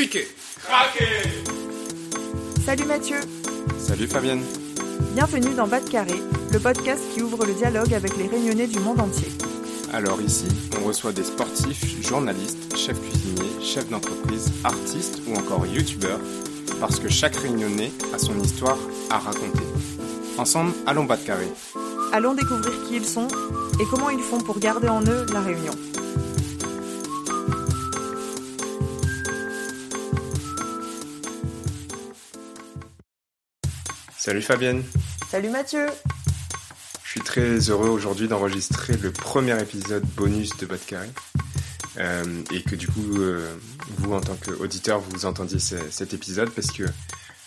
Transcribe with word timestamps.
Criquet 0.00 0.28
Salut 2.64 2.86
Mathieu 2.86 3.20
Salut 3.78 4.06
Fabienne 4.06 4.42
Bienvenue 5.12 5.54
dans 5.54 5.66
Bas 5.66 5.80
de 5.80 5.90
Carré, 5.90 6.14
le 6.50 6.58
podcast 6.58 7.02
qui 7.12 7.20
ouvre 7.20 7.44
le 7.44 7.52
dialogue 7.52 7.92
avec 7.92 8.16
les 8.16 8.26
réunionnais 8.26 8.66
du 8.66 8.78
monde 8.78 8.98
entier. 8.98 9.28
Alors 9.92 10.22
ici, 10.22 10.46
on 10.80 10.86
reçoit 10.86 11.12
des 11.12 11.24
sportifs, 11.24 12.02
journalistes, 12.02 12.78
chefs 12.78 12.98
cuisiniers, 12.98 13.62
chefs 13.62 13.90
d'entreprise, 13.90 14.50
artistes 14.64 15.20
ou 15.26 15.34
encore 15.34 15.66
youtubeurs, 15.66 16.20
parce 16.80 16.98
que 16.98 17.10
chaque 17.10 17.36
réunionnais 17.36 17.92
a 18.14 18.18
son 18.18 18.40
histoire 18.40 18.78
à 19.10 19.18
raconter. 19.18 19.64
Ensemble, 20.38 20.72
allons 20.86 21.04
Bas 21.04 21.18
de 21.18 21.26
Carré. 21.26 21.48
Allons 22.14 22.32
découvrir 22.32 22.72
qui 22.88 22.96
ils 22.96 23.04
sont 23.04 23.28
et 23.78 23.84
comment 23.90 24.08
ils 24.08 24.22
font 24.22 24.40
pour 24.40 24.60
garder 24.60 24.88
en 24.88 25.02
eux 25.02 25.26
la 25.30 25.42
réunion. 25.42 25.74
Salut 34.30 34.42
Fabienne 34.42 34.84
Salut 35.28 35.50
Mathieu 35.50 35.86
Je 37.02 37.10
suis 37.10 37.20
très 37.20 37.68
heureux 37.68 37.88
aujourd'hui 37.88 38.28
d'enregistrer 38.28 38.96
le 38.96 39.10
premier 39.10 39.60
épisode 39.60 40.04
bonus 40.14 40.56
de 40.56 40.66
Bas 40.66 40.76
de 40.76 40.84
Carré. 40.84 41.08
Euh, 41.96 42.22
et 42.52 42.62
que 42.62 42.76
du 42.76 42.86
coup, 42.86 43.18
euh, 43.18 43.52
vous 43.96 44.12
en 44.12 44.20
tant 44.20 44.36
qu'auditeur, 44.36 45.00
vous 45.00 45.26
entendiez 45.26 45.58
ce, 45.58 45.74
cet 45.90 46.14
épisode 46.14 46.48
parce 46.50 46.70
que 46.70 46.84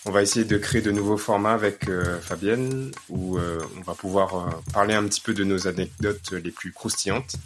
on 0.03 0.11
va 0.11 0.21
essayer 0.21 0.43
de 0.43 0.57
créer 0.57 0.81
de 0.81 0.91
nouveaux 0.91 1.15
formats 1.15 1.53
avec 1.53 1.87
euh, 1.87 2.19
Fabienne 2.19 2.91
où 3.07 3.37
euh, 3.37 3.61
on 3.77 3.81
va 3.83 3.93
pouvoir 3.93 4.35
euh, 4.35 4.51
parler 4.73 4.93
un 4.93 5.05
petit 5.05 5.21
peu 5.21 5.33
de 5.33 5.45
nos 5.45 5.69
anecdotes 5.69 6.33
les 6.33 6.51
plus 6.51 6.73
croustillantes. 6.73 7.37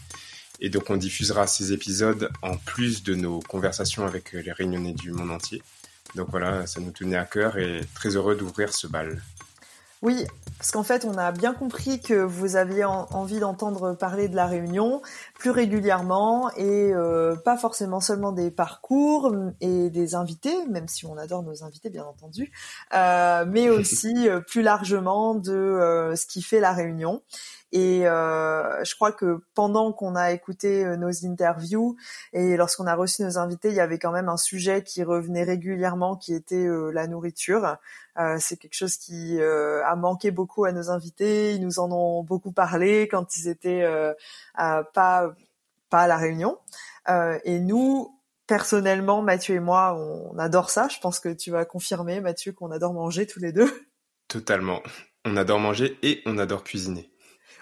Et 0.62 0.70
donc 0.70 0.90
on 0.90 0.98
diffusera 0.98 1.46
ces 1.46 1.74
épisodes 1.74 2.32
en 2.42 2.58
plus 2.58 3.04
de 3.04 3.14
nos 3.14 3.42
conversations 3.42 4.04
avec 4.04 4.32
les 4.32 4.52
réunionnais 4.52 4.94
du 4.94 5.12
monde 5.12 5.30
entier. 5.30 5.62
Donc 6.16 6.28
voilà, 6.30 6.66
ça 6.68 6.80
nous 6.80 6.92
tenait 6.92 7.18
à 7.18 7.26
cœur 7.26 7.58
et 7.58 7.82
très 7.94 8.16
heureux 8.16 8.36
d'ouvrir 8.36 8.74
ce 8.74 8.88
bal. 8.88 9.22
Oui, 10.04 10.26
parce 10.60 10.72
qu'en 10.72 10.84
fait, 10.84 11.06
on 11.06 11.18
a 11.18 11.32
bien 11.32 11.54
compris 11.54 12.00
que 12.00 12.14
vous 12.14 12.56
aviez 12.56 12.86
en 12.86 13.08
envie 13.12 13.40
d'entendre 13.40 13.94
parler 13.94 14.28
de 14.28 14.36
la 14.36 14.46
Réunion 14.46 15.02
plus 15.34 15.50
régulièrement 15.50 16.52
et 16.56 16.94
euh, 16.94 17.36
pas 17.36 17.58
forcément 17.58 18.00
seulement 18.00 18.32
des 18.32 18.52
parcours 18.52 19.34
et 19.60 19.90
des 19.90 20.14
invités, 20.14 20.56
même 20.68 20.88
si 20.88 21.08
on 21.08 21.18
adore 21.18 21.42
nos 21.42 21.64
invités 21.64 21.90
bien 21.90 22.06
entendu, 22.06 22.52
euh, 22.94 23.46
mais 23.48 23.70
aussi 23.72 24.30
euh, 24.30 24.40
plus 24.40 24.62
largement 24.62 25.34
de 25.34 26.14
ce 26.16 26.26
qui 26.28 26.44
fait 26.44 26.60
la 26.60 26.74
Réunion. 26.74 27.24
Et 27.74 28.08
euh, 28.08 28.84
je 28.86 28.96
crois 28.96 29.12
que 29.12 29.42
pendant 29.54 29.92
qu'on 29.92 30.16
a 30.16 30.32
écouté 30.32 30.86
euh, 30.86 30.96
nos 30.96 31.26
interviews 31.26 31.98
et 32.32 32.56
lorsqu'on 32.56 32.88
a 32.88 32.96
reçu 32.96 33.24
nos 33.24 33.38
invités, 33.38 33.70
il 33.70 33.76
y 33.76 33.82
avait 33.82 34.00
quand 34.00 34.12
même 34.12 34.30
un 34.30 34.38
sujet 34.38 34.84
qui 34.84 35.04
revenait 35.04 35.44
régulièrement, 35.44 36.16
qui 36.16 36.34
était 36.34 36.56
euh, 36.56 36.92
la 36.92 37.08
nourriture. 37.08 37.78
C'est 38.40 38.58
quelque 38.58 38.74
chose 38.74 38.98
qui 38.98 39.40
a 39.40 39.96
manqué 39.96 40.32
beaucoup 40.32 40.66
à 40.66 40.72
nos 40.72 40.90
invités. 40.90 41.54
Ils 41.54 41.62
nous 41.62 41.78
en 41.78 41.92
ont 41.92 42.24
beaucoup 42.24 42.52
parlé 42.52 43.08
quand 43.08 43.38
ils 43.38 43.48
étaient 43.48 43.88
pas 44.56 45.36
pas 45.92 46.02
à 46.02 46.08
la 46.08 46.18
réunion. 46.18 46.58
et 47.44 47.60
nous, 47.60 48.18
personnellement, 48.48 49.22
Mathieu 49.22 49.54
et 49.54 49.60
moi, 49.60 49.94
on 49.94 50.36
adore 50.40 50.72
ça. 50.72 50.88
Je 50.88 50.98
pense 51.00 51.20
que 51.20 51.30
tu 51.30 51.52
vas 51.52 51.64
confirmer, 51.64 52.20
Mathieu, 52.20 52.54
qu'on 52.54 52.72
adore 52.72 52.94
manger 52.94 53.28
tous 53.28 53.40
les 53.40 53.52
deux. 53.52 53.72
Totalement. 54.28 54.82
On 55.24 55.38
adore 55.38 55.60
manger 55.60 56.00
et 56.02 56.24
on 56.26 56.40
adore 56.40 56.64
cuisiner. 56.64 57.12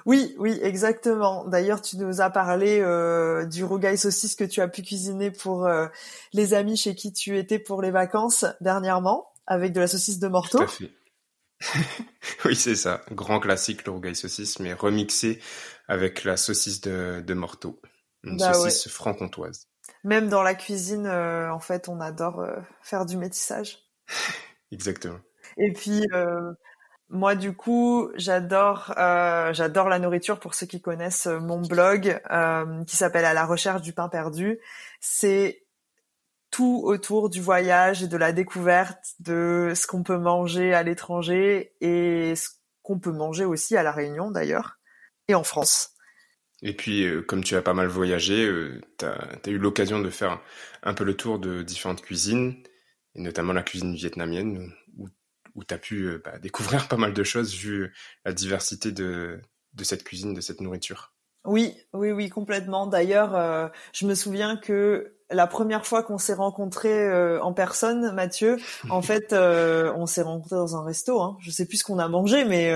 Oui, 0.06 0.36
oui, 0.38 0.60
exactement. 0.62 1.46
D'ailleurs, 1.46 1.82
tu 1.82 1.98
nous 1.98 2.22
as 2.22 2.30
parlé 2.30 2.80
euh, 2.80 3.46
du 3.46 3.64
rougail 3.64 3.98
saucisse 3.98 4.36
que 4.36 4.44
tu 4.44 4.62
as 4.62 4.68
pu 4.68 4.84
cuisiner 4.84 5.32
pour 5.32 5.66
euh, 5.66 5.88
les 6.32 6.54
amis 6.54 6.78
chez 6.78 6.94
qui 6.94 7.12
tu 7.12 7.38
étais 7.38 7.58
pour 7.58 7.82
les 7.82 7.90
vacances 7.90 8.46
dernièrement, 8.62 9.28
avec 9.48 9.74
de 9.74 9.80
la 9.80 9.88
saucisse 9.88 10.20
de 10.20 10.28
morteau. 10.28 10.60
Tout 10.60 10.64
à 10.64 10.68
fait. 10.68 10.92
oui, 12.46 12.56
c'est 12.56 12.76
ça. 12.76 13.02
Grand 13.12 13.40
classique, 13.40 13.86
le 13.86 13.94
rougail 13.94 14.16
saucisse, 14.16 14.60
mais 14.60 14.74
remixé 14.74 15.42
avec 15.88 16.24
la 16.24 16.38
saucisse 16.38 16.82
de, 16.82 17.24
de 17.26 17.34
morteau. 17.34 17.82
Une 18.24 18.38
Bah 18.38 18.54
saucisse 18.54 18.88
franc-comtoise. 18.88 19.68
Même 20.04 20.30
dans 20.30 20.44
la 20.44 20.54
cuisine, 20.54 21.08
euh, 21.08 21.52
en 21.52 21.60
fait, 21.60 21.90
on 21.90 22.00
adore 22.00 22.46
faire 22.84 23.08
du 23.08 23.18
métissage. 23.18 23.80
Exactement. 24.72 25.20
Et 25.58 25.74
puis, 25.74 26.04
moi, 27.10 27.36
du 27.36 27.54
coup, 27.54 28.10
j'adore, 28.16 28.94
euh, 28.98 29.54
j'adore 29.54 29.90
la 29.90 30.00
nourriture. 30.00 30.40
Pour 30.40 30.56
ceux 30.56 30.66
qui 30.66 30.82
connaissent 30.82 31.28
euh, 31.28 31.40
mon 31.40 31.62
blog, 31.62 32.20
euh, 32.32 32.84
qui 32.86 32.96
s'appelle 32.96 33.26
À 33.26 33.34
la 33.34 33.46
recherche 33.46 33.82
du 33.82 33.94
pain 33.94 34.10
perdu, 34.10 34.60
c'est 35.00 35.64
tout 36.50 36.82
autour 36.84 37.30
du 37.30 37.42
voyage 37.42 38.02
et 38.02 38.08
de 38.08 38.18
la 38.18 38.32
découverte 38.32 39.14
de 39.20 39.74
ce 39.76 39.86
qu'on 39.88 40.04
peut 40.04 40.18
manger 40.18 40.74
à 40.74 40.84
l'étranger 40.84 41.74
et 41.82 42.36
ce 42.36 42.50
qu'on 42.82 42.98
peut 42.98 43.12
manger 43.12 43.46
aussi 43.46 43.78
à 43.78 43.84
la 43.84 43.92
Réunion 43.92 44.32
d'ailleurs 44.32 44.78
et 45.28 45.36
en 45.36 45.44
France. 45.44 45.92
Et 46.62 46.74
puis, 46.74 47.06
comme 47.28 47.44
tu 47.44 47.56
as 47.56 47.62
pas 47.62 47.74
mal 47.74 47.88
voyagé, 47.88 48.50
tu 48.98 49.06
as, 49.06 49.40
eu 49.48 49.58
l'occasion 49.58 50.00
de 50.00 50.10
faire 50.10 50.40
un 50.82 50.94
peu 50.94 51.04
le 51.04 51.16
tour 51.16 51.40
de 51.40 51.62
différentes 51.62 52.02
cuisines, 52.02 52.56
et 53.16 53.22
notamment 53.22 53.52
la 53.52 53.64
cuisine 53.64 53.94
vietnamienne, 53.94 54.72
où, 55.56 55.64
tu 55.64 55.74
as 55.74 55.78
pu 55.78 56.04
euh, 56.04 56.22
bah, 56.24 56.38
découvrir 56.40 56.88
pas 56.88 56.98
mal 56.98 57.14
de 57.14 57.24
choses 57.24 57.54
vu 57.56 57.94
la 58.26 58.34
diversité 58.34 58.92
de, 58.92 59.40
de 59.74 59.84
cette 59.84 60.04
cuisine, 60.04 60.34
de 60.34 60.42
cette 60.42 60.62
nourriture. 60.62 61.14
Oui, 61.46 61.76
oui, 61.94 62.12
oui, 62.12 62.30
complètement. 62.30 62.88
D'ailleurs, 62.88 63.36
euh, 63.36 63.68
je 63.94 64.06
me 64.08 64.16
souviens 64.16 64.58
que 64.58 65.14
la 65.32 65.46
première 65.48 65.86
fois 65.86 66.02
qu'on 66.04 66.18
s'est 66.18 66.34
rencontrés 66.34 67.04
euh, 67.08 67.40
en 67.42 67.54
personne, 67.54 68.12
Mathieu, 68.14 68.58
en 68.90 69.02
fait, 69.04 69.32
euh, 69.32 69.94
on 69.96 70.08
s'est 70.08 70.24
rencontrés 70.24 70.56
dans 70.56 70.76
un 70.76 70.84
resto. 70.84 71.22
Hein. 71.22 71.38
Je 71.42 71.52
sais 71.52 71.68
plus 71.68 71.78
ce 71.78 71.84
qu'on 71.84 72.00
a 72.00 72.08
mangé, 72.08 72.46
mais 72.46 72.74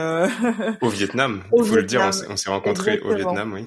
Au 0.81 0.89
Vietnam, 0.89 1.43
il 1.57 1.63
faut 1.63 1.75
le 1.75 1.83
dire, 1.83 2.01
on 2.01 2.11
s'est- 2.11 2.27
on 2.29 2.37
s'est 2.37 2.49
rencontrés 2.51 2.99
au. 2.99 3.15
Vietnam, 3.15 3.53
oui. 3.53 3.65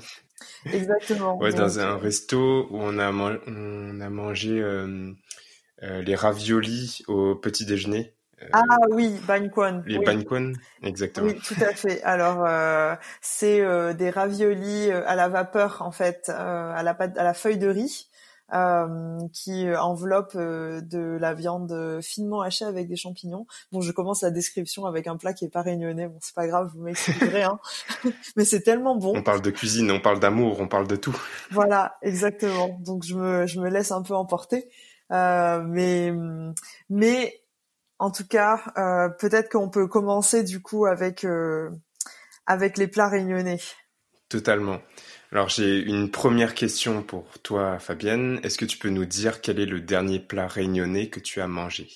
exactement. 0.72 1.36
Ouais, 1.40 1.52
dans 1.52 1.80
un 1.80 1.96
resto 1.96 2.68
où 2.70 2.76
on 2.80 2.96
a, 2.98 3.10
man- 3.10 3.40
on 3.48 4.00
a 4.00 4.08
mangé 4.08 4.62
les 5.82 6.14
raviolis 6.14 7.02
au 7.08 7.34
petit 7.34 7.66
déjeuner. 7.66 8.14
Euh, 8.42 8.48
Ah 8.52 8.76
oui, 8.90 9.18
Banh 9.26 9.48
Quan. 9.50 9.82
les 9.86 9.98
oui. 9.98 10.04
banh 10.04 10.24
quan, 10.24 10.52
exactement. 10.82 11.26
Oui, 11.28 11.38
tout 11.38 11.54
à 11.60 11.72
fait. 11.74 12.02
Alors, 12.02 12.44
euh, 12.46 12.94
c'est 13.20 13.60
euh, 13.60 13.92
des 13.94 14.10
raviolis 14.10 14.90
euh, 14.90 15.02
à 15.06 15.14
la 15.16 15.28
vapeur, 15.28 15.82
en 15.82 15.92
fait, 15.92 16.28
euh, 16.28 16.72
à 16.74 16.82
la 16.82 16.94
pâte, 16.94 17.16
à 17.18 17.24
la 17.24 17.34
feuille 17.34 17.58
de 17.58 17.68
riz, 17.68 18.08
euh, 18.54 19.18
qui 19.32 19.66
enveloppe 19.74 20.32
euh, 20.34 20.80
de 20.82 21.16
la 21.18 21.32
viande 21.32 22.00
finement 22.02 22.42
hachée 22.42 22.66
avec 22.66 22.86
des 22.88 22.96
champignons. 22.96 23.46
Bon, 23.70 23.80
je 23.80 23.92
commence 23.92 24.22
la 24.22 24.30
description 24.30 24.84
avec 24.84 25.06
un 25.06 25.16
plat 25.16 25.32
qui 25.32 25.46
est 25.46 25.50
pas 25.50 25.62
réunionnais. 25.62 26.08
Bon, 26.08 26.18
c'est 26.20 26.34
pas 26.34 26.46
grave, 26.46 26.70
vous 26.74 26.82
m'excuserez, 26.82 27.44
hein. 27.44 27.58
Mais 28.36 28.44
c'est 28.44 28.60
tellement 28.60 28.96
bon. 28.96 29.14
On 29.16 29.22
parle 29.22 29.40
de 29.40 29.50
cuisine, 29.50 29.90
on 29.90 30.00
parle 30.00 30.20
d'amour, 30.20 30.60
on 30.60 30.68
parle 30.68 30.86
de 30.86 30.96
tout. 30.96 31.16
Voilà, 31.50 31.96
exactement. 32.02 32.76
Donc 32.80 33.04
je 33.04 33.14
me, 33.14 33.46
je 33.46 33.58
me 33.60 33.70
laisse 33.70 33.90
un 33.92 34.02
peu 34.02 34.14
emporter. 34.14 34.68
Euh, 35.12 35.62
mais, 35.66 36.12
mais 36.88 37.41
en 38.02 38.10
tout 38.10 38.26
cas, 38.26 38.60
euh, 38.76 39.08
peut-être 39.10 39.48
qu'on 39.48 39.68
peut 39.68 39.86
commencer 39.86 40.42
du 40.42 40.60
coup 40.60 40.86
avec, 40.86 41.24
euh, 41.24 41.70
avec 42.46 42.76
les 42.76 42.88
plats 42.88 43.08
réunionnais. 43.08 43.60
Totalement. 44.28 44.80
Alors 45.30 45.48
j'ai 45.48 45.78
une 45.78 46.10
première 46.10 46.54
question 46.54 47.04
pour 47.04 47.38
toi, 47.44 47.78
Fabienne. 47.78 48.40
Est-ce 48.42 48.58
que 48.58 48.64
tu 48.64 48.76
peux 48.76 48.88
nous 48.88 49.04
dire 49.04 49.40
quel 49.40 49.60
est 49.60 49.66
le 49.66 49.80
dernier 49.80 50.18
plat 50.18 50.48
réunionnais 50.48 51.10
que 51.10 51.20
tu 51.20 51.40
as 51.40 51.46
mangé? 51.46 51.90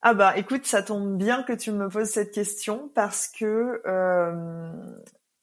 Ah 0.00 0.14
bah 0.14 0.36
écoute, 0.36 0.64
ça 0.64 0.84
tombe 0.84 1.18
bien 1.18 1.42
que 1.42 1.54
tu 1.54 1.72
me 1.72 1.88
poses 1.88 2.10
cette 2.10 2.30
question 2.30 2.88
parce 2.94 3.26
que 3.26 3.82
euh, 3.84 4.70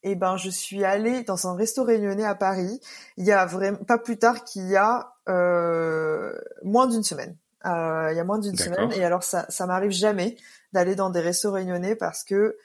eh 0.04 0.15
ben 0.15 0.38
je 0.38 0.50
suis 0.50 0.86
allée 0.86 1.24
dans 1.24 1.45
un 1.45 1.57
resto 1.57 1.83
réunionnais 1.83 2.24
à 2.24 2.36
Paris 2.36 2.80
il 3.18 3.25
y 3.25 3.33
a 3.33 3.45
vraiment 3.45 3.83
pas 3.83 3.98
plus 3.98 4.18
tard 4.18 4.45
qu'il 4.45 4.69
y 4.69 4.77
a 4.77 5.13
euh, 5.27 6.31
moins 6.63 6.88
d'une 6.88 7.04
semaine. 7.04 7.36
Euh, 7.65 8.09
il 8.12 8.17
y 8.17 8.19
a 8.19 8.23
moins 8.23 8.39
d'une 8.39 8.57
semaine 8.57 8.91
et 8.94 9.03
alors 9.03 9.23
ça 9.23 9.45
ça 9.50 9.65
m'arrive 9.65 9.91
jamais 9.91 10.38
d'aller 10.73 10.95
dans 10.95 11.09
des 11.09 11.19
restos 11.19 11.51
réunionnais 11.51 11.95
parce 11.95 12.23
que 12.23 12.57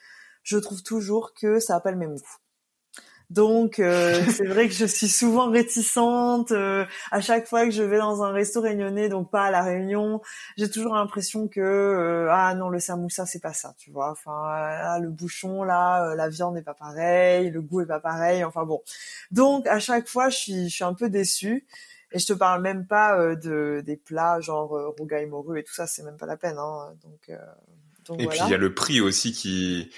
je 0.43 0.57
trouve 0.57 0.83
toujours 0.83 1.33
que 1.33 1.59
ça 1.59 1.75
a 1.75 1.79
pas 1.79 1.91
le 1.91 1.97
même 1.97 2.15
goût. 2.15 2.37
Donc 3.31 3.79
euh, 3.79 4.21
c'est 4.29 4.45
vrai 4.45 4.67
que 4.67 4.73
je 4.73 4.85
suis 4.85 5.07
souvent 5.07 5.49
réticente 5.49 6.51
euh, 6.51 6.85
à 7.11 7.21
chaque 7.21 7.47
fois 7.47 7.63
que 7.65 7.71
je 7.71 7.81
vais 7.81 7.97
dans 7.97 8.23
un 8.23 8.31
resto 8.31 8.59
réunionnais, 8.59 9.07
donc 9.07 9.31
pas 9.31 9.45
à 9.45 9.51
la 9.51 9.63
Réunion, 9.63 10.21
j'ai 10.57 10.69
toujours 10.69 10.95
l'impression 10.95 11.47
que 11.47 11.61
euh, 11.61 12.27
ah 12.29 12.53
non 12.55 12.69
le 12.69 12.79
samoussa 12.79 13.25
c'est 13.25 13.39
pas 13.39 13.53
ça, 13.53 13.73
tu 13.77 13.89
vois. 13.89 14.11
Enfin 14.11 14.33
ah, 14.33 14.99
le 14.99 15.09
bouchon 15.09 15.63
là, 15.63 16.11
euh, 16.11 16.15
la 16.15 16.27
viande 16.27 16.55
n'est 16.55 16.61
pas 16.61 16.73
pareil, 16.73 17.49
le 17.51 17.61
goût 17.61 17.81
est 17.81 17.85
pas 17.85 18.01
pareil. 18.01 18.43
Enfin 18.43 18.65
bon. 18.65 18.81
Donc 19.31 19.65
à 19.67 19.79
chaque 19.79 20.09
fois 20.09 20.27
je 20.27 20.37
suis 20.37 20.69
je 20.69 20.75
suis 20.75 20.83
un 20.83 20.93
peu 20.93 21.09
déçue. 21.09 21.65
Et 22.11 22.19
je 22.19 22.25
te 22.25 22.33
parle 22.33 22.61
même 22.61 22.87
pas 22.87 23.17
euh, 23.19 23.35
de 23.35 23.81
des 23.85 23.97
plats 23.97 24.39
genre 24.41 24.75
euh, 24.75 24.89
rougail 24.89 25.25
morue 25.27 25.59
et 25.59 25.63
tout 25.63 25.73
ça, 25.73 25.87
c'est 25.87 26.03
même 26.03 26.17
pas 26.17 26.25
la 26.25 26.37
peine. 26.37 26.57
Hein. 26.57 26.93
Donc 27.03 27.29
euh, 27.29 27.37
donc 28.05 28.21
Et 28.21 28.27
puis 28.27 28.39
il 28.45 28.51
y 28.51 28.53
a 28.53 28.57
le 28.57 28.73
prix 28.73 29.01
aussi 29.01 29.31
qui 29.31 29.91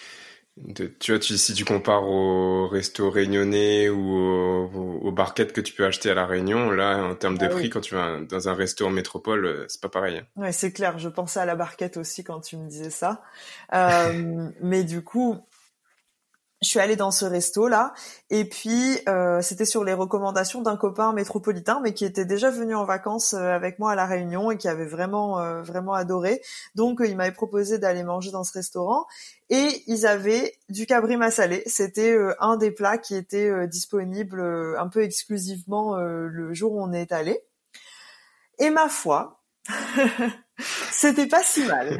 tu 0.75 1.11
vois, 1.11 1.19
si 1.19 1.53
tu 1.53 1.65
compares 1.65 2.03
au 2.03 2.67
resto 2.67 3.09
réunionnais 3.09 3.89
ou 3.89 4.15
au, 4.15 4.99
au, 5.01 5.11
barquettes 5.11 5.51
que 5.51 5.61
tu 5.61 5.73
peux 5.73 5.83
acheter 5.83 6.11
à 6.11 6.13
la 6.13 6.27
Réunion, 6.27 6.69
là, 6.69 7.03
en 7.03 7.15
termes 7.15 7.39
de 7.39 7.45
ah 7.45 7.49
prix, 7.49 7.71
quand 7.71 7.81
tu 7.81 7.95
vas 7.95 8.19
dans 8.19 8.49
un 8.49 8.53
resto 8.53 8.85
en 8.85 8.91
métropole, 8.91 9.45
euh, 9.45 9.65
c'est 9.67 9.81
pas 9.81 9.89
pareil. 9.89 10.19
Hein. 10.19 10.27
Ouais, 10.35 10.51
c'est 10.51 10.71
clair. 10.71 10.99
Je 10.99 11.09
pensais 11.09 11.39
à 11.39 11.45
la 11.45 11.55
barquette 11.55 11.97
aussi 11.97 12.23
quand 12.23 12.39
tu 12.41 12.57
me 12.57 12.67
disais 12.67 12.91
ça. 12.91 13.23
Euh, 13.73 14.49
mais 14.61 14.83
du 14.83 15.03
coup, 15.03 15.39
je 16.63 16.69
suis 16.69 16.79
allée 16.79 16.95
dans 16.95 17.11
ce 17.11 17.25
resto 17.25 17.67
là 17.67 17.93
et 18.29 18.45
puis 18.45 18.99
euh, 19.07 19.41
c'était 19.41 19.65
sur 19.65 19.83
les 19.83 19.93
recommandations 19.93 20.61
d'un 20.61 20.77
copain 20.77 21.13
métropolitain 21.13 21.81
mais 21.83 21.93
qui 21.93 22.05
était 22.05 22.25
déjà 22.25 22.49
venu 22.49 22.73
en 22.73 22.85
vacances 22.85 23.33
euh, 23.33 23.53
avec 23.53 23.79
moi 23.79 23.91
à 23.91 23.95
la 23.95 24.05
Réunion 24.05 24.49
et 24.49 24.57
qui 24.57 24.67
avait 24.67 24.85
vraiment 24.85 25.39
euh, 25.39 25.61
vraiment 25.61 25.93
adoré. 25.93 26.41
Donc 26.75 27.01
il 27.05 27.15
m'avait 27.15 27.33
proposé 27.33 27.77
d'aller 27.77 28.03
manger 28.03 28.31
dans 28.31 28.43
ce 28.43 28.53
restaurant 28.53 29.05
et 29.49 29.83
ils 29.87 30.07
avaient 30.07 30.53
du 30.69 30.85
cabri 30.85 31.17
massalé. 31.17 31.63
C'était 31.65 32.17
un 32.39 32.57
des 32.57 32.71
plats 32.71 32.97
qui 32.97 33.15
était 33.15 33.67
disponible 33.67 34.41
un 34.77 34.87
peu 34.87 35.03
exclusivement 35.03 35.97
le 35.97 36.53
jour 36.53 36.73
où 36.73 36.83
on 36.83 36.91
est 36.93 37.11
allé. 37.11 37.39
Et 38.59 38.69
ma 38.69 38.89
foi 38.89 39.41
c'était 40.91 41.27
pas 41.27 41.43
si 41.43 41.63
mal. 41.65 41.99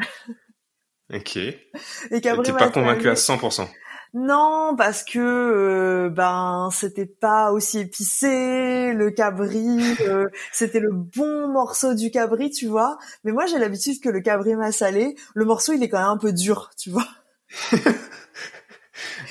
Ok. 1.13 1.38
Et 1.38 2.21
cabri 2.21 2.51
pas 2.54 2.69
convaincu 2.69 3.09
à 3.09 3.13
100% 3.13 3.68
non, 4.13 4.75
parce 4.77 5.04
que 5.04 5.18
euh, 5.19 6.10
ben 6.10 6.69
c'était 6.71 7.07
pas 7.07 7.51
aussi 7.51 7.80
épicé, 7.80 8.94
le 8.94 9.10
cabri, 9.10 9.80
euh, 10.01 10.30
c'était 10.51 10.80
le 10.80 10.92
bon 10.92 11.48
morceau 11.48 11.95
du 11.95 12.12
cabri, 12.12 12.51
tu 12.51 12.68
vois. 12.68 13.00
Mais 13.24 13.31
moi 13.31 13.48
j'ai 13.48 13.57
l'habitude 13.57 14.00
que 14.00 14.10
le 14.10 14.21
cabri 14.21 14.54
salé, 14.71 15.15
le 15.33 15.45
morceau 15.45 15.74
il 15.74 15.81
est 15.81 15.89
quand 15.89 15.98
même 15.98 16.10
un 16.10 16.18
peu 16.18 16.31
dur, 16.31 16.69
tu 16.77 16.92
vois. 16.92 17.07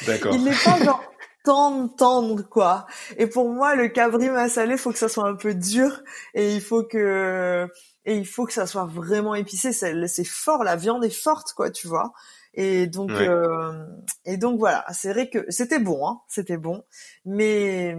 D'accord. 0.07 0.35
Il 0.35 0.43
n'est 0.43 0.51
pas 0.51 0.83
genre 0.85 1.05
tendre, 1.45 1.95
tendre 1.95 2.43
quoi. 2.43 2.87
Et 3.19 3.29
pour 3.29 3.51
moi 3.51 3.77
le 3.77 3.87
cabri 3.87 4.29
salé, 4.49 4.77
faut 4.77 4.91
que 4.91 4.99
ça 4.99 5.09
soit 5.09 5.29
un 5.29 5.37
peu 5.37 5.55
dur 5.55 6.03
et 6.35 6.57
il 6.57 6.61
faut 6.61 6.83
que 6.83 7.69
et 8.05 8.17
il 8.17 8.27
faut 8.27 8.47
que 8.47 8.53
ça 8.53 8.67
soit 8.67 8.87
vraiment 8.87 9.37
épicé. 9.37 9.71
C'est 9.73 10.25
fort, 10.25 10.65
la 10.65 10.75
viande 10.75 11.05
est 11.05 11.11
forte 11.11 11.53
quoi, 11.53 11.71
tu 11.71 11.87
vois. 11.87 12.13
Et 12.55 12.87
donc, 12.87 13.11
euh, 13.11 13.87
et 14.25 14.37
donc 14.37 14.59
voilà, 14.59 14.85
c'est 14.93 15.13
vrai 15.13 15.31
que 15.31 15.45
c'était 15.51 15.79
bon, 15.79 16.07
hein, 16.07 16.21
c'était 16.29 16.59
bon, 16.59 16.85
mais 17.25 17.97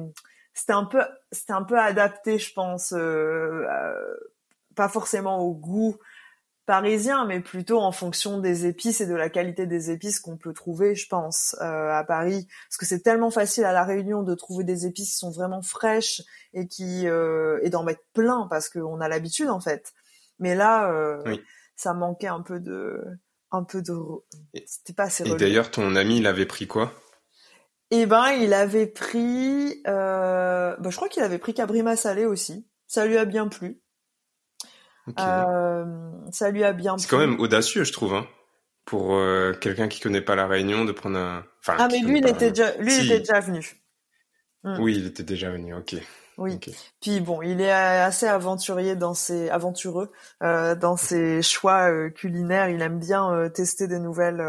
c'était 0.53 0.73
un 0.73 0.85
peu, 0.85 1.01
c'était 1.31 1.53
un 1.53 1.63
peu 1.63 1.79
adapté, 1.79 2.37
je 2.37 2.53
pense, 2.53 2.93
euh, 2.95 3.65
pas 4.75 4.89
forcément 4.89 5.39
au 5.39 5.53
goût 5.53 5.97
parisien, 6.65 7.25
mais 7.25 7.41
plutôt 7.41 7.79
en 7.79 7.91
fonction 7.91 8.39
des 8.39 8.65
épices 8.65 9.01
et 9.01 9.05
de 9.05 9.13
la 9.13 9.29
qualité 9.29 9.65
des 9.65 9.91
épices 9.91 10.19
qu'on 10.19 10.37
peut 10.37 10.53
trouver, 10.53 10.95
je 10.95 11.07
pense, 11.07 11.55
euh, 11.61 11.91
à 11.91 12.03
Paris, 12.03 12.47
parce 12.69 12.77
que 12.77 12.85
c'est 12.85 13.01
tellement 13.01 13.31
facile 13.31 13.65
à 13.65 13.73
la 13.73 13.83
Réunion 13.83 14.23
de 14.23 14.33
trouver 14.33 14.63
des 14.63 14.85
épices 14.85 15.11
qui 15.11 15.17
sont 15.17 15.31
vraiment 15.31 15.61
fraîches 15.61 16.21
et 16.53 16.67
qui 16.67 17.07
euh, 17.07 17.59
et 17.63 17.69
d'en 17.69 17.83
mettre 17.83 18.03
plein 18.13 18.47
parce 18.49 18.69
qu'on 18.69 19.01
a 19.01 19.09
l'habitude 19.09 19.49
en 19.49 19.59
fait. 19.59 19.93
Mais 20.39 20.55
là, 20.55 20.89
euh, 20.91 21.35
ça 21.75 21.93
manquait 21.93 22.27
un 22.27 22.41
peu 22.41 22.59
de 22.59 23.03
un 23.53 23.63
peu 23.63 23.81
de. 23.81 23.93
C'était 24.65 24.93
pas 24.93 25.03
assez. 25.03 25.25
Et 25.25 25.35
d'ailleurs, 25.35 25.71
ton 25.71 25.95
ami, 25.95 26.17
il 26.17 26.27
avait 26.27 26.45
pris 26.45 26.67
quoi? 26.67 26.91
Eh 27.91 28.05
ben, 28.05 28.31
il 28.31 28.53
avait 28.53 28.87
pris. 28.87 29.81
Euh... 29.87 30.75
Ben, 30.77 30.89
je 30.89 30.95
crois 30.95 31.07
qu'il 31.07 31.23
avait 31.23 31.37
pris 31.37 31.53
Cabrima 31.53 31.95
salé 31.95 32.25
aussi. 32.25 32.67
Ça 32.87 33.05
lui 33.05 33.17
a 33.17 33.25
bien 33.25 33.47
plu. 33.47 33.79
Euh... 35.19 35.85
Ça 36.31 36.49
lui 36.49 36.63
a 36.63 36.73
bien. 36.73 36.97
C'est 36.97 37.07
quand 37.07 37.19
même 37.19 37.39
audacieux, 37.39 37.83
je 37.83 37.93
trouve, 37.93 38.15
hein, 38.15 38.27
pour 38.85 39.15
euh, 39.15 39.53
quelqu'un 39.53 39.87
qui 39.87 39.99
connaît 39.99 40.21
pas 40.21 40.35
la 40.35 40.47
Réunion 40.47 40.85
de 40.85 40.91
prendre 40.91 41.17
un. 41.17 41.45
Enfin, 41.59 41.75
ah 41.77 41.87
mais 41.91 41.99
lui, 41.99 42.17
il 42.17 42.27
était 42.27 42.49
déjà, 42.49 42.75
lui, 42.77 42.95
il 42.97 43.11
était 43.11 43.19
déjà 43.19 43.39
venu. 43.39 43.83
Hmm. 44.63 44.79
Oui, 44.79 44.95
il 44.97 45.05
était 45.05 45.23
déjà 45.23 45.51
venu. 45.51 45.75
Ok. 45.75 45.95
Oui. 46.37 46.59
Puis 47.01 47.19
bon, 47.19 47.41
il 47.41 47.61
est 47.61 47.71
assez 47.71 48.25
aventurier 48.25 48.95
dans 48.95 49.13
ses 49.13 49.49
aventureux 49.49 50.11
euh, 50.41 50.75
dans 50.75 50.97
ses 50.97 51.41
choix 51.41 51.91
euh, 51.91 52.09
culinaires. 52.09 52.69
Il 52.69 52.81
aime 52.81 52.99
bien 52.99 53.31
euh, 53.31 53.49
tester 53.49 53.87
des 53.87 53.99
nouvelles 53.99 54.43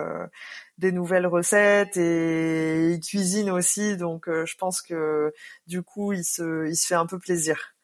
des 0.78 0.92
nouvelles 0.92 1.26
recettes 1.26 1.96
et 1.96 2.92
il 2.92 3.00
cuisine 3.00 3.50
aussi. 3.50 3.96
Donc 3.96 4.26
je 4.28 4.56
pense 4.56 4.80
que 4.80 5.32
du 5.66 5.82
coup, 5.82 6.12
il 6.12 6.24
se 6.24 6.66
il 6.68 6.76
se 6.76 6.86
fait 6.86 6.94
un 6.94 7.06
peu 7.06 7.18
plaisir. 7.18 7.74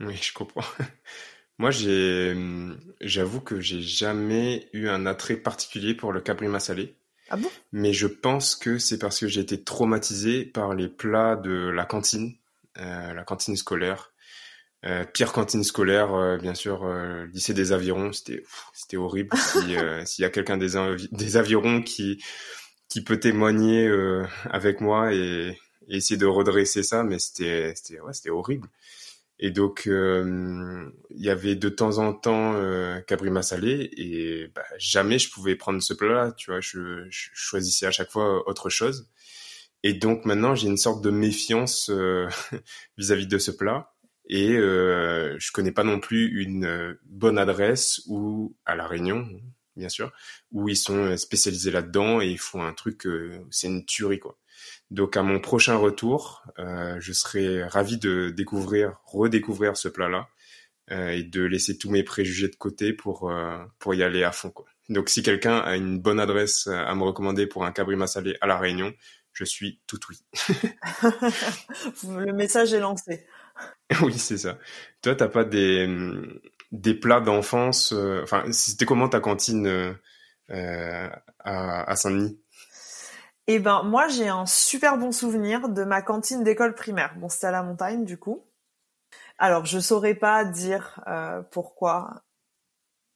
Oui, 0.00 0.16
je 0.16 0.32
comprends. 0.32 0.64
Moi, 1.58 1.70
j'ai 1.70 2.32
hum, 2.32 2.78
j'avoue 3.00 3.40
que 3.40 3.60
j'ai 3.60 3.80
jamais 3.80 4.68
eu 4.72 4.88
un 4.88 5.06
attrait 5.06 5.36
particulier 5.36 5.94
pour 5.94 6.12
le 6.12 6.20
cabrima 6.20 6.60
salé. 6.60 6.96
Ah 7.30 7.36
bon? 7.36 7.48
Mais 7.72 7.92
je 7.92 8.06
pense 8.06 8.54
que 8.54 8.78
c'est 8.78 8.98
parce 8.98 9.20
que 9.20 9.28
j'ai 9.28 9.40
été 9.40 9.62
traumatisé 9.62 10.44
par 10.44 10.74
les 10.74 10.88
plats 10.88 11.36
de 11.36 11.70
la 11.70 11.86
cantine 11.86 12.34
la 12.76 13.24
cantine 13.24 13.56
scolaire. 13.56 14.14
Euh, 14.84 15.04
pire 15.04 15.32
cantine 15.32 15.64
scolaire, 15.64 16.12
euh, 16.14 16.36
bien 16.36 16.54
sûr, 16.54 16.86
lycée 17.32 17.54
des 17.54 17.72
avirons, 17.72 18.12
c'était 18.12 18.42
c'était 18.74 18.98
horrible. 18.98 19.34
S'il 20.04 20.22
y 20.22 20.26
a 20.26 20.30
quelqu'un 20.30 20.58
des, 20.58 20.72
des 21.10 21.36
avirons 21.36 21.82
qui 21.82 22.22
qui 22.88 23.02
peut 23.02 23.18
témoigner 23.18 23.90
avec 24.50 24.80
moi 24.80 25.12
et, 25.14 25.58
essayer 25.88 26.16
de 26.16 26.26
redresser 26.26 26.82
ça, 26.82 27.02
mais 27.02 27.18
c'était 27.18 27.72
c'était 27.74 28.00
ouais, 28.00 28.12
c'était 28.12 28.30
horrible. 28.30 28.68
Et 29.38 29.50
donc 29.50 29.84
il 29.86 30.92
y 31.10 31.30
avait 31.30 31.56
de 31.56 31.68
temps 31.68 31.98
en 31.98 32.12
temps 32.12 32.54
euh, 32.54 33.00
cabrima 33.00 33.42
salé 33.42 33.90
et 33.96 34.48
bah, 34.54 34.64
jamais 34.78 35.18
je 35.18 35.30
pouvais 35.30 35.56
prendre 35.56 35.82
ce 35.82 35.94
plat-là, 35.94 36.32
tu 36.32 36.50
vois. 36.50 36.60
Je, 36.60 37.06
je, 37.10 37.28
choisissais 37.32 37.86
à 37.86 37.90
chaque 37.90 38.10
fois 38.10 38.46
autre 38.48 38.68
chose. 38.68 39.08
Et 39.84 39.92
donc 39.92 40.24
maintenant, 40.24 40.54
j'ai 40.54 40.66
une 40.66 40.78
sorte 40.78 41.04
de 41.04 41.10
méfiance 41.10 41.90
euh, 41.90 42.28
vis-à-vis 42.98 43.28
de 43.28 43.38
ce 43.38 43.52
plat. 43.52 43.94
Et 44.28 44.52
euh, 44.56 45.36
je 45.38 45.52
connais 45.52 45.72
pas 45.72 45.84
non 45.84 46.00
plus 46.00 46.42
une 46.42 46.64
euh, 46.64 46.94
bonne 47.04 47.38
adresse 47.38 48.00
ou 48.06 48.56
à 48.64 48.74
la 48.74 48.86
Réunion, 48.86 49.28
bien 49.76 49.90
sûr, 49.90 50.10
où 50.50 50.68
ils 50.70 50.76
sont 50.76 51.14
spécialisés 51.18 51.70
là-dedans 51.70 52.22
et 52.22 52.28
ils 52.28 52.38
font 52.38 52.62
un 52.62 52.72
truc, 52.72 53.06
euh, 53.06 53.38
c'est 53.50 53.66
une 53.66 53.84
tuerie 53.84 54.20
quoi. 54.20 54.38
Donc 54.90 55.18
à 55.18 55.22
mon 55.22 55.40
prochain 55.40 55.76
retour, 55.76 56.44
je 56.56 57.12
serai 57.12 57.64
ravi 57.64 57.98
de 57.98 58.30
découvrir, 58.30 58.96
redécouvrir 59.04 59.76
ce 59.76 59.88
plat-là 59.88 60.28
et 60.90 61.24
de 61.24 61.42
laisser 61.42 61.76
tous 61.76 61.90
mes 61.90 62.04
préjugés 62.04 62.48
de 62.48 62.54
côté 62.54 62.92
pour 62.92 63.32
pour 63.78 63.94
y 63.94 64.02
aller 64.02 64.22
à 64.22 64.30
fond 64.30 64.50
quoi. 64.50 64.66
Donc 64.88 65.08
si 65.08 65.22
quelqu'un 65.22 65.58
a 65.58 65.76
une 65.76 65.98
bonne 65.98 66.20
adresse 66.20 66.68
à 66.68 66.94
me 66.94 67.02
recommander 67.02 67.46
pour 67.46 67.64
un 67.64 67.72
cabri 67.72 67.96
salé 68.06 68.36
à 68.40 68.46
la 68.46 68.56
Réunion, 68.56 68.94
je 69.34 69.44
suis 69.44 69.80
tout 69.86 70.00
oui. 70.08 70.18
le 72.08 72.32
message 72.32 72.72
est 72.72 72.80
lancé. 72.80 73.26
Oui, 74.02 74.18
c'est 74.18 74.38
ça. 74.38 74.58
Toi, 75.02 75.14
t'as 75.14 75.28
pas 75.28 75.44
des, 75.44 75.88
des 76.72 76.94
plats 76.94 77.20
d'enfance. 77.20 77.92
Euh, 77.92 78.22
enfin, 78.22 78.44
c'était 78.52 78.86
comment 78.86 79.08
ta 79.08 79.20
cantine 79.20 79.66
euh, 80.50 81.08
à, 81.38 81.90
à 81.90 81.96
Saint-Denis? 81.96 82.38
Eh 83.46 83.58
ben, 83.58 83.82
moi, 83.82 84.08
j'ai 84.08 84.28
un 84.28 84.46
super 84.46 84.96
bon 84.96 85.12
souvenir 85.12 85.68
de 85.68 85.84
ma 85.84 86.00
cantine 86.00 86.42
d'école 86.42 86.74
primaire. 86.74 87.14
Bon, 87.16 87.28
c'était 87.28 87.48
à 87.48 87.50
la 87.50 87.62
montagne, 87.62 88.04
du 88.04 88.16
coup. 88.16 88.46
Alors, 89.38 89.66
je 89.66 89.78
saurais 89.78 90.14
pas 90.14 90.44
dire 90.44 91.00
euh, 91.08 91.42
pourquoi 91.50 92.22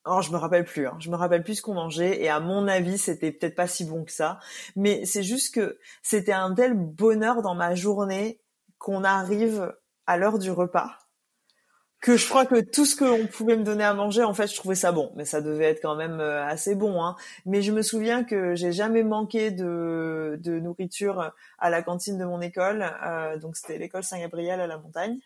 Oh, 0.05 0.21
je 0.23 0.31
me 0.31 0.37
rappelle 0.37 0.65
plus. 0.65 0.87
Hein. 0.87 0.97
Je 1.01 1.11
me 1.11 1.17
rappelle 1.17 1.43
plus 1.43 1.57
ce 1.57 1.63
qu'on 1.63 1.75
mangeait 1.75 2.23
et 2.23 2.29
à 2.29 2.41
mon 2.41 2.67
avis, 2.67 2.99
c'était 2.99 3.33
peut-être 3.33 3.55
pas 3.55 3.67
si 3.67 3.85
bon 3.85 4.05
que 4.05 4.13
ça. 4.13 4.39
Mais 4.77 5.05
c'est 5.05 5.23
juste 5.23 5.55
que 5.55 5.79
c'était 6.03 6.33
un 6.33 6.55
tel 6.55 6.75
bonheur 6.75 7.43
dans 7.43 7.55
ma 7.55 7.75
journée 7.75 8.41
qu'on 8.79 9.05
arrive 9.05 9.75
à 10.07 10.17
l'heure 10.17 10.39
du 10.39 10.51
repas 10.51 10.99
que 12.01 12.17
je 12.17 12.29
crois 12.29 12.47
que 12.47 12.61
tout 12.61 12.87
ce 12.87 12.97
qu'on 12.97 13.27
pouvait 13.27 13.57
me 13.57 13.65
donner 13.65 13.83
à 13.83 13.93
manger, 13.93 14.23
en 14.23 14.33
fait, 14.33 14.47
je 14.47 14.55
trouvais 14.55 14.77
ça 14.77 14.93
bon. 14.93 15.11
Mais 15.17 15.25
ça 15.25 15.41
devait 15.41 15.65
être 15.65 15.83
quand 15.83 15.97
même 15.97 16.21
euh, 16.21 16.45
assez 16.47 16.75
bon. 16.75 17.03
Hein. 17.03 17.17
Mais 17.45 17.61
je 17.61 17.73
me 17.73 17.83
souviens 17.83 18.23
que 18.25 18.55
j'ai 18.55 18.73
jamais 18.73 19.03
manqué 19.03 19.51
de, 19.51 20.39
de 20.41 20.61
nourriture 20.61 21.33
à 21.59 21.71
la 21.71 21.83
cantine 21.83 22.17
de 22.17 22.25
mon 22.25 22.41
école. 22.41 22.87
Euh, 23.05 23.37
donc 23.39 23.57
c'était 23.57 23.79
l'école 23.79 24.05
Saint-Gabriel 24.05 24.61
à 24.61 24.67
la 24.67 24.79
montagne. 24.79 25.19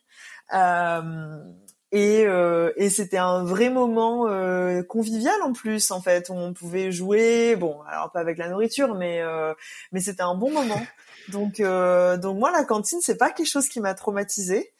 Euh, 0.54 1.42
et, 1.92 2.24
euh, 2.26 2.72
et 2.76 2.88
c'était 2.88 3.18
un 3.18 3.44
vrai 3.44 3.68
moment 3.68 4.26
euh, 4.26 4.82
convivial 4.82 5.40
en 5.42 5.52
plus 5.52 5.90
en 5.90 6.00
fait 6.00 6.30
où 6.30 6.32
on 6.32 6.54
pouvait 6.54 6.90
jouer. 6.90 7.54
Bon 7.54 7.82
alors 7.82 8.10
pas 8.10 8.20
avec 8.20 8.38
la 8.38 8.48
nourriture 8.48 8.94
mais 8.94 9.20
euh, 9.20 9.52
mais 9.92 10.00
c'était 10.00 10.22
un 10.22 10.34
bon 10.34 10.50
moment. 10.50 10.80
Donc 11.28 11.60
euh, 11.60 12.16
donc 12.16 12.38
moi 12.38 12.50
la 12.50 12.64
cantine 12.64 12.98
c'est 13.00 13.16
pas 13.16 13.30
quelque 13.30 13.46
chose 13.46 13.68
qui 13.68 13.78
m'a 13.78 13.94
traumatisé 13.94 14.72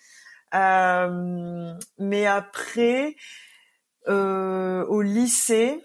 mais 0.53 2.27
après 2.27 3.15
au 4.09 5.03
lycée 5.03 5.81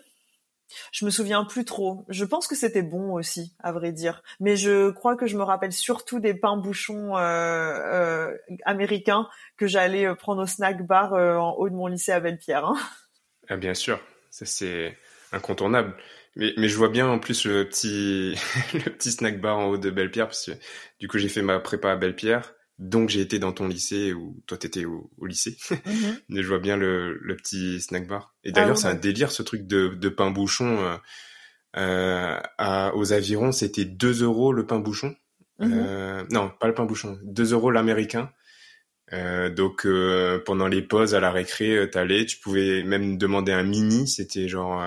je 0.91 1.05
me 1.05 1.09
souviens 1.09 1.43
plus 1.43 1.65
trop. 1.65 2.05
Je 2.09 2.25
pense 2.25 2.47
que 2.47 2.55
c'était 2.55 2.81
bon 2.81 3.13
aussi, 3.13 3.55
à 3.59 3.71
vrai 3.71 3.91
dire. 3.91 4.23
Mais 4.39 4.55
je 4.55 4.89
crois 4.91 5.15
que 5.15 5.27
je 5.27 5.37
me 5.37 5.43
rappelle 5.43 5.73
surtout 5.73 6.19
des 6.19 6.33
pains 6.33 6.57
bouchons 6.57 7.17
euh, 7.17 7.21
euh, 7.21 8.37
américains 8.65 9.27
que 9.57 9.67
j'allais 9.67 10.05
euh, 10.05 10.15
prendre 10.15 10.43
au 10.43 10.47
snack 10.47 10.85
bar 10.85 11.13
en 11.13 11.55
haut 11.57 11.69
de 11.69 11.75
mon 11.75 11.87
lycée 11.87 12.11
à 12.11 12.19
Belle-Pierre. 12.19 12.65
Hein. 12.65 12.77
Ah, 13.49 13.57
bien 13.57 13.73
sûr, 13.73 13.99
ça 14.29 14.45
c'est 14.45 14.97
incontournable. 15.31 15.95
Mais, 16.35 16.53
mais 16.57 16.69
je 16.69 16.77
vois 16.77 16.89
bien 16.89 17.07
en 17.07 17.17
plus 17.17 17.45
le 17.45 17.67
petit, 17.67 18.35
le 18.73 18.91
petit 18.91 19.11
snack 19.11 19.41
bar 19.41 19.57
en 19.57 19.65
haut 19.65 19.77
de 19.77 19.89
Belle-Pierre, 19.89 20.27
parce 20.27 20.45
que 20.45 20.51
du 20.99 21.07
coup 21.07 21.17
j'ai 21.17 21.29
fait 21.29 21.41
ma 21.41 21.59
prépa 21.59 21.91
à 21.91 21.95
Belle-Pierre, 21.95 22.53
donc 22.79 23.09
j'ai 23.09 23.21
été 23.21 23.39
dans 23.39 23.51
ton 23.53 23.67
lycée, 23.67 24.13
ou 24.13 24.41
toi 24.45 24.57
t'étais 24.57 24.85
au, 24.85 25.09
au 25.17 25.25
lycée. 25.25 25.57
Mhm. 25.85 26.19
mais 26.29 26.43
je 26.43 26.47
vois 26.47 26.59
bien 26.59 26.77
le, 26.77 27.17
le 27.21 27.35
petit 27.35 27.81
snack 27.81 28.07
bar. 28.07 28.35
Et 28.43 28.51
d'ailleurs 28.51 28.77
ah 28.77 28.81
c'est 28.81 28.87
un 28.87 28.95
délire 28.95 29.31
ce 29.31 29.43
truc 29.43 29.65
de, 29.65 29.89
de 29.89 30.09
pain 30.09 30.31
bouchon. 30.31 30.79
Euh, 30.79 30.97
euh, 31.75 32.39
à, 32.57 32.95
aux 32.95 33.13
avirons, 33.13 33.51
c'était 33.51 33.85
2 33.85 34.23
euros 34.23 34.53
le 34.53 34.65
pain 34.65 34.79
bouchon. 34.79 35.15
Mhm. 35.59 35.73
Euh, 35.73 36.23
non, 36.31 36.51
pas 36.59 36.67
le 36.67 36.73
pain 36.73 36.85
bouchon, 36.85 37.17
2 37.23 37.53
euros 37.53 37.71
l'américain. 37.71 38.31
Euh, 39.13 39.49
donc 39.49 39.85
euh, 39.85 40.39
pendant 40.45 40.67
les 40.67 40.81
pauses 40.81 41.15
à 41.15 41.19
la 41.19 41.31
récré, 41.31 41.89
t'allais, 41.91 42.25
tu 42.25 42.37
pouvais 42.37 42.83
même 42.83 43.17
demander 43.17 43.53
un 43.53 43.63
mini, 43.63 44.07
c'était 44.07 44.47
genre 44.47 44.81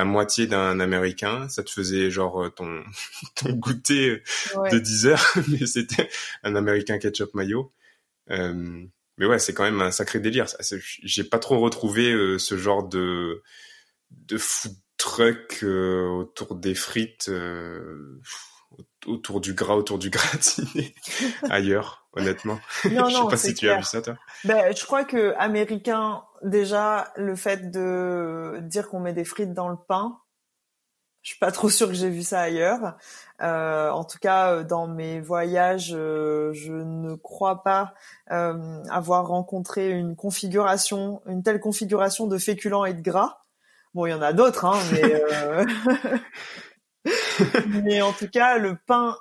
la 0.00 0.04
moitié 0.06 0.46
d'un 0.46 0.80
américain, 0.80 1.48
ça 1.48 1.62
te 1.62 1.70
faisait 1.70 2.10
genre 2.10 2.52
ton 2.54 2.82
ton 3.36 3.50
goûter 3.52 4.22
de 4.72 4.78
10 4.78 5.06
heures, 5.06 5.34
mais 5.48 5.66
c'était 5.66 6.08
un 6.42 6.56
américain 6.56 6.98
ketchup 6.98 7.34
mayo. 7.34 7.72
mais 8.28 9.26
ouais, 9.26 9.38
c'est 9.38 9.52
quand 9.52 9.64
même 9.64 9.82
un 9.82 9.90
sacré 9.90 10.20
délire. 10.20 10.46
J'ai 11.02 11.24
pas 11.24 11.38
trop 11.38 11.60
retrouvé 11.60 12.38
ce 12.38 12.56
genre 12.56 12.88
de 12.88 13.42
de 14.10 14.38
food 14.38 14.72
truck 14.96 15.62
autour 15.62 16.54
des 16.54 16.74
frites 16.74 17.30
autour 19.06 19.40
du 19.40 19.54
gras, 19.54 19.74
autour 19.74 19.98
du 19.98 20.10
gratiné 20.10 20.94
ailleurs, 21.48 21.99
honnêtement. 22.14 22.58
Non, 22.90 23.08
je 23.08 23.16
sais 23.16 23.28
pas 23.28 23.36
si 23.36 23.54
tu 23.54 23.70
as 23.70 23.76
vu 23.76 23.84
ça, 23.84 24.02
toi. 24.02 24.16
Ben, 24.44 24.74
je 24.76 24.84
crois 24.84 25.04
que 25.04 25.34
américain, 25.38 26.22
déjà, 26.42 27.12
le 27.16 27.36
fait 27.36 27.70
de 27.70 28.58
dire 28.62 28.88
qu'on 28.88 29.00
met 29.00 29.12
des 29.12 29.24
frites 29.24 29.52
dans 29.52 29.68
le 29.68 29.76
pain, 29.76 30.18
je 31.22 31.30
suis 31.30 31.38
pas 31.38 31.52
trop 31.52 31.68
sûre 31.68 31.88
que 31.88 31.94
j'ai 31.94 32.10
vu 32.10 32.22
ça 32.22 32.40
ailleurs. 32.40 32.96
Euh, 33.42 33.90
en 33.90 34.04
tout 34.04 34.18
cas, 34.18 34.62
dans 34.62 34.86
mes 34.86 35.20
voyages, 35.20 35.94
euh, 35.94 36.52
je 36.52 36.72
ne 36.72 37.14
crois 37.16 37.62
pas 37.62 37.94
euh, 38.30 38.82
avoir 38.90 39.26
rencontré 39.28 39.90
une 39.90 40.16
configuration, 40.16 41.22
une 41.26 41.42
telle 41.42 41.60
configuration 41.60 42.26
de 42.26 42.38
féculents 42.38 42.84
et 42.84 42.94
de 42.94 43.02
gras. 43.02 43.38
Bon, 43.94 44.06
il 44.06 44.10
y 44.10 44.14
en 44.14 44.22
a 44.22 44.32
d'autres, 44.32 44.66
hein, 44.66 44.78
mais 44.92 45.22
Mais 47.84 48.02
en 48.02 48.12
tout 48.12 48.28
cas, 48.28 48.58
le 48.58 48.76
pain 48.76 49.16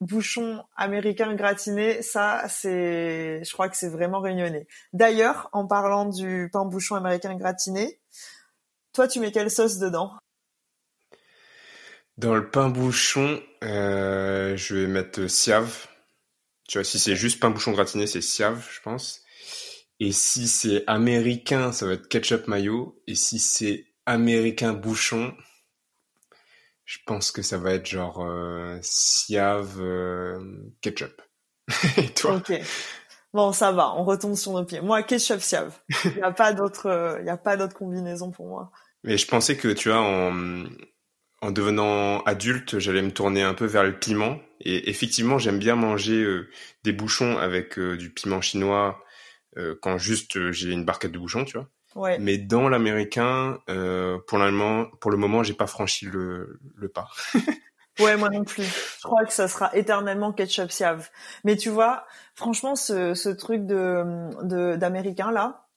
bouchon 0.00 0.64
américain 0.76 1.34
gratiné, 1.34 2.02
ça, 2.02 2.44
c'est, 2.48 3.42
je 3.44 3.52
crois 3.52 3.68
que 3.68 3.76
c'est 3.76 3.88
vraiment 3.88 4.20
réunionnais. 4.20 4.66
D'ailleurs, 4.92 5.48
en 5.52 5.66
parlant 5.66 6.06
du 6.06 6.48
pain 6.52 6.64
bouchon 6.64 6.94
américain 6.94 7.34
gratiné, 7.36 8.00
toi, 8.92 9.08
tu 9.08 9.20
mets 9.20 9.32
quelle 9.32 9.50
sauce 9.50 9.78
dedans? 9.78 10.12
Dans 12.16 12.34
le 12.34 12.50
pain 12.50 12.68
bouchon, 12.68 13.40
euh, 13.62 14.56
je 14.56 14.74
vais 14.74 14.86
mettre 14.86 15.28
siave. 15.28 15.86
Tu 16.68 16.78
vois, 16.78 16.84
si 16.84 16.98
c'est 16.98 17.16
juste 17.16 17.40
pain 17.40 17.50
bouchon 17.50 17.72
gratiné, 17.72 18.06
c'est 18.06 18.20
siave, 18.20 18.68
je 18.72 18.80
pense. 18.80 19.22
Et 20.00 20.12
si 20.12 20.48
c'est 20.48 20.84
américain, 20.86 21.72
ça 21.72 21.86
va 21.86 21.92
être 21.92 22.08
ketchup 22.08 22.46
mayo. 22.46 23.00
Et 23.06 23.14
si 23.14 23.38
c'est 23.38 23.86
américain 24.06 24.72
bouchon, 24.72 25.34
je 26.88 26.96
pense 27.04 27.30
que 27.30 27.42
ça 27.42 27.58
va 27.58 27.74
être 27.74 27.86
genre 27.86 28.24
euh, 28.24 28.78
Siave 28.80 29.78
euh, 29.78 30.40
ketchup. 30.80 31.20
Et 31.98 32.08
toi? 32.08 32.36
Ok. 32.36 32.50
Bon, 33.34 33.52
ça 33.52 33.72
va, 33.72 33.92
on 33.94 34.04
retombe 34.04 34.34
sur 34.34 34.52
nos 34.52 34.64
pieds. 34.64 34.80
Moi, 34.80 35.02
ketchup 35.02 35.40
Siave. 35.40 35.78
Il 36.06 36.12
n'y 36.16 36.22
a 36.22 36.32
pas 36.32 36.54
d'autre, 36.54 37.18
il 37.20 37.28
a 37.28 37.36
pas 37.36 37.58
d'autre 37.58 37.74
combinaison 37.74 38.30
pour 38.30 38.46
moi. 38.46 38.72
Mais 39.04 39.18
je 39.18 39.28
pensais 39.28 39.58
que 39.58 39.68
tu 39.68 39.90
vois, 39.90 40.00
en, 40.00 40.64
en 41.42 41.50
devenant 41.50 42.22
adulte, 42.22 42.78
j'allais 42.78 43.02
me 43.02 43.12
tourner 43.12 43.42
un 43.42 43.52
peu 43.52 43.66
vers 43.66 43.84
le 43.84 43.98
piment. 43.98 44.38
Et 44.60 44.88
effectivement, 44.88 45.36
j'aime 45.36 45.58
bien 45.58 45.76
manger 45.76 46.22
euh, 46.22 46.48
des 46.84 46.92
bouchons 46.92 47.36
avec 47.36 47.78
euh, 47.78 47.98
du 47.98 48.10
piment 48.14 48.40
chinois 48.40 49.04
quand 49.82 49.98
juste 49.98 50.52
j'ai 50.52 50.70
une 50.70 50.84
barquette 50.84 51.10
de 51.10 51.18
bouchons, 51.18 51.44
tu 51.44 51.56
vois. 51.56 51.68
Mais 51.96 52.38
dans 52.38 52.68
l'américain, 52.68 53.58
euh, 53.68 54.18
pour, 54.26 54.38
pour 55.00 55.10
le 55.10 55.16
moment, 55.16 55.42
j'ai 55.42 55.54
pas 55.54 55.66
franchi 55.66 56.06
le, 56.06 56.60
le 56.76 56.88
pas. 56.88 57.08
ouais, 58.00 58.16
moi 58.16 58.28
non 58.28 58.44
plus. 58.44 58.64
Je 58.64 59.02
crois 59.02 59.24
que 59.24 59.32
ça 59.32 59.48
sera 59.48 59.74
éternellement 59.74 60.32
ketchup 60.32 60.70
siave. 60.70 61.10
Mais 61.44 61.56
tu 61.56 61.70
vois, 61.70 62.04
franchement, 62.34 62.76
ce, 62.76 63.14
ce 63.14 63.28
truc 63.28 63.66
de 63.66 64.76
d'américain 64.76 65.32
là, 65.32 65.68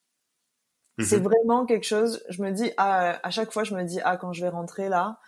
c'est 1.00 1.18
mhm. 1.18 1.24
vraiment 1.24 1.66
quelque 1.66 1.86
chose. 1.86 2.24
Je 2.30 2.44
me 2.44 2.52
dis 2.52 2.72
à, 2.78 3.26
à 3.26 3.30
chaque 3.32 3.52
fois, 3.52 3.64
je 3.64 3.74
me 3.74 3.84
dis 3.84 4.00
ah 4.04 4.18
quand 4.18 4.34
je 4.34 4.42
vais 4.42 4.50
rentrer 4.50 4.90
là, 4.90 5.20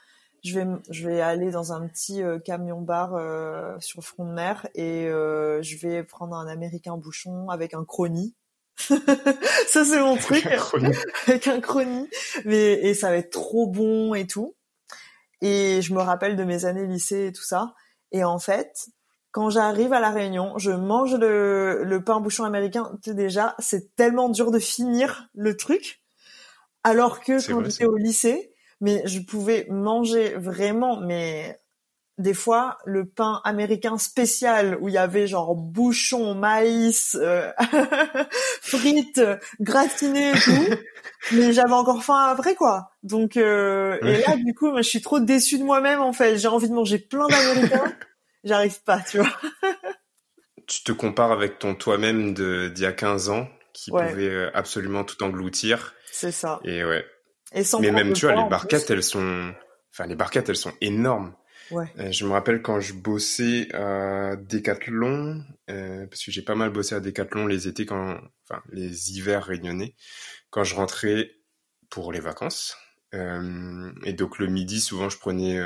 je 0.44 0.60
vais 0.60 0.68
je 0.90 1.08
vais 1.08 1.22
aller 1.22 1.52
dans 1.52 1.74
un 1.74 1.88
petit 1.88 2.22
euh, 2.22 2.40
camion 2.40 2.82
bar 2.82 3.16
euh, 3.16 3.76
sur 3.80 4.02
le 4.02 4.04
front 4.04 4.26
de 4.26 4.34
mer 4.34 4.68
et 4.76 5.08
euh, 5.08 5.62
je 5.62 5.78
vais 5.78 6.04
prendre 6.04 6.36
un 6.36 6.48
américain 6.48 6.98
bouchon 6.98 7.50
avec 7.50 7.74
un 7.74 7.86
chrony 7.86 8.36
ça 8.78 9.86
c'est 9.86 10.00
mon 10.00 10.18
truc. 10.18 10.46
avec 11.28 11.48
un 11.48 11.62
chrony 11.62 12.10
mais 12.46 12.74
et 12.74 12.94
ça 12.94 13.10
va 13.10 13.18
être 13.18 13.32
trop 13.32 13.68
bon 13.68 14.14
et 14.14 14.28
tout. 14.28 14.56
Et 15.42 15.82
je 15.82 15.94
me 15.94 16.02
rappelle 16.02 16.36
de 16.36 16.44
mes 16.44 16.66
années 16.66 16.88
lycée 16.88 17.28
et 17.28 17.32
tout 17.32 17.44
ça. 17.44 17.74
Et 18.12 18.24
en 18.24 18.40
fait 18.40 18.88
quand 19.32 19.50
j'arrive 19.50 19.94
à 19.94 20.00
la 20.00 20.10
Réunion 20.10 20.58
je 20.58 20.72
mange 20.72 21.16
le, 21.16 21.84
le 21.84 22.04
pain 22.04 22.20
bouchon 22.20 22.44
américain. 22.44 22.92
Déjà 23.06 23.56
c'est 23.60 23.96
tellement 23.96 24.30
dur 24.30 24.52
de 24.52 24.60
finir 24.60 25.28
le 25.34 25.56
truc. 25.56 26.02
Alors 26.84 27.22
que 27.22 27.46
quand 27.46 27.64
j'étais 27.64 27.86
au 27.86 27.98
lycée 27.98 28.54
mais 28.82 29.02
je 29.06 29.20
pouvais 29.20 29.66
manger 29.70 30.36
vraiment 30.36 31.00
mais 31.00 31.60
des 32.18 32.34
fois 32.34 32.78
le 32.86 33.06
pain 33.06 33.42
américain 33.44 33.98
spécial 33.98 34.78
où 34.80 34.88
il 34.88 34.94
y 34.94 34.98
avait 34.98 35.28
genre 35.28 35.56
bouchon, 35.56 36.36
maïs, 36.36 37.18
euh, 37.20 37.52
frites, 38.62 39.22
gratinées 39.60 40.32
et 40.32 40.40
tout. 40.40 40.76
mais 41.32 41.54
j'avais 41.54 41.74
encore 41.74 42.04
faim 42.04 42.28
après 42.30 42.56
quoi. 42.56 42.92
Donc 43.02 43.38
euh, 43.38 43.98
et 44.02 44.22
là 44.22 44.36
du 44.38 44.54
coup, 44.54 44.70
moi, 44.72 44.82
je 44.82 44.90
suis 44.90 45.02
trop 45.02 45.20
déçue 45.20 45.58
de 45.58 45.64
moi-même 45.64 46.02
en 46.02 46.14
fait. 46.14 46.38
J'ai 46.38 46.48
envie 46.48 46.70
de 46.70 46.76
manger 46.76 47.00
plein 47.00 47.28
d'américains, 47.28 47.94
j'arrive 48.44 48.82
pas, 48.84 49.00
tu 49.00 49.18
vois. 49.18 49.34
tu 50.68 50.84
te 50.84 50.92
compares 50.92 51.32
avec 51.32 51.58
ton 51.58 51.74
toi-même 51.74 52.34
de 52.34 52.70
d'il 52.70 52.84
y 52.84 52.88
a 52.88 52.94
15 52.94 53.30
ans 53.30 53.48
qui 53.74 53.90
pouvait 53.90 54.30
euh, 54.30 54.52
absolument 54.54 55.04
tout 55.04 55.22
engloutir. 55.24 55.96
C'est 56.12 56.32
ça. 56.32 56.60
Et 56.64 56.86
ouais. 56.86 57.06
Et 57.54 57.64
sans 57.64 57.80
mais 57.80 57.92
même 57.92 58.14
tu 58.14 58.28
vois 58.28 58.36
les 58.36 58.50
barquettes, 58.50 58.90
elles 58.92 59.04
sont 59.04 59.52
enfin 59.92 60.06
les 60.06 60.16
barquettes, 60.16 60.50
elles 60.50 60.56
sont 60.56 60.74
énormes. 60.80 61.34
Ouais. 61.72 61.86
Euh, 62.00 62.12
je 62.12 62.26
me 62.26 62.32
rappelle 62.32 62.62
quand 62.62 62.80
je 62.80 62.94
bossais 62.94 63.74
à 63.74 64.36
Decathlon, 64.36 65.44
euh, 65.70 66.06
parce 66.08 66.24
que 66.24 66.32
j'ai 66.32 66.42
pas 66.42 66.56
mal 66.56 66.70
bossé 66.72 66.96
à 66.96 67.00
Decathlon 67.00 67.48
les 67.48 67.68
étés, 67.68 67.86
quand, 67.86 68.20
enfin 68.48 68.62
les 68.72 69.12
hivers 69.12 69.44
réunionnais, 69.44 69.96
quand 70.50 70.64
je 70.64 70.76
rentrais 70.76 71.32
pour 71.90 72.12
les 72.12 72.20
vacances. 72.20 72.78
Euh, 73.14 73.92
et 74.04 74.14
donc 74.14 74.40
le 74.40 74.48
midi, 74.48 74.82
souvent, 74.82 75.10
je 75.10 75.18
prenais 75.18 75.60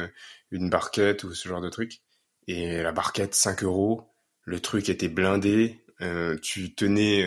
une 0.52 0.70
barquette 0.70 1.24
ou 1.24 1.34
ce 1.34 1.48
genre 1.48 1.62
de 1.62 1.70
truc. 1.70 2.02
Et 2.48 2.82
la 2.82 2.92
barquette, 2.92 3.36
5 3.36 3.64
euros. 3.64 4.04
Le 4.44 4.60
truc 4.60 4.90
était 4.90 5.10
blindé. 5.10 5.82
Tu 6.42 6.76
tenais, 6.76 7.26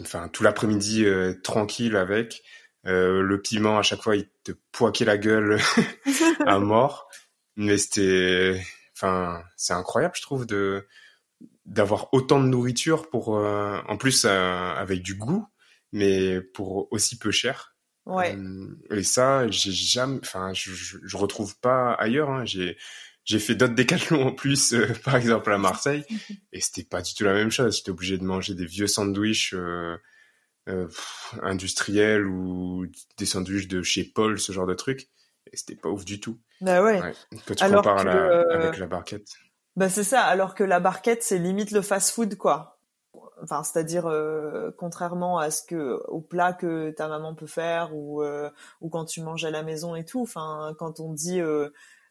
enfin 0.00 0.28
tout 0.28 0.42
l'après-midi 0.42 1.06
tranquille 1.42 1.96
avec. 1.96 2.42
le 2.84 3.36
piment, 3.36 3.78
à 3.78 3.82
chaque 3.82 4.02
fois, 4.02 4.16
il 4.16 4.26
te 4.44 4.52
poiquait 4.72 5.04
la 5.04 5.18
gueule 5.18 5.60
à 6.46 6.58
mort 6.58 7.08
mais 7.56 7.78
c'était 7.78 8.62
enfin 8.94 9.42
c'est 9.56 9.72
incroyable 9.72 10.14
je 10.16 10.22
trouve 10.22 10.46
de 10.46 10.86
d'avoir 11.66 12.12
autant 12.12 12.40
de 12.40 12.46
nourriture 12.46 13.08
pour 13.10 13.36
euh, 13.36 13.78
en 13.88 13.96
plus 13.96 14.24
euh, 14.24 14.74
avec 14.74 15.02
du 15.02 15.14
goût 15.14 15.46
mais 15.92 16.40
pour 16.40 16.90
aussi 16.90 17.18
peu 17.18 17.30
cher. 17.30 17.76
Ouais. 18.06 18.34
Euh, 18.34 18.76
et 18.90 19.04
ça 19.04 19.48
j'ai 19.48 19.70
jamais 19.72 20.18
enfin 20.22 20.52
je, 20.54 20.72
je, 20.72 21.16
retrouve 21.16 21.58
pas 21.60 21.92
ailleurs 21.92 22.30
hein. 22.30 22.44
j'ai 22.44 22.76
j'ai 23.24 23.38
fait 23.38 23.54
d'autres 23.54 23.74
décathlons 23.76 24.26
en 24.26 24.32
plus 24.32 24.74
par 25.04 25.14
exemple 25.14 25.52
à 25.52 25.58
Marseille 25.58 26.04
et 26.52 26.60
c'était 26.60 26.84
pas 26.84 27.02
du 27.02 27.14
tout 27.14 27.24
la 27.24 27.34
même 27.34 27.50
chose. 27.50 27.76
J'étais 27.76 27.90
obligé 27.90 28.18
de 28.18 28.24
manger 28.24 28.54
des 28.54 28.66
vieux 28.66 28.88
sandwichs 28.88 29.54
industriels 31.42 32.26
ou 32.26 32.86
des 33.18 33.26
sandwichs 33.26 33.68
de 33.68 33.82
chez 33.82 34.04
Paul 34.04 34.40
ce 34.40 34.52
genre 34.52 34.66
de 34.66 34.74
trucs 34.74 35.08
et 35.52 35.56
c'était 35.56 35.76
pas 35.76 35.88
ouf 35.88 36.04
du 36.04 36.20
tout 36.20 36.38
bah 36.62 36.80
ouais. 36.80 37.00
Quand 37.46 37.54
tu 37.54 37.64
alors 37.64 37.82
compares 37.82 38.06
euh, 38.06 38.44
avec 38.50 38.78
la 38.78 38.86
barquette. 38.86 39.28
Bah 39.74 39.88
c'est 39.88 40.04
ça, 40.04 40.22
alors 40.22 40.54
que 40.54 40.62
la 40.62 40.78
barquette, 40.78 41.22
c'est 41.22 41.38
limite 41.38 41.72
le 41.72 41.82
fast-food, 41.82 42.36
quoi. 42.36 42.78
Enfin, 43.42 43.64
c'est-à-dire 43.64 44.06
euh, 44.06 44.70
contrairement 44.78 45.38
à 45.38 45.50
ce 45.50 45.64
que 45.64 46.00
au 46.06 46.20
plat 46.20 46.52
que 46.52 46.90
ta 46.90 47.08
maman 47.08 47.34
peut 47.34 47.48
faire 47.48 47.90
ou 47.92 48.22
euh, 48.22 48.48
ou 48.80 48.88
quand 48.88 49.04
tu 49.04 49.20
manges 49.20 49.44
à 49.44 49.50
la 49.50 49.64
maison 49.64 49.96
et 49.96 50.04
tout. 50.04 50.22
Enfin, 50.22 50.76
quand 50.78 51.00
on 51.00 51.12
dit 51.12 51.40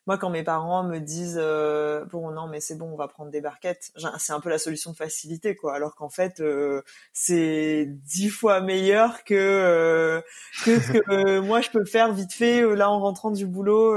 moi, 0.07 0.17
quand 0.17 0.31
mes 0.31 0.43
parents 0.43 0.83
me 0.83 0.99
disent 0.99 1.39
euh, 1.39 2.05
bon 2.05 2.31
non 2.31 2.47
mais 2.47 2.59
c'est 2.59 2.75
bon, 2.75 2.91
on 2.91 2.95
va 2.95 3.07
prendre 3.07 3.29
des 3.29 3.41
barquettes, 3.41 3.91
c'est 4.17 4.33
un 4.33 4.39
peu 4.39 4.49
la 4.49 4.57
solution 4.57 4.91
de 4.91 4.95
facilité 4.95 5.55
quoi. 5.55 5.75
Alors 5.75 5.95
qu'en 5.95 6.09
fait, 6.09 6.39
euh, 6.39 6.81
c'est 7.13 7.85
dix 7.87 8.29
fois 8.29 8.61
meilleur 8.61 9.23
que 9.23 9.35
euh, 9.35 10.21
que 10.65 10.79
ce 10.79 10.91
que 10.91 11.39
moi 11.39 11.61
je 11.61 11.69
peux 11.69 11.85
faire 11.85 12.13
vite 12.13 12.33
fait 12.33 12.61
là 12.75 12.89
en 12.89 12.99
rentrant 12.99 13.29
du 13.29 13.45
boulot. 13.45 13.95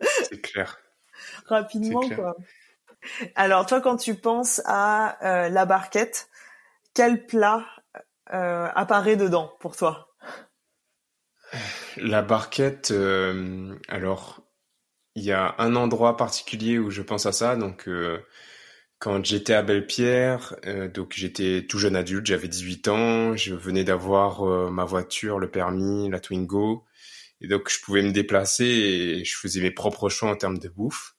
c'est 0.00 0.40
clair. 0.40 0.78
Rapidement 1.46 2.08
quoi. 2.08 2.36
Alors 3.36 3.66
toi, 3.66 3.80
quand 3.80 3.96
tu 3.96 4.16
penses 4.16 4.60
à 4.64 5.48
la 5.48 5.64
barquette, 5.64 6.28
quel 6.92 7.24
plat 7.24 7.64
apparaît 8.26 9.16
dedans 9.16 9.52
pour 9.60 9.76
toi? 9.76 10.08
La 11.96 12.20
barquette, 12.22 12.92
alors 13.88 14.47
il 15.14 15.24
y 15.24 15.32
a 15.32 15.54
un 15.58 15.76
endroit 15.76 16.16
particulier 16.16 16.78
où 16.78 16.90
je 16.90 17.02
pense 17.02 17.26
à 17.26 17.32
ça. 17.32 17.56
Donc, 17.56 17.88
euh, 17.88 18.18
quand 18.98 19.24
j'étais 19.24 19.54
à 19.54 19.62
Belle-Pierre, 19.62 20.56
euh, 20.66 20.88
donc 20.88 21.12
j'étais 21.16 21.66
tout 21.68 21.78
jeune 21.78 21.96
adulte, 21.96 22.26
j'avais 22.26 22.48
18 22.48 22.88
ans, 22.88 23.36
je 23.36 23.54
venais 23.54 23.84
d'avoir 23.84 24.42
euh, 24.48 24.70
ma 24.70 24.84
voiture, 24.84 25.38
le 25.38 25.50
permis, 25.50 26.08
la 26.10 26.20
Twingo, 26.20 26.84
et 27.40 27.48
donc 27.48 27.70
je 27.70 27.80
pouvais 27.80 28.02
me 28.02 28.12
déplacer 28.12 28.64
et 28.66 29.24
je 29.24 29.36
faisais 29.36 29.60
mes 29.60 29.70
propres 29.70 30.08
choix 30.08 30.30
en 30.30 30.36
termes 30.36 30.58
de 30.58 30.68
bouffe. 30.68 31.16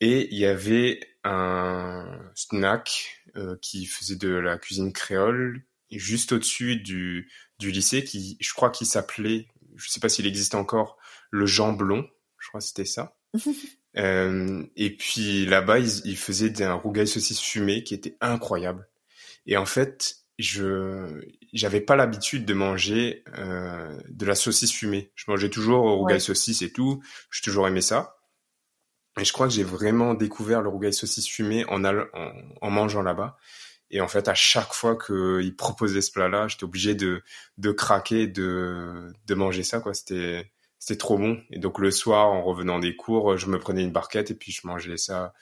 Et 0.00 0.28
il 0.32 0.38
y 0.38 0.46
avait 0.46 1.00
un 1.24 2.06
snack 2.34 3.24
qui 3.62 3.86
faisait 3.86 4.16
de 4.16 4.30
la 4.30 4.58
cuisine 4.58 4.92
créole, 4.92 5.64
juste 5.90 6.32
au-dessus 6.32 6.76
du, 6.76 7.30
du 7.58 7.70
lycée, 7.70 8.04
qui 8.04 8.36
je 8.40 8.54
crois 8.54 8.70
qu'il 8.70 8.86
s'appelait, 8.86 9.48
je 9.76 9.88
sais 9.90 10.00
pas 10.00 10.08
s'il 10.08 10.26
existe 10.26 10.54
encore, 10.54 10.98
le 11.30 11.46
Jamblon 11.46 12.08
je 12.48 12.50
crois 12.50 12.60
que 12.62 12.66
c'était 12.66 12.86
ça. 12.86 13.14
euh, 13.98 14.64
et 14.74 14.96
puis 14.96 15.44
là-bas, 15.44 15.80
ils, 15.80 16.00
ils 16.06 16.16
faisaient 16.16 16.62
un 16.62 16.72
rougail 16.72 17.06
saucisse 17.06 17.42
fumé 17.42 17.84
qui 17.84 17.92
était 17.92 18.16
incroyable. 18.22 18.88
Et 19.44 19.58
en 19.58 19.66
fait, 19.66 20.16
je 20.38 21.20
j'avais 21.52 21.82
pas 21.82 21.94
l'habitude 21.94 22.46
de 22.46 22.54
manger 22.54 23.22
euh, 23.36 24.00
de 24.08 24.24
la 24.24 24.34
saucisse 24.34 24.72
fumée. 24.72 25.12
Je 25.14 25.26
mangeais 25.28 25.50
toujours 25.50 25.82
rougail 25.98 26.22
saucisse 26.22 26.62
et 26.62 26.72
tout. 26.72 27.02
J'ai 27.30 27.42
toujours 27.42 27.68
aimé 27.68 27.82
ça. 27.82 28.16
Et 29.20 29.26
je 29.26 29.32
crois 29.34 29.46
que 29.46 29.52
j'ai 29.52 29.64
vraiment 29.64 30.14
découvert 30.14 30.62
le 30.62 30.70
rougail 30.70 30.94
saucisse 30.94 31.28
fumé 31.28 31.66
en, 31.66 31.84
en, 31.84 32.06
en 32.62 32.70
mangeant 32.70 33.02
là-bas. 33.02 33.36
Et 33.90 34.00
en 34.00 34.08
fait, 34.08 34.26
à 34.26 34.34
chaque 34.34 34.72
fois 34.72 34.96
qu'ils 34.96 35.54
proposaient 35.54 36.00
ce 36.00 36.12
plat-là, 36.12 36.48
j'étais 36.48 36.64
obligé 36.64 36.94
de, 36.94 37.22
de 37.58 37.72
craquer, 37.72 38.26
de, 38.26 39.12
de 39.26 39.34
manger 39.34 39.64
ça, 39.64 39.80
quoi. 39.80 39.92
C'était, 39.92 40.50
c'était 40.78 40.98
trop 40.98 41.18
bon. 41.18 41.40
Et 41.50 41.58
donc 41.58 41.78
le 41.78 41.90
soir, 41.90 42.28
en 42.28 42.42
revenant 42.42 42.78
des 42.78 42.96
cours, 42.96 43.36
je 43.36 43.46
me 43.46 43.58
prenais 43.58 43.82
une 43.82 43.92
barquette 43.92 44.30
et 44.30 44.34
puis 44.34 44.52
je 44.52 44.66
mangeais 44.66 44.96
ça 44.96 45.34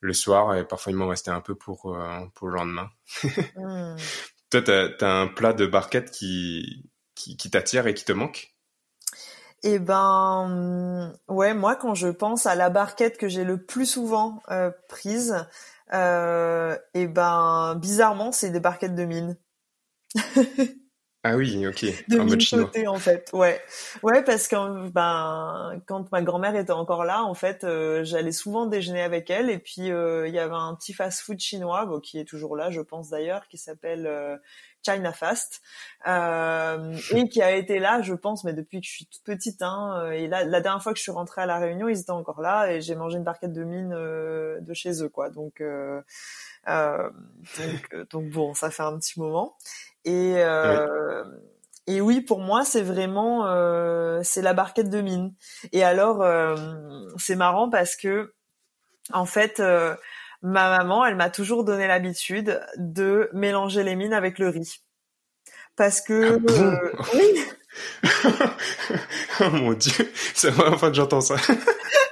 le 0.00 0.12
soir. 0.12 0.54
Et 0.54 0.66
parfois, 0.66 0.92
il 0.92 0.96
m'en 0.96 1.08
restait 1.08 1.30
un 1.30 1.40
peu 1.40 1.54
pour, 1.54 1.94
euh, 1.94 2.20
pour 2.34 2.48
le 2.48 2.54
lendemain. 2.54 2.90
Hmm. 3.56 3.96
Toi, 4.50 4.62
t'as 4.62 4.88
as 5.00 5.20
un 5.20 5.26
plat 5.26 5.52
de 5.52 5.66
barquette 5.66 6.10
qui, 6.10 6.88
qui, 7.14 7.36
qui 7.36 7.50
t'attire 7.50 7.86
et 7.86 7.94
qui 7.94 8.04
te 8.04 8.12
manque? 8.12 8.54
Eh 9.66 9.78
ben, 9.78 11.14
ouais, 11.26 11.54
moi 11.54 11.74
quand 11.74 11.94
je 11.94 12.08
pense 12.08 12.44
à 12.44 12.54
la 12.54 12.68
barquette 12.68 13.16
que 13.16 13.28
j'ai 13.28 13.44
le 13.44 13.64
plus 13.64 13.86
souvent 13.86 14.42
euh, 14.50 14.70
prise, 14.90 15.46
euh, 15.94 16.76
eh 16.92 17.06
ben, 17.06 17.74
bizarrement, 17.76 18.30
c'est 18.30 18.50
des 18.50 18.60
barquettes 18.60 18.94
de 18.94 19.04
mine. 19.06 19.38
Ah 21.26 21.36
oui, 21.36 21.66
ok. 21.66 21.86
De 22.08 22.20
en 22.20 22.26
mode 22.26 22.86
en 22.86 22.98
fait. 22.98 23.30
Ouais, 23.32 23.58
ouais, 24.02 24.22
parce 24.24 24.46
que 24.46 24.90
ben 24.90 25.80
quand 25.86 26.12
ma 26.12 26.20
grand-mère 26.20 26.54
était 26.54 26.70
encore 26.70 27.04
là, 27.04 27.22
en 27.24 27.32
fait, 27.32 27.64
euh, 27.64 28.04
j'allais 28.04 28.30
souvent 28.30 28.66
déjeuner 28.66 29.00
avec 29.00 29.30
elle 29.30 29.48
et 29.48 29.58
puis 29.58 29.90
euh, 29.90 30.28
il 30.28 30.34
y 30.34 30.38
avait 30.38 30.54
un 30.54 30.74
petit 30.74 30.92
fast-food 30.92 31.40
chinois, 31.40 31.86
bon, 31.86 31.98
qui 31.98 32.18
est 32.18 32.26
toujours 32.26 32.56
là, 32.56 32.70
je 32.70 32.82
pense 32.82 33.08
d'ailleurs, 33.08 33.48
qui 33.48 33.56
s'appelle 33.56 34.06
euh, 34.06 34.36
China 34.84 35.14
Fast 35.14 35.62
et 36.06 37.28
qui 37.30 37.40
a 37.40 37.52
été 37.52 37.78
là, 37.78 38.02
je 38.02 38.12
pense, 38.12 38.44
mais 38.44 38.52
depuis 38.52 38.82
que 38.82 38.86
je 38.86 38.92
suis 38.92 39.06
toute 39.06 39.24
petite. 39.24 39.62
Hein, 39.62 40.10
et 40.10 40.28
là, 40.28 40.44
la 40.44 40.60
dernière 40.60 40.82
fois 40.82 40.92
que 40.92 40.98
je 40.98 41.04
suis 41.04 41.12
rentrée 41.12 41.40
à 41.40 41.46
la 41.46 41.56
Réunion, 41.56 41.88
ils 41.88 42.00
étaient 42.00 42.10
encore 42.10 42.42
là 42.42 42.70
et 42.70 42.82
j'ai 42.82 42.96
mangé 42.96 43.16
une 43.16 43.24
barquette 43.24 43.54
de 43.54 43.64
mine 43.64 43.88
de 43.88 44.74
chez 44.74 45.02
eux, 45.02 45.08
quoi. 45.08 45.30
Donc, 45.30 45.62
donc, 46.66 48.08
donc 48.10 48.30
bon, 48.30 48.54
ça 48.54 48.70
fait 48.70 48.82
un 48.82 48.98
petit 48.98 49.18
moment. 49.18 49.56
Et 50.04 50.34
euh, 50.38 51.24
et 51.86 52.00
oui, 52.00 52.20
pour 52.22 52.40
moi, 52.40 52.64
c'est 52.64 52.82
vraiment 52.82 53.46
euh, 53.46 54.20
c'est 54.22 54.42
la 54.42 54.54
barquette 54.54 54.88
de 54.88 55.00
mine. 55.00 55.34
Et 55.72 55.84
alors, 55.84 56.22
euh, 56.22 56.56
c'est 57.18 57.36
marrant 57.36 57.68
parce 57.68 57.94
que 57.96 58.32
en 59.12 59.26
fait, 59.26 59.60
euh, 59.60 59.94
ma 60.42 60.78
maman, 60.78 61.04
elle 61.04 61.16
m'a 61.16 61.28
toujours 61.28 61.64
donné 61.64 61.86
l'habitude 61.86 62.60
de 62.76 63.28
mélanger 63.34 63.82
les 63.82 63.96
mines 63.96 64.14
avec 64.14 64.38
le 64.38 64.48
riz, 64.48 64.82
parce 65.76 66.00
que 66.00 66.38
ah 66.48 67.04
oui. 67.14 67.44
oh 69.40 69.50
mon 69.50 69.72
dieu, 69.74 70.10
c'est 70.34 70.48
la 70.48 70.52
première 70.54 70.78
fois 70.78 70.88
que 70.88 70.96
j'entends 70.96 71.20
ça. 71.20 71.36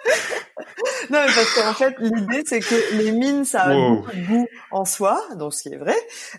non, 1.13 1.19
mais 1.27 1.33
parce 1.35 1.55
qu'en 1.55 1.75
fait, 1.75 1.95
l'idée, 1.99 2.43
c'est 2.47 2.61
que 2.61 2.97
les 2.97 3.13
mines, 3.13 3.45
ça 3.45 3.65
a 3.65 3.75
beaucoup 3.75 4.11
de 4.11 4.27
goût 4.27 4.49
en 4.71 4.85
soi, 4.85 5.23
donc 5.37 5.53
ce 5.53 5.63
qui 5.63 5.75
est 5.75 5.77
vrai. 5.77 5.97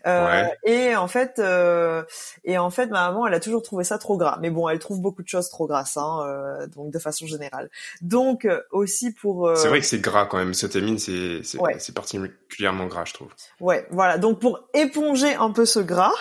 Euh, 0.08 0.46
Et 0.64 0.96
en 0.96 1.08
fait, 1.08 1.38
euh, 1.38 2.04
et 2.44 2.58
en 2.58 2.72
fait, 2.72 2.88
ma 2.88 3.08
maman, 3.08 3.28
elle 3.28 3.34
a 3.36 3.40
toujours 3.40 3.62
trouvé 3.62 3.84
ça 3.84 3.98
trop 4.00 4.18
gras. 4.18 4.40
Mais 4.42 4.50
bon, 4.50 4.68
elle 4.68 4.80
trouve 4.80 5.00
beaucoup 5.00 5.22
de 5.22 5.28
choses 5.28 5.50
trop 5.50 5.68
grasses, 5.68 5.98
hein, 5.98 6.24
euh, 6.26 6.68
donc 6.68 6.92
de 6.92 7.00
façon 7.00 7.28
générale. 7.28 7.70
Donc 8.02 8.46
euh, 8.46 8.62
aussi 8.72 9.14
pour. 9.14 9.48
Euh, 9.48 9.56
c'est 9.56 9.68
vrai 9.68 9.80
que 9.80 9.86
c'est 9.86 10.00
gras 10.00 10.26
quand 10.26 10.38
même. 10.38 10.54
Cette 10.54 10.76
mine, 10.76 10.98
c'est 10.98 11.42
c'est 11.44 11.94
particulièrement 11.94 12.88
gras, 12.88 13.06
je 13.06 13.14
trouve. 13.14 13.30
Ouais, 13.60 13.86
voilà. 13.92 14.18
Donc 14.18 14.40
pour 14.40 14.68
éponger 14.74 15.36
un 15.36 15.52
peu 15.52 15.66
ce 15.66 15.80
gras 15.80 16.14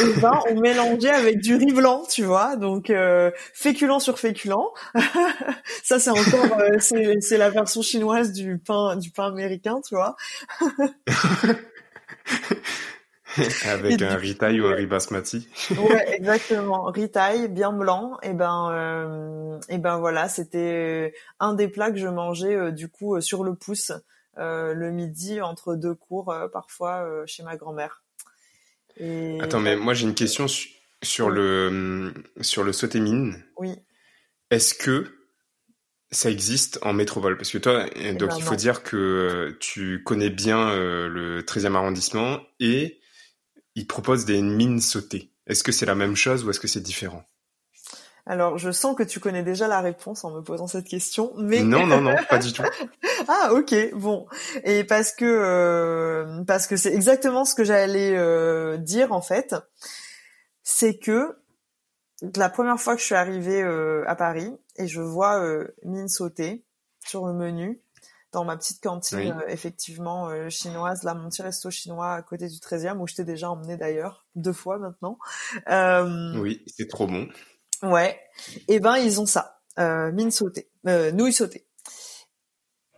et 0.00 0.20
ben 0.20 0.38
on 0.50 0.60
mélangeait 0.60 1.10
avec 1.10 1.40
du 1.40 1.56
riz 1.56 1.72
blanc, 1.72 2.04
tu 2.08 2.22
vois, 2.24 2.56
donc 2.56 2.90
euh, 2.90 3.30
féculent 3.52 4.00
sur 4.00 4.18
féculent. 4.18 4.72
ça 5.82 5.98
c'est 5.98 6.10
encore 6.10 6.58
euh, 6.60 6.78
c'est 6.78 7.38
la 7.38 7.50
version 7.50 7.82
chinoise 7.82 8.32
du 8.32 8.58
pain 8.58 8.96
du 8.96 9.10
pain 9.10 9.26
américain, 9.26 9.80
tu 9.86 9.94
vois. 9.94 10.16
avec 13.66 14.00
un 14.02 14.16
ritaille 14.16 14.60
ou 14.60 14.66
un 14.66 14.74
riz 14.74 14.86
basmati. 14.86 15.48
ouais, 15.70 16.14
exactement, 16.16 16.84
ritaille 16.84 17.48
bien 17.48 17.72
blanc. 17.72 18.18
Et 18.22 18.32
ben 18.32 18.70
euh, 18.72 19.58
et 19.68 19.78
ben 19.78 19.98
voilà, 19.98 20.28
c'était 20.28 21.14
un 21.40 21.54
des 21.54 21.68
plats 21.68 21.90
que 21.90 21.98
je 21.98 22.08
mangeais 22.08 22.54
euh, 22.54 22.70
du 22.70 22.88
coup 22.88 23.20
sur 23.20 23.44
le 23.44 23.54
pouce 23.54 23.92
le 24.36 24.90
midi 24.90 25.40
entre 25.40 25.76
deux 25.76 25.94
cours 25.94 26.34
parfois 26.52 27.06
chez 27.24 27.44
ma 27.44 27.54
grand-mère. 27.56 28.03
Attends, 29.40 29.60
mais 29.60 29.76
moi 29.76 29.94
j'ai 29.94 30.04
une 30.04 30.14
question 30.14 30.46
sur 31.02 31.30
le 31.30 32.12
sur 32.40 32.62
le 32.62 32.72
sauté 32.72 33.00
mine. 33.00 33.44
Oui. 33.56 33.74
Est-ce 34.50 34.74
que 34.74 35.06
ça 36.10 36.30
existe 36.30 36.78
en 36.82 36.92
métropole? 36.92 37.36
Parce 37.36 37.50
que 37.50 37.58
toi, 37.58 37.86
eh 37.96 38.12
donc 38.12 38.30
ben 38.30 38.36
il 38.36 38.42
faut 38.42 38.54
dire 38.54 38.82
que 38.82 39.56
tu 39.60 40.02
connais 40.04 40.30
bien 40.30 40.68
euh, 40.70 41.08
le 41.08 41.42
13e 41.42 41.74
arrondissement 41.74 42.40
et 42.60 43.00
ils 43.74 43.86
proposent 43.86 44.24
des 44.24 44.40
mines 44.40 44.80
sautées. 44.80 45.32
Est-ce 45.46 45.62
que 45.62 45.72
c'est 45.72 45.86
la 45.86 45.94
même 45.94 46.16
chose 46.16 46.44
ou 46.44 46.50
est-ce 46.50 46.60
que 46.60 46.68
c'est 46.68 46.80
différent? 46.80 47.24
Alors, 48.26 48.56
je 48.56 48.70
sens 48.70 48.96
que 48.96 49.02
tu 49.02 49.20
connais 49.20 49.42
déjà 49.42 49.68
la 49.68 49.82
réponse 49.82 50.24
en 50.24 50.30
me 50.30 50.40
posant 50.40 50.66
cette 50.66 50.86
question, 50.86 51.32
mais 51.36 51.62
non, 51.62 51.86
non, 51.86 52.00
non, 52.00 52.14
pas 52.30 52.38
du 52.38 52.52
tout. 52.54 52.62
ah, 53.28 53.50
ok, 53.52 53.74
bon. 53.94 54.26
Et 54.64 54.84
parce 54.84 55.12
que 55.12 55.26
euh, 55.26 56.42
parce 56.44 56.66
que 56.66 56.76
c'est 56.76 56.94
exactement 56.94 57.44
ce 57.44 57.54
que 57.54 57.64
j'allais 57.64 58.16
euh, 58.16 58.78
dire 58.78 59.12
en 59.12 59.20
fait, 59.20 59.54
c'est 60.62 60.96
que 60.96 61.36
la 62.34 62.48
première 62.48 62.80
fois 62.80 62.94
que 62.94 63.00
je 63.00 63.06
suis 63.06 63.14
arrivée 63.14 63.62
euh, 63.62 64.04
à 64.06 64.16
Paris 64.16 64.50
et 64.76 64.88
je 64.88 65.02
vois 65.02 65.44
mine 65.84 66.08
sautée 66.08 66.64
sur 67.04 67.26
le 67.26 67.34
menu 67.34 67.82
dans 68.32 68.44
ma 68.44 68.56
petite 68.56 68.82
cantine 68.82 69.36
effectivement 69.48 70.30
chinoise, 70.48 71.02
là 71.02 71.14
mon 71.14 71.28
petit 71.28 71.42
resto 71.42 71.70
chinois 71.70 72.14
à 72.14 72.22
côté 72.22 72.48
du 72.48 72.56
13e 72.56 72.98
où 72.98 73.06
je 73.06 73.14
t'ai 73.14 73.24
déjà 73.24 73.50
emmené 73.50 73.76
d'ailleurs 73.76 74.26
deux 74.34 74.54
fois 74.54 74.78
maintenant. 74.78 75.18
oui, 76.40 76.64
c'est 76.66 76.88
trop 76.88 77.06
bon. 77.06 77.28
Ouais. 77.82 78.20
Et 78.68 78.76
eh 78.76 78.80
ben 78.80 78.96
ils 78.96 79.20
ont 79.20 79.26
ça, 79.26 79.60
euh, 79.78 80.12
mine 80.12 80.30
sautée, 80.30 80.70
euh, 80.86 81.10
nouilles 81.12 81.32
sautées. 81.32 81.66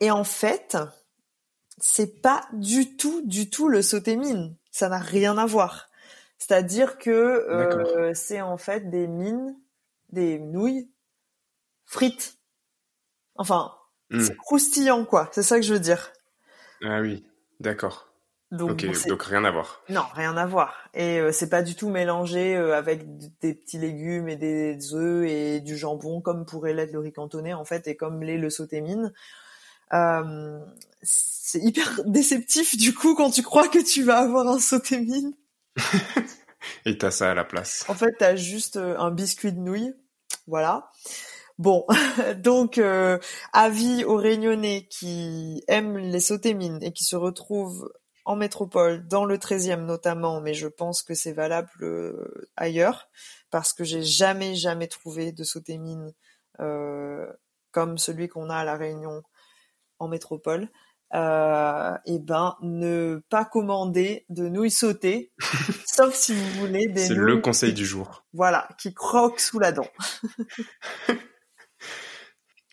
Et 0.01 0.11
en 0.11 0.25
fait, 0.25 0.77
c'est 1.79 2.21
pas 2.21 2.47
du 2.53 2.97
tout, 2.97 3.23
du 3.27 3.51
tout 3.51 3.69
le 3.69 3.83
sauté 3.83 4.17
mine. 4.17 4.57
Ça 4.71 4.89
n'a 4.89 4.99
rien 4.99 5.39
à 5.39 5.47
voir. 5.47 5.89
C'est-à-dire 6.39 6.99
que 6.99 7.11
euh, 7.11 8.13
c'est 8.15 8.41
en 8.41 8.59
fait 8.59 8.91
des 8.91 9.07
mines, 9.07 9.59
des 10.11 10.39
nouilles 10.39 10.91
frites. 11.87 12.39
Enfin, 13.37 13.75
hmm. 14.11 14.21
c'est 14.21 14.37
croustillant 14.37 15.05
quoi. 15.05 15.31
C'est 15.33 15.43
ça 15.43 15.57
que 15.57 15.65
je 15.65 15.73
veux 15.73 15.81
dire. 15.81 16.13
Ah 16.83 17.01
oui, 17.01 17.25
d'accord. 17.61 18.06
Donc, 18.53 18.87
donc 19.09 19.23
rien 19.25 19.45
à 19.45 19.51
voir. 19.51 19.83
Non, 19.89 20.05
rien 20.15 20.37
à 20.37 20.47
voir. 20.47 20.89
Et 20.95 21.19
euh, 21.19 21.33
c'est 21.33 21.51
pas 21.51 21.63
du 21.63 21.75
tout 21.75 21.89
mélangé 21.89 22.55
euh, 22.55 22.77
avec 22.77 23.05
des 23.41 23.55
petits 23.55 23.79
légumes 23.79 24.29
et 24.29 24.37
des 24.37 24.95
œufs 24.95 25.29
et 25.29 25.61
du 25.61 25.77
jambon 25.77 26.21
comme 26.21 26.47
pourrait 26.47 26.73
l'être 26.73 26.93
le 26.93 27.01
riz 27.01 27.13
cantonais 27.13 27.55
en 27.55 27.65
fait 27.65 27.89
et 27.89 27.97
comme 27.97 28.23
l'est 28.23 28.39
le 28.39 28.49
sauté 28.49 28.81
mine. 28.81 29.13
Euh, 29.93 30.61
c'est 31.03 31.59
hyper 31.59 32.01
déceptif 32.07 32.77
du 32.77 32.95
coup 32.95 33.17
quand 33.17 33.31
tu 33.31 33.43
crois 33.43 33.67
que 33.67 33.81
tu 33.81 34.05
vas 34.05 34.19
avoir 34.19 34.47
un 34.47 34.61
sauté 34.61 35.01
mine. 35.01 35.35
et 36.87 36.97
t'as 36.97 37.11
ça 37.11 37.33
à 37.33 37.35
la 37.35 37.45
place. 37.45 37.85
En 37.89 37.95
fait, 37.95 38.15
t'as 38.17 38.37
juste 38.37 38.77
un 38.77 39.11
biscuit 39.11 39.53
de 39.53 39.59
nouilles, 39.59 39.95
voilà. 40.47 40.93
Bon, 41.59 41.85
donc 42.37 42.81
avis 43.53 44.05
aux 44.05 44.17
Réunionnais 44.17 44.87
qui 44.89 45.65
aiment 45.67 45.99
les 45.99 46.21
sautés 46.21 46.55
mines 46.55 46.79
et 46.83 46.93
qui 46.93 47.03
se 47.03 47.17
retrouvent 47.17 47.91
en 48.27 48.35
métropole, 48.35 49.07
dans 49.07 49.25
le 49.25 49.39
13e 49.39 49.85
notamment, 49.85 50.41
mais 50.41 50.53
je 50.53 50.67
pense 50.67 51.03
que 51.03 51.15
c'est 51.15 51.33
valable 51.33 51.71
euh, 51.83 52.49
ailleurs, 52.57 53.09
parce 53.51 53.73
que 53.73 53.85
j'ai 53.85 54.03
jamais, 54.03 54.57
jamais 54.57 54.89
trouvé 54.89 55.31
de 55.31 55.45
sauté 55.45 55.79
mine 55.79 56.13
euh, 56.59 57.25
comme 57.71 57.99
celui 57.99 58.29
qu'on 58.29 58.51
a 58.51 58.57
à 58.57 58.65
La 58.65 58.77
Réunion 58.77 59.23
en 60.01 60.09
métropole. 60.09 60.69
Euh, 61.15 61.97
et 62.05 62.19
ben, 62.19 62.57
ne 62.63 63.23
pas 63.31 63.45
commander 63.45 64.27
de 64.29 64.49
nouilles 64.49 64.73
sautées, 64.73 65.31
sauf 65.87 66.13
si 66.13 66.35
vous 66.35 66.51
voulez 66.59 66.89
des 66.89 67.07
C'est 67.07 67.15
le 67.15 67.39
conseil 67.39 67.73
du 67.73 67.87
jour. 67.87 68.27
Voilà, 68.33 68.69
qui 68.77 68.93
croquent 68.93 69.39
sous 69.39 69.61
la 69.61 69.71
dent. 69.71 69.89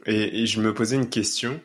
et, 0.08 0.42
et 0.42 0.46
je 0.48 0.60
me 0.60 0.74
posais 0.74 0.96
une 0.96 1.12
question. 1.12 1.62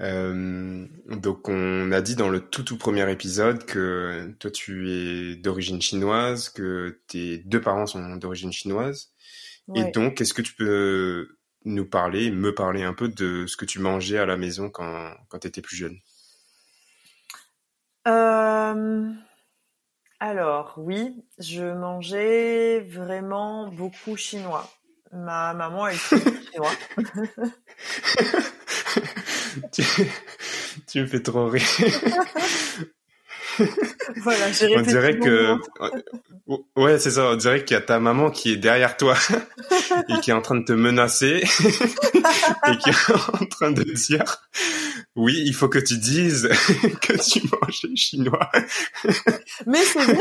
Euh, 0.00 0.86
donc 1.08 1.48
on 1.48 1.92
a 1.92 2.00
dit 2.00 2.16
dans 2.16 2.28
le 2.28 2.40
tout 2.40 2.64
tout 2.64 2.76
premier 2.76 3.08
épisode 3.12 3.64
que 3.64 4.34
toi 4.40 4.50
tu 4.50 4.90
es 4.90 5.36
d'origine 5.36 5.80
chinoise, 5.80 6.48
que 6.48 7.00
tes 7.06 7.38
deux 7.38 7.60
parents 7.60 7.86
sont 7.86 8.16
d'origine 8.16 8.52
chinoise. 8.52 9.12
Et 9.74 9.84
donc 9.92 10.20
est-ce 10.20 10.34
que 10.34 10.42
tu 10.42 10.54
peux 10.54 11.28
nous 11.64 11.86
parler, 11.86 12.30
me 12.30 12.54
parler 12.54 12.82
un 12.82 12.92
peu 12.92 13.08
de 13.08 13.46
ce 13.46 13.56
que 13.56 13.64
tu 13.64 13.78
mangeais 13.78 14.18
à 14.18 14.26
la 14.26 14.36
maison 14.36 14.68
quand, 14.68 15.12
quand 15.28 15.38
tu 15.38 15.48
étais 15.48 15.62
plus 15.62 15.76
jeune? 15.76 15.98
Euh... 18.06 19.10
Alors 20.20 20.74
oui, 20.76 21.24
je 21.38 21.64
mangeais 21.64 22.80
vraiment 22.80 23.68
beaucoup 23.68 24.16
chinois. 24.16 24.70
Ma 25.12 25.54
maman 25.54 25.86
est 25.88 25.96
chinois. 25.96 26.72
tu, 30.86 31.00
me 31.00 31.06
fais 31.06 31.22
trop 31.22 31.48
rire. 31.48 31.62
voilà, 34.22 34.52
j'ai 34.52 34.76
On 34.76 34.82
dirait 34.82 35.18
que, 35.18 35.56
ouais, 36.76 36.98
c'est 36.98 37.10
ça. 37.10 37.30
On 37.30 37.36
dirait 37.36 37.64
qu'il 37.64 37.74
y 37.74 37.78
a 37.78 37.82
ta 37.82 38.00
maman 38.00 38.30
qui 38.30 38.52
est 38.52 38.56
derrière 38.56 38.96
toi 38.96 39.14
et 40.08 40.20
qui 40.20 40.30
est 40.30 40.34
en 40.34 40.42
train 40.42 40.56
de 40.56 40.64
te 40.64 40.72
menacer 40.72 41.42
et 42.68 42.78
qui 42.78 42.90
est 42.90 43.10
en 43.10 43.46
train 43.46 43.70
de 43.70 43.82
dire, 43.82 44.42
oui, 45.16 45.42
il 45.44 45.54
faut 45.54 45.68
que 45.68 45.78
tu 45.78 45.98
dises 45.98 46.48
que 47.00 47.12
tu 47.12 47.42
manges 47.48 47.94
chinois. 47.94 48.50
Mais 49.66 49.82
c'est 49.82 50.04
vrai. 50.04 50.18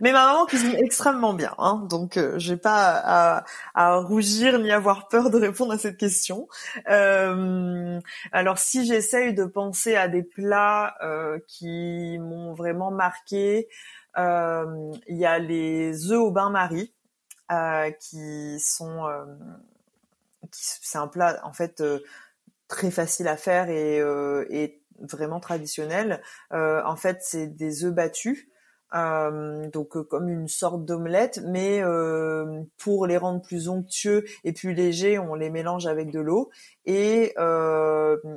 Mais 0.00 0.12
ma 0.12 0.26
maman 0.26 0.46
cuisine 0.46 0.74
extrêmement 0.78 1.34
bien, 1.34 1.54
hein, 1.58 1.86
donc 1.88 2.16
euh, 2.16 2.38
j'ai 2.38 2.56
pas 2.56 3.44
à, 3.74 3.96
rougir 3.98 4.58
ni 4.58 4.70
avoir 4.72 5.08
peur 5.08 5.30
de 5.30 5.38
répondre 5.38 5.72
à 5.72 5.78
cette 5.78 5.96
question. 5.96 6.48
Euh, 6.88 8.00
alors 8.32 8.58
si 8.58 8.86
j'essaye 8.86 9.34
de 9.34 9.44
penser 9.44 9.96
à 9.96 10.08
des 10.08 10.22
plats 10.22 10.94
euh, 11.02 11.38
qui 11.46 12.18
m'ont 12.18 12.39
vraiment 12.54 12.90
marqué, 12.90 13.68
il 14.16 15.16
y 15.16 15.26
a 15.26 15.38
les 15.38 16.10
œufs 16.10 16.20
au 16.20 16.30
bain-marie 16.30 16.94
qui 18.00 18.58
sont, 18.60 19.08
c'est 20.52 20.98
un 20.98 21.08
plat 21.08 21.40
en 21.44 21.52
fait 21.52 21.82
très 22.68 22.90
facile 22.90 23.28
à 23.28 23.36
faire 23.36 23.68
et 23.70 24.82
vraiment 25.00 25.40
traditionnel. 25.40 26.22
en 26.50 26.96
fait, 26.96 27.18
c'est 27.22 27.46
des 27.46 27.84
œufs 27.84 27.94
battus 27.94 28.46
euh, 28.92 29.68
donc 29.70 29.96
euh, 29.96 30.02
comme 30.02 30.28
une 30.28 30.48
sorte 30.48 30.84
d'omelette, 30.84 31.40
mais 31.46 31.80
euh, 31.82 32.62
pour 32.76 33.06
les 33.06 33.16
rendre 33.16 33.40
plus 33.40 33.68
onctueux 33.68 34.24
et 34.42 34.52
plus 34.52 34.74
légers, 34.74 35.18
on 35.18 35.34
les 35.34 35.48
mélange 35.48 35.86
avec 35.86 36.10
de 36.10 36.18
l'eau 36.18 36.50
et 36.86 37.34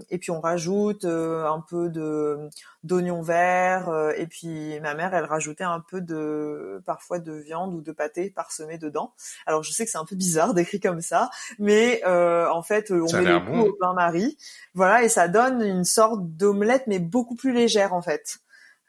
et 0.09 0.17
puis 0.19 0.31
on 0.31 0.41
rajoute 0.41 1.05
un 1.05 1.63
peu 1.67 1.89
de 1.89 2.49
d'oignon 2.83 3.21
vert 3.21 4.11
et 4.17 4.27
puis 4.27 4.79
ma 4.81 4.93
mère 4.93 5.13
elle 5.15 5.23
rajoutait 5.23 5.63
un 5.63 5.79
peu 5.79 6.01
de 6.01 6.81
parfois 6.85 7.19
de 7.19 7.31
viande 7.33 7.73
ou 7.73 7.81
de 7.81 7.91
pâté 7.91 8.29
parsemé 8.29 8.77
dedans. 8.77 9.13
Alors 9.47 9.63
je 9.63 9.71
sais 9.71 9.85
que 9.85 9.91
c'est 9.91 9.97
un 9.97 10.05
peu 10.05 10.15
bizarre 10.15 10.53
d'écrit 10.53 10.79
comme 10.79 11.01
ça, 11.01 11.31
mais 11.57 12.03
en 12.05 12.61
fait 12.61 12.91
on 12.91 13.11
met 13.11 13.23
le 13.23 13.39
bon. 13.39 13.61
au 13.61 13.77
bain-marie, 13.79 14.37
voilà 14.75 15.03
et 15.03 15.09
ça 15.09 15.27
donne 15.27 15.61
une 15.63 15.85
sorte 15.85 16.21
d'omelette 16.21 16.83
mais 16.87 16.99
beaucoup 16.99 17.35
plus 17.35 17.53
légère 17.53 17.93
en 17.93 18.01
fait. 18.01 18.39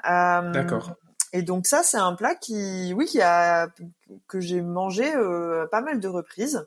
D'accord. 0.03 0.95
Et 1.35 1.43
donc 1.43 1.67
ça, 1.67 1.83
c'est 1.83 1.99
un 1.99 2.15
plat 2.15 2.37
qui, 2.37 2.95
oui, 2.95 3.07
qui 3.07 3.21
a 3.21 3.69
que 4.29 4.39
j'ai 4.39 4.63
mangé 4.63 5.13
euh, 5.17 5.67
pas 5.67 5.81
mal 5.81 5.99
de 5.99 6.07
reprises. 6.07 6.65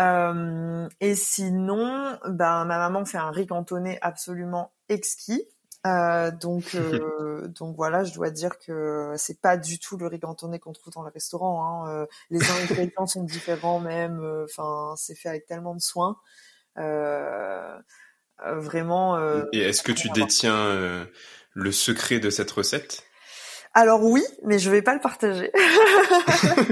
Euh, 0.00 0.88
et 1.00 1.14
sinon, 1.14 2.18
ben 2.26 2.64
ma 2.64 2.78
maman 2.78 3.04
fait 3.04 3.18
un 3.18 3.30
riz 3.30 3.46
cantonné 3.46 3.96
absolument 4.02 4.72
exquis. 4.88 5.46
Euh, 5.86 6.32
donc 6.32 6.74
donc 7.54 7.76
voilà, 7.76 8.02
je 8.02 8.12
dois 8.12 8.30
dire 8.30 8.58
que 8.58 9.14
c'est 9.16 9.40
pas 9.40 9.56
du 9.56 9.78
tout 9.78 9.98
le 9.98 10.08
riz 10.08 10.18
cantonné 10.18 10.58
qu'on 10.58 10.72
trouve 10.72 10.92
dans 10.92 11.04
le 11.04 11.10
restaurant. 11.10 11.86
Hein. 11.86 12.08
les 12.30 12.40
ingrédients 12.50 13.06
sont 13.06 13.22
différents 13.22 13.78
même. 13.78 14.20
Enfin, 14.42 14.94
c'est 14.96 15.14
fait 15.14 15.28
avec 15.28 15.46
tellement 15.46 15.76
de 15.76 15.80
soin. 15.80 16.16
vraiment. 18.44 19.16
et 19.52 19.60
est-ce 19.60 19.84
que 19.84 19.92
tu 19.92 20.08
détiens 20.08 21.06
le 21.52 21.70
secret 21.70 22.18
de 22.18 22.30
cette 22.30 22.50
recette? 22.50 23.04
Alors 23.76 24.04
oui, 24.04 24.22
mais 24.44 24.60
je 24.60 24.70
vais 24.70 24.82
pas 24.82 24.94
le 24.94 25.00
partager. 25.00 25.50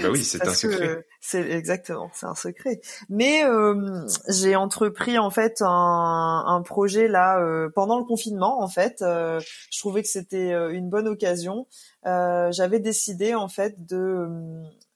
bah 0.00 0.08
oui, 0.10 0.24
c'est 0.24 0.46
un 0.46 0.54
secret. 0.54 1.06
C'est 1.20 1.50
exactement, 1.50 2.10
c'est 2.14 2.24
un 2.24 2.34
secret. 2.34 2.80
Mais 3.10 3.44
euh, 3.44 4.06
j'ai 4.26 4.56
entrepris 4.56 5.18
en 5.18 5.28
fait 5.28 5.60
un, 5.60 6.44
un 6.46 6.62
projet 6.62 7.08
là 7.08 7.38
euh, 7.40 7.68
pendant 7.74 7.98
le 7.98 8.04
confinement. 8.04 8.62
En 8.62 8.68
fait, 8.68 9.02
euh, 9.02 9.38
je 9.70 9.78
trouvais 9.78 10.00
que 10.00 10.08
c'était 10.08 10.52
une 10.72 10.88
bonne 10.88 11.08
occasion. 11.08 11.66
J'avais 12.04 12.80
décidé 12.80 13.34
en 13.34 13.48
fait 13.48 13.84
de 13.84 14.26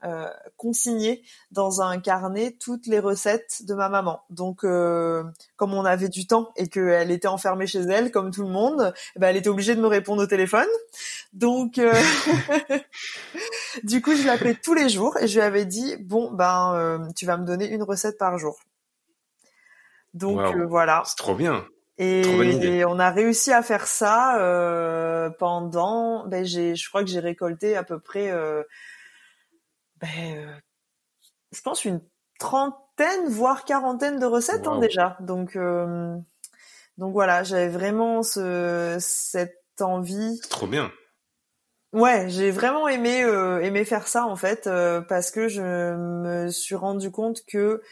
euh, 0.04 0.26
consigner 0.56 1.22
dans 1.52 1.80
un 1.80 2.00
carnet 2.00 2.56
toutes 2.58 2.88
les 2.88 2.98
recettes 2.98 3.62
de 3.66 3.74
ma 3.74 3.88
maman. 3.88 4.24
Donc, 4.30 4.64
euh, 4.64 5.22
comme 5.54 5.74
on 5.74 5.84
avait 5.84 6.08
du 6.08 6.26
temps 6.26 6.50
et 6.56 6.66
qu'elle 6.66 7.12
était 7.12 7.28
enfermée 7.28 7.68
chez 7.68 7.82
elle, 7.82 8.10
comme 8.10 8.32
tout 8.32 8.42
le 8.42 8.48
monde, 8.48 8.92
eh 9.14 9.20
ben, 9.20 9.28
elle 9.28 9.36
était 9.36 9.48
obligée 9.48 9.76
de 9.76 9.80
me 9.80 9.86
répondre 9.86 10.20
au 10.20 10.26
téléphone. 10.26 10.66
Donc, 11.32 11.78
euh, 11.78 11.92
du 13.84 14.02
coup, 14.02 14.16
je 14.16 14.26
l'appelais 14.26 14.56
tous 14.60 14.74
les 14.74 14.88
jours 14.88 15.16
et 15.18 15.28
je 15.28 15.34
lui 15.34 15.42
avais 15.42 15.66
dit 15.66 15.96
bon, 16.00 16.32
ben, 16.32 17.08
tu 17.14 17.24
vas 17.24 17.36
me 17.36 17.46
donner 17.46 17.68
une 17.68 17.84
recette 17.84 18.18
par 18.18 18.38
jour. 18.38 18.58
Donc 20.14 20.56
voilà. 20.68 21.04
C'est 21.06 21.16
trop 21.16 21.36
bien. 21.36 21.64
Et, 21.98 22.84
on 22.84 22.98
a 22.98 23.10
réussi 23.10 23.52
à 23.52 23.62
faire 23.62 23.86
ça 23.86 25.30
pendant. 25.38 26.26
Ben, 26.26 26.44
j'ai, 26.44 26.74
je 26.74 26.88
crois 26.88 27.04
que 27.04 27.10
j'ai 27.10 27.20
récolté 27.20 27.76
à 27.76 27.84
peu 27.84 28.00
près 28.00 28.32
ben, 30.02 30.36
euh, 30.36 30.52
je 31.52 31.60
pense 31.62 31.84
une 31.84 32.00
trentaine, 32.38 33.28
voire 33.28 33.64
quarantaine 33.64 34.18
de 34.18 34.26
recettes 34.26 34.66
hein, 34.66 34.78
déjà. 34.80 35.16
Donc, 35.20 35.56
euh, 35.56 36.16
donc 36.98 37.12
voilà, 37.12 37.44
j'avais 37.44 37.68
vraiment 37.68 38.22
ce, 38.22 38.96
cette 39.00 39.62
envie. 39.80 40.40
Trop 40.50 40.66
bien. 40.66 40.90
Ouais, 41.92 42.28
j'ai 42.28 42.50
vraiment 42.50 42.88
aimé 42.88 43.22
euh, 43.22 43.60
aimé 43.60 43.84
faire 43.84 44.08
ça 44.08 44.24
en 44.26 44.34
fait 44.34 44.68
parce 45.08 45.30
que 45.30 45.48
je 45.48 45.62
me 45.62 46.48
suis 46.48 46.74
rendu 46.74 47.10
compte 47.10 47.44
que 47.46 47.82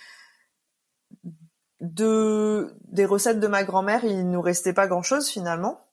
de 1.80 2.74
des 2.84 3.04
recettes 3.04 3.40
de 3.40 3.46
ma 3.46 3.62
grand-mère, 3.62 4.04
il 4.04 4.30
nous 4.30 4.40
restait 4.40 4.72
pas 4.72 4.86
grand-chose 4.86 5.28
finalement. 5.28 5.86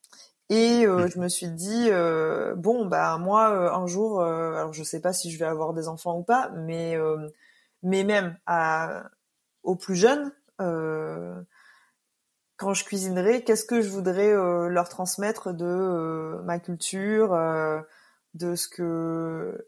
Et 0.50 0.86
euh, 0.86 1.06
mmh. 1.06 1.10
je 1.10 1.20
me 1.20 1.28
suis 1.28 1.50
dit 1.50 1.90
euh, 1.92 2.56
bon 2.56 2.86
bah 2.86 3.18
moi 3.18 3.52
euh, 3.52 3.70
un 3.74 3.86
jour 3.86 4.22
alors 4.22 4.72
je 4.72 4.82
sais 4.82 5.02
pas 5.02 5.12
si 5.12 5.30
je 5.30 5.38
vais 5.38 5.46
avoir 5.46 5.74
des 5.74 5.90
enfants 5.90 6.18
ou 6.18 6.24
pas 6.24 6.52
mais 6.56 6.98
mais 7.84 8.04
même 8.06 8.38
à 8.46 9.10
aux 9.64 9.76
plus 9.76 9.96
jeunes 9.96 10.32
quand 12.58 12.74
je 12.74 12.86
cuisinerai 12.86 13.44
qu'est-ce 13.44 13.66
que 13.66 13.82
je 13.82 13.90
voudrais 13.90 14.34
leur 14.70 14.88
transmettre 14.88 15.54
de 15.54 16.40
ma 16.46 16.60
culture 16.60 17.38
de 18.34 18.56
ce 18.56 18.70
que 18.70 19.68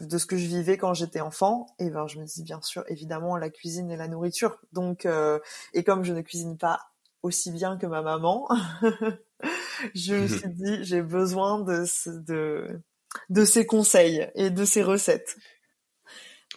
de 0.00 0.18
ce 0.18 0.26
que 0.26 0.36
je 0.36 0.46
vivais 0.46 0.76
quand 0.76 0.92
j'étais 0.94 1.20
enfant? 1.20 1.68
Et 1.78 1.90
ben 1.90 2.08
je 2.08 2.18
me 2.18 2.24
dis 2.24 2.42
bien 2.42 2.60
sûr 2.60 2.84
évidemment 2.88 3.36
la 3.36 3.50
cuisine 3.50 3.92
et 3.92 3.96
la 3.96 4.08
nourriture 4.08 4.58
donc 4.72 5.06
et 5.74 5.84
comme 5.84 6.02
je 6.02 6.12
ne 6.12 6.22
cuisine 6.22 6.58
pas 6.58 6.80
aussi 7.22 7.52
bien 7.52 7.76
que 7.76 7.86
ma 7.86 8.02
maman 8.02 8.48
je 9.94 10.14
me 10.14 10.28
suis 10.28 10.48
dit, 10.48 10.78
j'ai 10.82 11.02
besoin 11.02 11.60
de, 11.60 11.84
de, 12.26 12.80
de 13.30 13.44
ces 13.44 13.66
conseils 13.66 14.28
et 14.34 14.50
de 14.50 14.64
ces 14.64 14.82
recettes. 14.82 15.36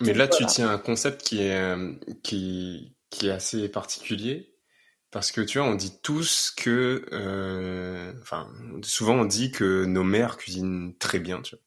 Mais 0.02 0.14
là, 0.14 0.28
tu 0.28 0.46
tiens 0.46 0.70
un 0.70 0.78
concept 0.78 1.24
qui 1.24 1.42
est, 1.42 1.56
euh, 1.56 1.94
qui, 2.24 2.96
qui 3.10 3.28
est 3.28 3.32
assez 3.32 3.68
particulier. 3.70 4.56
Parce 5.12 5.32
que 5.32 5.42
tu 5.42 5.58
vois, 5.58 5.68
on 5.68 5.76
dit 5.76 6.00
tous 6.04 6.54
que, 6.56 7.06
euh, 7.12 8.14
enfin, 8.22 8.48
souvent 8.84 9.16
on 9.16 9.26
dit 9.26 9.52
que 9.52 9.86
nos 9.86 10.04
mères 10.04 10.38
cuisinent 10.38 10.96
très 11.00 11.20
bien, 11.20 11.42
tu 11.42 11.56
vois. 11.56 11.64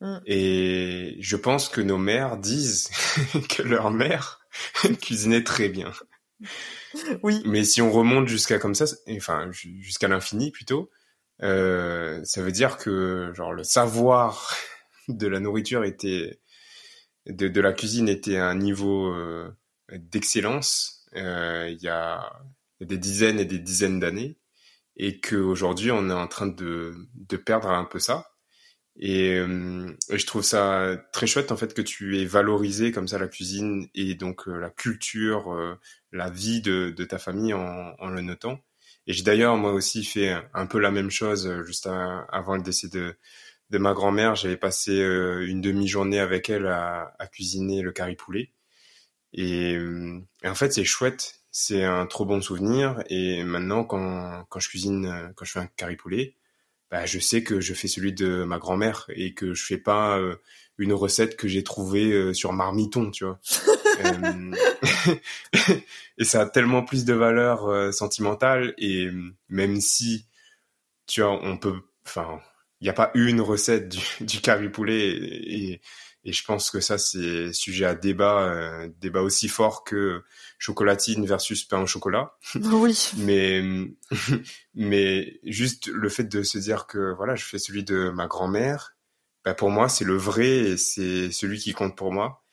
Mm. 0.00 0.22
Et 0.26 1.16
je 1.18 1.36
pense 1.36 1.68
que 1.68 1.80
nos 1.80 1.98
mères 1.98 2.36
disent 2.36 2.88
que 3.48 3.62
leur 3.62 3.90
mère 3.90 4.40
cuisinait 5.02 5.42
très 5.42 5.68
bien. 5.68 5.92
Oui. 7.22 7.42
Mais 7.44 7.64
si 7.64 7.82
on 7.82 7.90
remonte 7.90 8.28
jusqu'à 8.28 8.58
comme 8.58 8.74
ça, 8.74 8.86
enfin 9.10 9.50
jusqu'à 9.52 10.08
l'infini 10.08 10.50
plutôt, 10.50 10.90
euh, 11.42 12.20
ça 12.24 12.42
veut 12.42 12.52
dire 12.52 12.76
que 12.76 13.32
genre 13.34 13.52
le 13.52 13.64
savoir 13.64 14.54
de 15.08 15.26
la 15.26 15.40
nourriture 15.40 15.84
était 15.84 16.40
de, 17.26 17.60
la 17.60 17.72
cuisine 17.72 18.08
était 18.08 18.36
à 18.36 18.48
un 18.48 18.54
niveau 18.54 19.12
euh, 19.12 19.50
d'excellence 19.92 21.06
euh, 21.16 21.68
il 21.70 21.82
y, 21.82 21.88
a, 21.88 22.32
des 22.80 22.98
dizaines 22.98 23.38
et 23.38 23.44
des 23.44 23.58
dizaines 23.58 24.00
d'années 24.00 24.38
et 24.96 25.20
qu'aujourd'hui 25.20 25.90
on 25.90 26.08
est 26.10 26.14
en 26.14 26.28
train 26.28 26.46
de, 26.46 26.94
de 27.14 27.36
perdre 27.36 27.68
un 27.70 27.84
peu 27.84 27.98
ça. 27.98 28.29
Et, 28.98 29.36
euh, 29.38 29.96
je 30.10 30.26
trouve 30.26 30.42
ça 30.42 30.96
très 31.12 31.26
chouette 31.26 31.52
en 31.52 31.56
fait 31.56 31.74
que 31.74 31.82
tu 31.82 32.18
aies 32.18 32.24
valorisé 32.26 32.92
comme 32.92 33.08
ça 33.08 33.18
la 33.18 33.28
cuisine 33.28 33.88
et 33.94 34.14
donc 34.14 34.48
euh, 34.48 34.58
la 34.58 34.70
culture, 34.70 35.52
euh, 35.54 35.78
la 36.12 36.28
vie 36.30 36.60
de, 36.60 36.90
de 36.90 37.04
ta 37.04 37.18
famille 37.18 37.54
en, 37.54 37.94
en, 37.98 38.08
le 38.08 38.20
notant. 38.22 38.60
Et 39.06 39.12
j'ai 39.12 39.22
d'ailleurs 39.22 39.56
moi 39.56 39.72
aussi 39.72 40.04
fait 40.04 40.36
un 40.54 40.66
peu 40.66 40.78
la 40.78 40.90
même 40.90 41.10
chose 41.10 41.50
juste 41.64 41.86
avant 41.86 42.56
le 42.56 42.62
décès 42.62 42.88
de, 42.88 43.16
de 43.70 43.78
ma 43.78 43.94
grand-mère. 43.94 44.34
J'avais 44.36 44.56
passé 44.56 44.92
une 44.92 45.60
demi-journée 45.60 46.20
avec 46.20 46.50
elle 46.50 46.66
à, 46.66 47.14
à, 47.18 47.26
cuisiner 47.26 47.82
le 47.82 47.92
curry 47.92 48.16
poulet. 48.16 48.52
Et, 49.32 49.72
et 49.74 50.48
en 50.48 50.54
fait 50.54 50.72
c'est 50.72 50.84
chouette, 50.84 51.40
c'est 51.50 51.84
un 51.84 52.06
trop 52.06 52.24
bon 52.26 52.40
souvenir. 52.42 53.02
Et 53.08 53.42
maintenant 53.44 53.84
quand, 53.84 54.44
quand 54.50 54.60
je 54.60 54.68
cuisine, 54.68 55.32
quand 55.36 55.44
je 55.44 55.52
fais 55.52 55.60
un 55.60 55.68
curry 55.76 55.96
poulet, 55.96 56.36
bah, 56.90 57.06
je 57.06 57.18
sais 57.18 57.42
que 57.42 57.60
je 57.60 57.74
fais 57.74 57.88
celui 57.88 58.12
de 58.12 58.44
ma 58.44 58.58
grand-mère 58.58 59.06
et 59.14 59.32
que 59.32 59.54
je 59.54 59.64
fais 59.64 59.78
pas 59.78 60.18
euh, 60.18 60.36
une 60.78 60.92
recette 60.92 61.36
que 61.36 61.46
j'ai 61.46 61.62
trouvée 61.62 62.10
euh, 62.12 62.34
sur 62.34 62.52
Marmiton, 62.52 63.10
tu 63.10 63.24
vois. 63.24 63.40
Euh, 64.02 64.54
et 66.16 66.24
ça 66.24 66.42
a 66.42 66.46
tellement 66.46 66.82
plus 66.82 67.04
de 67.04 67.12
valeur 67.12 67.92
sentimentale 67.92 68.72
et 68.78 69.10
même 69.50 69.78
si, 69.78 70.24
tu 71.06 71.20
vois, 71.20 71.38
on 71.44 71.58
peut, 71.58 71.82
enfin, 72.06 72.40
il 72.80 72.84
n'y 72.84 72.88
a 72.88 72.94
pas 72.94 73.10
une 73.12 73.42
recette 73.42 73.90
du, 73.90 74.00
du 74.22 74.40
curry 74.40 74.70
poulet 74.70 75.10
et, 75.10 75.72
et 75.72 75.80
je 76.24 76.44
pense 76.44 76.70
que 76.70 76.80
ça, 76.80 76.98
c'est 76.98 77.52
sujet 77.52 77.86
à 77.86 77.94
débat, 77.94 78.42
euh, 78.42 78.88
débat 79.00 79.22
aussi 79.22 79.48
fort 79.48 79.84
que 79.84 80.22
chocolatine 80.58 81.24
versus 81.24 81.64
pain 81.64 81.80
au 81.80 81.86
chocolat. 81.86 82.36
Oui. 82.54 83.10
mais, 83.16 83.62
mais 84.74 85.40
juste 85.44 85.88
le 85.88 86.08
fait 86.08 86.24
de 86.24 86.42
se 86.42 86.58
dire 86.58 86.86
que 86.86 87.14
voilà, 87.14 87.36
je 87.36 87.44
fais 87.44 87.58
celui 87.58 87.84
de 87.84 88.10
ma 88.10 88.26
grand-mère, 88.26 88.96
bah 89.44 89.54
pour 89.54 89.70
moi, 89.70 89.88
c'est 89.88 90.04
le 90.04 90.16
vrai 90.16 90.48
et 90.48 90.76
c'est 90.76 91.30
celui 91.32 91.58
qui 91.58 91.72
compte 91.72 91.96
pour 91.96 92.12
moi. 92.12 92.44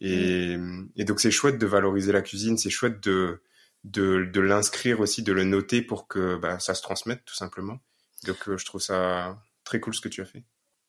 Et, 0.00 0.56
mm. 0.56 0.90
et 0.96 1.04
donc, 1.04 1.20
c'est 1.20 1.30
chouette 1.30 1.58
de 1.58 1.66
valoriser 1.66 2.12
la 2.12 2.22
cuisine, 2.22 2.58
c'est 2.58 2.70
chouette 2.70 3.00
de, 3.00 3.40
de, 3.84 4.24
de 4.24 4.40
l'inscrire 4.40 5.00
aussi, 5.00 5.22
de 5.22 5.32
le 5.32 5.44
noter 5.44 5.82
pour 5.82 6.08
que 6.08 6.36
bah, 6.36 6.58
ça 6.58 6.74
se 6.74 6.82
transmette 6.82 7.24
tout 7.24 7.36
simplement. 7.36 7.78
Donc, 8.24 8.48
euh, 8.48 8.56
je 8.56 8.64
trouve 8.64 8.80
ça 8.80 9.40
très 9.64 9.80
cool 9.80 9.94
ce 9.94 10.00
que 10.00 10.08
tu 10.08 10.20
as 10.20 10.24
fait. 10.24 10.44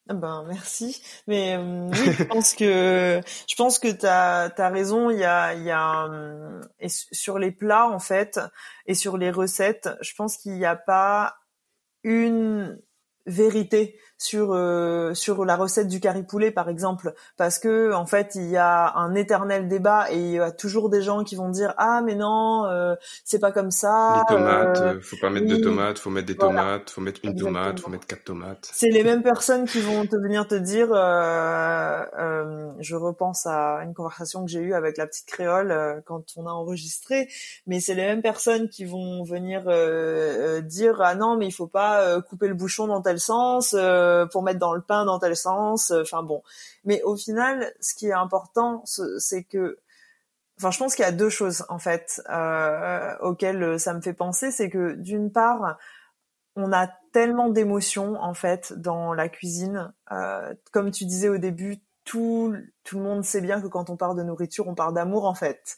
Ah 0.09 0.15
ben 0.15 0.43
merci, 0.49 1.01
mais 1.27 1.55
euh, 1.55 1.87
oui, 1.89 2.11
je 2.11 2.23
pense 2.25 2.55
que 2.55 3.21
je 3.47 3.55
pense 3.55 3.79
que 3.79 3.87
t'as 3.87 4.49
as 4.49 4.69
raison. 4.69 5.09
Il 5.09 5.19
y 5.19 5.23
a 5.23 5.53
il 5.53 5.63
y 5.63 5.71
a 5.71 6.07
euh, 6.07 6.61
et 6.79 6.89
sur 6.89 7.39
les 7.39 7.51
plats 7.51 7.87
en 7.87 7.99
fait 7.99 8.37
et 8.85 8.95
sur 8.95 9.17
les 9.17 9.31
recettes, 9.31 9.89
je 10.01 10.13
pense 10.15 10.35
qu'il 10.37 10.53
n'y 10.55 10.65
a 10.65 10.75
pas 10.75 11.37
une 12.03 12.81
vérité 13.25 13.97
sur 14.23 14.53
euh, 14.53 15.13
sur 15.13 15.43
la 15.43 15.57
recette 15.57 15.89
du 15.89 15.99
curry 15.99 16.23
poulet 16.23 16.49
par 16.49 16.69
exemple 16.69 17.13
parce 17.35 17.59
que 17.59 17.93
en 17.93 18.05
fait 18.05 18.35
il 18.35 18.49
y 18.49 18.55
a 18.55 18.95
un 18.95 19.15
éternel 19.15 19.67
débat 19.67 20.09
et 20.11 20.17
il 20.17 20.31
y 20.31 20.39
a 20.39 20.51
toujours 20.51 20.89
des 20.89 21.01
gens 21.01 21.25
qui 21.25 21.35
vont 21.35 21.49
dire 21.49 21.73
ah 21.77 22.01
mais 22.01 22.15
non 22.15 22.65
euh, 22.67 22.95
c'est 23.25 23.39
pas 23.39 23.51
comme 23.51 23.69
ça 23.69 24.23
les 24.29 24.35
tomates 24.35 24.81
euh, 24.81 25.01
faut 25.01 25.17
pas 25.17 25.29
mettre 25.29 25.47
de 25.47 25.57
tomates 25.57 25.99
faut 25.99 26.09
mettre 26.09 26.27
des 26.27 26.37
tomates 26.37 26.89
faut 26.89 27.01
mettre 27.01 27.19
une 27.23 27.35
tomate 27.35 27.81
faut 27.81 27.89
mettre 27.89 28.07
quatre 28.07 28.23
tomates. 28.23 28.69
C'est 28.71 28.89
les 28.89 29.03
mêmes 29.03 29.23
personnes 29.23 29.65
qui 29.65 29.81
vont 29.81 30.05
te 30.05 30.15
venir 30.15 30.47
te 30.47 30.55
dire 30.55 30.87
je 32.79 32.95
repense 32.95 33.45
à 33.45 33.83
une 33.83 33.93
conversation 33.93 34.45
que 34.45 34.51
j'ai 34.51 34.59
eue 34.59 34.73
avec 34.73 34.97
la 34.97 35.05
petite 35.05 35.27
créole 35.27 36.01
quand 36.05 36.23
on 36.37 36.47
a 36.47 36.51
enregistré 36.51 37.27
mais 37.67 37.81
c'est 37.81 37.93
les 37.93 38.03
mêmes 38.03 38.21
personnes 38.21 38.69
qui 38.69 38.85
vont 38.85 39.23
venir 39.23 39.63
dire 40.63 41.01
ah 41.01 41.15
non 41.15 41.35
mais 41.35 41.47
il 41.47 41.51
faut 41.51 41.67
pas 41.67 42.21
couper 42.21 42.47
le 42.47 42.53
bouchon 42.53 42.87
dans 42.87 43.01
tel 43.01 43.19
sens 43.19 43.75
euh, 43.77 44.12
pour 44.31 44.43
mettre 44.43 44.59
dans 44.59 44.73
le 44.73 44.81
pain 44.81 45.05
dans 45.05 45.19
tel 45.19 45.35
sens. 45.35 45.91
Euh, 45.91 46.01
enfin 46.01 46.23
bon. 46.23 46.43
Mais 46.85 47.01
au 47.03 47.15
final, 47.15 47.73
ce 47.79 47.93
qui 47.95 48.07
est 48.07 48.13
important, 48.13 48.83
c'est 48.85 49.43
que 49.43 49.79
Enfin, 50.59 50.69
je 50.69 50.77
pense 50.77 50.93
qu'il 50.93 51.03
y 51.03 51.07
a 51.07 51.11
deux 51.11 51.31
choses 51.31 51.65
en 51.69 51.79
fait 51.79 52.21
euh, 52.29 53.17
auxquelles 53.21 53.79
ça 53.79 53.95
me 53.95 54.01
fait 54.01 54.13
penser, 54.13 54.51
c'est 54.51 54.69
que 54.69 54.93
d'une 54.93 55.31
part, 55.31 55.79
on 56.55 56.71
a 56.71 56.87
tellement 57.11 57.49
d'émotions 57.49 58.15
en 58.21 58.35
fait 58.35 58.71
dans 58.73 59.13
la 59.13 59.29
cuisine. 59.29 59.91
comme 60.71 60.91
tu 60.91 61.05
disais 61.05 61.27
au 61.27 61.39
début, 61.39 61.79
tout 62.05 62.55
tout 62.83 62.97
le 62.97 63.03
monde 63.03 63.23
sait 63.23 63.41
bien 63.41 63.61
que 63.61 63.67
quand 63.67 63.89
on 63.89 63.97
parle 63.97 64.15
de 64.15 64.23
nourriture, 64.23 64.67
on 64.67 64.75
parle 64.75 64.93
d'amour 64.93 65.25
en 65.25 65.33
fait. 65.33 65.75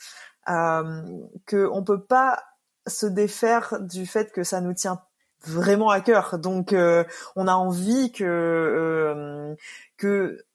Euh, 0.48 1.02
que 1.46 1.68
on 1.72 1.84
peut 1.84 2.04
pas 2.04 2.44
se 2.86 3.08
défaire 3.08 3.80
du 3.82 4.06
fait 4.06 4.32
que 4.32 4.44
ça 4.44 4.62
nous 4.62 4.74
tient 4.74 5.02
vraiment 5.48 5.90
à 5.90 6.02
cœur. 6.02 6.38
Donc 6.40 6.74
euh, 6.74 7.04
on 7.36 7.48
a 7.48 7.54
envie 7.54 8.12
que 8.12 8.24
euh, 8.24 9.56
que 9.98 10.46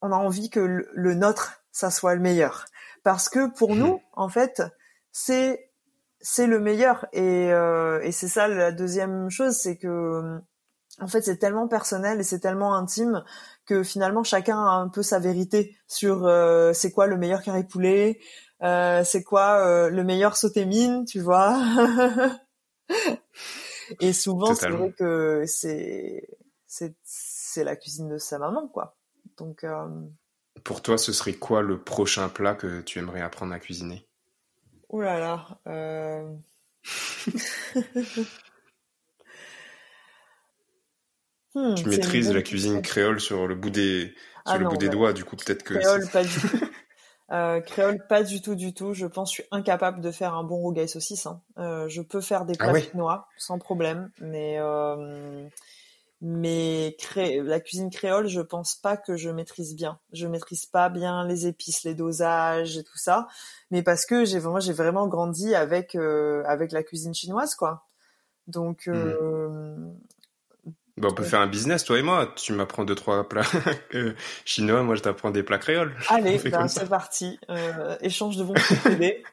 on 0.00 0.12
a 0.12 0.16
envie 0.16 0.50
que 0.50 0.60
le, 0.60 1.14
nôtre 1.14 1.62
ça 1.70 1.90
soit 1.90 2.14
le 2.14 2.20
meilleur. 2.20 2.66
Parce 3.02 3.28
que 3.28 3.50
pour 3.50 3.74
nous 3.74 4.00
en 4.12 4.28
fait 4.28 4.62
c'est 5.12 5.70
c'est 6.20 6.46
le 6.46 6.60
meilleur. 6.60 7.06
Et 7.12 7.52
euh, 7.52 8.00
et 8.02 8.12
c'est 8.12 8.28
ça 8.28 8.48
la 8.48 8.72
deuxième 8.72 9.30
chose 9.30 9.56
c'est 9.56 9.76
que 9.76 10.40
en 11.00 11.06
fait 11.06 11.22
c'est 11.22 11.38
tellement 11.38 11.68
personnel 11.68 12.20
et 12.20 12.24
c'est 12.24 12.40
tellement 12.40 12.74
intime 12.74 13.24
que 13.66 13.82
finalement 13.82 14.24
chacun 14.24 14.58
a 14.58 14.72
un 14.72 14.88
peu 14.88 15.02
sa 15.02 15.18
vérité 15.18 15.76
sur 15.88 16.30
c'est 16.74 16.90
quoi 16.92 17.06
le 17.06 17.16
meilleur 17.16 17.42
carré 17.42 17.64
poulet 17.64 18.20
c'est 18.60 19.24
quoi 19.24 19.88
le 19.88 20.04
meilleur 20.04 20.36
sauté 20.36 20.66
mine 20.66 21.04
tu 21.06 21.20
vois 21.20 21.58
Et 24.00 24.12
souvent, 24.12 24.54
c'est 24.54 24.68
vrai 24.68 24.92
que 24.92 25.44
c'est 25.46 26.28
c'est 26.66 27.64
la 27.64 27.76
cuisine 27.76 28.08
de 28.08 28.18
sa 28.18 28.38
maman, 28.38 28.68
quoi. 28.68 28.96
Donc. 29.36 29.64
Euh... 29.64 29.88
Pour 30.64 30.82
toi, 30.82 30.98
ce 30.98 31.12
serait 31.12 31.34
quoi 31.34 31.62
le 31.62 31.82
prochain 31.82 32.28
plat 32.28 32.54
que 32.54 32.82
tu 32.82 32.98
aimerais 32.98 33.22
apprendre 33.22 33.52
à 33.52 33.58
cuisiner? 33.58 34.06
Ouh 34.90 35.00
là 35.00 35.18
là. 35.18 35.58
Euh... 35.66 36.28
hmm, 41.54 41.74
tu 41.74 41.88
maîtrises 41.88 42.32
la 42.32 42.42
cuisine 42.42 42.82
créole 42.82 43.20
sur 43.20 43.46
le 43.46 43.54
bout 43.54 43.70
des 43.70 44.14
sur 44.44 44.56
ah 44.56 44.58
le 44.58 44.68
bout 44.68 44.76
des 44.76 44.88
doigts, 44.88 45.12
du 45.12 45.24
coup 45.24 45.36
peut-être 45.36 45.62
que. 45.62 45.74
Créole, 45.74 46.08
pas 46.10 46.24
du 46.24 46.30
tout. 46.30 46.58
Euh, 47.32 47.60
créole, 47.60 48.06
pas 48.06 48.22
du 48.22 48.42
tout, 48.42 48.54
du 48.54 48.74
tout. 48.74 48.92
Je 48.92 49.06
pense 49.06 49.30
que 49.30 49.36
je 49.36 49.42
suis 49.42 49.48
incapable 49.50 50.00
de 50.00 50.10
faire 50.10 50.34
un 50.34 50.44
bon 50.44 50.56
rougail 50.56 50.88
saucisse. 50.88 51.26
Hein. 51.26 51.40
Euh, 51.58 51.88
je 51.88 52.02
peux 52.02 52.20
faire 52.20 52.44
des 52.44 52.54
ah 52.58 52.68
plats 52.68 52.80
chinois 52.80 53.28
sans 53.38 53.58
problème, 53.58 54.10
mais 54.20 54.56
euh, 54.58 55.48
mais 56.20 56.94
la 57.16 57.60
cuisine 57.60 57.90
créole, 57.90 58.28
je 58.28 58.40
pense 58.42 58.74
pas 58.74 58.98
que 58.98 59.16
je 59.16 59.30
maîtrise 59.30 59.74
bien. 59.74 59.98
Je 60.12 60.26
maîtrise 60.26 60.66
pas 60.66 60.90
bien 60.90 61.26
les 61.26 61.46
épices, 61.46 61.84
les 61.84 61.94
dosages 61.94 62.76
et 62.76 62.84
tout 62.84 62.98
ça. 62.98 63.28
Mais 63.70 63.82
parce 63.82 64.04
que 64.04 64.26
j'ai 64.26 64.38
vraiment, 64.38 64.60
j'ai 64.60 64.74
vraiment 64.74 65.08
grandi 65.08 65.54
avec 65.54 65.94
euh, 65.94 66.44
avec 66.46 66.70
la 66.70 66.82
cuisine 66.82 67.14
chinoise, 67.14 67.54
quoi. 67.54 67.86
Donc, 68.46 68.88
mmh. 68.88 69.94
Euh, 71.02 71.08
Bon, 71.08 71.08
on 71.10 71.14
peut 71.14 71.24
faire 71.24 71.40
un 71.40 71.46
business, 71.46 71.84
toi 71.84 71.98
et 71.98 72.02
moi. 72.02 72.32
Tu 72.36 72.52
m'apprends 72.52 72.84
deux, 72.84 72.94
trois 72.94 73.28
plats 73.28 73.42
chinois, 74.44 74.82
moi 74.82 74.94
je 74.94 75.02
t'apprends 75.02 75.30
des 75.30 75.42
plats 75.42 75.58
créoles. 75.58 75.94
Allez, 76.08 76.38
ben, 76.44 76.68
c'est 76.68 76.88
parti. 76.88 77.38
Euh, 77.50 77.96
échange 78.00 78.36
de 78.36 78.44
bons 78.44 78.54
procédés. 78.54 79.22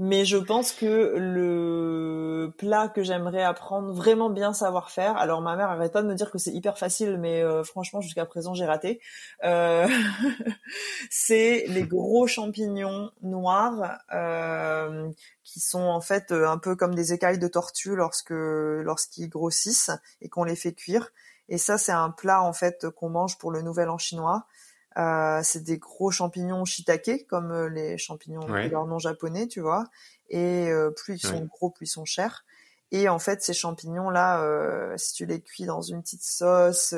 Mais 0.00 0.24
je 0.24 0.36
pense 0.36 0.70
que 0.70 1.16
le 1.16 2.52
plat 2.56 2.88
que 2.88 3.02
j'aimerais 3.02 3.42
apprendre 3.42 3.92
vraiment 3.92 4.30
bien 4.30 4.52
savoir 4.52 4.92
faire. 4.92 5.16
Alors 5.16 5.40
ma 5.40 5.56
mère 5.56 5.70
arrête 5.70 5.92
pas 5.92 6.02
de 6.02 6.06
me 6.06 6.14
dire 6.14 6.30
que 6.30 6.38
c'est 6.38 6.52
hyper 6.52 6.78
facile, 6.78 7.18
mais 7.18 7.42
euh, 7.42 7.64
franchement 7.64 8.00
jusqu'à 8.00 8.24
présent 8.24 8.54
j'ai 8.54 8.64
raté. 8.64 9.00
Euh, 9.42 9.88
c'est 11.10 11.64
les 11.66 11.82
gros 11.82 12.28
champignons 12.28 13.10
noirs 13.22 13.98
euh, 14.12 15.10
qui 15.42 15.58
sont 15.58 15.82
en 15.82 16.00
fait 16.00 16.30
un 16.30 16.58
peu 16.58 16.76
comme 16.76 16.94
des 16.94 17.12
écailles 17.12 17.40
de 17.40 17.48
tortue 17.48 17.96
lorsque 17.96 18.30
lorsqu'ils 18.30 19.28
grossissent 19.28 19.90
et 20.20 20.28
qu'on 20.28 20.44
les 20.44 20.56
fait 20.56 20.74
cuire. 20.74 21.10
Et 21.48 21.58
ça 21.58 21.76
c'est 21.76 21.90
un 21.90 22.10
plat 22.10 22.40
en 22.40 22.52
fait 22.52 22.88
qu'on 22.90 23.08
mange 23.08 23.36
pour 23.36 23.50
le 23.50 23.62
Nouvel 23.62 23.88
An 23.88 23.98
chinois. 23.98 24.46
Euh, 24.96 25.40
c'est 25.42 25.62
des 25.62 25.78
gros 25.78 26.10
champignons 26.10 26.64
shiitake, 26.64 27.26
comme 27.28 27.52
euh, 27.52 27.68
les 27.68 27.98
champignons 27.98 28.46
de 28.46 28.68
leur 28.68 28.86
nom 28.86 28.98
japonais, 28.98 29.46
tu 29.46 29.60
vois. 29.60 29.84
Et 30.30 30.70
euh, 30.70 30.90
plus 30.90 31.14
ils 31.14 31.26
sont 31.26 31.44
gros, 31.44 31.70
plus 31.70 31.86
ils 31.86 31.90
sont 31.90 32.04
chers. 32.04 32.44
Et 32.90 33.08
en 33.08 33.18
fait, 33.18 33.42
ces 33.42 33.52
champignons-là, 33.52 34.96
si 34.96 35.12
tu 35.12 35.26
les 35.26 35.42
cuis 35.42 35.66
dans 35.66 35.82
une 35.82 36.00
petite 36.02 36.22
sauce, 36.22 36.94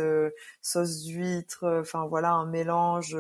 sauce 0.63 1.03
d'huître, 1.03 1.65
enfin 1.81 2.07
voilà, 2.07 2.31
un 2.31 2.47
mélange 2.47 3.17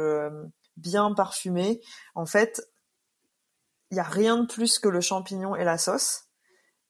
bien 0.76 1.12
parfumé, 1.12 1.80
en 2.14 2.26
fait, 2.26 2.62
il 3.90 3.96
y 3.96 4.00
a 4.00 4.04
rien 4.04 4.37
de 4.37 4.46
plus 4.46 4.78
que 4.78 4.88
le 4.88 5.00
champignon 5.00 5.56
et 5.56 5.64
la 5.64 5.78
sauce 5.78 6.30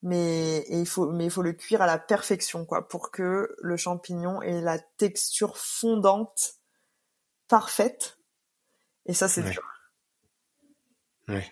mais 0.02 0.64
il 0.68 0.86
faut 0.86 1.10
mais 1.10 1.26
il 1.26 1.30
faut 1.30 1.42
le 1.42 1.52
cuire 1.52 1.82
à 1.82 1.86
la 1.86 1.98
perfection 1.98 2.64
quoi 2.64 2.88
pour 2.88 3.10
que 3.10 3.54
le 3.58 3.76
champignon 3.76 4.40
ait 4.40 4.60
la 4.60 4.78
texture 4.78 5.58
fondante 5.58 6.59
parfaite. 7.50 8.18
Et 9.04 9.12
ça, 9.12 9.28
c'est 9.28 9.42
dur. 9.42 9.62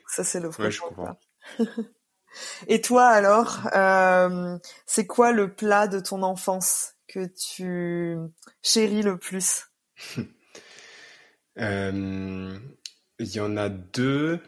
Ça, 0.06 0.24
c'est 0.24 0.40
le 0.40 0.48
ouais, 0.48 0.70
comprends. 0.76 1.18
Et 2.68 2.80
toi, 2.80 3.06
alors, 3.06 3.68
euh, 3.74 4.58
c'est 4.87 5.06
quoi 5.06 5.32
le 5.32 5.54
plat 5.54 5.88
de 5.88 5.98
ton 6.00 6.22
enfance 6.22 6.94
que 7.08 7.26
tu 7.26 8.16
chéris 8.62 9.02
le 9.02 9.18
plus? 9.18 9.66
Euh, 11.61 12.56
Il 13.18 13.34
y 13.34 13.40
en 13.40 13.56
a 13.56 13.68
deux. 13.68 14.38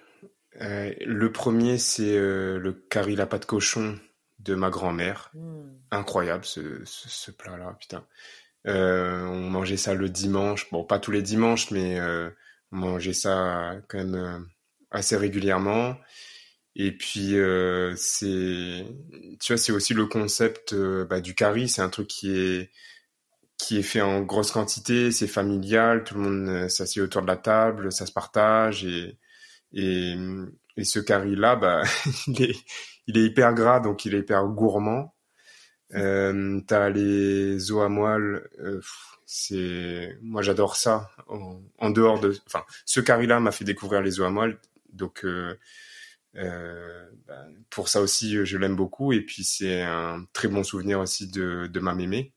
Euh, 0.61 0.95
le 1.01 1.33
premier, 1.33 1.77
c'est 1.77 2.17
le 2.17 2.73
curry 2.89 3.17
la 3.17 3.27
pâte 3.27 3.47
cochon 3.47 3.99
de 4.39 4.55
ma 4.55 4.71
grand-mère. 4.71 5.33
Hmm. 5.35 5.73
Incroyable 5.91 6.45
ce, 6.45 6.85
ce 6.85 7.33
plat-là, 7.33 7.77
putain. 7.81 8.07
Euh, 8.67 9.25
on 9.27 9.51
mangeait 9.51 9.77
ça 9.77 9.95
le 9.95 10.09
dimanche. 10.09 10.71
Bon, 10.71 10.85
pas 10.85 10.99
tous 10.99 11.11
les 11.11 11.23
dimanches, 11.23 11.71
mais 11.71 11.99
euh, 12.01 12.31
on 12.73 12.79
mangeait 12.79 13.13
ça 13.13 13.77
quand 13.89 13.99
même 13.99 14.15
euh, 14.15 14.39
assez 14.91 15.17
régulièrement. 15.17 15.97
Et 16.77 16.93
puis 16.97 17.35
c'est, 17.97 18.87
tu 19.41 19.53
vois, 19.53 19.57
c'est 19.59 19.73
aussi 19.73 19.93
le 19.95 20.07
concept 20.07 20.75
bah, 20.75 21.21
du 21.21 21.35
curry. 21.35 21.69
C'est 21.69 21.83
un 21.83 21.89
truc 21.91 22.09
qui 22.09 22.31
est 22.33 22.71
qui 23.59 23.79
est 23.79 23.83
fait 23.83 24.01
en 24.01 24.23
grosse 24.23 24.53
quantité, 24.53 25.13
c'est 25.13 25.27
familial, 25.29 26.05
tout 26.05 26.15
le 26.15 26.21
monde 26.23 26.69
s'assied 26.71 27.03
autour 27.03 27.23
de 27.23 27.27
la 27.27 27.37
table, 27.37 27.93
ça 27.93 28.07
se 28.07 28.13
partage 28.13 28.85
et 28.85 29.19
et, 29.73 30.17
et 30.77 30.85
ce 30.85 31.01
curry 31.01 31.37
là, 31.37 31.57
bah, 31.57 31.83
il 32.29 32.43
est 32.43 32.57
il 33.07 33.19
est 33.19 33.25
hyper 33.27 33.55
gras 33.55 33.81
donc 33.81 34.05
il 34.07 34.15
est 34.15 34.21
hyper 34.21 34.47
gourmand 34.47 35.15
euh, 35.95 36.61
t'as 36.67 36.89
les 36.91 37.73
os 37.73 37.85
à 37.85 37.89
moelle. 37.89 38.49
Euh, 38.61 38.81
c'est 39.27 40.19
moi 40.23 40.43
j'adore 40.43 40.77
ça. 40.77 41.11
En, 41.79 41.91
dehors 41.91 42.21
de, 42.21 42.37
enfin, 42.47 42.65
ce 42.85 43.01
carré-là 43.01 43.41
m'a 43.41 43.53
fait 43.53 43.65
découvrir 43.65 44.03
les 44.03 44.21
os 44.21 44.27
à 44.27 44.31
moelle. 44.31 44.59
Donc 44.93 45.25
euh, 45.25 45.57
euh, 46.37 47.09
bah, 47.27 47.47
pour 47.71 47.89
ça 47.89 48.01
aussi, 48.01 48.45
je 48.45 48.59
l'aime 48.59 48.77
beaucoup. 48.77 49.13
Et 49.13 49.21
puis 49.21 49.45
c'est 49.45 49.83
un 49.83 50.27
très 50.33 50.49
bon 50.49 50.65
souvenir 50.65 51.01
aussi 51.01 51.29
de, 51.29 51.69
de 51.69 51.81
ma 51.81 51.95
mémé. 51.95 52.33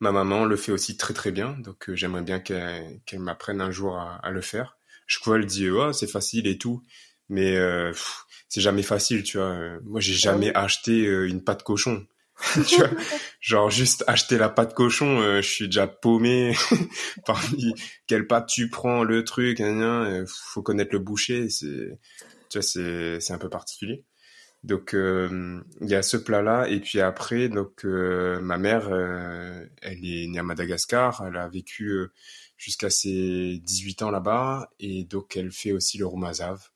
Ma 0.00 0.12
maman 0.12 0.44
le 0.44 0.56
fait 0.56 0.72
aussi 0.72 0.96
très 0.96 1.14
très 1.14 1.32
bien. 1.32 1.56
Donc 1.58 1.88
euh, 1.88 1.96
j'aimerais 1.96 2.22
bien 2.22 2.40
qu'elle 2.40 3.00
qu'elle 3.06 3.20
m'apprenne 3.20 3.60
un 3.60 3.70
jour 3.70 3.98
à, 3.98 4.16
à, 4.16 4.30
le 4.30 4.40
faire. 4.40 4.78
Je 5.06 5.18
crois 5.18 5.36
elle 5.36 5.46
dit 5.46 5.68
oh 5.70 5.92
c'est 5.92 6.06
facile 6.10 6.46
et 6.46 6.58
tout, 6.58 6.82
mais 7.28 7.56
c'est 8.48 8.60
jamais 8.62 8.82
facile, 8.82 9.22
tu 9.22 9.38
vois. 9.38 9.78
Moi 9.82 10.00
j'ai 10.00 10.14
jamais 10.14 10.54
acheté 10.54 11.04
une 11.04 11.42
pâte 11.44 11.62
cochon. 11.62 12.06
tu 12.66 12.76
vois, 12.76 12.90
genre 13.40 13.70
juste 13.70 14.04
acheter 14.06 14.38
la 14.38 14.48
pâte 14.48 14.74
cochon, 14.74 15.20
euh, 15.20 15.40
je 15.40 15.48
suis 15.48 15.66
déjà 15.66 15.86
paumé 15.86 16.54
parmi 17.26 17.74
quelle 18.06 18.26
pâte 18.26 18.48
tu 18.48 18.68
prends, 18.68 19.04
le 19.04 19.24
truc, 19.24 19.60
il 19.60 19.64
euh, 19.64 20.24
faut 20.26 20.62
connaître 20.62 20.92
le 20.92 20.98
boucher, 20.98 21.48
c'est 21.48 21.98
tu 22.48 22.58
vois 22.58 22.62
c'est 22.62 23.20
c'est 23.20 23.32
un 23.32 23.38
peu 23.38 23.48
particulier. 23.48 24.04
Donc 24.64 24.94
euh, 24.94 25.60
il 25.80 25.88
y 25.88 25.94
a 25.94 26.02
ce 26.02 26.16
plat 26.16 26.42
là 26.42 26.66
et 26.68 26.80
puis 26.80 27.00
après 27.00 27.48
donc 27.48 27.84
ma 27.84 28.56
mère 28.58 28.88
elle 29.82 30.04
est 30.04 30.26
née 30.26 30.38
à 30.38 30.42
Madagascar, 30.42 31.22
elle 31.26 31.36
a 31.36 31.48
vécu 31.48 32.08
jusqu'à 32.56 32.90
ses 32.90 33.58
18 33.62 34.02
ans 34.02 34.10
là-bas 34.10 34.70
et 34.80 35.04
donc 35.04 35.36
elle 35.36 35.52
fait 35.52 35.72
aussi 35.72 35.98
le 35.98 36.06
roumazav. 36.06 36.68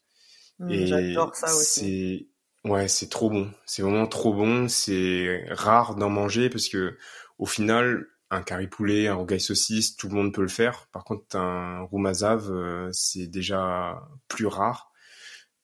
Mmh, 0.58 0.86
J'adore 0.86 1.34
ça 1.34 1.54
aussi. 1.54 2.27
Ouais, 2.64 2.88
c'est 2.88 3.08
trop 3.08 3.30
bon. 3.30 3.52
C'est 3.66 3.82
vraiment 3.82 4.06
trop 4.06 4.34
bon. 4.34 4.68
C'est 4.68 5.46
rare 5.50 5.94
d'en 5.94 6.10
manger 6.10 6.50
parce 6.50 6.68
que 6.68 6.96
au 7.38 7.46
final, 7.46 8.06
un 8.30 8.42
curry 8.42 8.66
poulet, 8.66 9.06
un 9.08 9.14
rogaille 9.14 9.40
saucisse, 9.40 9.96
tout 9.96 10.08
le 10.08 10.14
monde 10.14 10.34
peut 10.34 10.42
le 10.42 10.48
faire. 10.48 10.88
Par 10.92 11.04
contre, 11.04 11.36
un 11.36 11.82
roumazav, 11.82 12.50
euh, 12.50 12.90
c'est 12.92 13.26
déjà 13.26 14.02
plus 14.28 14.46
rare, 14.46 14.92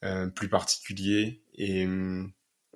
euh, 0.05 0.29
plus 0.29 0.49
particulier 0.49 1.43
et 1.55 1.87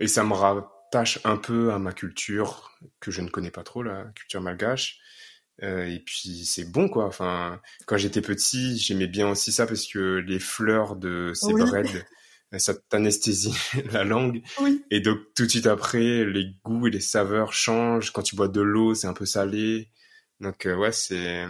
et 0.00 0.06
ça 0.08 0.24
me 0.24 0.32
rattache 0.34 1.18
un 1.24 1.36
peu 1.36 1.72
à 1.72 1.78
ma 1.78 1.92
culture 1.92 2.72
que 3.00 3.10
je 3.10 3.20
ne 3.20 3.28
connais 3.28 3.50
pas 3.50 3.64
trop, 3.64 3.82
la 3.82 4.04
culture 4.14 4.40
malgache. 4.40 5.00
Euh, 5.62 5.86
et 5.86 6.00
puis 6.00 6.44
c'est 6.44 6.70
bon 6.70 6.88
quoi. 6.88 7.06
Enfin, 7.06 7.60
quand 7.86 7.96
j'étais 7.96 8.20
petit, 8.22 8.78
j'aimais 8.78 9.08
bien 9.08 9.28
aussi 9.28 9.52
ça 9.52 9.66
parce 9.66 9.86
que 9.86 10.18
les 10.26 10.38
fleurs 10.38 10.96
de 10.96 11.32
ces 11.34 11.52
oui 11.52 11.62
ça 12.56 12.74
t'anesthésie 12.74 13.54
la 13.92 14.04
langue. 14.04 14.42
Et 14.90 15.00
donc 15.00 15.18
tout 15.34 15.44
de 15.44 15.50
suite 15.50 15.66
après, 15.66 16.24
les 16.24 16.46
goûts 16.64 16.86
et 16.86 16.90
les 16.90 17.00
saveurs 17.00 17.52
changent. 17.52 18.10
Quand 18.12 18.22
tu 18.22 18.36
bois 18.36 18.48
de 18.48 18.60
l'eau, 18.60 18.94
c'est 18.94 19.06
un 19.06 19.12
peu 19.12 19.26
salé. 19.26 19.90
Donc 20.40 20.66
euh, 20.66 20.76
ouais, 20.76 20.92
c'est 20.92 21.46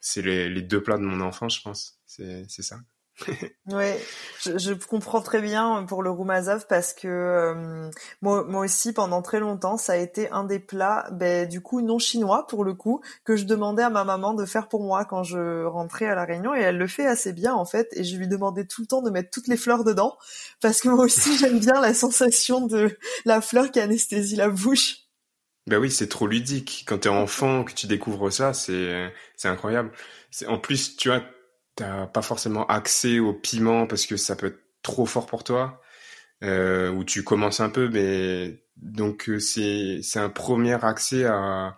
c'est 0.00 0.22
les, 0.22 0.48
les, 0.48 0.62
deux 0.62 0.82
plats 0.82 0.96
de 0.96 1.02
mon 1.02 1.20
enfance, 1.20 1.56
je 1.56 1.62
pense. 1.62 2.00
C'est 2.06 2.44
c'est 2.48 2.62
ça. 2.62 2.78
ouais, 3.66 4.00
je, 4.44 4.72
comprends 4.72 5.20
très 5.20 5.40
bien 5.40 5.84
pour 5.88 6.02
le 6.02 6.10
roumazav 6.10 6.66
parce 6.68 6.92
que 6.92 7.08
euh, 7.08 7.90
moi, 8.22 8.44
aussi 8.60 8.92
pendant 8.92 9.22
très 9.22 9.40
longtemps 9.40 9.76
ça 9.76 9.94
a 9.94 9.96
été 9.96 10.30
un 10.30 10.44
des 10.44 10.58
plats, 10.58 11.08
ben, 11.12 11.48
du 11.48 11.60
coup 11.60 11.80
non 11.80 11.98
chinois 11.98 12.46
pour 12.46 12.64
le 12.64 12.74
coup, 12.74 13.02
que 13.24 13.36
je 13.36 13.44
demandais 13.44 13.82
à 13.82 13.90
ma 13.90 14.04
maman 14.04 14.34
de 14.34 14.44
faire 14.44 14.68
pour 14.68 14.84
moi 14.84 15.04
quand 15.04 15.24
je 15.24 15.64
rentrais 15.64 16.06
à 16.06 16.14
la 16.14 16.24
Réunion 16.24 16.54
et 16.54 16.60
elle 16.60 16.78
le 16.78 16.86
fait 16.86 17.06
assez 17.06 17.32
bien 17.32 17.54
en 17.54 17.64
fait 17.64 17.88
et 17.92 18.04
je 18.04 18.16
lui 18.16 18.28
demandais 18.28 18.64
tout 18.64 18.82
le 18.82 18.86
temps 18.86 19.02
de 19.02 19.10
mettre 19.10 19.30
toutes 19.30 19.48
les 19.48 19.56
fleurs 19.56 19.84
dedans 19.84 20.16
parce 20.60 20.80
que 20.80 20.88
moi 20.88 21.04
aussi 21.04 21.36
j'aime 21.38 21.58
bien 21.58 21.80
la 21.80 21.94
sensation 21.94 22.66
de 22.66 22.96
la 23.24 23.40
fleur 23.40 23.70
qui 23.70 23.80
anesthésie 23.80 24.36
la 24.36 24.48
bouche. 24.48 25.08
Ben 25.66 25.78
oui, 25.78 25.90
c'est 25.90 26.08
trop 26.08 26.26
ludique. 26.26 26.84
Quand 26.86 26.98
t'es 26.98 27.10
enfant, 27.10 27.62
que 27.62 27.72
tu 27.72 27.86
découvres 27.86 28.32
ça, 28.32 28.54
c'est 28.54 29.12
c'est 29.36 29.48
incroyable. 29.48 29.90
En 30.46 30.58
plus, 30.58 30.96
tu 30.96 31.08
vois, 31.08 31.22
t'as 31.78 32.08
pas 32.08 32.22
forcément 32.22 32.66
accès 32.66 33.20
au 33.20 33.32
piment 33.32 33.86
parce 33.86 34.04
que 34.04 34.16
ça 34.16 34.34
peut 34.34 34.48
être 34.48 34.62
trop 34.82 35.06
fort 35.06 35.26
pour 35.26 35.44
toi, 35.44 35.80
euh, 36.42 36.90
ou 36.90 37.04
tu 37.04 37.22
commences 37.22 37.60
un 37.60 37.70
peu, 37.70 37.88
mais 37.88 38.64
donc 38.76 39.28
euh, 39.28 39.38
c'est 39.38 40.00
c'est 40.02 40.18
un 40.18 40.28
premier 40.28 40.84
accès 40.84 41.24
à 41.24 41.76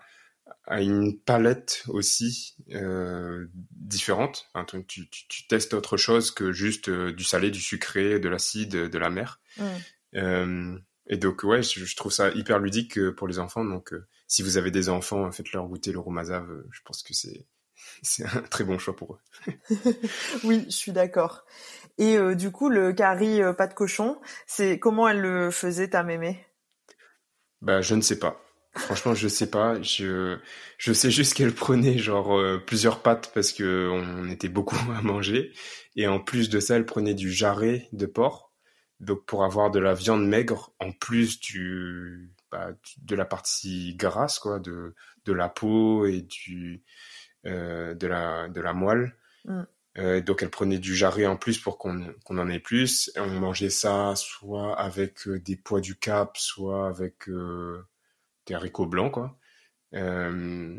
à 0.67 0.81
une 0.81 1.19
palette 1.19 1.83
aussi 1.89 2.55
euh, 2.73 3.47
différente. 3.73 4.49
Enfin, 4.55 4.65
tu, 4.87 5.09
tu, 5.09 5.27
tu, 5.29 5.47
testes 5.49 5.75
autre 5.75 5.97
chose 5.97 6.31
que 6.31 6.53
juste 6.53 6.89
euh, 6.89 7.13
du 7.13 7.25
salé, 7.25 7.51
du 7.51 7.61
sucré, 7.61 8.21
de 8.21 8.29
l'acide, 8.29 8.71
de 8.71 8.99
la 8.99 9.11
mer. 9.11 9.41
Mm. 9.59 9.65
Euh, 10.15 10.79
et 11.09 11.17
donc 11.17 11.43
ouais, 11.43 11.63
je, 11.63 11.85
je, 11.85 11.97
trouve 11.97 12.13
ça 12.13 12.31
hyper 12.31 12.61
ludique 12.61 13.11
pour 13.17 13.27
les 13.27 13.41
enfants. 13.41 13.65
Donc 13.65 13.93
si 14.29 14.43
vous 14.43 14.59
avez 14.59 14.71
des 14.71 14.89
enfants, 14.89 15.31
faites-leur 15.33 15.67
goûter 15.67 15.91
le 15.93 15.99
romazav. 15.99 16.47
je 16.71 16.81
pense 16.85 17.03
que 17.03 17.15
c'est 17.15 17.47
c'est 18.03 18.25
un 18.25 18.43
très 18.43 18.65
bon 18.65 18.79
choix 18.79 18.97
pour 18.97 19.15
eux. 19.15 19.53
oui, 20.45 20.65
je 20.67 20.75
suis 20.75 20.93
d'accord. 20.93 21.45
Et 21.99 22.17
euh, 22.17 22.35
du 22.35 22.51
coup, 22.51 22.69
le 22.69 22.93
curry 22.93 23.43
euh, 23.43 23.53
pas 23.53 23.67
de 23.67 23.75
cochon, 23.75 24.21
c'est 24.47 24.79
comment 24.79 25.09
elle 25.09 25.21
le 25.21 25.51
faisait 25.51 25.89
ta 25.91 26.03
mémé? 26.03 26.47
Bah, 27.61 27.83
je 27.83 27.95
ne 27.95 28.01
sais 28.01 28.19
pas. 28.19 28.41
Franchement, 28.75 29.15
je 29.15 29.29
sais 29.29 29.51
pas. 29.51 29.81
Je 29.83 30.39
je 30.79 30.93
sais 30.93 31.11
juste 31.11 31.35
qu'elle 31.35 31.53
prenait 31.55 31.99
genre 31.99 32.39
euh, 32.39 32.59
plusieurs 32.65 33.03
pâtes 33.03 33.33
parce 33.35 33.53
que 33.53 33.91
on 33.93 34.31
était 34.31 34.49
beaucoup 34.49 34.77
à 34.97 35.03
manger 35.03 35.53
et 35.97 36.07
en 36.07 36.21
plus 36.21 36.49
de 36.49 36.61
ça, 36.61 36.77
elle 36.77 36.87
prenait 36.87 37.15
du 37.15 37.31
jarret 37.33 37.89
de 37.93 38.07
porc. 38.07 38.53
Donc 39.01 39.25
pour 39.25 39.45
avoir 39.45 39.71
de 39.71 39.79
la 39.79 39.95
viande 39.95 40.27
maigre 40.27 40.73
en 40.79 40.93
plus 40.93 41.41
du 41.41 42.33
bah, 42.51 42.71
de 43.03 43.15
la 43.15 43.25
partie 43.25 43.95
grasse 43.97 44.39
quoi, 44.39 44.59
de 44.59 44.95
de 45.25 45.33
la 45.33 45.49
peau 45.49 46.07
et 46.07 46.23
du 46.23 46.83
de 47.45 48.07
la 48.07 48.49
de 48.49 48.61
la 48.61 48.73
moelle. 48.73 49.17
Mm. 49.45 49.63
Euh, 49.99 50.21
donc 50.21 50.43
elle 50.43 50.51
prenait 50.51 50.79
du 50.79 50.95
jarret 50.95 51.27
en 51.27 51.37
plus 51.37 51.59
pour 51.59 51.77
qu'on 51.79 52.15
qu'on 52.25 52.39
en 52.39 52.49
ait 52.49 52.61
plus. 52.61 53.11
Et 53.17 53.21
on 53.21 53.29
mangeait 53.41 53.71
ça 53.71 54.15
soit 54.17 54.79
avec 54.79 55.27
euh, 55.29 55.41
des 55.41 55.57
pois 55.57 55.81
du 55.81 55.97
Cap, 55.97 56.37
soit 56.37 56.89
avec 56.89 57.29
euh, 57.29 57.83
des 58.47 58.55
haricots 58.55 58.87
blancs, 58.87 59.13
quoi. 59.13 59.37
Euh, 59.95 60.79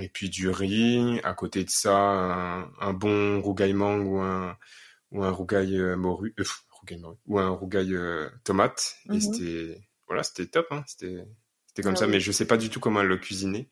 et 0.00 0.08
puis 0.08 0.30
du 0.30 0.48
riz. 0.48 1.20
À 1.24 1.34
côté 1.34 1.64
de 1.64 1.70
ça, 1.70 1.94
un, 1.96 2.70
un 2.80 2.92
bon 2.94 3.40
rougaillement 3.42 3.96
ou 3.96 4.20
un 4.20 4.56
ou 5.12 5.22
un 5.24 5.30
rougail 5.30 5.78
euh, 5.78 5.96
morue, 5.96 6.34
euh, 6.40 6.44
rougail 6.70 6.98
morue, 7.00 7.18
ou 7.26 7.38
un 7.38 7.48
rougail 7.50 7.94
euh, 7.94 8.28
tomate. 8.44 8.96
Et 9.12 9.14
Mhm. 9.14 9.20
c'était 9.20 9.82
voilà, 10.06 10.22
c'était 10.22 10.46
top. 10.46 10.66
Hein, 10.70 10.82
c'était 10.86 11.24
c'était 11.66 11.82
comme 11.82 11.92
Ah 11.94 11.96
ça. 11.96 12.06
oui. 12.06 12.12
Mais 12.12 12.20
je 12.20 12.32
sais 12.32 12.46
pas 12.46 12.56
du 12.56 12.70
tout 12.70 12.80
comment 12.80 13.02
elle 13.02 13.08
le 13.08 13.18
cuisinait. 13.18 13.68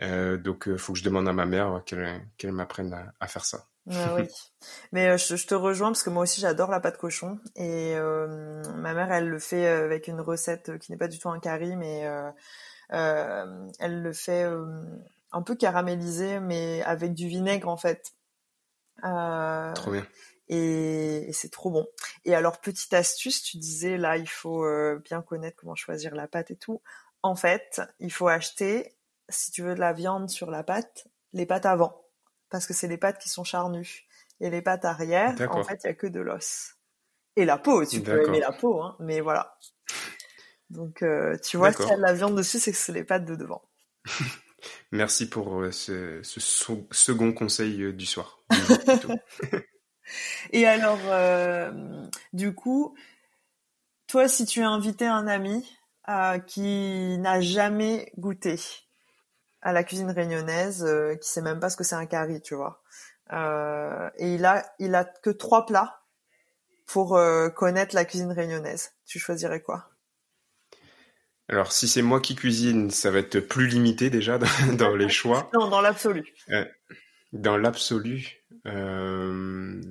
Euh, 0.00 0.36
donc 0.36 0.68
euh, 0.68 0.76
faut 0.78 0.92
que 0.92 0.98
je 0.98 1.04
demande 1.04 1.28
à 1.28 1.32
ma 1.32 1.44
mère 1.44 1.82
qu'elle 1.84 2.20
qu'elle 2.36 2.52
m'apprenne 2.52 2.92
à, 2.92 3.12
à 3.20 3.26
faire 3.26 3.44
ça. 3.44 3.66
Ah 3.90 4.14
oui. 4.14 4.28
Mais 4.92 5.08
euh, 5.08 5.16
je, 5.16 5.34
je 5.36 5.46
te 5.46 5.54
rejoins 5.54 5.88
parce 5.88 6.02
que 6.04 6.10
moi 6.10 6.22
aussi 6.22 6.40
j'adore 6.40 6.70
la 6.70 6.78
pâte 6.78 6.98
cochon 6.98 7.40
et 7.56 7.94
euh, 7.96 8.62
ma 8.76 8.94
mère 8.94 9.10
elle 9.12 9.28
le 9.28 9.38
fait 9.38 9.66
euh, 9.66 9.84
avec 9.84 10.06
une 10.08 10.20
recette 10.20 10.78
qui 10.78 10.92
n'est 10.92 10.98
pas 10.98 11.08
du 11.08 11.18
tout 11.18 11.30
un 11.30 11.40
curry 11.40 11.74
mais 11.74 12.06
euh, 12.06 12.30
euh, 12.92 13.68
elle 13.80 14.02
le 14.02 14.12
fait 14.12 14.44
euh, 14.44 14.66
un 15.32 15.42
peu 15.42 15.56
caramélisé 15.56 16.38
mais 16.38 16.82
avec 16.84 17.14
du 17.14 17.26
vinaigre 17.28 17.68
en 17.68 17.76
fait. 17.76 18.12
Euh, 19.04 19.72
Trop 19.74 19.90
bien. 19.92 20.06
et, 20.48 21.28
et 21.28 21.32
c'est 21.32 21.50
trop 21.50 21.70
bon. 21.70 21.86
Et 22.24 22.34
alors 22.34 22.60
petite 22.60 22.92
astuce, 22.94 23.42
tu 23.42 23.56
disais 23.56 23.96
là 23.96 24.16
il 24.16 24.28
faut 24.28 24.64
euh, 24.64 25.00
bien 25.04 25.22
connaître 25.22 25.56
comment 25.56 25.74
choisir 25.74 26.14
la 26.14 26.28
pâte 26.28 26.50
et 26.52 26.56
tout. 26.56 26.82
En 27.22 27.34
fait, 27.34 27.80
il 27.98 28.12
faut 28.12 28.28
acheter 28.28 28.94
si 29.28 29.50
tu 29.50 29.62
veux 29.62 29.74
de 29.74 29.80
la 29.80 29.92
viande 29.92 30.30
sur 30.30 30.50
la 30.50 30.62
pâte, 30.62 31.08
les 31.32 31.46
pâtes 31.46 31.66
avant 31.66 32.08
parce 32.50 32.66
que 32.66 32.74
c'est 32.74 32.88
les 32.88 32.96
pâtes 32.96 33.18
qui 33.18 33.28
sont 33.28 33.44
charnues. 33.44 34.06
Et 34.40 34.50
les 34.50 34.62
pâtes 34.62 34.84
arrière, 34.84 35.34
en 35.50 35.64
fait, 35.64 35.80
il 35.84 35.86
y 35.88 35.90
a 35.90 35.94
que 35.94 36.06
de 36.06 36.20
l'os. 36.20 36.76
Et 37.36 37.44
la 37.44 37.58
peau, 37.58 37.84
tu 37.84 38.00
peux 38.00 38.26
aimer 38.26 38.40
la 38.40 38.52
peau, 38.52 38.82
hein, 38.82 38.96
mais 39.00 39.20
voilà. 39.20 39.58
Donc, 40.70 41.02
euh, 41.02 41.36
tu 41.38 41.56
vois, 41.56 41.72
s'il 41.72 41.88
y 41.88 41.92
a 41.92 41.96
de 41.96 42.02
la 42.02 42.12
viande 42.12 42.36
dessus, 42.36 42.58
c'est 42.58 42.72
que 42.72 42.78
c'est 42.78 42.92
les 42.92 43.04
pâtes 43.04 43.24
de 43.24 43.34
devant. 43.34 43.62
Merci 44.92 45.28
pour 45.28 45.60
euh, 45.60 45.72
ce, 45.72 46.20
second 46.22 47.32
conseil 47.32 47.82
euh, 47.82 47.92
du 47.92 48.06
soir. 48.06 48.40
Et 50.52 50.66
alors, 50.66 51.00
euh, 51.04 52.06
du 52.32 52.54
coup, 52.54 52.96
toi, 54.06 54.28
si 54.28 54.46
tu 54.46 54.62
as 54.62 54.68
invité 54.68 55.06
un 55.06 55.26
ami 55.26 55.68
euh, 56.08 56.38
qui 56.38 57.18
n'a 57.18 57.40
jamais 57.40 58.12
goûté 58.16 58.56
à 59.68 59.72
la 59.72 59.84
cuisine 59.84 60.10
réunionnaise, 60.10 60.82
euh, 60.82 61.14
qui 61.16 61.28
sait 61.28 61.42
même 61.42 61.60
pas 61.60 61.68
ce 61.68 61.76
que 61.76 61.84
c'est 61.84 61.94
un 61.94 62.06
curry, 62.06 62.40
tu 62.40 62.54
vois, 62.54 62.82
euh, 63.34 64.08
et 64.16 64.34
il 64.34 64.46
a, 64.46 64.64
il 64.78 64.94
a 64.94 65.04
que 65.04 65.28
trois 65.28 65.66
plats 65.66 66.00
pour 66.86 67.18
euh, 67.18 67.50
connaître 67.50 67.94
la 67.94 68.06
cuisine 68.06 68.32
réunionnaise, 68.32 68.92
tu 69.04 69.18
choisirais 69.18 69.60
quoi? 69.60 69.90
Alors, 71.50 71.72
si 71.72 71.86
c'est 71.86 72.00
moi 72.00 72.20
qui 72.20 72.34
cuisine, 72.34 72.90
ça 72.90 73.10
va 73.10 73.18
être 73.18 73.40
plus 73.40 73.66
limité 73.66 74.08
déjà 74.08 74.38
dans, 74.68 74.72
dans 74.72 74.96
les 74.96 75.10
choix. 75.10 75.50
Non, 75.52 75.68
dans 75.68 75.82
l'absolu. 75.82 76.32
Dans 77.34 77.58
l'absolu, 77.58 78.42
euh, 78.66 79.82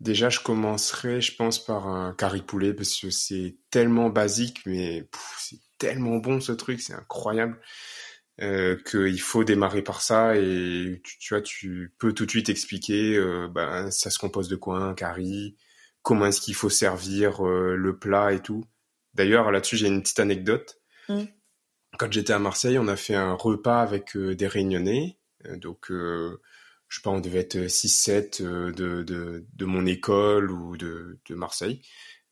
déjà, 0.00 0.30
je 0.30 0.40
commencerai, 0.40 1.20
je 1.20 1.36
pense, 1.36 1.62
par 1.62 1.86
un 1.88 2.14
curry 2.14 2.40
poulet 2.40 2.72
parce 2.72 2.98
que 2.98 3.10
c'est 3.10 3.58
tellement 3.68 4.08
basique, 4.08 4.62
mais 4.64 5.06
c'est 5.36 5.60
tellement 5.76 6.16
bon 6.16 6.40
ce 6.40 6.52
truc, 6.52 6.80
c'est 6.80 6.94
incroyable. 6.94 7.60
Euh, 8.40 8.76
qu'il 8.88 9.20
faut 9.20 9.42
démarrer 9.42 9.82
par 9.82 10.00
ça 10.00 10.36
et 10.36 11.00
tu, 11.02 11.18
tu 11.18 11.34
vois 11.34 11.42
tu 11.42 11.92
peux 11.98 12.12
tout 12.12 12.24
de 12.24 12.30
suite 12.30 12.48
expliquer 12.48 13.16
euh, 13.16 13.48
ben 13.48 13.90
ça 13.90 14.10
se 14.10 14.18
compose 14.20 14.48
de 14.48 14.54
quoi 14.54 14.78
un 14.78 14.94
curry 14.94 15.56
comment 16.02 16.26
est-ce 16.26 16.40
qu'il 16.40 16.54
faut 16.54 16.70
servir 16.70 17.44
euh, 17.44 17.74
le 17.74 17.98
plat 17.98 18.32
et 18.32 18.40
tout. 18.40 18.64
D'ailleurs 19.14 19.50
là-dessus 19.50 19.76
j'ai 19.76 19.88
une 19.88 20.02
petite 20.02 20.20
anecdote. 20.20 20.80
Mm. 21.08 21.24
quand 21.98 22.12
j'étais 22.12 22.32
à 22.32 22.38
Marseille 22.38 22.78
on 22.78 22.86
a 22.86 22.96
fait 22.96 23.16
un 23.16 23.32
repas 23.32 23.82
avec 23.82 24.16
euh, 24.16 24.36
des 24.36 24.46
réunionnais. 24.46 25.18
Donc 25.56 25.90
euh, 25.90 26.40
je 26.88 26.96
sais 26.96 27.02
pas 27.02 27.10
on 27.10 27.20
devait 27.20 27.40
être 27.40 27.56
6-7 27.56 28.42
euh, 28.42 28.72
de, 28.72 29.02
de, 29.02 29.46
de 29.52 29.64
mon 29.64 29.84
école 29.84 30.50
ou 30.50 30.76
de, 30.76 31.18
de 31.28 31.34
Marseille. 31.34 31.82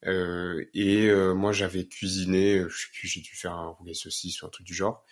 Euh, 0.05 0.65
et 0.73 1.09
euh, 1.09 1.35
moi 1.35 1.53
j'avais 1.53 1.87
cuisiné 1.89 2.63
je 2.69 2.77
sais 2.77 2.89
plus 2.93 3.09
j'ai 3.09 3.21
dû 3.23 3.35
faire 3.35 3.55
un 3.55 3.69
rougail 3.71 3.95
saucisse 3.95 4.43
ou 4.43 4.47
un 4.47 4.51
truc 4.51 4.67
du 4.67 4.75
genre 4.75 5.05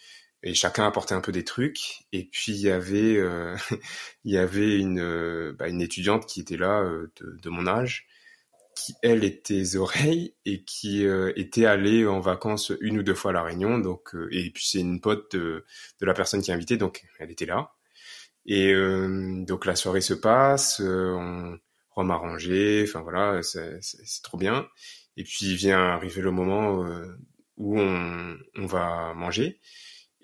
et 0.44 0.54
chacun 0.54 0.86
apportait 0.86 1.14
un 1.14 1.20
peu 1.22 1.32
des 1.32 1.44
trucs. 1.44 2.04
Et 2.12 2.24
puis 2.24 2.52
il 2.52 2.60
y 2.60 2.70
avait 2.70 3.16
euh, 3.16 3.56
il 4.24 4.32
y 4.32 4.38
avait 4.38 4.78
une 4.78 5.00
euh, 5.00 5.54
bah, 5.58 5.68
une 5.68 5.80
étudiante 5.80 6.26
qui 6.26 6.40
était 6.40 6.58
là 6.58 6.80
euh, 6.82 7.10
de, 7.20 7.38
de 7.42 7.50
mon 7.50 7.66
âge 7.66 8.06
qui 8.76 8.94
elle 9.02 9.24
était 9.24 9.76
oreilles 9.76 10.34
et 10.44 10.64
qui 10.64 11.06
euh, 11.06 11.32
était 11.36 11.66
allée 11.66 12.06
en 12.06 12.20
vacances 12.20 12.72
une 12.80 12.98
ou 12.98 13.02
deux 13.02 13.14
fois 13.14 13.30
à 13.30 13.34
la 13.34 13.42
Réunion. 13.42 13.78
Donc 13.78 14.14
euh, 14.14 14.28
et 14.32 14.50
puis 14.50 14.66
c'est 14.66 14.80
une 14.80 15.00
pote 15.00 15.34
de, 15.36 15.64
de 16.00 16.06
la 16.06 16.14
personne 16.14 16.42
qui 16.42 16.50
est 16.50 16.54
invitée. 16.54 16.76
Donc 16.76 17.04
elle 17.18 17.30
était 17.30 17.46
là. 17.46 17.72
Et 18.46 18.74
donc 19.46 19.64
la 19.64 19.74
soirée 19.74 20.02
se 20.02 20.12
passe 20.12 20.78
on 20.84 21.58
rend 21.92 22.10
arrangé 22.10 22.84
enfin 22.86 23.00
voilà 23.00 23.42
c'est 23.42 23.80
trop 24.22 24.36
bien. 24.36 24.68
Et 25.16 25.24
puis 25.24 25.54
vient 25.54 25.80
arriver 25.80 26.20
le 26.20 26.30
moment 26.30 26.84
où 27.56 27.80
on, 27.80 28.36
on 28.56 28.66
va 28.66 29.14
manger 29.14 29.60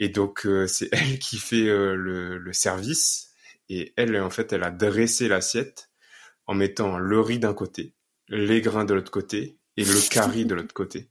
et 0.01 0.09
donc 0.09 0.47
euh, 0.47 0.67
c'est 0.67 0.89
elle 0.91 1.21
qui 1.21 1.39
fait 1.39 1.69
euh, 1.69 1.95
le, 1.95 2.39
le 2.39 2.53
service 2.53 3.29
et 3.69 3.93
elle 3.97 4.21
en 4.21 4.31
fait 4.31 4.53
elle 4.53 4.65
a 4.65 4.71
dressé 4.71 5.29
l'assiette 5.29 5.91
en 6.47 6.55
mettant 6.55 6.99
le 6.99 7.21
riz 7.21 7.39
d'un 7.39 7.55
côté, 7.55 7.95
les 8.29 8.61
grains 8.61 8.85
de 8.85 8.95
l'autre 8.95 9.13
côté 9.13 9.59
et 9.77 9.85
le 9.85 10.09
curry 10.09 10.45
de 10.47 10.57
l'autre 10.57 10.75
côté. 10.75 11.11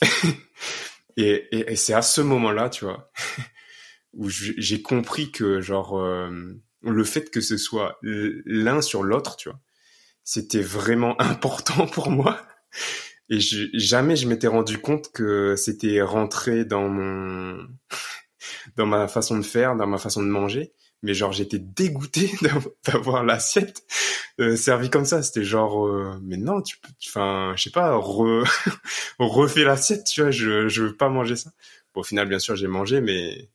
et 1.18 1.46
et, 1.52 1.72
et 1.72 1.76
c'est 1.76 1.92
à 1.92 2.00
ce 2.00 2.22
moment-là, 2.22 2.70
tu 2.70 2.86
vois, 2.86 3.10
où 4.14 4.30
j'ai 4.30 4.80
compris 4.80 5.30
que 5.30 5.60
genre 5.60 5.98
euh, 5.98 6.30
le 6.82 7.04
fait 7.04 7.30
que 7.30 7.42
ce 7.42 7.58
soit 7.58 7.98
l'un 8.02 8.80
sur 8.80 9.02
l'autre, 9.02 9.36
tu 9.36 9.50
vois, 9.50 9.60
c'était 10.24 10.62
vraiment 10.62 11.20
important 11.20 11.86
pour 11.86 12.10
moi. 12.10 12.46
Et 13.30 13.40
je, 13.40 13.66
jamais 13.74 14.16
je 14.16 14.26
m'étais 14.26 14.46
rendu 14.46 14.78
compte 14.78 15.12
que 15.12 15.54
c'était 15.56 16.00
rentré 16.00 16.64
dans 16.64 16.88
mon 16.88 17.68
dans 18.76 18.86
ma 18.86 19.08
façon 19.08 19.38
de 19.38 19.44
faire, 19.44 19.76
dans 19.76 19.86
ma 19.86 19.98
façon 19.98 20.22
de 20.22 20.28
manger. 20.28 20.72
Mais 21.02 21.14
genre 21.14 21.32
j'étais 21.32 21.58
dégoûté 21.60 22.32
d'av- 22.42 22.68
d'avoir 22.86 23.24
l'assiette 23.24 23.84
euh, 24.40 24.56
servie 24.56 24.90
comme 24.90 25.04
ça. 25.04 25.22
C'était 25.22 25.44
genre 25.44 25.86
euh, 25.86 26.18
mais 26.22 26.36
non 26.36 26.62
tu 26.62 26.78
peux, 26.78 26.88
enfin 27.08 27.54
je 27.56 27.64
sais 27.64 27.70
pas, 27.70 27.96
re, 27.96 28.44
refais 29.18 29.64
l'assiette, 29.64 30.04
tu 30.04 30.22
vois. 30.22 30.30
Je 30.30 30.68
je 30.68 30.84
veux 30.84 30.96
pas 30.96 31.08
manger 31.08 31.36
ça. 31.36 31.50
Bon, 31.94 32.00
au 32.02 32.04
final 32.04 32.28
bien 32.28 32.38
sûr 32.40 32.56
j'ai 32.56 32.68
mangé, 32.68 33.00
mais 33.00 33.50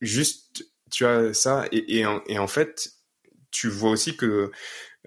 juste 0.00 0.66
tu 0.90 1.06
as 1.06 1.34
ça 1.34 1.66
et 1.72 1.98
et 1.98 2.06
en, 2.06 2.22
et 2.26 2.38
en 2.38 2.46
fait 2.48 2.92
tu 3.50 3.68
vois 3.68 3.90
aussi 3.90 4.16
que 4.16 4.50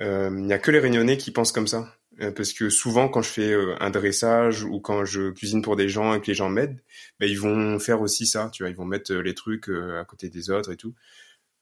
euh, 0.02 0.30
il 0.34 0.46
n'y 0.46 0.54
a 0.54 0.60
que 0.60 0.72
les 0.72 0.80
Réunionnais 0.80 1.18
qui 1.18 1.32
pensent 1.32 1.52
comme 1.54 1.68
ça. 1.68 1.94
Euh, 2.22 2.32
parce 2.32 2.54
que 2.54 2.70
souvent, 2.70 3.10
quand 3.10 3.24
je 3.24 3.30
fais 3.30 3.52
euh, 3.52 3.76
un 3.80 3.90
dressage 3.90 4.64
ou 4.64 4.80
quand 4.80 5.04
je 5.04 5.32
cuisine 5.32 5.64
pour 5.64 5.76
des 5.76 5.90
gens 5.90 6.14
et 6.14 6.22
que 6.22 6.28
les 6.28 6.36
gens 6.36 6.50
m'aident, 6.50 6.80
ben, 7.20 7.28
ils 7.28 7.40
vont 7.40 7.80
faire 7.80 8.02
aussi 8.02 8.28
ça, 8.28 8.50
tu 8.54 8.64
vois, 8.64 8.70
ils 8.70 8.76
vont 8.76 8.86
mettre 8.86 9.12
euh, 9.14 9.22
les 9.22 9.34
trucs 9.34 9.70
à 9.70 10.06
côté 10.06 10.30
des 10.30 10.52
autres 10.52 10.72
et 10.72 10.78
tout, 10.78 10.94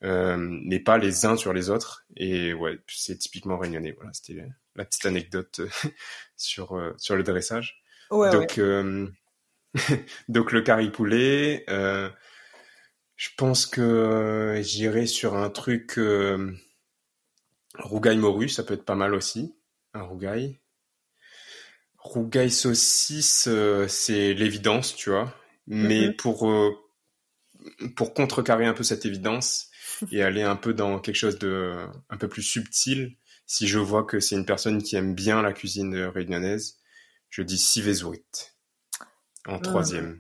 euh, 0.04 0.36
mais 0.40 0.80
pas 0.80 0.98
les 0.98 1.26
uns 1.26 1.36
sur 1.36 1.54
les 1.54 1.70
autres. 1.70 2.06
Et 2.16 2.54
ouais, 2.54 2.80
c'est 2.88 3.18
typiquement 3.18 3.58
réunionnais. 3.58 3.92
Voilà, 3.92 4.12
c'était 4.14 4.46
la, 4.76 4.86
petite 4.86 5.06
anecdote 5.06 5.62
sur 6.36 6.76
euh, 6.78 6.94
sur 6.98 7.16
le 7.16 7.24
dressage. 7.24 7.84
Ouais, 8.10 8.30
ouais. 8.30 8.32
donc 8.32 8.58
euh, 8.58 9.08
donc 10.28 10.52
le 10.52 10.62
curry 10.62 10.90
poulet, 10.92 11.66
je 11.68 13.30
pense 13.38 13.68
que 13.68 14.60
j'irai 14.64 15.06
sur 15.06 15.36
un 15.36 15.50
truc 15.50 16.00
rougail 17.78 18.18
morue, 18.18 18.50
ça 18.50 18.64
peut 18.64 18.74
être 18.74 18.86
pas 18.86 18.96
mal 18.96 19.14
aussi, 19.14 19.56
un 19.94 20.02
rougail. 20.04 20.60
Rougail 22.00 22.52
saucisse, 22.52 23.48
euh, 23.48 23.88
c'est 23.88 24.34
l'évidence, 24.34 24.94
tu 24.96 25.10
vois. 25.10 25.34
Mais 25.68 26.10
Mhm. 26.10 26.16
pour 26.18 26.50
euh, 26.50 26.72
pour 27.96 28.14
contrecarrer 28.14 28.66
un 28.66 28.74
peu 28.74 28.84
cette 28.84 29.06
évidence 29.06 29.70
et 30.12 30.22
aller 30.24 30.42
un 30.44 30.56
peu 30.56 30.74
dans 30.74 31.00
quelque 31.00 31.16
chose 31.16 31.40
de 31.40 31.86
un 32.10 32.18
peu 32.18 32.28
plus 32.28 32.42
subtil, 32.44 33.18
si 33.46 33.68
je 33.68 33.80
vois 33.80 34.04
que 34.04 34.20
c'est 34.20 34.36
une 34.36 34.46
personne 34.46 34.82
qui 34.82 34.96
aime 34.96 35.16
bien 35.16 35.42
la 35.42 35.54
cuisine 35.54 35.96
réunionnaise, 35.96 36.80
je 37.30 37.42
dis 37.42 37.58
Sivezurit 37.58 38.24
en 39.46 39.60
Mhm. 39.60 39.60
troisième. 39.60 40.20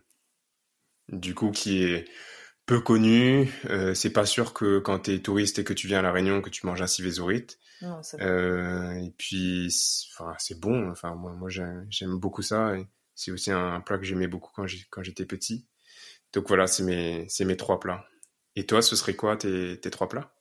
Du 1.10 1.36
coup, 1.36 1.52
qui 1.52 1.84
est 1.84 2.06
peu 2.72 2.80
connu. 2.80 3.52
Euh, 3.66 3.94
c'est 3.94 4.14
pas 4.14 4.26
sûr 4.26 4.54
que 4.54 4.80
quand 4.80 5.00
t'es 5.00 5.20
touriste 5.20 5.60
et 5.60 5.66
que 5.66 5.74
tu 5.74 5.88
viens 5.88 6.00
à 6.00 6.02
la 6.02 6.14
Réunion 6.14 6.42
que 6.42 6.50
tu 6.50 6.66
manges 6.66 6.82
un 6.82 6.88
c'est 8.02 8.22
Euh, 8.22 8.94
et 8.94 9.14
puis, 9.18 9.70
c'est- 9.72 10.58
bon. 10.58 10.90
Enfin, 10.90 11.14
moi, 11.16 11.34
moi 11.34 11.50
j'aime 11.50 12.18
beaucoup 12.18 12.42
ça. 12.42 12.74
C'est 13.14 13.32
aussi 13.32 13.52
un 13.52 13.82
plat 13.82 13.98
que 13.98 14.06
j'aimais 14.06 14.28
beaucoup 14.28 14.52
quand 14.56 15.04
j'étais 15.04 15.26
petit. 15.26 15.68
Donc 16.32 16.48
voilà, 16.48 16.66
c'est 16.66 16.84
mes, 16.84 17.28
mes 17.42 17.58
trois 17.58 17.78
plats. 17.78 18.06
Et 18.56 18.66
toi, 18.66 18.82
ce 18.82 18.96
serait 18.96 19.16
quoi 19.16 19.36
tes, 19.36 19.78
tes 19.82 19.92
trois 19.92 20.08
plats? 20.08 20.34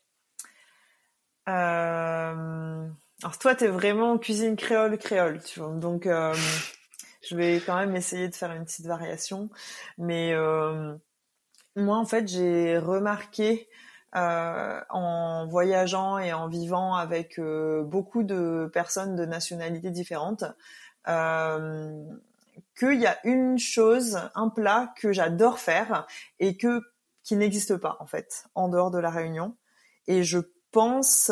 Euh... 1.48 2.88
Alors 3.24 3.38
toi, 3.40 3.56
t'es 3.56 3.66
vraiment 3.66 4.18
cuisine 4.18 4.54
créole 4.54 4.94
créole, 4.98 5.42
tu 5.42 5.58
vois. 5.58 5.74
Donc 5.74 6.06
euh, 6.06 6.32
je 7.28 7.34
vais 7.34 7.60
quand 7.60 7.76
même 7.76 7.96
essayer 7.96 8.28
de 8.28 8.34
faire 8.36 8.52
une 8.52 8.64
petite 8.64 8.86
variation. 8.86 9.50
Mais 9.98 10.32
moi, 11.80 11.98
en 11.98 12.04
fait, 12.04 12.28
j'ai 12.28 12.78
remarqué 12.78 13.68
euh, 14.16 14.80
en 14.90 15.46
voyageant 15.46 16.18
et 16.18 16.32
en 16.32 16.48
vivant 16.48 16.96
avec 16.96 17.38
euh, 17.38 17.84
beaucoup 17.84 18.24
de 18.24 18.68
personnes 18.72 19.14
de 19.14 19.24
nationalités 19.24 19.90
différentes 19.90 20.42
euh, 21.06 22.04
qu'il 22.76 23.00
y 23.00 23.06
a 23.06 23.18
une 23.22 23.56
chose, 23.56 24.18
un 24.34 24.48
plat 24.48 24.92
que 24.96 25.12
j'adore 25.12 25.60
faire 25.60 26.08
et 26.40 26.56
que 26.56 26.80
qui 27.22 27.36
n'existe 27.36 27.76
pas 27.76 27.98
en 28.00 28.06
fait 28.06 28.46
en 28.56 28.68
dehors 28.68 28.90
de 28.90 28.98
la 28.98 29.10
Réunion. 29.10 29.54
Et 30.08 30.24
je 30.24 30.40
pense 30.72 31.30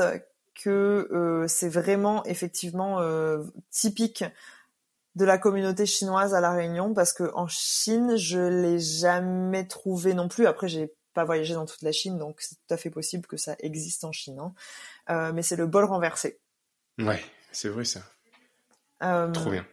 que 0.62 1.44
c'est 1.48 1.68
vraiment 1.68 2.24
effectivement 2.26 3.00
typique 3.70 4.24
de 5.18 5.24
la 5.24 5.36
communauté 5.36 5.84
chinoise 5.84 6.32
à 6.32 6.40
la 6.40 6.52
Réunion 6.52 6.94
parce 6.94 7.12
que 7.12 7.30
en 7.34 7.48
Chine 7.48 8.16
je 8.16 8.38
l'ai 8.38 8.78
jamais 8.78 9.66
trouvé 9.66 10.14
non 10.14 10.28
plus. 10.28 10.46
Après 10.46 10.68
j'ai 10.68 10.94
pas 11.12 11.24
voyagé 11.24 11.54
dans 11.54 11.66
toute 11.66 11.82
la 11.82 11.90
Chine 11.90 12.18
donc 12.18 12.36
c'est 12.40 12.54
tout 12.54 12.74
à 12.74 12.76
fait 12.76 12.88
possible 12.88 13.26
que 13.26 13.36
ça 13.36 13.56
existe 13.58 14.04
en 14.04 14.12
Chine. 14.12 14.38
Hein. 14.38 14.54
Euh, 15.10 15.32
mais 15.32 15.42
c'est 15.42 15.56
le 15.56 15.66
bol 15.66 15.84
renversé. 15.84 16.40
Ouais, 16.98 17.20
c'est 17.50 17.68
vrai 17.68 17.84
ça. 17.84 18.00
Trop 19.00 19.50
bien. 19.50 19.66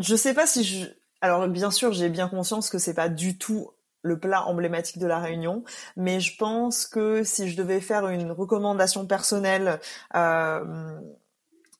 Je 0.00 0.16
sais 0.16 0.34
pas 0.34 0.46
si 0.46 0.64
je. 0.64 0.86
Alors 1.20 1.46
bien 1.46 1.70
sûr 1.70 1.92
j'ai 1.92 2.08
bien 2.08 2.28
conscience 2.28 2.68
que 2.68 2.78
c'est 2.78 2.94
pas 2.94 3.08
du 3.08 3.38
tout 3.38 3.70
le 4.02 4.18
plat 4.18 4.44
emblématique 4.44 4.98
de 4.98 5.06
la 5.06 5.20
Réunion, 5.20 5.62
mais 5.96 6.20
je 6.20 6.36
pense 6.36 6.84
que 6.84 7.22
si 7.22 7.48
je 7.48 7.56
devais 7.56 7.80
faire 7.80 8.08
une 8.08 8.32
recommandation 8.32 9.06
personnelle, 9.06 9.80
euh, 10.14 11.00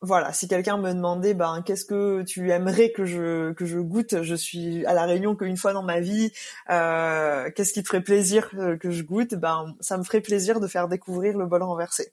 voilà, 0.05 0.32
si 0.32 0.48
quelqu'un 0.48 0.76
me 0.76 0.92
demandait, 0.92 1.34
ben 1.34 1.62
qu'est-ce 1.64 1.84
que 1.84 2.22
tu 2.22 2.50
aimerais 2.50 2.92
que 2.92 3.05
je 3.05 3.52
que 3.52 3.66
je 3.66 3.78
goûte, 3.78 4.22
je 4.22 4.34
suis 4.34 4.84
à 4.86 4.94
la 4.94 5.05
Réunion 5.05 5.34
qu'une 5.34 5.57
fois 5.57 5.72
dans 5.72 5.82
ma 5.82 6.00
vie, 6.00 6.32
euh, 6.70 7.50
qu'est-ce 7.55 7.72
qui 7.72 7.82
te 7.82 7.88
ferait 7.88 8.02
plaisir 8.02 8.50
que 8.50 8.90
je 8.90 9.02
goûte, 9.02 9.34
ben 9.34 9.74
ça 9.80 9.98
me 9.98 10.05
ferait 10.05 10.20
plaisir 10.20 10.61
de 10.61 10.66
faire 10.66 10.88
découvrir 10.88 11.36
le 11.36 11.46
bol 11.46 11.62
renversé. 11.62 12.12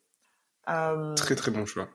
Euh, 0.69 1.15
très 1.15 1.35
très 1.35 1.51
bon 1.51 1.65
choix. 1.65 1.89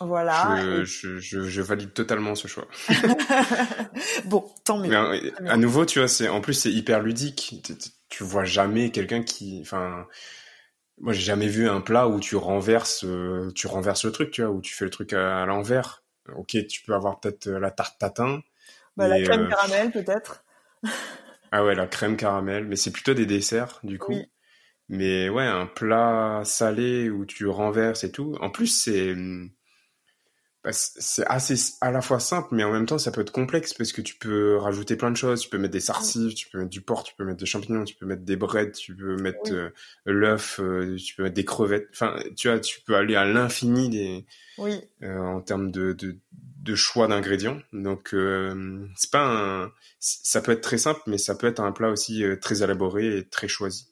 Voilà. 0.00 0.84
Je, 0.84 1.18
je, 1.18 1.48
je, 1.48 1.62
valide 1.62 1.92
totalement 1.92 2.34
ce 2.34 2.48
choix. 2.48 2.66
bon, 4.26 4.44
tant 4.64 4.78
mieux. 4.78 4.90
Mais, 4.90 5.48
à 5.48 5.56
nouveau, 5.56 5.86
tu 5.86 6.00
vois, 6.00 6.08
c'est 6.08 6.28
en 6.28 6.40
plus 6.40 6.54
c'est 6.54 6.72
hyper 6.72 7.00
ludique. 7.00 7.62
Tu 8.08 8.22
vois 8.22 8.44
jamais 8.44 8.90
quelqu'un 8.90 9.22
qui, 9.22 9.60
enfin, 9.62 10.06
moi 10.98 11.12
j'ai 11.12 11.22
jamais 11.22 11.48
vu 11.48 11.68
un 11.68 11.80
plat 11.80 12.08
où 12.08 12.20
tu 12.20 12.36
renverses, 12.36 13.04
euh, 13.04 13.50
tu 13.54 13.66
renverses 13.66 14.04
le 14.04 14.12
truc, 14.12 14.30
tu 14.30 14.42
vois, 14.42 14.50
où 14.50 14.60
tu 14.60 14.74
fais 14.74 14.84
le 14.84 14.90
truc 14.90 15.12
à, 15.12 15.44
l'envers. 15.46 16.02
Ok, 16.34 16.56
tu 16.68 16.82
peux 16.82 16.94
avoir 16.94 17.20
peut-être 17.20 17.46
euh, 17.46 17.58
la 17.58 17.70
tarte 17.70 17.98
tatin. 17.98 18.42
Bah, 18.96 19.08
la 19.08 19.22
crème 19.22 19.42
euh, 19.42 19.48
caramel 19.48 19.90
peut-être. 19.92 20.44
ah 21.52 21.64
ouais, 21.64 21.74
la 21.74 21.86
crème 21.86 22.16
caramel, 22.16 22.64
mais 22.64 22.76
c'est 22.76 22.90
plutôt 22.90 23.14
des 23.14 23.26
desserts 23.26 23.80
du 23.82 23.98
coup. 23.98 24.12
Oui. 24.12 24.26
Mais 24.88 25.28
ouais, 25.28 25.44
un 25.44 25.66
plat 25.66 26.42
salé 26.44 27.10
où 27.10 27.26
tu 27.26 27.46
renverses 27.46 28.04
et 28.04 28.12
tout. 28.12 28.36
En 28.40 28.50
plus, 28.50 28.68
c'est 28.68 29.14
bah, 29.14 29.20
c'est 30.72 31.24
assez 31.26 31.54
à 31.80 31.90
la 31.90 32.00
fois 32.00 32.18
simple, 32.18 32.48
mais 32.52 32.64
en 32.64 32.72
même 32.72 32.86
temps, 32.86 32.98
ça 32.98 33.10
peut 33.10 33.20
être 33.20 33.32
complexe 33.32 33.74
parce 33.74 33.92
que 33.92 34.00
tu 34.00 34.16
peux 34.16 34.56
rajouter 34.56 34.96
plein 34.96 35.10
de 35.10 35.16
choses. 35.16 35.40
Tu 35.40 35.48
peux 35.48 35.58
mettre 35.58 35.72
des 35.72 35.80
sarsives, 35.80 36.34
tu 36.34 36.48
peux 36.48 36.58
mettre 36.58 36.70
du 36.70 36.80
porc, 36.80 37.04
tu 37.04 37.14
peux 37.14 37.24
mettre 37.24 37.38
des 37.38 37.46
champignons, 37.46 37.84
tu 37.84 37.94
peux 37.94 38.06
mettre 38.06 38.22
des 38.22 38.36
breads, 38.36 38.72
tu 38.72 38.94
peux 38.96 39.16
mettre 39.16 39.52
euh, 39.52 39.70
l'œuf, 40.04 40.58
euh, 40.60 40.96
tu 40.96 41.14
peux 41.14 41.22
mettre 41.22 41.34
des 41.34 41.44
crevettes. 41.44 41.88
Enfin, 41.92 42.18
tu 42.36 42.48
vois, 42.48 42.58
tu 42.58 42.80
peux 42.80 42.96
aller 42.96 43.16
à 43.16 43.24
l'infini 43.24 43.88
des, 43.88 44.26
oui. 44.58 44.80
Euh, 45.02 45.18
en 45.18 45.40
termes 45.40 45.70
de, 45.70 45.92
de, 45.92 46.16
de 46.32 46.74
choix 46.74 47.06
d'ingrédients. 47.06 47.60
Donc, 47.72 48.14
c'est 48.96 49.10
pas 49.10 49.26
un, 49.64 49.72
ça 50.00 50.40
peut 50.40 50.52
être 50.52 50.62
très 50.62 50.78
simple, 50.78 51.00
mais 51.06 51.18
ça 51.18 51.34
peut 51.34 51.46
être 51.46 51.60
un 51.60 51.72
plat 51.72 51.90
aussi 51.90 52.24
très 52.40 52.62
élaboré 52.62 53.18
et 53.18 53.28
très 53.28 53.48
choisi. 53.48 53.88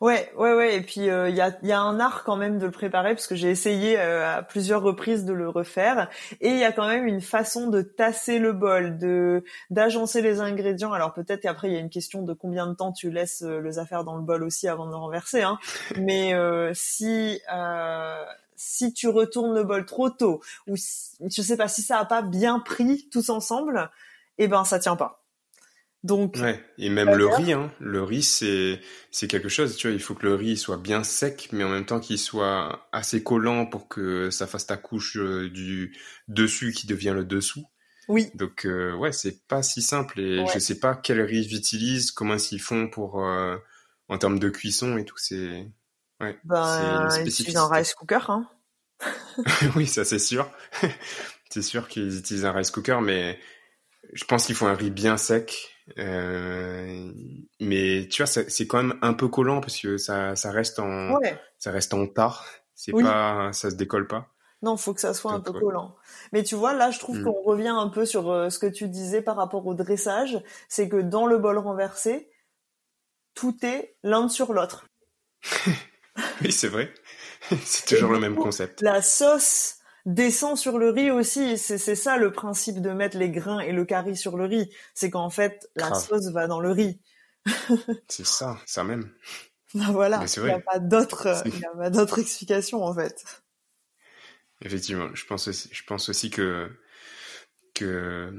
Ouais, 0.00 0.32
ouais, 0.36 0.54
ouais. 0.54 0.76
Et 0.76 0.80
puis 0.80 1.02
il 1.02 1.10
euh, 1.10 1.30
y, 1.30 1.40
a, 1.40 1.56
y 1.62 1.72
a 1.72 1.80
un 1.80 1.98
art 1.98 2.24
quand 2.24 2.36
même 2.36 2.58
de 2.58 2.66
le 2.66 2.70
préparer 2.70 3.14
parce 3.14 3.26
que 3.26 3.34
j'ai 3.34 3.50
essayé 3.50 3.98
euh, 3.98 4.38
à 4.38 4.42
plusieurs 4.42 4.82
reprises 4.82 5.24
de 5.24 5.32
le 5.32 5.48
refaire. 5.48 6.08
Et 6.40 6.50
il 6.50 6.58
y 6.58 6.64
a 6.64 6.72
quand 6.72 6.86
même 6.86 7.06
une 7.06 7.20
façon 7.20 7.68
de 7.68 7.82
tasser 7.82 8.38
le 8.38 8.52
bol, 8.52 8.98
de 8.98 9.44
d'agencer 9.70 10.22
les 10.22 10.40
ingrédients. 10.40 10.92
Alors 10.92 11.12
peut-être 11.12 11.40
qu'après 11.42 11.68
il 11.68 11.74
y 11.74 11.76
a 11.76 11.80
une 11.80 11.90
question 11.90 12.22
de 12.22 12.32
combien 12.34 12.66
de 12.66 12.74
temps 12.74 12.92
tu 12.92 13.10
laisses 13.10 13.42
euh, 13.42 13.60
les 13.60 13.78
affaires 13.78 14.04
dans 14.04 14.16
le 14.16 14.22
bol 14.22 14.44
aussi 14.44 14.68
avant 14.68 14.86
de 14.86 14.90
le 14.90 14.96
renverser. 14.96 15.42
Hein. 15.42 15.58
Mais 15.96 16.34
si 16.74 17.40
si 18.56 18.92
tu 18.94 19.08
retournes 19.08 19.54
le 19.54 19.64
bol 19.64 19.84
trop 19.84 20.10
tôt 20.10 20.40
ou 20.68 20.76
si, 20.76 21.16
je 21.20 21.42
sais 21.42 21.56
pas 21.56 21.68
si 21.68 21.82
ça 21.82 21.98
a 21.98 22.04
pas 22.04 22.22
bien 22.22 22.60
pris 22.60 23.08
tous 23.10 23.28
ensemble, 23.30 23.90
eh 24.38 24.46
ben 24.46 24.64
ça 24.64 24.78
tient 24.78 24.96
pas. 24.96 25.23
Donc, 26.04 26.36
ouais. 26.36 26.62
Et 26.76 26.90
même 26.90 27.14
le 27.14 27.26
riz, 27.26 27.54
hein. 27.54 27.72
le 27.80 28.02
riz, 28.02 28.22
c'est 28.22 28.78
c'est 29.10 29.26
quelque 29.26 29.48
chose. 29.48 29.74
Tu 29.74 29.88
vois, 29.88 29.94
il 29.94 30.02
faut 30.02 30.14
que 30.14 30.26
le 30.26 30.34
riz 30.34 30.58
soit 30.58 30.76
bien 30.76 31.02
sec, 31.02 31.48
mais 31.50 31.64
en 31.64 31.70
même 31.70 31.86
temps 31.86 31.98
qu'il 31.98 32.18
soit 32.18 32.86
assez 32.92 33.22
collant 33.22 33.64
pour 33.64 33.88
que 33.88 34.28
ça 34.28 34.46
fasse 34.46 34.66
ta 34.66 34.76
couche 34.76 35.16
euh, 35.16 35.48
du 35.48 35.96
dessus 36.28 36.72
qui 36.72 36.86
devient 36.86 37.12
le 37.14 37.24
dessous. 37.24 37.64
Oui. 38.08 38.30
Donc 38.34 38.66
euh, 38.66 38.94
ouais, 38.94 39.12
c'est 39.12 39.46
pas 39.46 39.62
si 39.62 39.80
simple 39.80 40.20
et 40.20 40.44
je 40.52 40.58
sais 40.58 40.78
pas 40.78 40.94
quel 40.94 41.22
riz 41.22 41.40
ils 41.40 41.56
utilisent, 41.56 42.12
comment 42.12 42.36
ils 42.36 42.60
font 42.60 42.86
pour 42.88 43.24
euh, 43.24 43.56
en 44.08 44.18
termes 44.18 44.38
de 44.38 44.50
cuisson 44.50 44.98
et 44.98 45.06
tout. 45.06 45.16
C'est 45.16 45.66
ouais. 46.20 46.38
Ben, 46.44 47.08
ils 47.18 47.28
utilisent 47.28 47.56
un 47.56 47.68
rice 47.68 47.94
cooker, 47.94 48.28
hein. 48.28 48.46
oui, 49.74 49.86
ça 49.86 50.04
c'est 50.04 50.18
sûr. 50.18 50.50
c'est 51.48 51.62
sûr 51.62 51.88
qu'ils 51.88 52.18
utilisent 52.18 52.44
un 52.44 52.52
rice 52.52 52.70
cooker, 52.70 52.98
mais 53.00 53.40
je 54.12 54.24
pense 54.24 54.44
qu'il 54.44 54.54
faut 54.54 54.66
un 54.66 54.74
riz 54.74 54.90
bien 54.90 55.16
sec 55.16 55.73
euh, 55.98 57.12
mais 57.60 58.08
tu 58.10 58.22
vois, 58.22 58.26
c'est 58.26 58.66
quand 58.66 58.82
même 58.82 58.98
un 59.02 59.12
peu 59.12 59.28
collant 59.28 59.60
parce 59.60 59.78
que 59.78 59.96
ça, 59.96 60.34
ça 60.36 60.50
reste 60.50 60.78
en, 60.78 61.18
ça 61.58 61.70
reste 61.70 61.94
en 61.94 62.06
tard. 62.06 62.46
C'est 62.74 62.92
pas, 62.92 63.52
ça 63.52 63.70
se 63.70 63.76
décolle 63.76 64.06
pas. 64.06 64.28
Non, 64.62 64.78
faut 64.78 64.94
que 64.94 65.00
ça 65.00 65.12
soit 65.12 65.32
un 65.32 65.40
peu 65.40 65.52
collant. 65.52 65.94
Mais 66.32 66.42
tu 66.42 66.54
vois, 66.54 66.72
là, 66.72 66.90
je 66.90 66.98
trouve 66.98 67.18
mm. 67.20 67.24
qu'on 67.24 67.42
revient 67.42 67.68
un 67.68 67.88
peu 67.88 68.06
sur 68.06 68.30
euh, 68.30 68.48
ce 68.48 68.58
que 68.58 68.66
tu 68.66 68.88
disais 68.88 69.20
par 69.20 69.36
rapport 69.36 69.66
au 69.66 69.74
dressage. 69.74 70.42
C'est 70.68 70.88
que 70.88 70.96
dans 70.96 71.26
le 71.26 71.36
bol 71.38 71.58
renversé, 71.58 72.30
tout 73.34 73.54
est 73.62 73.96
l'un 74.02 74.28
sur 74.28 74.54
l'autre. 74.54 74.86
oui, 76.40 76.50
c'est 76.50 76.68
vrai. 76.68 76.92
c'est 77.64 77.94
toujours 77.94 78.10
le 78.10 78.20
même 78.20 78.36
concept. 78.36 78.80
La 78.80 79.02
sauce 79.02 79.76
descend 80.06 80.56
sur 80.56 80.78
le 80.78 80.90
riz 80.90 81.10
aussi. 81.10 81.58
C'est 81.58 81.78
ça 81.96 82.16
le 82.16 82.32
principe 82.32 82.80
de 82.80 82.90
mettre 82.90 83.16
les 83.16 83.30
grains 83.30 83.60
et 83.60 83.72
le 83.72 83.84
curry 83.84 84.16
sur 84.16 84.36
le 84.36 84.44
riz. 84.44 84.70
C'est 84.94 85.10
qu'en 85.10 85.30
fait, 85.30 85.68
la 85.76 85.94
sauce 85.94 86.30
va 86.30 86.46
dans 86.46 86.60
le 86.60 86.70
riz. 86.70 87.00
c'est 88.08 88.26
ça, 88.26 88.58
ça 88.66 88.84
même. 88.84 89.10
Ben 89.74 89.90
voilà, 89.90 90.24
il 90.36 90.42
n'y 90.44 90.50
a 90.50 90.60
pas 90.60 90.78
d'autre, 90.78 91.42
d'autre 91.90 92.20
explication 92.20 92.84
en 92.84 92.94
fait. 92.94 93.24
Effectivement, 94.62 95.12
je 95.14 95.26
pense 95.26 95.48
aussi, 95.48 95.68
je 95.72 95.82
pense 95.82 96.08
aussi 96.08 96.30
que 96.30 96.70
que 97.74 98.32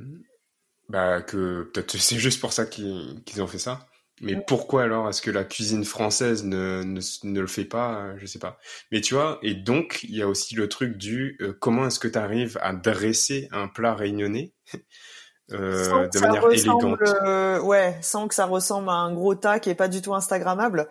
bah 0.87 1.21
que 1.21 1.63
peut-être 1.73 1.97
c'est 1.97 2.19
juste 2.19 2.39
pour 2.39 2.53
ça 2.53 2.65
qu'ils 2.65 3.41
ont 3.41 3.47
fait 3.47 3.59
ça. 3.59 3.87
Mais 4.21 4.37
pourquoi 4.47 4.83
alors 4.83 5.09
est-ce 5.09 5.21
que 5.21 5.31
la 5.31 5.43
cuisine 5.43 5.83
française 5.83 6.45
ne, 6.45 6.83
ne, 6.83 7.01
ne, 7.23 7.39
le 7.39 7.47
fait 7.47 7.65
pas 7.65 7.99
euh, 7.99 8.13
Je 8.17 8.25
sais 8.25 8.39
pas. 8.39 8.57
Mais 8.91 9.01
tu 9.01 9.13
vois, 9.13 9.39
et 9.41 9.55
donc 9.55 9.99
il 10.03 10.15
y 10.15 10.21
a 10.21 10.27
aussi 10.27 10.55
le 10.55 10.69
truc 10.69 10.97
du 10.97 11.37
euh, 11.41 11.53
comment 11.59 11.87
est-ce 11.87 11.99
que 11.99 12.07
tu 12.07 12.17
arrives 12.17 12.57
à 12.61 12.73
dresser 12.73 13.49
un 13.51 13.67
plat 13.67 13.93
réunionnais 13.93 14.53
euh, 15.51 16.07
de 16.07 16.19
manière 16.19 16.49
élégante? 16.49 16.99
Euh, 17.25 17.59
ouais, 17.59 17.97
sans 18.01 18.29
que 18.29 18.35
ça 18.35 18.45
ressemble 18.45 18.89
à 18.89 18.93
un 18.93 19.13
gros 19.13 19.35
tas 19.35 19.59
qui 19.59 19.69
est 19.69 19.75
pas 19.75 19.89
du 19.89 20.01
tout 20.01 20.15
instagrammable. 20.15 20.87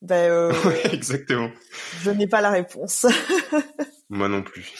Ben, 0.00 0.30
euh, 0.30 0.52
exactement. 0.92 1.50
Je 2.02 2.10
n'ai 2.10 2.28
pas 2.28 2.40
la 2.40 2.50
réponse. 2.50 3.06
Moi 4.08 4.28
non 4.28 4.42
plus. 4.42 4.72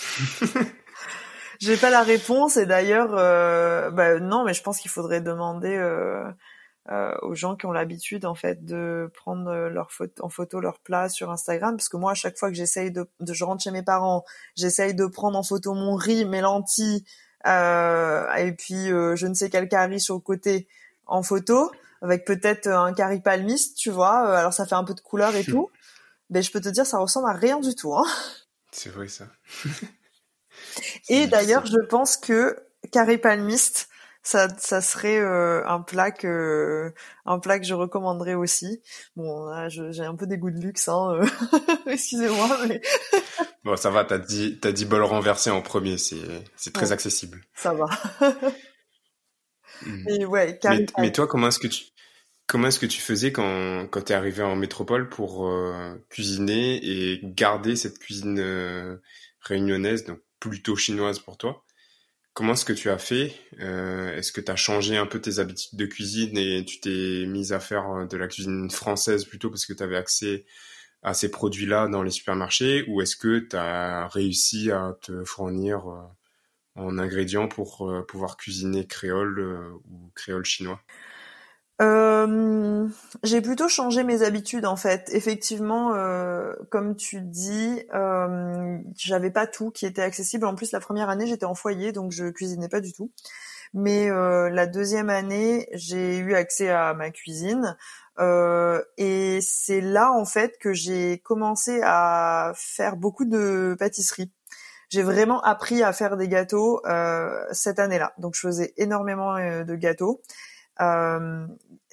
J'ai 1.59 1.77
pas 1.77 1.91
la 1.91 2.03
réponse 2.03 2.57
et 2.57 2.67
d'ailleurs, 2.67 3.11
ben, 3.93 4.19
non, 4.21 4.45
mais 4.45 4.55
je 4.55 4.63
pense 4.63 4.79
qu'il 4.79 4.91
faudrait 4.91 5.21
demander 5.21 5.79
euh, 6.91 7.15
aux 7.23 7.37
gens 7.37 7.55
qui 7.55 7.67
ont 7.67 7.73
l'habitude 7.73 8.27
en 8.27 8.35
fait 8.35 8.65
de 8.65 9.09
prendre 9.15 9.49
euh, 9.49 9.69
leur 9.69 9.93
photo, 9.93 10.25
en 10.25 10.29
photo 10.29 10.59
leur 10.59 10.81
plat 10.81 11.09
sur 11.09 11.31
Instagram. 11.31 11.77
Parce 11.77 11.89
que 11.89 11.97
moi 11.97 12.11
à 12.11 12.15
chaque 12.15 12.37
fois 12.37 12.49
que 12.49 12.57
j'essaye 12.57 12.91
de, 12.91 13.09
de, 13.21 13.33
je 13.33 13.45
rentre 13.45 13.63
chez 13.63 13.71
mes 13.71 13.85
parents 13.85 14.25
j'essaye 14.57 14.93
de 14.93 15.07
prendre 15.07 15.39
en 15.39 15.45
photo 15.45 15.75
mon 15.75 15.95
riz 15.95 16.25
mes 16.25 16.41
lentilles 16.41 17.05
euh, 17.47 18.33
et 18.35 18.51
puis 18.51 18.91
euh, 18.91 19.15
je 19.15 19.29
ne 19.29 19.35
sais 19.35 19.49
quel 19.49 19.69
curry 19.69 20.01
sur 20.01 20.17
le 20.17 20.21
côté 20.21 20.67
en 21.07 21.23
photo 21.23 21.71
avec 22.01 22.25
peut-être 22.25 22.67
un 22.67 22.93
curry 22.93 23.21
palmiste 23.21 23.77
tu 23.77 23.91
vois 23.91 24.37
alors 24.37 24.53
ça 24.53 24.67
fait 24.67 24.75
un 24.75 24.85
peu 24.85 24.95
de 24.95 25.01
couleur 25.01 25.37
et 25.37 25.45
tout. 25.45 25.71
Mais 26.31 26.43
je 26.43 26.51
peux 26.51 26.61
te 26.61 26.69
dire 26.69 26.85
ça 26.85 26.99
ressemble 26.99 27.29
à 27.29 27.33
rien 27.33 27.61
du 27.61 27.77
tout 27.77 27.95
hein. 27.95 28.07
c'est 28.73 28.91
vrai 28.91 29.07
ça. 29.07 29.27
Et 31.09 31.29
d'ailleurs 31.29 31.65
je 31.65 31.79
pense 31.89 32.17
que 32.17 32.57
curry 32.93 33.19
palmiste 33.19 33.89
ça, 34.23 34.49
ça 34.59 34.81
serait 34.81 35.19
euh, 35.19 35.67
un 35.67 35.81
plat 35.81 36.13
que 36.13 36.93
un 37.27 37.39
plat 37.41 37.59
que 37.59 37.67
je 37.67 37.75
recommanderais 37.75 38.35
aussi. 38.35 38.81
Bon, 39.17 39.51
j'ai 39.69 40.05
un 40.05 40.15
peu 40.15 40.27
des 40.27 40.39
goûts 40.39 40.51
de 40.51 40.61
luxe, 40.61 40.89
hein. 40.89 41.21
Euh, 41.21 41.27
excusez-moi, 41.87 42.67
mais 42.69 42.81
bon, 43.65 43.77
ça 43.77 43.91
va. 43.91 44.05
T'as 44.05 44.19
dit 44.19 44.59
t'as 44.61 44.71
dit 44.71 44.85
bol 44.85 45.03
renversé 45.03 45.51
en 45.51 45.61
premier, 45.61 45.99
c'est 45.99 46.45
c'est 46.57 46.73
très 46.73 46.93
accessible. 46.93 47.41
Ça 47.55 47.75
va. 47.75 47.87
Hmm. 49.85 50.03
mais 50.07 50.25
ouais, 50.25 50.61
mais, 50.99 51.11
toi, 51.11 51.27
comment 51.27 51.49
est-ce 51.49 51.59
que 51.59 51.67
tu 51.67 51.87
comment 52.47 52.69
est-ce 52.69 52.79
que 52.79 52.87
tu 52.87 53.01
faisais 53.01 53.33
quand 53.33 53.89
quand 53.91 54.03
t'es 54.03 54.15
arrivé 54.15 54.45
en 54.45 54.55
métropole 54.55 55.09
pour 55.09 55.49
euh, 55.49 55.97
cuisiner 56.09 56.79
et 56.85 57.21
garder 57.25 57.75
cette 57.75 57.99
cuisine 57.99 59.01
réunionnaise, 59.41 60.05
donc 60.05 60.21
plutôt 60.39 60.77
chinoise 60.77 61.19
pour 61.19 61.37
toi? 61.37 61.65
Comment 62.35 62.55
est-ce 62.55 62.65
que 62.65 62.73
tu 62.73 62.89
as 62.89 62.97
fait 62.99 63.35
euh, 63.61 64.17
Est-ce 64.17 64.33
que 64.33 64.41
tu 64.41 64.51
as 64.51 64.57
changé 64.57 64.97
un 64.97 65.07
peu 65.07 65.21
tes 65.21 65.39
habitudes 65.39 65.79
de 65.79 65.85
cuisine 65.85 66.39
et 66.39 66.65
tu 66.65 66.81
t'es 66.81 67.27
mise 67.27 67.53
à 67.53 67.61
faire 67.61 67.91
euh, 67.91 68.07
de 68.07 68.17
la 68.17 68.27
cuisine 68.27 68.71
française 68.71 69.27
plutôt 69.27 69.51
parce 69.51 69.67
que 69.67 69.75
tu 69.75 69.83
avais 69.83 69.97
accès 69.97 70.47
à 71.03 71.15
ces 71.15 71.31
produits-là 71.31 71.89
dans 71.89 72.03
les 72.03 72.11
supermarchés 72.11 72.85
ou 72.89 73.03
est-ce 73.03 73.17
que 73.17 73.41
tu 73.41 73.57
as 73.57 74.09
réussi 74.09 74.71
à 74.71 74.97
te 75.03 75.25
fournir 75.25 75.89
euh, 75.91 76.01
en 76.77 76.99
ingrédients 76.99 77.49
pour 77.49 77.87
pouvoir 78.09 78.39
cuisiner 78.39 78.87
créole 78.87 79.41
ou 79.91 80.11
créole 80.15 80.45
chinois? 80.47 80.81
Euh, 81.83 82.87
j'ai 83.25 83.41
plutôt 83.41 83.69
changé 83.69 84.05
mes 84.05 84.23
habitudes 84.23 84.67
en 84.67 84.77
fait. 84.77 85.09
Effectivement, 85.13 85.95
euh, 85.95 86.55
comme 86.71 86.95
tu 86.97 87.21
dis, 87.21 87.83
euh, 87.93 88.79
j'avais 88.97 89.31
pas 89.31 89.47
tout 89.47 89.71
qui 89.71 89.87
était 89.87 90.03
accessible. 90.03 90.47
En 90.47 90.55
plus, 90.55 90.73
la 90.73 90.81
première 90.81 91.09
année, 91.09 91.27
j'étais 91.27 91.45
en 91.45 91.55
foyer, 91.55 91.93
donc 91.93 92.13
je 92.13 92.27
cuisinais 92.31 92.69
pas 92.69 92.81
du 92.81 92.93
tout. 92.93 93.11
Mais 93.75 94.11
euh, 94.11 94.51
la 94.51 94.67
deuxième 94.67 95.11
année, 95.11 95.69
j'ai 95.73 96.19
eu 96.19 96.35
accès 96.35 96.71
à 96.71 96.95
ma 96.95 97.11
cuisine. 97.11 97.77
Et 98.99 99.41
c'est 99.43 99.81
là 99.81 100.13
en 100.13 100.25
fait 100.25 100.59
que 100.59 100.73
j'ai 100.73 101.19
commencé 101.19 101.81
à 101.83 102.53
faire 102.55 102.97
beaucoup 102.97 103.25
de 103.25 103.75
pâtisserie. 103.79 104.31
J'ai 104.91 105.03
vraiment 105.03 105.41
appris 105.41 105.83
à 105.83 105.93
faire 105.93 106.17
des 106.17 106.29
gâteaux 106.29 106.83
euh, 106.87 107.35
cette 107.51 107.79
année-là. 107.79 108.13
Donc 108.19 108.35
je 108.37 108.41
faisais 108.41 108.75
énormément 108.77 109.37
de 109.65 109.75
gâteaux. 109.75 110.21
Euh, 110.81 111.47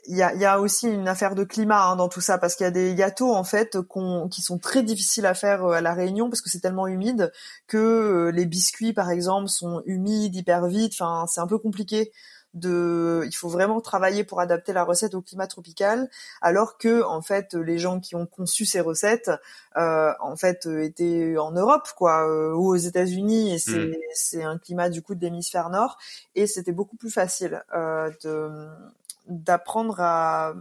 il 0.07 0.17
y 0.17 0.23
a, 0.23 0.59
aussi 0.59 0.87
une 0.87 1.07
affaire 1.07 1.35
de 1.35 1.43
climat 1.43 1.89
hein, 1.89 1.95
dans 1.95 2.09
tout 2.09 2.21
ça 2.21 2.39
parce 2.39 2.55
qu'il 2.55 2.63
y 2.63 2.67
a 2.67 2.71
des 2.71 2.95
gâteaux 2.95 3.35
en 3.35 3.43
fait 3.43 3.77
qui 4.31 4.41
sont 4.41 4.57
très 4.57 4.81
difficiles 4.81 5.25
à 5.25 5.35
faire 5.35 5.63
euh, 5.65 5.73
à 5.73 5.81
la 5.81 5.93
Réunion 5.93 6.29
parce 6.29 6.41
que 6.41 6.49
c'est 6.49 6.61
tellement 6.61 6.87
humide 6.87 7.31
que 7.67 7.77
euh, 7.77 8.31
les 8.31 8.45
biscuits 8.45 8.93
par 8.93 9.11
exemple 9.11 9.49
sont 9.49 9.83
humides 9.85 10.35
hyper 10.35 10.65
vite. 10.67 10.93
Enfin, 10.99 11.25
c'est 11.27 11.41
un 11.41 11.47
peu 11.47 11.59
compliqué. 11.59 12.11
De, 12.55 13.23
il 13.27 13.33
faut 13.33 13.47
vraiment 13.47 13.79
travailler 13.79 14.23
pour 14.23 14.39
adapter 14.39 14.73
la 14.73 14.83
recette 14.83 15.13
au 15.13 15.21
climat 15.21 15.45
tropical, 15.45 16.09
alors 16.41 16.79
que 16.79 17.03
en 17.03 17.21
fait 17.21 17.53
les 17.53 17.77
gens 17.77 17.99
qui 17.99 18.15
ont 18.15 18.25
conçu 18.25 18.65
ces 18.65 18.79
recettes, 18.79 19.29
euh, 19.77 20.11
en 20.19 20.35
fait 20.35 20.65
étaient 20.65 21.37
en 21.37 21.51
Europe 21.51 21.89
quoi, 21.95 22.27
euh, 22.27 22.53
ou 22.53 22.69
aux 22.69 22.75
États-Unis 22.75 23.53
et 23.53 23.59
c'est, 23.59 23.77
mm. 23.77 23.95
c'est 24.13 24.43
un 24.43 24.57
climat 24.57 24.89
du 24.89 25.03
coup 25.03 25.13
de 25.13 25.21
l'hémisphère 25.21 25.69
nord 25.69 25.99
et 26.33 26.47
c'était 26.47 26.71
beaucoup 26.71 26.97
plus 26.97 27.11
facile 27.11 27.63
euh, 27.75 28.09
de 28.23 28.67
d'apprendre 29.27 29.99
à, 29.99 30.55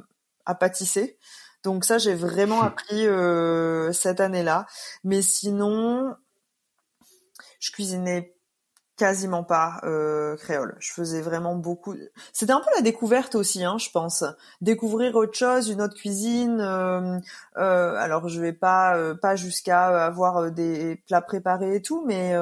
à 0.45 0.55
pâtisser. 0.55 1.17
Donc 1.65 1.85
ça, 1.85 1.99
j'ai 1.99 2.15
vraiment 2.15 2.63
appris 2.63 3.07
euh, 3.07 3.93
cette 3.93 4.21
année-là. 4.21 4.67
Mais 5.05 5.23
sinon, 5.23 6.15
je 7.61 7.73
cuisinais 7.73 8.35
quasiment 8.99 9.45
pas 9.45 9.81
euh, 9.85 10.37
créole. 10.37 10.77
Je 10.81 10.93
faisais 10.93 11.23
vraiment 11.23 11.55
beaucoup. 11.55 11.95
C'était 12.33 12.53
un 12.53 12.61
peu 12.61 12.71
la 12.77 12.83
découverte 12.83 13.35
aussi, 13.35 13.65
hein, 13.65 13.79
je 13.79 13.91
pense. 13.91 14.25
Découvrir 14.61 15.17
autre 15.17 15.35
chose, 15.35 15.71
une 15.71 15.81
autre 15.81 15.95
cuisine. 15.95 16.61
Euh, 16.61 17.19
euh, 17.57 17.95
alors 17.97 18.29
je 18.29 18.41
vais 18.41 18.53
pas 18.53 18.97
euh, 18.97 19.15
pas 19.15 19.37
jusqu'à 19.37 20.05
avoir 20.05 20.51
des 20.51 21.03
plats 21.07 21.23
préparés 21.23 21.77
et 21.77 21.83
tout, 21.83 22.05
mais 22.07 22.35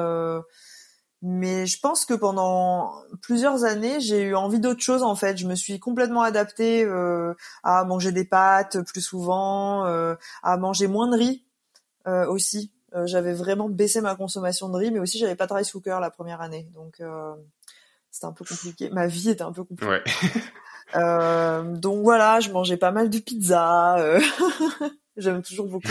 mais 1.23 1.65
je 1.65 1.79
pense 1.79 2.05
que 2.05 2.13
pendant 2.13 2.93
plusieurs 3.21 3.63
années, 3.63 3.99
j'ai 3.99 4.21
eu 4.21 4.35
envie 4.35 4.59
d'autre 4.59 4.81
chose 4.81 5.01
en 5.01 5.15
fait. 5.15 5.37
Je 5.37 5.47
me 5.47 5.55
suis 5.55 5.79
complètement 5.79 6.21
adaptée 6.21 6.83
euh, 6.83 7.33
à 7.63 7.83
manger 7.85 8.11
des 8.11 8.25
pâtes 8.25 8.81
plus 8.83 9.01
souvent, 9.01 9.85
euh, 9.85 10.15
à 10.43 10.57
manger 10.57 10.87
moins 10.87 11.09
de 11.09 11.17
riz 11.17 11.45
euh, 12.07 12.27
aussi. 12.27 12.71
Euh, 12.97 13.05
j'avais 13.05 13.33
vraiment 13.33 13.69
baissé 13.69 14.01
ma 14.01 14.15
consommation 14.15 14.69
de 14.69 14.77
riz, 14.77 14.91
mais 14.91 14.99
aussi 14.99 15.17
j'avais 15.17 15.35
pas 15.35 15.47
de 15.47 15.53
rice 15.53 15.71
cooker 15.71 15.99
la 16.01 16.09
première 16.09 16.41
année, 16.41 16.67
donc 16.73 16.99
euh, 16.99 17.33
c'était 18.11 18.25
un 18.25 18.33
peu 18.33 18.43
compliqué. 18.43 18.89
Ma 18.89 19.07
vie 19.07 19.29
était 19.29 19.43
un 19.43 19.51
peu 19.53 19.63
compliquée. 19.63 19.91
Ouais. 19.91 20.03
donc 21.79 22.03
voilà, 22.03 22.39
je 22.39 22.51
mangeais 22.51 22.77
pas 22.77 22.91
mal 22.91 23.09
de 23.09 23.19
pizza. 23.19 23.97
J'aime 25.17 25.41
toujours 25.41 25.67
beaucoup. 25.67 25.87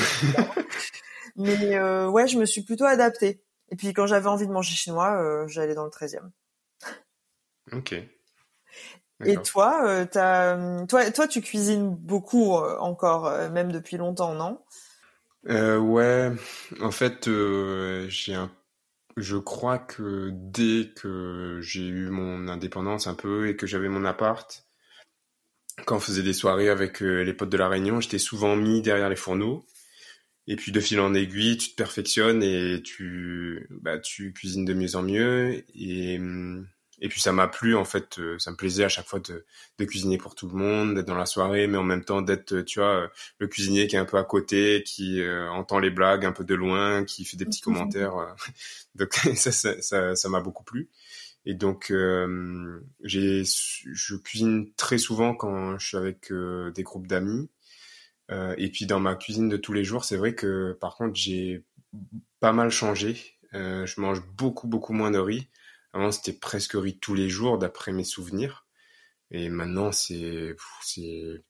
mais 1.36 1.78
ouais, 2.06 2.28
je 2.28 2.38
me 2.38 2.44
suis 2.44 2.62
plutôt 2.62 2.84
adaptée. 2.84 3.42
Et 3.70 3.76
puis 3.76 3.92
quand 3.92 4.06
j'avais 4.06 4.28
envie 4.28 4.46
de 4.46 4.52
manger 4.52 4.74
chinois, 4.74 5.20
euh, 5.20 5.48
j'allais 5.48 5.74
dans 5.74 5.84
le 5.84 5.90
13e. 5.90 6.30
Ok. 7.72 7.94
Et 9.24 9.36
toi, 9.38 9.82
euh, 9.86 10.06
as, 10.14 10.86
toi, 10.86 11.10
toi, 11.10 11.26
tu 11.26 11.40
cuisines 11.40 11.88
beaucoup 11.88 12.56
euh, 12.56 12.76
encore, 12.78 13.26
euh, 13.26 13.48
même 13.48 13.72
depuis 13.72 13.96
longtemps, 13.96 14.34
non? 14.34 14.60
Euh, 15.48 15.78
Ouais, 15.78 16.32
en 16.80 16.90
fait, 16.90 17.28
j'ai 18.08 18.34
un, 18.34 18.50
je 19.16 19.36
crois 19.36 19.78
que 19.78 20.30
dès 20.32 20.92
que 20.94 21.60
j'ai 21.62 21.86
eu 21.86 22.08
mon 22.08 22.48
indépendance 22.48 23.06
un 23.06 23.14
peu 23.14 23.48
et 23.48 23.56
que 23.56 23.66
j'avais 23.66 23.88
mon 23.88 24.04
appart, 24.04 24.66
quand 25.84 25.96
on 25.96 26.00
faisait 26.00 26.22
des 26.22 26.32
soirées 26.32 26.68
avec 26.68 27.00
les 27.00 27.34
potes 27.34 27.50
de 27.50 27.56
la 27.56 27.68
Réunion, 27.68 28.00
j'étais 28.00 28.18
souvent 28.18 28.56
mis 28.56 28.82
derrière 28.82 29.08
les 29.08 29.16
fourneaux 29.16 29.66
et 30.48 30.56
puis 30.56 30.72
de 30.72 30.80
fil 30.80 31.00
en 31.00 31.14
aiguille, 31.14 31.56
tu 31.56 31.70
te 31.70 31.76
perfectionnes 31.76 32.42
et 32.42 32.80
tu, 32.82 33.66
bah, 33.70 33.98
tu 33.98 34.32
cuisines 34.32 34.64
de 34.64 34.74
mieux 34.74 34.94
en 34.94 35.02
mieux. 35.02 35.64
Et, 35.74 36.20
et 37.00 37.08
puis 37.08 37.20
ça 37.20 37.32
m'a 37.32 37.48
plu 37.48 37.76
en 37.76 37.84
fait, 37.84 38.18
euh, 38.18 38.38
ça 38.38 38.50
me 38.50 38.56
plaisait 38.56 38.84
à 38.84 38.88
chaque 38.88 39.06
fois 39.06 39.20
de, 39.20 39.44
de 39.78 39.84
cuisiner 39.84 40.18
pour 40.18 40.34
tout 40.34 40.48
le 40.48 40.54
monde, 40.54 40.94
d'être 40.94 41.06
dans 41.06 41.14
la 41.16 41.26
soirée, 41.26 41.66
mais 41.66 41.78
en 41.78 41.82
même 41.82 42.04
temps 42.04 42.22
d'être, 42.22 42.60
tu 42.62 42.78
vois, 42.78 43.10
le 43.38 43.46
cuisinier 43.48 43.86
qui 43.86 43.96
est 43.96 43.98
un 43.98 44.04
peu 44.04 44.18
à 44.18 44.24
côté, 44.24 44.82
qui 44.84 45.20
euh, 45.20 45.50
entend 45.50 45.78
les 45.78 45.90
blagues 45.90 46.24
un 46.24 46.32
peu 46.32 46.44
de 46.44 46.54
loin, 46.54 47.04
qui 47.04 47.24
fait 47.24 47.36
des 47.36 47.44
petits 47.44 47.60
commentaires. 47.60 48.16
Euh. 48.16 48.32
donc 48.94 49.14
ça, 49.34 49.52
ça, 49.52 49.80
ça, 49.82 50.16
ça 50.16 50.28
m'a 50.28 50.40
beaucoup 50.40 50.64
plu. 50.64 50.88
Et 51.44 51.54
donc 51.54 51.92
j'ai, 53.04 53.44
je 53.44 54.16
cuisine 54.16 54.72
très 54.74 54.98
souvent 54.98 55.32
quand 55.32 55.78
je 55.78 55.86
suis 55.86 55.96
avec 55.96 56.32
des 56.32 56.82
groupes 56.82 57.06
d'amis. 57.06 57.48
Euh, 58.30 58.54
et 58.58 58.70
puis 58.70 58.86
dans 58.86 59.00
ma 59.00 59.14
cuisine 59.14 59.48
de 59.48 59.56
tous 59.56 59.72
les 59.72 59.84
jours, 59.84 60.04
c'est 60.04 60.16
vrai 60.16 60.34
que 60.34 60.76
par 60.80 60.96
contre 60.96 61.14
j'ai 61.14 61.64
pas 62.40 62.52
mal 62.52 62.70
changé. 62.70 63.16
Euh, 63.54 63.86
je 63.86 64.00
mange 64.00 64.22
beaucoup 64.36 64.66
beaucoup 64.66 64.92
moins 64.92 65.10
de 65.10 65.18
riz. 65.18 65.48
Avant 65.96 66.12
c'était 66.12 66.32
presque 66.32 66.74
riz 66.74 66.98
tous 66.98 67.14
les 67.14 67.28
jours 67.28 67.58
d'après 67.58 67.92
mes 67.92 68.04
souvenirs. 68.04 68.66
Et 69.30 69.48
maintenant 69.48 69.92
c'est 69.92 70.54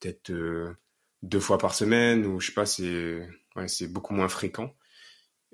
peut-être 0.01 0.31
euh, 0.31 0.75
deux 1.23 1.41
fois 1.41 1.59
par 1.59 1.75
semaine 1.75 2.25
ou 2.27 2.41
je 2.41 2.47
sais 2.49 2.55
pas 2.55 2.67
c'est 2.67 3.29
ouais, 3.57 3.67
beaucoup 3.89 4.15
moins 4.15 4.29
fréquent. 4.29 4.75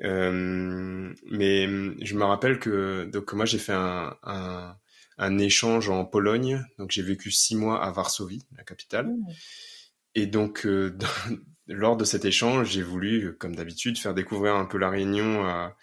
Euh, 0.04 1.12
mais 1.30 1.66
je 2.04 2.14
me 2.14 2.24
rappelle 2.24 2.58
que 2.58 3.04
donc 3.04 3.32
moi 3.32 3.44
j'ai 3.44 3.58
fait 3.58 3.74
un, 3.74 4.16
un, 4.22 4.76
un, 5.18 5.38
échange 5.38 5.90
en 5.90 6.04
Pologne 6.06 6.64
donc 6.78 6.90
j'ai 6.90 7.02
vécu 7.02 7.30
six 7.30 7.56
mois 7.56 7.84
à 7.84 7.90
Varsovie 7.90 8.46
la 8.56 8.64
capitale. 8.64 9.08
Mmh. 9.08 9.26
Et 10.14 10.26
donc, 10.26 10.66
euh, 10.66 10.96
lors 11.66 11.96
de 11.96 12.04
cet 12.04 12.24
échange, 12.24 12.70
j'ai 12.70 12.82
voulu, 12.82 13.36
comme 13.38 13.56
d'habitude, 13.56 13.98
faire 13.98 14.14
découvrir 14.14 14.54
un 14.56 14.66
peu 14.66 14.78
la 14.78 14.90
Réunion 14.90 15.44
à, 15.44 15.76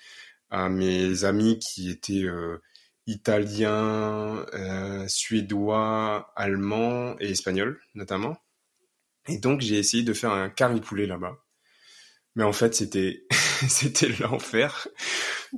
à 0.49 0.69
mes 0.69 1.23
amis 1.23 1.59
qui 1.59 1.89
étaient 1.89 2.23
euh, 2.23 2.61
italiens, 3.09 4.45
euh, 4.53 5.07
suédois, 5.07 6.31
allemands 6.35 7.15
et 7.19 7.31
espagnols 7.31 7.79
notamment. 7.95 8.37
Et 9.27 9.37
donc, 9.37 9.61
j'ai 9.61 9.77
essayé 9.77 10.03
de 10.03 10.13
faire 10.13 10.31
un 10.31 10.49
curry 10.49 10.81
poulet 10.81 11.05
là-bas. 11.05 11.37
Mais 12.35 12.43
en 12.43 12.53
fait, 12.53 12.75
c'était 12.75 13.23
c'était 13.67 14.09
l'enfer 14.19 14.87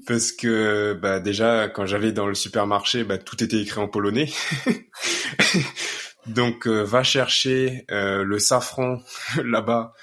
parce 0.08 0.32
que 0.32 0.98
bah 1.02 1.20
déjà 1.20 1.68
quand 1.68 1.86
j'allais 1.86 2.14
dans 2.14 2.28
le 2.28 2.34
supermarché, 2.34 3.04
bah 3.04 3.18
tout 3.18 3.44
était 3.44 3.62
écrit 3.62 3.80
en 3.80 3.88
polonais. 3.88 4.32
Donc 6.28 6.68
euh, 6.68 6.84
va 6.84 7.04
chercher 7.04 7.86
euh, 7.92 8.24
le 8.24 8.40
safran 8.40 9.00
là-bas, 9.44 9.94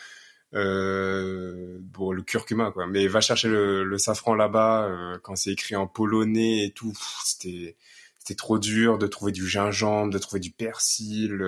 euh, 0.54 1.78
bon 1.80 2.12
le 2.12 2.22
curcuma 2.22 2.70
quoi, 2.70 2.86
mais 2.86 3.06
va 3.06 3.20
chercher 3.20 3.48
le, 3.48 3.84
le 3.84 3.98
safran 3.98 4.34
là-bas 4.34 4.88
euh, 4.88 5.18
quand 5.22 5.36
c'est 5.36 5.52
écrit 5.52 5.76
en 5.76 5.86
polonais 5.86 6.64
et 6.64 6.72
tout. 6.72 6.94
C'était 7.24 7.76
c'était 8.18 8.36
trop 8.36 8.58
dur 8.58 8.98
de 8.98 9.06
trouver 9.06 9.32
du 9.32 9.46
gingembre, 9.46 10.12
de 10.12 10.18
trouver 10.18 10.40
du 10.40 10.50
persil. 10.50 11.42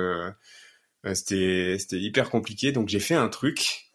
c'était 1.14 1.76
c'était 1.78 2.00
hyper 2.00 2.30
compliqué. 2.30 2.72
Donc 2.72 2.88
j'ai 2.88 3.00
fait 3.00 3.14
un 3.14 3.28
truc 3.28 3.90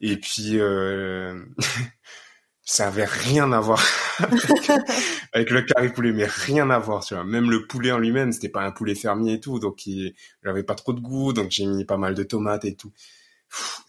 et 0.00 0.16
puis 0.16 0.58
ça 2.62 2.88
avait 2.88 3.06
rien 3.06 3.52
à 3.52 3.60
voir 3.60 3.82
avec, 5.32 5.50
le 5.50 5.62
curry 5.62 5.90
poulet, 5.90 6.12
mais 6.12 6.26
rien 6.26 6.70
à 6.70 6.78
voir, 6.78 7.04
tu 7.04 7.14
vois. 7.14 7.24
Même 7.24 7.50
le 7.50 7.66
poulet 7.66 7.92
en 7.92 7.98
lui-même, 7.98 8.32
c'était 8.32 8.48
pas 8.48 8.62
un 8.62 8.72
poulet 8.72 8.94
fermier 8.94 9.34
et 9.34 9.40
tout, 9.40 9.58
donc 9.58 9.86
il 9.86 10.14
n'avait 10.44 10.64
pas 10.64 10.74
trop 10.74 10.92
de 10.92 11.00
goût, 11.00 11.32
donc 11.32 11.50
j'ai 11.50 11.66
mis 11.66 11.84
pas 11.84 11.96
mal 11.96 12.14
de 12.14 12.22
tomates 12.22 12.64
et 12.64 12.74
tout. 12.74 12.92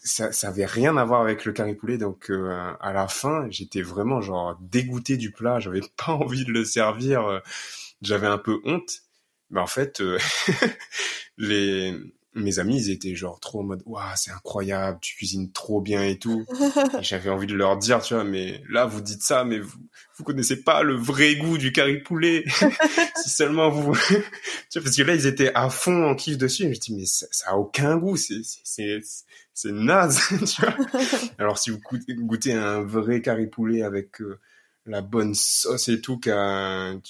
Ça, 0.02 0.32
ça 0.32 0.48
avait 0.48 0.66
rien 0.66 0.96
à 0.96 1.04
voir 1.04 1.20
avec 1.20 1.44
le 1.44 1.52
curry 1.52 1.74
poulet, 1.74 1.98
donc 1.98 2.30
euh, 2.30 2.72
à 2.80 2.92
la 2.92 3.08
fin, 3.08 3.46
j'étais 3.50 3.82
vraiment 3.82 4.20
genre 4.20 4.56
dégoûté 4.60 5.16
du 5.16 5.30
plat, 5.32 5.60
j'avais 5.60 5.82
pas 5.96 6.12
envie 6.12 6.44
de 6.44 6.52
le 6.52 6.64
servir, 6.64 7.26
euh, 7.26 7.40
j'avais 8.02 8.26
un 8.26 8.38
peu 8.38 8.60
honte. 8.64 9.02
Mais 9.50 9.60
en 9.60 9.66
fait, 9.66 10.00
euh, 10.00 10.18
les 11.36 11.94
mes 12.34 12.60
amis, 12.60 12.76
ils 12.76 12.90
étaient 12.90 13.14
genre 13.14 13.40
trop 13.40 13.60
en 13.60 13.64
mode, 13.64 13.82
waouh, 13.86 14.04
c'est 14.14 14.30
incroyable, 14.30 14.98
tu 15.00 15.16
cuisines 15.16 15.50
trop 15.50 15.80
bien 15.80 16.04
et 16.04 16.18
tout. 16.18 16.46
j'avais 17.00 17.30
envie 17.30 17.46
de 17.46 17.54
leur 17.54 17.76
dire, 17.76 18.00
tu 18.02 18.14
vois, 18.14 18.24
mais 18.24 18.62
là, 18.68 18.86
vous 18.86 19.00
dites 19.00 19.22
ça, 19.22 19.44
mais 19.44 19.58
vous, 19.58 19.78
vous 20.16 20.24
connaissez 20.24 20.62
pas 20.62 20.82
le 20.82 20.94
vrai 20.94 21.34
goût 21.36 21.58
du 21.58 21.72
curry 21.72 22.00
poulet. 22.00 22.44
si 23.22 23.30
seulement 23.30 23.68
vous, 23.68 23.94
tu 24.70 24.78
vois, 24.78 24.82
parce 24.82 24.96
que 24.96 25.02
là, 25.02 25.14
ils 25.14 25.26
étaient 25.26 25.52
à 25.54 25.70
fond 25.70 26.04
en 26.04 26.14
kiff 26.14 26.38
dessus. 26.38 26.72
je 26.72 26.78
dis, 26.78 26.94
mais 26.94 27.06
ça, 27.06 27.26
ça 27.32 27.50
a 27.50 27.54
aucun 27.56 27.96
goût, 27.96 28.16
c'est, 28.16 28.42
c'est, 28.42 29.00
c'est 29.52 29.72
naze, 29.72 30.20
tu 30.46 30.62
vois. 30.62 30.76
Alors, 31.38 31.58
si 31.58 31.70
vous 31.70 31.80
goûtez 31.80 32.52
un 32.52 32.80
vrai 32.82 33.22
curry 33.22 33.48
poulet 33.48 33.82
avec 33.82 34.20
euh, 34.20 34.38
la 34.86 35.00
bonne 35.00 35.34
sauce 35.34 35.88
et 35.88 36.00
tout, 36.00 36.18
qu'un, 36.18 37.00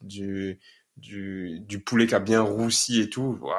du, 0.00 0.58
du, 0.96 1.60
du 1.60 1.78
poulet 1.80 2.06
qui 2.06 2.14
a 2.14 2.20
bien 2.20 2.40
roussi 2.40 3.00
et 3.00 3.10
tout, 3.10 3.38
waouh 3.42 3.52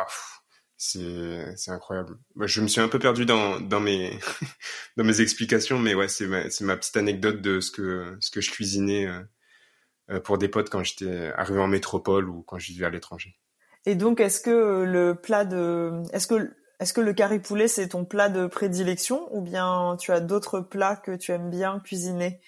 c'est 0.77 1.71
incroyable. 1.71 2.17
je 2.41 2.61
me 2.61 2.67
suis 2.67 2.81
un 2.81 2.87
peu 2.87 2.99
perdu 2.99 3.25
dans 3.25 3.59
dans 3.59 3.79
mes 3.79 4.19
dans 4.97 5.03
mes 5.03 5.21
explications, 5.21 5.79
mais 5.79 5.95
ouais, 5.95 6.07
c'est 6.07 6.27
ma, 6.27 6.43
ma 6.61 6.77
petite 6.77 6.97
anecdote 6.97 7.41
de 7.41 7.59
ce 7.59 7.71
que 7.71 8.15
ce 8.19 8.29
que 8.29 8.41
je 8.41 8.51
cuisinais 8.51 9.07
euh, 9.07 9.21
euh, 10.11 10.19
pour 10.19 10.37
des 10.37 10.47
potes 10.47 10.69
quand 10.69 10.83
j'étais 10.83 11.31
arrivé 11.35 11.59
en 11.59 11.67
métropole 11.67 12.29
ou 12.29 12.43
quand 12.43 12.59
je 12.59 12.67
vivais 12.67 12.85
à 12.85 12.89
l'étranger. 12.89 13.35
Et 13.85 13.95
donc, 13.95 14.19
est-ce 14.19 14.39
que 14.39 14.83
le 14.83 15.15
plat 15.15 15.45
de 15.45 16.03
est-ce 16.13 16.27
que 16.27 16.55
est-ce 16.79 16.93
que 16.93 17.01
le 17.01 17.13
curry 17.13 17.39
poulet 17.39 17.67
c'est 17.67 17.89
ton 17.89 18.05
plat 18.05 18.29
de 18.29 18.45
prédilection 18.45 19.35
ou 19.35 19.41
bien 19.41 19.97
tu 19.99 20.11
as 20.11 20.19
d'autres 20.19 20.59
plats 20.59 20.95
que 20.95 21.15
tu 21.15 21.31
aimes 21.31 21.49
bien 21.49 21.79
cuisiner? 21.79 22.39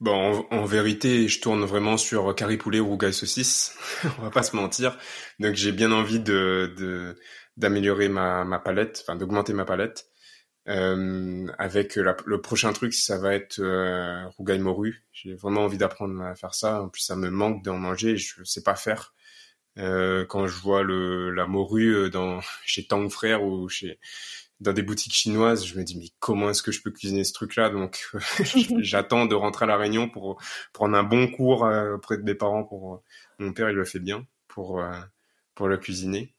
Bon, 0.00 0.46
en, 0.50 0.64
vérité, 0.64 1.26
je 1.28 1.40
tourne 1.40 1.64
vraiment 1.64 1.96
sur 1.96 2.34
curry 2.36 2.56
poulet 2.56 2.78
ou 2.78 2.86
rougail 2.88 3.12
saucisse. 3.12 3.76
On 4.18 4.22
va 4.22 4.30
pas 4.30 4.44
se 4.44 4.54
mentir. 4.54 4.96
Donc, 5.40 5.54
j'ai 5.54 5.72
bien 5.72 5.92
envie 5.92 6.20
de 6.20 7.16
d'améliorer 7.56 8.08
ma, 8.08 8.44
ma 8.44 8.60
palette, 8.60 9.00
enfin 9.02 9.16
d'augmenter 9.16 9.52
ma 9.52 9.64
palette. 9.64 10.06
Euh, 10.68 11.46
avec 11.58 11.96
le 11.96 12.40
prochain 12.40 12.72
truc, 12.72 12.94
ça 12.94 13.18
va 13.18 13.34
être 13.34 13.58
euh, 13.60 14.28
rougail 14.36 14.58
morue. 14.60 15.04
J'ai 15.12 15.34
vraiment 15.34 15.62
envie 15.62 15.78
d'apprendre 15.78 16.22
à 16.22 16.34
faire 16.34 16.54
ça. 16.54 16.82
En 16.82 16.88
plus, 16.88 17.00
ça 17.02 17.16
me 17.16 17.30
manque 17.30 17.64
d'en 17.64 17.78
manger. 17.78 18.16
Je 18.16 18.44
sais 18.44 18.62
pas 18.62 18.76
faire. 18.76 19.14
Euh, 19.78 20.26
quand 20.26 20.46
je 20.46 20.60
vois 20.60 20.82
le 20.82 21.30
la 21.30 21.46
morue 21.46 21.94
euh, 21.94 22.10
dans 22.10 22.40
chez 22.64 22.86
Tang 22.86 23.08
Frère 23.08 23.44
ou 23.44 23.68
chez 23.68 23.98
dans 24.60 24.72
des 24.72 24.82
boutiques 24.82 25.14
chinoises, 25.14 25.64
je 25.64 25.78
me 25.78 25.84
dis 25.84 25.96
mais 25.96 26.08
comment 26.18 26.50
est-ce 26.50 26.62
que 26.62 26.72
je 26.72 26.82
peux 26.82 26.90
cuisiner 26.90 27.24
ce 27.24 27.32
truc-là? 27.32 27.70
Donc 27.70 28.10
j'attends 28.78 29.26
de 29.26 29.34
rentrer 29.34 29.64
à 29.64 29.68
la 29.68 29.76
Réunion 29.76 30.08
pour 30.08 30.40
prendre 30.72 30.96
un 30.96 31.04
bon 31.04 31.28
cours 31.28 31.64
euh, 31.64 31.94
auprès 31.94 32.18
de 32.18 32.22
mes 32.22 32.34
parents. 32.34 32.64
Pour 32.64 32.94
euh, 32.94 32.98
mon 33.38 33.52
père, 33.52 33.70
il 33.70 33.76
le 33.76 33.84
fait 33.84 34.00
bien 34.00 34.26
pour 34.48 34.80
euh, 34.80 34.98
pour 35.54 35.68
le 35.68 35.76
cuisiner. 35.76 36.34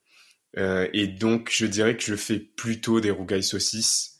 et 0.56 1.08
donc 1.08 1.50
je 1.52 1.66
dirais 1.66 1.96
que 1.96 2.04
je 2.04 2.16
fais 2.16 2.40
plutôt 2.40 3.00
des 3.02 3.12
rougailles 3.12 3.44
saucisses. 3.44 4.18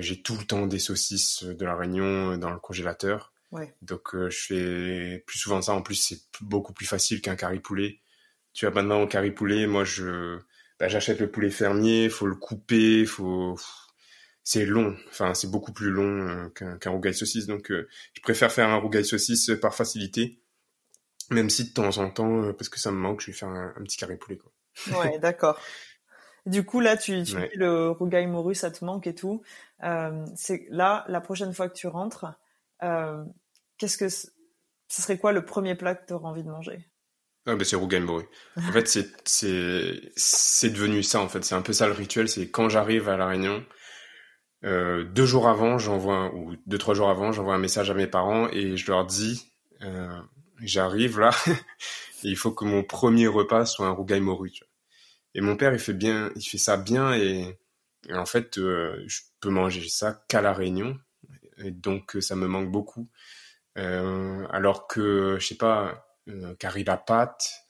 J'ai 0.00 0.22
tout 0.22 0.36
le 0.36 0.44
temps 0.44 0.66
des 0.66 0.78
saucisses 0.78 1.44
de 1.44 1.64
la 1.64 1.76
Réunion 1.76 2.38
dans 2.38 2.50
le 2.50 2.58
congélateur. 2.58 3.32
Ouais. 3.52 3.72
Donc 3.82 4.10
je 4.14 4.36
fais 4.36 5.24
plus 5.26 5.38
souvent 5.38 5.62
ça. 5.62 5.72
En 5.72 5.82
plus 5.82 5.94
c'est 5.94 6.20
beaucoup 6.40 6.72
plus 6.72 6.86
facile 6.86 7.20
qu'un 7.20 7.36
curry 7.36 7.60
poulet. 7.60 8.00
Tu 8.54 8.66
as 8.66 8.70
maintenant 8.70 9.02
au 9.02 9.06
curry 9.06 9.30
poulet, 9.30 9.66
moi 9.66 9.84
je 9.84 10.40
bah, 10.78 10.88
j'achète 10.88 11.20
le 11.20 11.30
poulet 11.30 11.50
fermier, 11.50 12.08
faut 12.08 12.26
le 12.26 12.34
couper, 12.34 13.04
faut 13.06 13.56
c'est 14.44 14.66
long, 14.66 14.94
enfin 15.08 15.32
c'est 15.32 15.50
beaucoup 15.50 15.72
plus 15.72 15.90
long 15.90 16.28
euh, 16.28 16.76
qu'un 16.78 16.90
rougail 16.90 17.14
saucisse, 17.14 17.46
donc 17.46 17.70
euh, 17.70 17.88
je 18.12 18.20
préfère 18.20 18.52
faire 18.52 18.68
un 18.68 18.76
rougail 18.76 19.04
saucisse 19.04 19.50
par 19.60 19.74
facilité, 19.74 20.42
même 21.30 21.48
si 21.48 21.68
de 21.68 21.72
temps 21.72 21.96
en 21.96 22.10
temps, 22.10 22.42
euh, 22.42 22.52
parce 22.52 22.68
que 22.68 22.78
ça 22.78 22.90
me 22.90 22.98
manque, 22.98 23.22
je 23.22 23.28
vais 23.28 23.32
faire 23.32 23.48
un, 23.48 23.72
petit 23.84 23.96
carré 23.96 24.16
poulet 24.16 24.36
quoi. 24.36 24.52
Ouais, 25.00 25.18
d'accord. 25.22 25.58
Du 26.44 26.62
coup 26.62 26.80
là, 26.80 26.98
tu, 26.98 27.22
tu 27.22 27.36
dis 27.36 27.56
le 27.56 27.90
rougail 27.90 28.26
morue, 28.26 28.54
ça 28.54 28.70
te 28.70 28.84
manque 28.84 29.06
et 29.06 29.14
tout. 29.14 29.42
c'est 30.36 30.66
là 30.68 31.06
la 31.08 31.22
prochaine 31.22 31.54
fois 31.54 31.70
que 31.70 31.74
tu 31.74 31.86
rentres, 31.86 32.26
qu'est-ce 33.78 33.96
que 33.96 34.10
ce 34.10 34.28
serait 34.88 35.16
quoi 35.16 35.32
le 35.32 35.46
premier 35.46 35.74
plat 35.74 35.94
que 35.94 36.04
tu 36.06 36.12
auras 36.12 36.28
envie 36.28 36.44
de 36.44 36.50
manger? 36.50 36.86
Ah 37.46 37.56
bah 37.56 37.64
c'est 37.64 37.76
Rougail 37.76 38.00
Morue. 38.00 38.24
En 38.56 38.72
fait, 38.72 38.88
c'est 38.88 39.08
c'est 39.24 40.12
c'est 40.16 40.70
devenu 40.70 41.02
ça 41.02 41.20
en 41.20 41.28
fait. 41.28 41.44
C'est 41.44 41.54
un 41.54 41.62
peu 41.62 41.72
ça 41.72 41.86
le 41.86 41.92
rituel. 41.92 42.28
C'est 42.28 42.50
quand 42.50 42.68
j'arrive 42.68 43.08
à 43.08 43.16
la 43.16 43.26
Réunion, 43.26 43.64
euh, 44.64 45.04
deux 45.04 45.26
jours 45.26 45.48
avant, 45.48 45.78
j'envoie 45.78 46.34
ou 46.34 46.54
deux 46.66 46.78
trois 46.78 46.94
jours 46.94 47.10
avant, 47.10 47.32
j'envoie 47.32 47.54
un 47.54 47.58
message 47.58 47.90
à 47.90 47.94
mes 47.94 48.06
parents 48.06 48.48
et 48.48 48.76
je 48.76 48.90
leur 48.90 49.04
dis 49.04 49.52
euh, 49.82 50.18
j'arrive 50.60 51.20
là 51.20 51.30
et 51.46 52.28
il 52.28 52.36
faut 52.36 52.52
que 52.52 52.64
mon 52.64 52.82
premier 52.82 53.26
repas 53.26 53.66
soit 53.66 53.86
un 53.86 53.90
Rougail. 53.90 54.22
Et 55.34 55.40
mon 55.40 55.56
père, 55.56 55.72
il 55.72 55.78
fait 55.78 55.92
bien, 55.92 56.30
il 56.36 56.42
fait 56.42 56.58
ça 56.58 56.76
bien 56.76 57.12
et, 57.12 57.58
en 58.12 58.26
fait, 58.26 58.58
euh, 58.58 59.02
je 59.06 59.20
peux 59.40 59.50
manger 59.50 59.86
ça 59.88 60.24
qu'à 60.28 60.40
la 60.40 60.52
Réunion 60.52 60.96
et 61.58 61.70
donc 61.70 62.16
ça 62.20 62.36
me 62.36 62.46
manque 62.46 62.70
beaucoup. 62.70 63.08
Euh, 63.76 64.46
alors 64.50 64.86
que 64.86 65.36
je 65.40 65.46
sais 65.46 65.56
pas 65.56 66.06
euh, 66.28 66.54
pâte. 67.06 67.64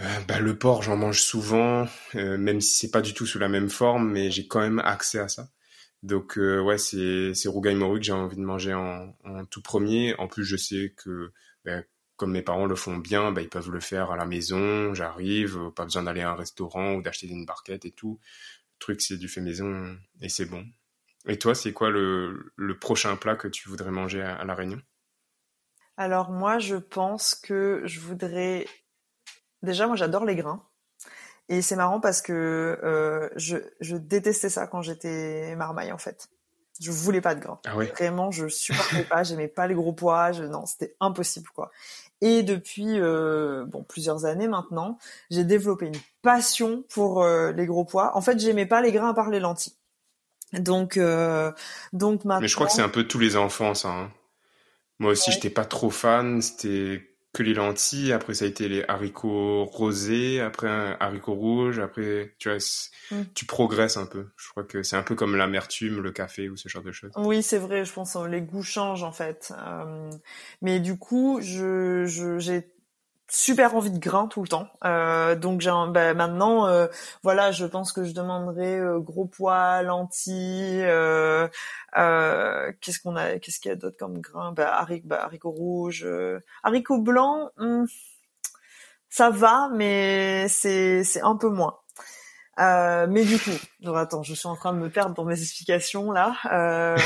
Euh, 0.00 0.20
bah, 0.26 0.40
le 0.40 0.58
porc, 0.58 0.82
j'en 0.82 0.96
mange 0.96 1.20
souvent, 1.20 1.86
euh, 2.16 2.36
même 2.36 2.60
si 2.60 2.74
c'est 2.76 2.90
pas 2.90 3.00
du 3.00 3.14
tout 3.14 3.26
sous 3.26 3.38
la 3.38 3.48
même 3.48 3.70
forme, 3.70 4.10
mais 4.10 4.30
j'ai 4.30 4.46
quand 4.48 4.60
même 4.60 4.80
accès 4.80 5.18
à 5.20 5.28
ça. 5.28 5.48
Donc 6.02 6.38
euh, 6.38 6.60
ouais, 6.60 6.78
c'est 6.78 7.34
c'est 7.34 7.48
rougail 7.48 7.76
morue 7.76 8.00
que 8.00 8.06
j'ai 8.06 8.12
envie 8.12 8.36
de 8.36 8.42
manger 8.42 8.74
en, 8.74 9.16
en, 9.24 9.44
tout 9.46 9.62
premier. 9.62 10.14
En 10.18 10.28
plus, 10.28 10.44
je 10.44 10.56
sais 10.56 10.94
que 10.96 11.32
bah, 11.64 11.82
comme 12.16 12.32
mes 12.32 12.42
parents 12.42 12.66
le 12.66 12.76
font 12.76 12.96
bien, 12.98 13.32
bah, 13.32 13.42
ils 13.42 13.48
peuvent 13.48 13.70
le 13.70 13.80
faire 13.80 14.10
à 14.10 14.16
la 14.16 14.26
maison. 14.26 14.94
J'arrive, 14.94 15.70
pas 15.76 15.84
besoin 15.84 16.02
d'aller 16.04 16.22
à 16.22 16.30
un 16.32 16.36
restaurant 16.36 16.94
ou 16.94 17.02
d'acheter 17.02 17.28
une 17.28 17.46
barquette 17.46 17.84
et 17.86 17.92
tout. 17.92 18.20
Le 18.76 18.80
truc, 18.80 19.00
c'est 19.02 19.16
du 19.18 19.28
fait 19.28 19.40
maison 19.42 19.96
et 20.20 20.28
c'est 20.28 20.46
bon. 20.46 20.66
Et 21.28 21.38
toi, 21.38 21.54
c'est 21.54 21.72
quoi 21.72 21.90
le, 21.90 22.52
le 22.56 22.78
prochain 22.78 23.16
plat 23.16 23.36
que 23.36 23.48
tu 23.48 23.68
voudrais 23.68 23.90
manger 23.92 24.22
à 24.22 24.44
la 24.44 24.54
Réunion? 24.54 24.80
Alors 25.96 26.30
moi, 26.30 26.58
je 26.58 26.76
pense 26.76 27.34
que 27.34 27.82
je 27.84 28.00
voudrais... 28.00 28.66
Déjà, 29.62 29.86
moi, 29.86 29.96
j'adore 29.96 30.24
les 30.24 30.36
grains. 30.36 30.62
Et 31.48 31.62
c'est 31.62 31.76
marrant 31.76 32.00
parce 32.00 32.22
que 32.22 32.32
euh, 32.82 33.28
je, 33.36 33.58
je 33.80 33.96
détestais 33.96 34.48
ça 34.48 34.66
quand 34.66 34.82
j'étais 34.82 35.54
marmaille, 35.56 35.92
en 35.92 35.98
fait. 35.98 36.28
Je 36.80 36.90
voulais 36.90 37.20
pas 37.20 37.34
de 37.34 37.40
grains. 37.40 37.60
Ah 37.66 37.76
oui. 37.76 37.86
Vraiment, 37.86 38.30
je 38.30 38.48
supportais 38.48 39.04
pas, 39.04 39.22
j'aimais 39.22 39.48
pas 39.48 39.66
les 39.66 39.74
gros 39.74 39.92
pois, 39.92 40.32
je... 40.32 40.42
non, 40.42 40.66
c'était 40.66 40.96
impossible, 41.00 41.48
quoi. 41.54 41.70
Et 42.20 42.42
depuis 42.42 42.98
euh, 43.00 43.66
bon 43.66 43.84
plusieurs 43.84 44.24
années 44.24 44.48
maintenant, 44.48 44.98
j'ai 45.30 45.44
développé 45.44 45.86
une 45.86 46.00
passion 46.22 46.82
pour 46.88 47.22
euh, 47.22 47.52
les 47.52 47.66
gros 47.66 47.84
pois. 47.84 48.16
En 48.16 48.22
fait, 48.22 48.38
j'aimais 48.38 48.66
pas 48.66 48.80
les 48.80 48.92
grains 48.92 49.10
à 49.10 49.14
part 49.14 49.28
les 49.28 49.40
lentilles. 49.40 49.74
Donc, 50.54 50.96
euh, 50.96 51.52
donc 51.92 52.24
maintenant. 52.24 52.40
Mais 52.40 52.48
je 52.48 52.54
crois 52.54 52.66
que 52.66 52.72
c'est 52.72 52.82
un 52.82 52.88
peu 52.88 53.06
tous 53.06 53.18
les 53.18 53.36
enfants, 53.36 53.74
ça. 53.74 53.88
Hein. 53.90 54.10
Moi 54.98 55.12
aussi, 55.12 55.32
j'étais 55.32 55.50
pas 55.50 55.64
trop 55.64 55.90
fan. 55.90 56.40
C'était 56.42 57.14
que 57.34 57.42
les 57.42 57.52
lentilles. 57.52 58.12
Après, 58.12 58.32
ça 58.32 58.46
a 58.46 58.48
été 58.48 58.68
les 58.68 58.84
haricots 58.88 59.64
rosés. 59.64 60.40
Après, 60.40 60.68
haricots 61.00 61.34
rouges. 61.34 61.78
Après, 61.80 62.34
tu 62.38 62.48
vois, 62.48 62.58
mm. 63.10 63.24
tu 63.34 63.44
progresses 63.44 63.96
un 63.96 64.06
peu. 64.06 64.28
Je 64.36 64.48
crois 64.50 64.64
que 64.64 64.82
c'est 64.82 64.96
un 64.96 65.02
peu 65.02 65.14
comme 65.14 65.36
l'amertume, 65.36 66.00
le 66.00 66.12
café 66.12 66.48
ou 66.48 66.56
ce 66.56 66.68
genre 66.68 66.82
de 66.82 66.92
choses. 66.92 67.10
Oui, 67.16 67.42
c'est 67.42 67.58
vrai. 67.58 67.84
Je 67.84 67.92
pense 67.92 68.14
que 68.14 68.26
les 68.26 68.40
goûts 68.40 68.62
changent 68.62 69.02
en 69.02 69.12
fait. 69.12 69.52
Euh, 69.58 70.10
mais 70.62 70.80
du 70.80 70.96
coup, 70.96 71.40
je, 71.42 72.06
j'ai 72.38 72.62
super 73.34 73.74
envie 73.74 73.90
de 73.90 73.98
grain 73.98 74.28
tout 74.28 74.42
le 74.42 74.48
temps. 74.48 74.68
Euh, 74.84 75.34
donc 75.34 75.60
j'ai 75.60 75.72
ben, 75.88 76.16
maintenant, 76.16 76.68
euh, 76.68 76.86
voilà, 77.22 77.50
je 77.50 77.66
pense 77.66 77.92
que 77.92 78.04
je 78.04 78.12
demanderai 78.12 78.78
euh, 78.78 79.00
gros 79.00 79.26
pois, 79.26 79.82
lentilles. 79.82 80.82
Euh, 80.84 81.48
euh, 81.98 82.72
qu'est-ce 82.80 83.00
qu'on 83.00 83.16
a 83.16 83.38
Qu'est-ce 83.40 83.58
qu'il 83.58 83.70
y 83.70 83.72
a 83.72 83.76
d'autre 83.76 83.96
comme 83.98 84.20
grain? 84.20 84.52
Ben, 84.52 84.66
haric, 84.66 85.06
ben, 85.06 85.16
haricots 85.16 85.50
rouges, 85.50 86.06
haricots 86.62 87.00
blancs. 87.00 87.50
Hmm, 87.56 87.84
ça 89.08 89.30
va, 89.30 89.68
mais 89.74 90.46
c'est 90.48 91.02
c'est 91.02 91.22
un 91.22 91.36
peu 91.36 91.48
moins. 91.48 91.78
mais 92.56 93.24
du 93.24 93.38
coup, 93.38 93.50
donc, 93.80 93.96
attends, 93.96 94.22
je 94.22 94.34
suis 94.34 94.48
en 94.48 94.54
train 94.56 94.72
de 94.72 94.78
me 94.78 94.90
perdre 94.90 95.14
dans 95.14 95.24
mes 95.24 95.40
explications 95.40 96.12
là. 96.12 96.36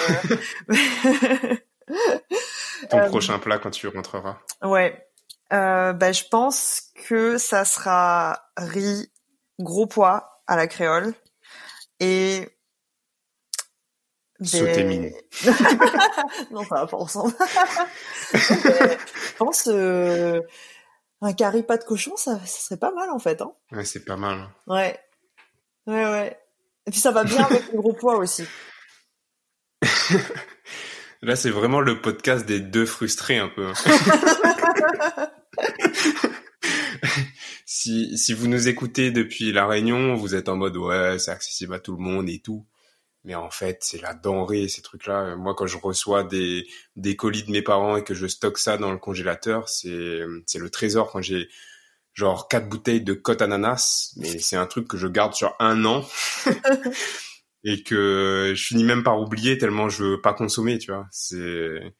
Ton 2.90 3.00
prochain 3.08 3.38
plat 3.38 3.58
quand 3.58 3.70
tu 3.70 3.88
rentreras. 3.88 4.36
Ouais 4.62 5.07
euh, 5.52 5.92
bah, 5.92 6.12
je 6.12 6.24
pense 6.30 6.92
que 7.06 7.38
ça 7.38 7.64
sera 7.64 8.42
riz 8.56 9.10
gros 9.58 9.86
pois 9.86 10.42
à 10.46 10.56
la 10.56 10.66
créole 10.66 11.14
et 12.00 12.48
mine. 14.40 15.12
non, 16.50 16.64
ça 16.64 16.74
va 16.76 16.86
pas 16.86 16.96
ensemble. 16.96 17.34
je 18.32 19.34
pense 19.36 19.68
euh, 19.68 20.40
un 21.20 21.32
carré 21.32 21.62
pas 21.62 21.76
de 21.76 21.84
cochon, 21.84 22.16
ça, 22.16 22.38
ça, 22.40 22.60
serait 22.60 22.78
pas 22.78 22.92
mal 22.92 23.10
en 23.10 23.18
fait. 23.18 23.42
Hein 23.42 23.52
ouais, 23.72 23.84
c'est 23.84 24.04
pas 24.04 24.16
mal. 24.16 24.48
Ouais. 24.66 24.98
Ouais, 25.86 26.04
ouais. 26.04 26.38
Et 26.86 26.90
puis 26.90 27.00
ça 27.00 27.10
va 27.10 27.24
bien 27.24 27.44
avec 27.44 27.72
le 27.72 27.78
gros 27.78 27.92
poids 27.92 28.16
aussi. 28.16 28.44
Là, 31.22 31.34
c'est 31.34 31.50
vraiment 31.50 31.80
le 31.80 32.00
podcast 32.00 32.46
des 32.46 32.60
deux 32.60 32.86
frustrés 32.86 33.38
un 33.38 33.48
peu. 33.48 33.72
Si, 37.70 38.16
si 38.16 38.32
vous 38.32 38.48
nous 38.48 38.66
écoutez 38.68 39.10
depuis 39.10 39.52
la 39.52 39.66
Réunion, 39.66 40.14
vous 40.14 40.34
êtes 40.34 40.48
en 40.48 40.56
mode 40.56 40.78
ouais, 40.78 41.18
c'est 41.18 41.30
accessible 41.30 41.74
à 41.74 41.78
tout 41.78 41.94
le 41.94 42.02
monde 42.02 42.28
et 42.30 42.38
tout. 42.38 42.66
Mais 43.24 43.34
en 43.34 43.50
fait, 43.50 43.80
c'est 43.82 44.00
la 44.00 44.14
denrée, 44.14 44.68
ces 44.68 44.80
trucs-là. 44.80 45.36
Moi, 45.36 45.54
quand 45.54 45.66
je 45.66 45.76
reçois 45.76 46.24
des, 46.24 46.66
des 46.96 47.14
colis 47.14 47.44
de 47.44 47.50
mes 47.50 47.60
parents 47.60 47.98
et 47.98 48.04
que 48.04 48.14
je 48.14 48.26
stocke 48.26 48.56
ça 48.56 48.78
dans 48.78 48.90
le 48.90 48.96
congélateur, 48.96 49.68
c'est, 49.68 50.22
c'est 50.46 50.58
le 50.58 50.70
trésor 50.70 51.10
quand 51.10 51.20
j'ai 51.20 51.48
genre 52.14 52.48
quatre 52.48 52.70
bouteilles 52.70 53.02
de 53.02 53.12
côte 53.12 53.42
ananas. 53.42 54.14
Mais 54.16 54.38
c'est 54.38 54.56
un 54.56 54.66
truc 54.66 54.88
que 54.88 54.96
je 54.96 55.06
garde 55.06 55.34
sur 55.34 55.54
un 55.60 55.84
an. 55.84 56.08
et 57.64 57.82
que 57.82 58.54
je 58.56 58.64
finis 58.64 58.84
même 58.84 59.02
par 59.02 59.20
oublier 59.20 59.58
tellement 59.58 59.90
je 59.90 60.04
veux 60.04 60.20
pas 60.22 60.32
consommer, 60.32 60.78
tu 60.78 60.90
vois. 60.90 61.06
C'est, 61.10 61.94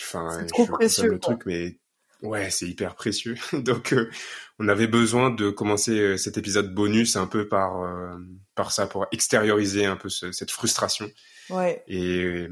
enfin, 0.00 0.46
précieux. 0.72 1.10
Le 1.10 1.18
truc, 1.18 1.42
mais 1.44 1.78
ouais, 2.24 2.50
c'est 2.50 2.66
hyper 2.66 2.94
précieux. 2.94 3.36
Donc, 3.52 3.92
euh, 3.92 4.10
on 4.58 4.68
avait 4.68 4.86
besoin 4.86 5.30
de 5.30 5.50
commencer 5.50 5.98
euh, 5.98 6.16
cet 6.16 6.38
épisode 6.38 6.74
bonus 6.74 7.16
un 7.16 7.26
peu 7.26 7.48
par 7.48 7.82
euh, 7.82 8.16
par 8.54 8.72
ça 8.72 8.86
pour 8.86 9.06
extérioriser 9.12 9.84
un 9.86 9.96
peu 9.96 10.08
cette 10.08 10.50
frustration. 10.50 11.10
Ouais. 11.50 11.82
Et 11.88 12.46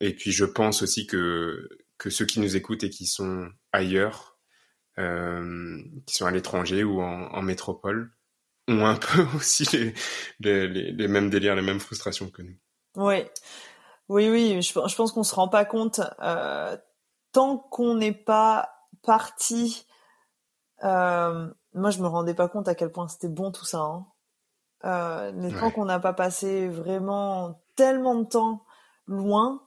et 0.00 0.14
puis 0.14 0.32
je 0.32 0.44
pense 0.44 0.82
aussi 0.82 1.06
que 1.06 1.68
que 1.98 2.10
ceux 2.10 2.26
qui 2.26 2.40
nous 2.40 2.56
écoutent 2.56 2.82
et 2.82 2.90
qui 2.90 3.06
sont 3.06 3.48
ailleurs, 3.72 4.38
euh, 4.98 5.80
qui 6.06 6.14
sont 6.16 6.26
à 6.26 6.32
l'étranger 6.32 6.82
ou 6.82 7.00
en, 7.00 7.28
en, 7.28 7.42
métropole, 7.42 8.12
ont 8.66 8.84
un 8.84 8.96
peu 8.96 9.24
aussi 9.36 9.64
les, 10.40 10.66
les, 10.68 10.92
les, 10.92 11.08
mêmes 11.08 11.30
délires, 11.30 11.54
les 11.54 11.62
mêmes 11.62 11.78
frustrations 11.78 12.30
que 12.30 12.42
nous. 12.42 12.56
Ouais. 12.96 13.30
Oui, 14.08 14.28
oui, 14.28 14.60
je, 14.60 14.68
je 14.68 14.94
pense 14.96 15.12
qu'on 15.12 15.22
se 15.22 15.34
rend 15.34 15.48
pas 15.48 15.64
compte 15.64 16.00
tant 17.32 17.58
qu'on 17.58 17.94
n'est 17.94 18.12
pas 18.12 18.73
parti 19.04 19.86
euh, 20.82 21.48
moi, 21.74 21.90
je 21.90 22.00
me 22.00 22.06
rendais 22.06 22.34
pas 22.34 22.48
compte 22.48 22.68
à 22.68 22.74
quel 22.74 22.90
point 22.90 23.08
c'était 23.08 23.28
bon 23.28 23.50
tout 23.50 23.64
ça. 23.64 23.80
Hein. 23.80 24.06
Euh, 24.84 25.32
mais 25.34 25.50
tant 25.50 25.70
qu'on 25.70 25.86
n'a 25.86 25.98
pas 25.98 26.12
passé 26.12 26.68
vraiment 26.68 27.62
tellement 27.74 28.16
de 28.16 28.24
temps 28.24 28.64
loin, 29.06 29.66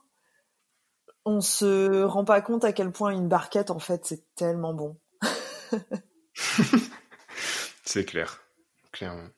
on 1.24 1.40
se 1.40 2.02
rend 2.02 2.24
pas 2.24 2.40
compte 2.40 2.64
à 2.64 2.72
quel 2.72 2.92
point 2.92 3.10
une 3.10 3.28
barquette, 3.28 3.70
en 3.70 3.78
fait, 3.78 4.06
c'est 4.06 4.34
tellement 4.34 4.74
bon. 4.74 4.96
c'est 7.84 8.04
clair, 8.04 8.40
clairement. 8.92 9.28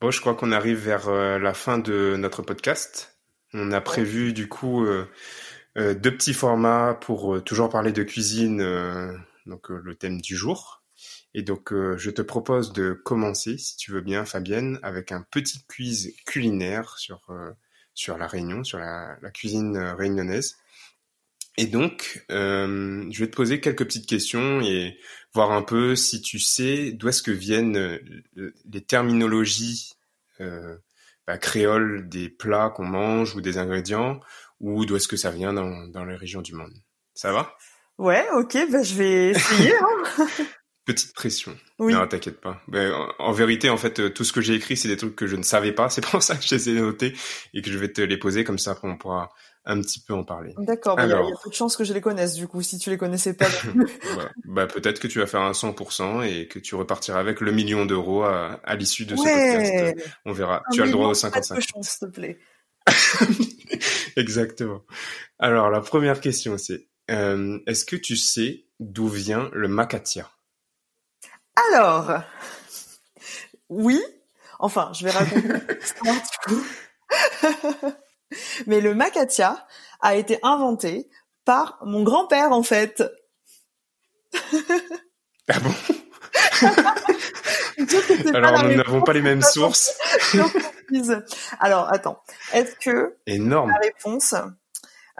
Bon, 0.00 0.10
je 0.10 0.20
crois 0.20 0.34
qu'on 0.34 0.50
arrive 0.52 0.78
vers 0.78 1.08
euh, 1.08 1.38
la 1.38 1.54
fin 1.54 1.78
de 1.78 2.16
notre 2.18 2.42
podcast. 2.42 3.20
On 3.52 3.70
a 3.70 3.80
prévu 3.80 4.32
du 4.32 4.48
coup 4.48 4.84
euh, 4.84 5.06
deux 5.76 6.16
petits 6.16 6.34
formats 6.34 6.98
pour 7.00 7.42
toujours 7.44 7.70
parler 7.70 7.92
de 7.92 8.02
cuisine 8.02 8.60
donc 9.46 9.70
euh, 9.70 9.80
le 9.82 9.94
thème 9.94 10.20
du 10.20 10.36
jour. 10.36 10.82
Et 11.34 11.42
donc, 11.42 11.72
euh, 11.72 11.96
je 11.96 12.10
te 12.10 12.22
propose 12.22 12.72
de 12.72 12.92
commencer, 12.92 13.58
si 13.58 13.76
tu 13.76 13.90
veux 13.90 14.02
bien, 14.02 14.24
Fabienne, 14.24 14.78
avec 14.82 15.12
un 15.12 15.22
petit 15.22 15.64
quiz 15.66 16.14
culinaire 16.26 16.98
sur 16.98 17.22
euh, 17.30 17.50
sur 17.94 18.16
la 18.18 18.26
Réunion, 18.26 18.64
sur 18.64 18.78
la, 18.78 19.16
la 19.20 19.30
cuisine 19.30 19.76
réunionnaise. 19.76 20.56
Et 21.58 21.66
donc, 21.66 22.24
euh, 22.30 23.06
je 23.10 23.18
vais 23.18 23.30
te 23.30 23.36
poser 23.36 23.60
quelques 23.60 23.84
petites 23.84 24.08
questions 24.08 24.62
et 24.62 24.98
voir 25.34 25.52
un 25.52 25.60
peu 25.60 25.94
si 25.94 26.22
tu 26.22 26.38
sais 26.38 26.92
d'où 26.92 27.08
est-ce 27.08 27.22
que 27.22 27.30
viennent 27.30 28.00
les 28.34 28.80
terminologies 28.80 29.92
euh, 30.40 30.78
bah, 31.26 31.38
créoles 31.38 32.08
des 32.08 32.28
plats 32.28 32.70
qu'on 32.70 32.84
mange 32.84 33.36
ou 33.36 33.40
des 33.40 33.56
ingrédients, 33.56 34.18
ou 34.62 34.86
d'où 34.86 34.96
est-ce 34.96 35.08
que 35.08 35.16
ça 35.16 35.30
vient 35.30 35.52
dans, 35.52 35.86
dans 35.88 36.04
les 36.04 36.16
régions 36.16 36.40
du 36.40 36.54
monde? 36.54 36.72
Ça 37.14 37.32
va? 37.32 37.54
Ouais, 37.98 38.26
ok, 38.34 38.56
bah 38.70 38.82
je 38.82 38.94
vais 38.94 39.30
essayer. 39.30 39.74
Hein. 39.76 40.26
Petite 40.84 41.14
pression. 41.14 41.56
Oui. 41.78 41.92
Non, 41.92 42.08
t'inquiète 42.08 42.40
pas. 42.40 42.60
Ben, 42.66 42.92
en, 43.20 43.30
vérité, 43.30 43.70
en 43.70 43.76
fait, 43.76 44.00
euh, 44.00 44.10
tout 44.10 44.24
ce 44.24 44.32
que 44.32 44.40
j'ai 44.40 44.54
écrit, 44.54 44.76
c'est 44.76 44.88
des 44.88 44.96
trucs 44.96 45.14
que 45.14 45.28
je 45.28 45.36
ne 45.36 45.44
savais 45.44 45.70
pas. 45.70 45.88
C'est 45.90 46.04
pour 46.04 46.22
ça 46.22 46.34
que 46.34 46.42
j'essaie 46.42 46.74
de 46.74 46.80
noter 46.80 47.14
et 47.54 47.62
que 47.62 47.70
je 47.70 47.78
vais 47.78 47.92
te 47.92 48.00
les 48.00 48.16
poser 48.16 48.42
comme 48.42 48.58
ça, 48.58 48.72
après 48.72 48.88
on 48.88 48.96
pourra 48.96 49.30
un 49.64 49.80
petit 49.80 50.00
peu 50.00 50.12
en 50.12 50.24
parler. 50.24 50.54
D'accord. 50.58 50.98
Il 51.00 51.08
y, 51.08 51.12
a 51.12 51.22
peu 51.40 51.50
de 51.50 51.54
chances 51.54 51.76
que 51.76 51.84
je 51.84 51.92
les 51.92 52.00
connaisse, 52.00 52.34
du 52.34 52.48
coup, 52.48 52.62
si 52.62 52.78
tu 52.78 52.90
les 52.90 52.98
connaissais 52.98 53.34
pas. 53.34 53.46
bah, 54.16 54.30
bah, 54.44 54.66
peut-être 54.66 54.98
que 54.98 55.06
tu 55.06 55.20
vas 55.20 55.26
faire 55.26 55.42
un 55.42 55.52
100% 55.52 56.24
et 56.24 56.48
que 56.48 56.58
tu 56.58 56.74
repartiras 56.74 57.20
avec 57.20 57.40
le 57.40 57.52
million 57.52 57.86
d'euros 57.86 58.24
à, 58.24 58.60
à 58.64 58.74
l'issue 58.74 59.04
de 59.04 59.14
ce 59.14 59.22
podcast. 59.22 60.10
On 60.24 60.32
verra. 60.32 60.64
tu 60.72 60.82
as 60.82 60.86
le 60.86 60.90
droit 60.90 61.06
au 61.06 61.14
55. 61.14 61.60
Chance, 61.60 61.88
s'il 61.88 62.08
te 62.08 62.12
plaît. 62.12 62.40
Exactement. 64.16 64.82
Alors, 65.38 65.70
la 65.70 65.80
première 65.80 66.20
question, 66.20 66.58
c'est 66.58 66.88
euh, 67.10 67.58
est-ce 67.66 67.84
que 67.84 67.96
tu 67.96 68.16
sais 68.16 68.66
d'où 68.80 69.08
vient 69.08 69.50
le 69.52 69.68
macatia? 69.68 70.30
Alors, 71.72 72.22
oui. 73.68 74.00
Enfin, 74.58 74.92
je 74.94 75.04
vais 75.04 75.10
raconter. 75.10 75.48
Mais 78.66 78.80
le 78.80 78.94
macatia 78.94 79.66
a 80.00 80.14
été 80.14 80.38
inventé 80.42 81.08
par 81.44 81.78
mon 81.84 82.02
grand-père 82.02 82.52
en 82.52 82.62
fait. 82.62 83.02
ah 85.48 85.60
bon? 85.60 85.74
Alors, 88.34 88.64
nous 88.64 88.74
n'avons 88.74 89.02
pas 89.02 89.12
les 89.12 89.22
mêmes 89.22 89.42
sources. 89.42 89.94
Alors, 91.60 91.92
attends. 91.92 92.22
Est-ce 92.52 92.74
que 92.76 93.16
Énorme. 93.26 93.70
la 93.70 93.78
réponse 93.78 94.34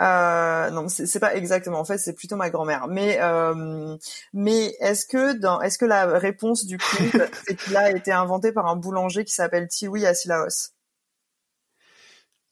euh, 0.00 0.70
non, 0.70 0.88
c'est 0.88 1.20
pas 1.20 1.34
exactement. 1.36 1.78
En 1.78 1.84
fait, 1.84 1.98
c'est 1.98 2.14
plutôt 2.14 2.36
ma 2.36 2.48
grand-mère. 2.50 2.88
Mais 2.88 3.18
euh, 3.20 3.96
mais 4.32 4.74
est-ce 4.80 5.06
que 5.06 5.34
dans 5.34 5.60
est-ce 5.60 5.76
que 5.78 5.84
la 5.84 6.06
réponse 6.18 6.64
du 6.64 6.78
coup 6.78 7.04
c'est 7.46 7.56
qu'il 7.56 7.76
a 7.76 7.90
été 7.90 8.10
inventé 8.10 8.52
par 8.52 8.66
un 8.66 8.76
boulanger 8.76 9.24
qui 9.24 9.34
s'appelle 9.34 9.68
Tiwi 9.68 10.06
à 10.06 10.14
Silaos 10.14 10.72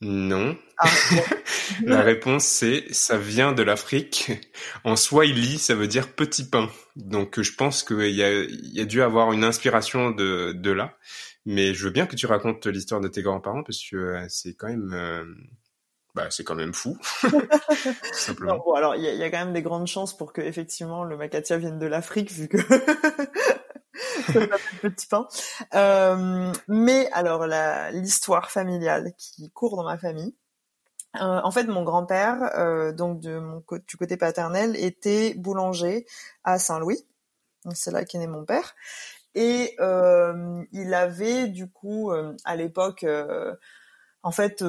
Non. 0.01 0.57
Ah, 0.78 0.88
la 1.84 2.01
réponse 2.01 2.44
c'est 2.44 2.86
ça 2.90 3.18
vient 3.18 3.53
de 3.53 3.62
l'Afrique. 3.62 4.32
En 4.84 4.96
swahili, 4.96 5.59
ça 5.59 5.74
veut 5.74 5.88
dire 5.88 6.14
petit 6.14 6.48
pain. 6.48 6.70
Donc 6.96 7.40
je 7.40 7.55
pense 7.55 7.82
qu'il 7.82 8.11
y 8.11 8.22
a 8.22 8.32
il 8.32 8.72
y 8.72 8.80
a 8.80 8.86
dû 8.86 9.03
avoir 9.03 9.32
une 9.32 9.44
inspiration 9.44 10.11
de 10.11 10.53
de 10.53 10.70
là. 10.70 10.96
Mais 11.44 11.74
je 11.74 11.84
veux 11.84 11.90
bien 11.90 12.07
que 12.07 12.16
tu 12.16 12.26
racontes 12.26 12.66
l'histoire 12.66 13.01
de 13.01 13.09
tes 13.09 13.22
grands-parents 13.22 13.62
parce 13.62 13.82
que 13.90 13.96
euh, 13.96 14.26
c'est 14.28 14.55
quand 14.55 14.68
même 14.68 14.92
euh, 14.94 15.24
bah, 16.14 16.28
c'est 16.30 16.44
quand 16.44 16.55
même 16.55 16.72
fou. 16.72 16.96
simplement. 18.12 18.59
bon, 18.64 18.72
alors 18.72 18.96
il 18.96 19.03
y, 19.03 19.16
y, 19.16 19.22
a 19.22 19.30
quand 19.30 19.44
même 19.44 19.53
des 19.53 19.62
grandes 19.62 19.86
chances 19.86 20.16
pour 20.16 20.32
que 20.32 20.40
effectivement 20.40 21.05
le 21.05 21.16
macatia 21.18 21.59
vienne 21.59 21.78
de 21.78 21.86
l'Afrique 21.86 22.32
vu 22.32 22.48
que 22.48 22.57
petit 24.82 25.07
pain. 25.07 25.26
Euh, 25.74 26.53
mais 26.68 27.09
alors 27.12 27.46
l'histoire 27.92 28.51
familiale 28.51 29.12
qui 29.16 29.51
court 29.51 29.76
dans 29.76 29.84
ma 29.84 29.98
famille. 29.98 30.34
Euh, 31.16 31.40
en 31.42 31.51
fait, 31.51 31.64
mon 31.64 31.82
grand-père, 31.82 32.57
euh, 32.57 32.92
donc 32.92 33.20
du 33.20 33.96
côté 33.98 34.16
paternel, 34.16 34.76
était 34.76 35.34
boulanger 35.34 36.07
à 36.44 36.59
Saint-Louis. 36.59 37.05
C'est 37.74 37.90
là 37.90 38.05
qu'est 38.05 38.18
né 38.18 38.26
mon 38.26 38.44
père. 38.44 38.74
Et 39.34 39.76
il 40.72 40.94
avait 40.94 41.48
du 41.48 41.70
coup 41.70 42.12
à 42.44 42.57
l'époque 42.57 43.07
en 44.22 44.32
fait, 44.32 44.62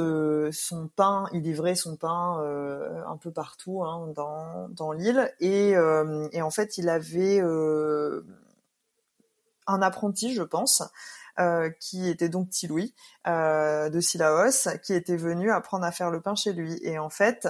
son 0.51 0.87
pain, 0.95 1.25
il 1.33 1.41
livrait 1.41 1.75
son 1.75 1.97
pain 1.97 2.39
un 3.07 3.17
peu 3.17 3.31
partout 3.31 3.83
hein, 3.83 4.07
dans, 4.15 4.69
dans 4.69 4.91
l'île. 4.91 5.33
Et, 5.39 5.75
en 5.77 6.51
fait, 6.51 6.77
il 6.77 6.89
avait 6.89 7.41
un 9.67 9.81
apprenti, 9.81 10.33
je 10.33 10.43
pense, 10.43 10.83
qui 11.79 12.07
était 12.07 12.29
donc 12.29 12.49
Tiloui 12.49 12.93
de 13.25 13.99
Silaos, 13.99 14.69
qui 14.83 14.93
était 14.93 15.17
venu 15.17 15.51
apprendre 15.51 15.85
à 15.85 15.91
faire 15.91 16.11
le 16.11 16.21
pain 16.21 16.35
chez 16.35 16.53
lui. 16.53 16.79
Et 16.83 16.99
en 16.99 17.09
fait, 17.09 17.47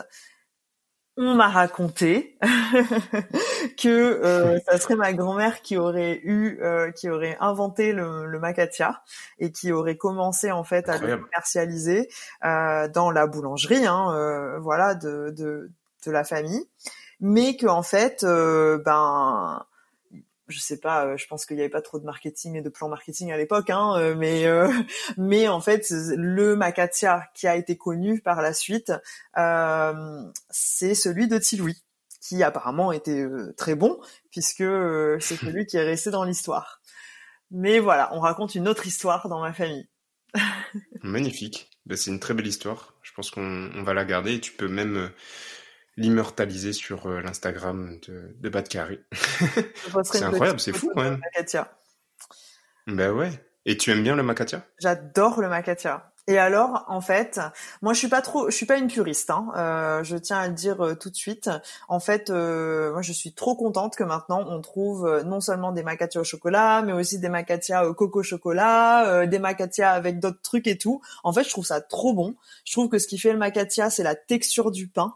on 1.18 1.36
m'a 1.36 1.50
raconté 1.50 2.38
que 3.78 3.88
euh, 3.90 4.60
ça 4.66 4.78
serait 4.78 4.96
ma 4.96 5.14
grand-mère 5.14 5.62
qui 5.62 5.78
aurait 5.78 6.22
eu, 6.24 6.60
euh, 6.62 6.92
qui 6.92 7.10
aurait 7.10 7.38
inventé 7.42 7.92
le, 7.92 8.26
le 8.26 8.40
macatia 8.40 9.04
et 9.38 9.52
qui 9.52 9.72
aurait 9.72 9.98
commencé 9.98 10.52
en 10.52 10.64
fait 10.64 10.88
à 10.88 10.98
le 10.98 11.18
commercialiser 11.18 12.10
euh, 12.46 12.88
dans 12.88 13.12
la 13.12 13.28
boulangerie, 13.28 13.86
hein, 13.86 14.14
euh, 14.16 14.60
voilà, 14.60 14.96
de, 14.96 15.34
de, 15.38 15.70
de 16.06 16.12
la 16.12 16.24
famille, 16.24 16.66
mais 17.20 17.58
que 17.58 17.68
en 17.68 17.84
fait, 17.84 18.24
euh, 18.24 18.78
ben 18.84 19.66
je 20.52 20.60
sais 20.60 20.80
pas, 20.80 21.16
je 21.18 21.26
pense 21.28 21.46
qu'il 21.46 21.56
n'y 21.56 21.64
avait 21.64 21.70
pas 21.70 21.82
trop 21.82 22.00
de 22.00 22.06
marketing 22.06 22.56
et 22.56 22.62
de 22.62 22.70
plan 22.70 22.90
marketing 22.90 23.32
à 23.32 23.38
l'époque, 23.38 23.70
hein, 23.70 24.14
mais 24.16 24.46
mais 25.18 25.48
en 25.48 25.62
fait 25.62 25.88
le 25.90 26.56
Macatia 26.56 27.24
qui 27.34 27.48
a 27.48 27.56
été 27.56 27.78
connu 27.78 28.22
par 28.22 28.42
la 28.42 28.54
suite, 28.54 28.94
c'est 30.50 30.96
celui 30.96 31.28
de 31.28 31.38
Tiloui 31.38 31.82
qui 32.22 32.44
apparemment 32.44 32.92
était 32.92 33.26
très 33.58 33.76
bon 33.76 34.00
puisque 34.30 34.64
c'est 35.20 35.36
celui 35.42 35.66
qui 35.66 35.78
est 35.78 35.84
resté 35.84 36.12
dans 36.12 36.24
l'histoire. 36.24 36.82
Mais 37.52 37.80
voilà, 37.80 38.10
on 38.14 38.20
raconte 38.20 38.56
une 38.56 38.68
autre 38.68 38.88
histoire 38.88 39.28
dans 39.28 39.42
ma 39.42 39.54
famille. 39.54 39.88
Magnifique. 41.04 41.70
Ben, 41.86 41.98
c'est 41.98 42.12
une 42.12 42.20
très 42.20 42.34
belle 42.34 42.48
histoire. 42.48 42.96
Je 43.02 43.12
pense 43.14 43.30
qu'on 43.30 43.84
va 43.84 43.94
la 43.94 44.06
garder 44.06 44.36
et 44.36 44.40
tu 44.40 44.54
peux 44.54 44.70
même 44.70 44.98
euh, 44.98 45.10
l'immortaliser 45.98 46.74
sur 46.74 47.08
euh, 47.08 47.22
l'Instagram 47.22 48.00
de, 48.08 48.36
de 48.40 48.50
Bad 48.50 48.68
c'est 50.04 50.24
incroyable, 50.24 50.60
c'est 50.60 50.74
fou 50.74 50.92
quand 50.96 51.04
même. 51.04 51.22
Ben 52.88 53.12
ouais. 53.12 53.32
Et 53.66 53.78
tu 53.78 53.92
aimes 53.92 54.04
bien 54.04 54.16
le 54.16 54.24
macatia 54.24 54.66
J'adore 54.80 55.40
le 55.40 55.50
macatia. 55.50 56.12
Et 56.28 56.38
alors, 56.38 56.86
en 56.88 57.02
fait, 57.02 57.40
moi 57.82 57.94
je 57.94 58.00
suis 58.00 58.08
pas 58.08 58.22
trop, 58.22 58.50
je 58.50 58.56
suis 58.56 58.66
pas 58.66 58.78
une 58.78 58.88
puriste. 58.88 59.32
Hein. 59.32 59.48
Euh, 59.58 60.04
je 60.04 60.16
tiens 60.18 60.38
à 60.38 60.48
le 60.48 60.54
dire 60.54 60.84
euh, 60.86 60.96
tout 60.96 61.10
de 61.10 61.16
suite. 61.16 61.50
En 61.88 62.00
fait, 62.00 62.30
euh, 62.30 62.92
moi 62.92 63.02
je 63.02 63.12
suis 63.12 63.34
trop 63.34 63.56
contente 63.56 63.96
que 63.96 64.04
maintenant 64.04 64.46
on 64.48 64.62
trouve 64.62 65.24
non 65.26 65.42
seulement 65.42 65.72
des 65.72 65.84
macatias 65.84 66.22
au 66.22 66.24
chocolat, 66.24 66.84
mais 66.84 66.94
aussi 66.94 67.20
des 67.20 67.30
macatias 67.30 67.86
au 67.86 67.94
coco 67.94 68.22
chocolat, 68.22 69.26
des 69.26 69.40
macatias 69.40 69.92
avec 69.92 70.20
d'autres 70.20 70.42
trucs 70.42 70.68
et 70.68 70.78
tout. 70.78 71.02
En 71.24 71.34
fait, 71.34 71.44
je 71.44 71.50
trouve 71.50 71.66
ça 71.66 71.82
trop 71.82 72.14
bon. 72.14 72.36
Je 72.66 72.72
trouve 72.74 72.88
que 72.88 73.00
ce 73.00 73.08
qui 73.08 73.18
fait 73.18 73.34
le 73.34 73.40
macatia, 73.40 73.90
c'est 73.90 74.04
la 74.04 74.16
texture 74.16 74.72
du 74.72 74.88
pain 74.88 75.16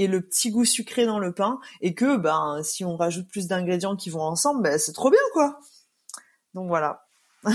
et 0.00 0.06
le 0.06 0.20
petit 0.20 0.50
goût 0.50 0.64
sucré 0.64 1.06
dans 1.06 1.18
le 1.18 1.32
pain, 1.32 1.60
et 1.80 1.94
que 1.94 2.16
ben 2.16 2.60
si 2.62 2.84
on 2.84 2.96
rajoute 2.96 3.28
plus 3.28 3.46
d'ingrédients 3.46 3.96
qui 3.96 4.10
vont 4.10 4.22
ensemble, 4.22 4.62
ben 4.62 4.78
c'est 4.78 4.92
trop 4.92 5.10
bien 5.10 5.20
quoi. 5.32 5.60
Donc 6.54 6.68
voilà. 6.68 7.06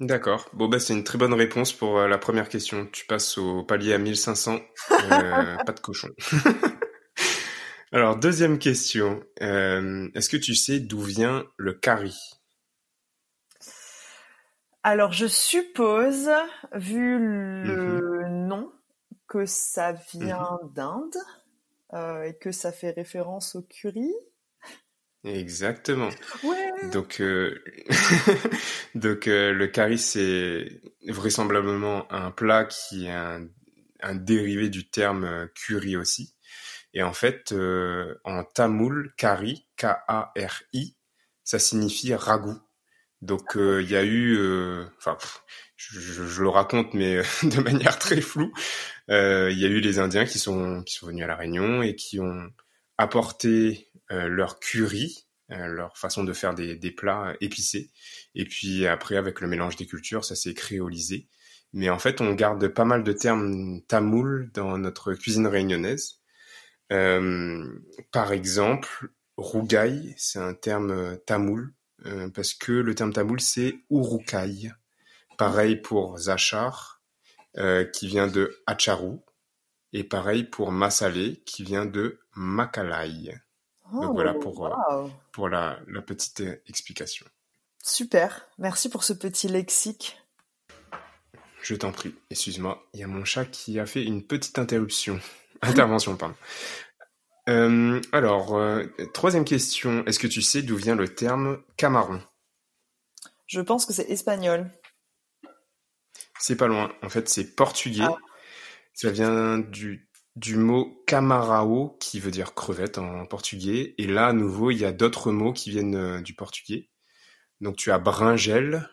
D'accord. 0.00 0.48
Bon, 0.52 0.68
bah, 0.68 0.80
c'est 0.80 0.92
une 0.92 1.04
très 1.04 1.18
bonne 1.18 1.34
réponse 1.34 1.72
pour 1.72 1.98
euh, 1.98 2.08
la 2.08 2.18
première 2.18 2.48
question. 2.48 2.86
Tu 2.86 3.06
passes 3.06 3.38
au 3.38 3.62
palier 3.62 3.94
à 3.94 3.98
1500. 3.98 4.58
Euh, 4.90 5.56
pas 5.66 5.72
de 5.72 5.80
cochon. 5.80 6.08
Alors, 7.92 8.16
deuxième 8.16 8.58
question. 8.58 9.22
Euh, 9.40 10.08
est-ce 10.14 10.28
que 10.28 10.36
tu 10.36 10.56
sais 10.56 10.80
d'où 10.80 11.00
vient 11.00 11.44
le 11.56 11.74
curry? 11.74 12.18
Alors, 14.82 15.12
je 15.12 15.26
suppose, 15.26 16.28
vu 16.74 17.18
le 17.18 18.24
mhm. 18.26 18.46
nom, 18.48 18.72
que 19.28 19.46
ça 19.46 19.92
vient 19.92 20.58
mhm. 20.62 20.72
d'Inde 20.74 21.16
et 21.92 22.36
que 22.40 22.50
ça 22.50 22.72
fait 22.72 22.90
référence 22.90 23.54
au 23.54 23.62
curry. 23.62 24.12
Exactement. 25.24 26.10
Donc, 26.92 27.20
euh, 27.20 27.62
donc 28.94 29.26
euh, 29.26 29.52
le 29.52 29.68
curry, 29.68 29.98
c'est 29.98 30.82
vraisemblablement 31.08 32.10
un 32.12 32.30
plat 32.30 32.66
qui 32.66 33.06
est 33.06 33.10
un, 33.10 33.48
dérivé 34.14 34.68
du 34.68 34.90
terme 34.90 35.24
euh, 35.24 35.46
curry 35.54 35.96
aussi. 35.96 36.34
Et 36.92 37.02
en 37.02 37.14
fait, 37.14 37.52
en 38.24 38.44
tamoul, 38.44 39.14
curry, 39.16 39.66
K-A-R-I, 39.76 40.96
ça 41.42 41.58
signifie 41.58 42.14
ragoût. 42.14 42.60
Donc 43.20 43.56
il 43.56 43.90
y 43.90 43.96
a 43.96 44.04
eu, 44.04 44.38
enfin, 44.98 45.18
je, 45.92 46.42
le 46.42 46.48
raconte 46.48 46.94
mais 46.94 47.22
de 47.42 47.60
manière 47.60 47.98
très 47.98 48.20
floue. 48.20 48.52
Il 49.08 49.58
y 49.58 49.64
a 49.64 49.68
eu 49.68 49.80
les 49.80 49.98
Indiens 49.98 50.24
qui 50.24 50.38
sont 50.38 50.82
qui 50.82 50.94
sont 50.94 51.06
venus 51.06 51.24
à 51.24 51.26
la 51.26 51.36
Réunion 51.36 51.82
et 51.82 51.94
qui 51.94 52.20
ont 52.20 52.50
apporté 52.98 53.90
euh, 54.12 54.28
leur 54.28 54.60
curry, 54.60 55.26
euh, 55.50 55.66
leur 55.66 55.96
façon 55.96 56.24
de 56.24 56.32
faire 56.32 56.54
des, 56.54 56.90
plats 56.90 57.34
épicés. 57.40 57.90
Et 58.34 58.44
puis 58.44 58.86
après, 58.86 59.16
avec 59.16 59.40
le 59.40 59.48
mélange 59.48 59.76
des 59.76 59.86
cultures, 59.86 60.24
ça 60.24 60.34
s'est 60.34 60.54
créolisé. 60.54 61.28
Mais 61.72 61.90
en 61.90 61.98
fait, 61.98 62.20
on 62.20 62.32
garde 62.34 62.68
pas 62.68 62.84
mal 62.84 63.02
de 63.02 63.12
termes 63.12 63.80
tamoul 63.88 64.50
dans 64.54 64.78
notre 64.78 65.14
cuisine 65.14 65.46
réunionnaise. 65.46 66.20
Euh, 66.92 67.66
par 68.12 68.32
exemple, 68.32 69.08
rougaille, 69.36 70.14
c'est 70.16 70.38
un 70.38 70.54
terme 70.54 71.18
tamoul, 71.26 71.74
parce 72.34 72.52
que 72.54 72.72
le 72.72 72.94
terme 72.94 73.12
tamoul, 73.12 73.40
c'est 73.40 73.76
urukai. 73.90 74.70
Pareil 75.36 75.76
pour 75.76 76.18
zachar, 76.18 77.02
qui 77.92 78.08
vient 78.08 78.26
de 78.26 78.56
hacharu. 78.66 79.18
Et 79.92 80.02
pareil 80.02 80.42
pour 80.42 80.72
masalé, 80.72 81.42
qui 81.46 81.62
vient 81.62 81.86
de 81.86 82.18
makalai. 82.34 83.32
Donc 83.92 84.14
voilà 84.14 84.34
oh, 84.36 84.40
pour, 84.40 84.66
euh, 84.66 85.08
pour 85.32 85.48
la, 85.48 85.78
la 85.86 86.02
petite 86.02 86.40
euh, 86.40 86.56
explication. 86.66 87.26
Super, 87.82 88.46
merci 88.58 88.88
pour 88.88 89.04
ce 89.04 89.12
petit 89.12 89.46
lexique. 89.46 90.18
Je 91.62 91.74
t'en 91.74 91.92
prie, 91.92 92.14
excuse-moi, 92.30 92.82
il 92.92 93.00
y 93.00 93.02
a 93.02 93.06
mon 93.06 93.24
chat 93.24 93.44
qui 93.44 93.78
a 93.78 93.86
fait 93.86 94.02
une 94.02 94.22
petite 94.22 94.58
interruption. 94.58 95.20
Intervention, 95.62 96.16
pardon. 96.16 96.34
Euh, 97.48 98.00
alors, 98.12 98.58
troisième 99.12 99.44
question, 99.44 100.04
est-ce 100.06 100.18
que 100.18 100.26
tu 100.26 100.42
sais 100.42 100.62
d'où 100.62 100.76
vient 100.76 100.96
le 100.96 101.14
terme 101.14 101.62
camaron 101.76 102.20
Je 103.46 103.60
pense 103.60 103.86
que 103.86 103.92
c'est 103.92 104.10
espagnol. 104.10 104.70
C'est 106.46 106.56
pas 106.56 106.66
loin, 106.66 106.92
en 107.02 107.08
fait 107.08 107.26
c'est 107.30 107.56
portugais. 107.56 108.02
Ah. 108.02 108.18
Ça 108.92 109.10
vient 109.10 109.58
du 109.58 110.10
du 110.36 110.56
mot 110.56 111.02
camarao 111.06 111.96
qui 112.00 112.20
veut 112.20 112.30
dire 112.30 112.52
crevette 112.52 112.98
en 112.98 113.24
portugais. 113.24 113.94
Et 113.96 114.06
là, 114.06 114.26
à 114.26 114.32
nouveau, 114.34 114.70
il 114.70 114.76
y 114.76 114.84
a 114.84 114.92
d'autres 114.92 115.32
mots 115.32 115.54
qui 115.54 115.70
viennent 115.70 115.94
euh, 115.94 116.20
du 116.20 116.34
portugais. 116.34 116.90
Donc 117.62 117.76
tu 117.76 117.90
as 117.92 117.98
bringel, 117.98 118.90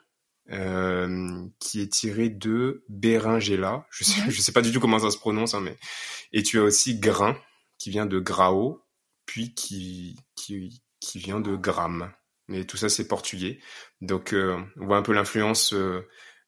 euh, 0.51 1.45
qui 1.59 1.81
est 1.81 1.91
tiré 1.91 2.29
de 2.29 2.85
beringela. 2.87 3.85
Je 3.91 4.05
sais, 4.05 4.21
je 4.29 4.39
sais 4.39 4.53
pas 4.53 4.61
du 4.61 4.71
tout 4.71 4.79
comment 4.79 4.99
ça 4.99 5.11
se 5.11 5.17
prononce, 5.17 5.53
hein, 5.53 5.59
mais 5.59 5.77
et 6.31 6.43
tu 6.43 6.57
as 6.57 6.63
aussi 6.63 7.01
grain, 7.01 7.37
qui 7.77 7.89
vient 7.89 8.05
de 8.05 8.19
grao, 8.19 8.81
puis 9.25 9.53
qui 9.53 10.15
qui, 10.37 10.81
qui 11.01 11.19
vient 11.19 11.41
de 11.41 11.57
gramme. 11.57 12.13
Mais 12.47 12.63
tout 12.63 12.77
ça 12.77 12.87
c'est 12.87 13.09
portugais. 13.09 13.59
Donc 13.99 14.31
euh, 14.31 14.57
on 14.79 14.85
voit 14.85 14.95
un 14.95 15.01
peu 15.01 15.11
l'influence 15.11 15.75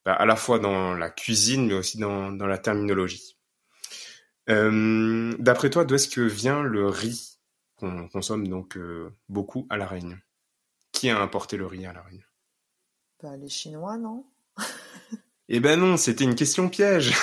bah, 0.06 0.14
à 0.14 0.26
la 0.26 0.36
fois 0.36 0.60
dans 0.60 0.93
la 0.93 1.10
cuisine, 1.10 1.68
mais 1.68 1.74
aussi 1.74 1.97
dans, 1.97 2.32
dans 2.32 2.47
la 2.47 2.58
terminologie. 2.58 3.38
Euh, 4.49 5.34
d'après 5.39 5.70
toi, 5.70 5.86
d'où 5.86 5.95
est-ce 5.95 6.10
que 6.10 6.22
vient 6.22 6.62
le 6.62 6.88
riz 6.88 7.39
qu'on 7.78 8.10
consomme 8.10 8.47
donc 8.47 8.78
euh, 8.78 9.10
beaucoup 9.30 9.66
à 9.70 9.78
La 9.78 9.88
Réunion? 9.88 10.18
Qui 10.91 11.10
a 11.10 11.20
importé 11.20 11.58
le 11.58 11.66
riz 11.66 11.86
à 11.86 11.93
La 11.93 12.01
Réunion? 12.01 12.26
Bah, 13.22 13.38
Les 13.38 13.49
Chinois, 13.49 13.97
non? 13.97 14.26
Eh 15.49 15.60
ben 15.60 15.80
non, 15.80 15.97
c'était 15.97 16.24
une 16.24 16.36
question 16.36 16.70
piège. 16.70 17.14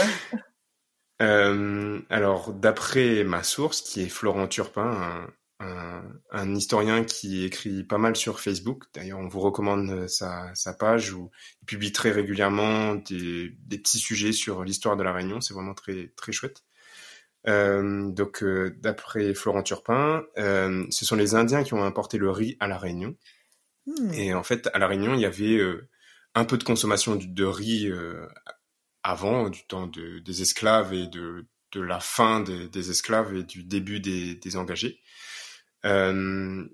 euh, 1.22 2.00
alors, 2.10 2.52
d'après 2.52 3.24
ma 3.24 3.42
source, 3.42 3.82
qui 3.82 4.02
est 4.02 4.08
Florent 4.08 4.48
Turpin, 4.48 5.26
un, 5.60 6.54
historien 6.54 7.04
qui 7.04 7.44
écrit 7.44 7.84
pas 7.84 7.98
mal 7.98 8.16
sur 8.16 8.40
Facebook. 8.40 8.84
D'ailleurs, 8.94 9.18
on 9.18 9.28
vous 9.28 9.40
recommande 9.40 9.90
euh, 9.90 10.08
sa, 10.08 10.72
page 10.78 11.12
où 11.12 11.30
il 11.62 11.66
publie 11.66 11.92
très 11.92 12.10
régulièrement 12.10 12.94
des, 12.94 13.54
petits 13.68 13.98
sujets 13.98 14.32
sur 14.32 14.64
l'histoire 14.64 14.96
de 14.96 15.02
la 15.02 15.12
Réunion. 15.12 15.40
C'est 15.40 15.54
vraiment 15.54 15.74
très 15.74 16.12
très 16.16 16.32
chouette. 16.32 16.62
Euh, 17.46 18.10
donc, 18.10 18.42
euh, 18.42 18.76
d'après 18.80 19.34
Florent 19.34 19.62
Turpin, 19.62 20.24
ce 20.36 21.04
sont 21.04 21.16
les 21.16 21.34
Indiens 21.34 21.62
qui 21.62 21.74
ont 21.74 21.84
importé 21.84 22.18
le 22.18 22.30
riz 22.30 22.56
à 22.60 22.66
la 22.66 22.78
Réunion. 22.78 23.16
Hmm. 23.86 24.12
Et 24.14 24.34
en 24.34 24.42
fait, 24.42 24.68
à 24.72 24.78
la 24.78 24.86
Réunion, 24.86 25.14
il 25.14 25.20
y 25.20 25.26
avait 25.26 25.60
un 26.34 26.44
peu 26.44 26.56
de 26.56 26.64
consommation 26.64 27.16
de, 27.16 27.44
riz 27.44 27.92
avant, 29.02 29.50
du 29.50 29.66
temps 29.66 29.88
des 29.88 30.42
esclaves 30.42 30.94
et 30.94 31.06
de, 31.06 31.46
de 31.72 31.80
la 31.80 32.00
fin 32.00 32.40
des, 32.40 32.90
esclaves 32.90 33.36
et 33.36 33.42
du 33.42 33.62
début 33.62 34.00
des, 34.00 34.34
des 34.36 34.56
engagés. 34.56 35.00
Euh, 35.84 36.64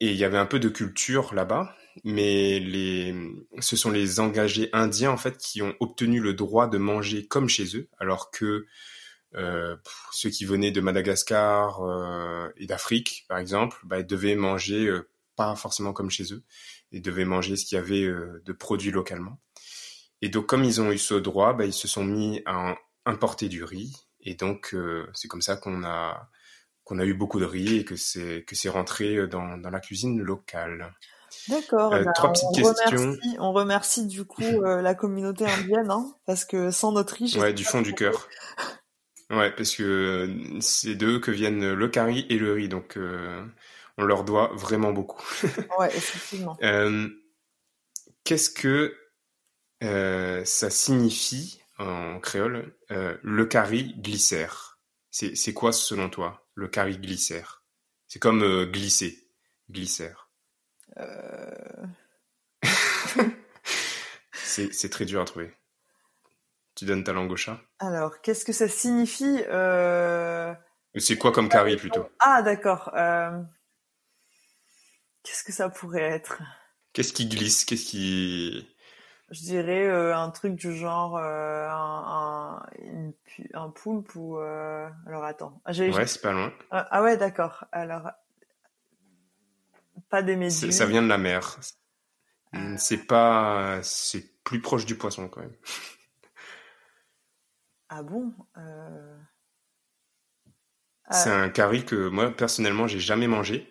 et 0.00 0.10
il 0.10 0.16
y 0.16 0.24
avait 0.24 0.38
un 0.38 0.46
peu 0.46 0.58
de 0.58 0.68
culture 0.68 1.34
là-bas, 1.34 1.74
mais 2.04 2.58
les, 2.58 3.14
ce 3.60 3.76
sont 3.76 3.90
les 3.90 4.20
engagés 4.20 4.70
indiens 4.72 5.10
en 5.10 5.16
fait 5.16 5.36
qui 5.36 5.62
ont 5.62 5.74
obtenu 5.80 6.20
le 6.20 6.32
droit 6.32 6.68
de 6.68 6.78
manger 6.78 7.26
comme 7.26 7.48
chez 7.48 7.76
eux, 7.76 7.88
alors 7.98 8.30
que 8.30 8.66
euh, 9.34 9.76
ceux 10.12 10.30
qui 10.30 10.44
venaient 10.44 10.70
de 10.70 10.80
Madagascar 10.80 11.82
euh, 11.82 12.48
et 12.56 12.66
d'Afrique, 12.66 13.26
par 13.28 13.38
exemple, 13.38 13.78
bah, 13.84 14.02
devaient 14.02 14.36
manger 14.36 14.90
pas 15.36 15.54
forcément 15.54 15.92
comme 15.92 16.10
chez 16.10 16.32
eux, 16.32 16.42
ils 16.92 17.02
devaient 17.02 17.24
manger 17.24 17.56
ce 17.56 17.66
qu'il 17.66 17.76
y 17.76 17.78
avait 17.78 18.06
de 18.06 18.52
produits 18.52 18.90
localement. 18.90 19.38
Et 20.22 20.28
donc, 20.28 20.46
comme 20.46 20.64
ils 20.64 20.80
ont 20.80 20.90
eu 20.90 20.98
ce 20.98 21.14
droit, 21.14 21.52
bah, 21.52 21.66
ils 21.66 21.72
se 21.72 21.88
sont 21.88 22.04
mis 22.04 22.42
à 22.46 22.76
importer 23.06 23.48
du 23.48 23.64
riz, 23.64 23.94
et 24.20 24.34
donc 24.34 24.74
c'est 25.14 25.28
comme 25.28 25.42
ça 25.42 25.56
qu'on 25.56 25.84
a 25.84 26.30
qu'on 26.84 26.98
a 26.98 27.04
eu 27.04 27.14
beaucoup 27.14 27.40
de 27.40 27.44
riz 27.44 27.78
et 27.78 27.84
que 27.84 27.96
c'est 27.96 28.44
que 28.46 28.54
c'est 28.54 28.68
rentré 28.68 29.26
dans, 29.26 29.58
dans 29.58 29.70
la 29.70 29.80
cuisine 29.80 30.20
locale. 30.20 30.92
D'accord. 31.48 31.92
Euh, 31.94 32.04
bah, 32.04 32.12
trois 32.12 32.32
petites 32.32 32.48
on 32.48 32.52
questions. 32.52 32.98
Remercie, 32.98 33.36
on 33.38 33.52
remercie 33.52 34.06
du 34.06 34.24
coup 34.24 34.42
euh, 34.64 34.82
la 34.82 34.94
communauté 34.94 35.46
indienne, 35.46 35.90
hein, 35.90 36.14
parce 36.26 36.44
que 36.44 36.70
sans 36.70 36.92
notre 36.92 37.14
riz. 37.14 37.36
Ouais, 37.38 37.52
du 37.52 37.64
fond 37.64 37.82
du 37.82 37.94
cœur. 37.94 38.28
Ouais, 39.30 39.50
parce 39.52 39.76
que 39.76 40.34
c'est 40.60 40.96
d'eux 40.96 41.20
que 41.20 41.30
viennent 41.30 41.72
le 41.72 41.88
curry 41.88 42.26
et 42.30 42.38
le 42.38 42.52
riz, 42.52 42.68
donc 42.68 42.96
euh, 42.96 43.44
on 43.96 44.04
leur 44.04 44.24
doit 44.24 44.50
vraiment 44.54 44.92
beaucoup. 44.92 45.22
ouais, 45.78 45.94
effectivement. 45.96 46.56
Qu'est-ce 48.24 48.50
que 48.50 48.96
ça 49.80 50.70
signifie 50.70 51.62
en 51.78 52.18
créole 52.18 52.74
le 52.88 53.44
cari 53.46 53.94
glycère? 53.98 54.78
C'est 55.10 55.54
quoi 55.54 55.72
selon 55.72 56.10
toi? 56.10 56.39
Le 56.54 56.68
cari 56.68 56.98
glycère 56.98 57.64
C'est 58.08 58.18
comme 58.18 58.64
glisser, 58.66 59.28
glycère. 59.70 60.30
c'est 64.32 64.90
très 64.90 65.04
dur 65.04 65.20
à 65.20 65.24
trouver. 65.24 65.54
Tu 66.74 66.84
donnes 66.84 67.04
ta 67.04 67.12
langue 67.12 67.30
au 67.30 67.36
chat? 67.36 67.60
Alors, 67.78 68.20
qu'est-ce 68.22 68.44
que 68.44 68.52
ça 68.52 68.68
signifie 68.68 69.44
euh... 69.48 70.54
C'est 70.96 71.18
quoi 71.18 71.30
comme 71.30 71.48
carré 71.48 71.76
plutôt? 71.76 72.08
Ah, 72.20 72.42
d'accord. 72.42 72.90
Euh... 72.94 73.38
Qu'est-ce 75.22 75.44
que 75.44 75.52
ça 75.52 75.68
pourrait 75.68 76.02
être? 76.02 76.40
Qu'est-ce 76.92 77.12
qui 77.12 77.26
glisse? 77.26 77.64
Qu'est-ce 77.64 77.84
qui... 77.84 78.74
Je 79.30 79.42
dirais 79.42 79.86
euh, 79.86 80.16
un 80.16 80.30
truc 80.30 80.56
du 80.56 80.74
genre 80.74 81.16
euh, 81.16 81.68
un, 81.68 82.60
un, 82.66 83.12
un, 83.54 83.70
poulpe 83.70 84.14
ou... 84.16 84.38
Euh, 84.38 84.88
alors 85.06 85.24
attends. 85.24 85.62
Ah, 85.64 85.70
ouais, 85.70 86.06
c'est 86.06 86.20
pas 86.20 86.32
loin. 86.32 86.52
Ah, 86.72 86.88
ah 86.90 87.02
ouais, 87.02 87.16
d'accord. 87.16 87.64
Alors... 87.70 88.10
Pas 90.08 90.22
des 90.22 90.34
méduses. 90.34 90.70
Ça 90.76 90.86
vient 90.86 91.02
de 91.02 91.06
la 91.06 91.18
mer. 91.18 91.58
Ah. 92.52 92.76
C'est 92.76 93.06
pas... 93.06 93.78
C'est 93.82 94.42
plus 94.42 94.60
proche 94.60 94.84
du 94.84 94.96
poisson 94.96 95.28
quand 95.28 95.40
même. 95.40 95.56
Ah 97.88 98.02
bon 98.02 98.32
euh... 98.56 99.16
C'est 101.10 101.30
un 101.30 101.50
curry 101.50 101.84
que 101.84 102.08
moi 102.08 102.30
personnellement 102.30 102.86
j'ai 102.86 103.00
jamais 103.00 103.26
mangé. 103.26 103.68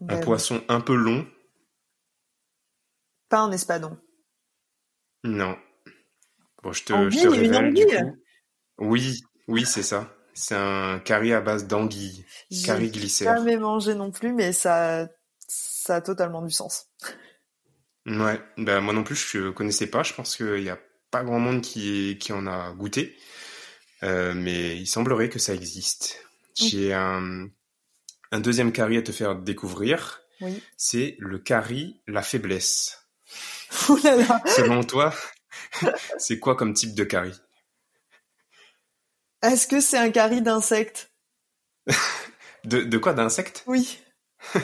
un 0.00 0.06
ben 0.06 0.20
poisson 0.20 0.62
un 0.68 0.80
peu 0.80 0.94
long. 0.94 1.26
Pas 3.28 3.40
un 3.40 3.52
espadon. 3.52 3.96
Non. 5.24 5.56
Bon, 6.62 6.72
je 6.72 6.84
te, 6.84 7.10
je 7.10 7.22
te 7.22 7.28
révèle 7.28 7.74
du 7.74 7.86
coup. 7.86 8.16
Oui, 8.78 9.22
oui, 9.48 9.64
c'est 9.66 9.82
ça. 9.82 10.12
C'est 10.34 10.54
un 10.54 10.98
curry 11.00 11.32
à 11.32 11.40
base 11.40 11.66
d'anguille. 11.66 12.24
Curry 12.64 12.90
glycère. 12.90 13.36
jamais 13.36 13.56
mangé 13.56 13.94
non 13.94 14.10
plus, 14.10 14.32
mais 14.32 14.52
ça, 14.52 15.08
ça 15.48 15.96
a 15.96 16.00
totalement 16.00 16.42
du 16.42 16.50
sens. 16.50 16.88
Ouais, 18.06 18.40
ben 18.56 18.80
moi 18.80 18.92
non 18.92 19.02
plus 19.02 19.16
je 19.16 19.50
connaissais 19.50 19.88
pas. 19.88 20.02
Je 20.02 20.14
pense 20.14 20.36
qu'il 20.36 20.62
y 20.62 20.70
a 20.70 20.78
pas 21.10 21.24
grand 21.24 21.40
monde 21.40 21.62
qui, 21.62 22.18
qui 22.20 22.32
en 22.32 22.46
a 22.46 22.72
goûté, 22.72 23.16
euh, 24.02 24.34
mais 24.34 24.76
il 24.76 24.86
semblerait 24.86 25.28
que 25.28 25.38
ça 25.38 25.54
existe. 25.54 26.24
J'ai 26.54 26.92
un, 26.92 27.48
un 28.30 28.40
deuxième 28.40 28.72
curry 28.72 28.98
à 28.98 29.02
te 29.02 29.12
faire 29.12 29.36
découvrir. 29.36 30.20
Oui. 30.40 30.62
C'est 30.76 31.16
le 31.18 31.38
curry 31.38 32.02
la 32.06 32.22
faiblesse. 32.22 33.05
Selon 33.70 34.84
toi, 34.84 35.12
c'est 36.18 36.38
quoi 36.38 36.56
comme 36.56 36.74
type 36.74 36.94
de 36.94 37.04
curry? 37.04 37.32
Est-ce 39.42 39.66
que 39.66 39.80
c'est 39.80 39.98
un 39.98 40.10
curry 40.10 40.42
d'insectes 40.42 41.12
de, 42.64 42.82
de 42.82 42.98
quoi 42.98 43.12
d'insectes 43.12 43.62
Oui. 43.66 43.98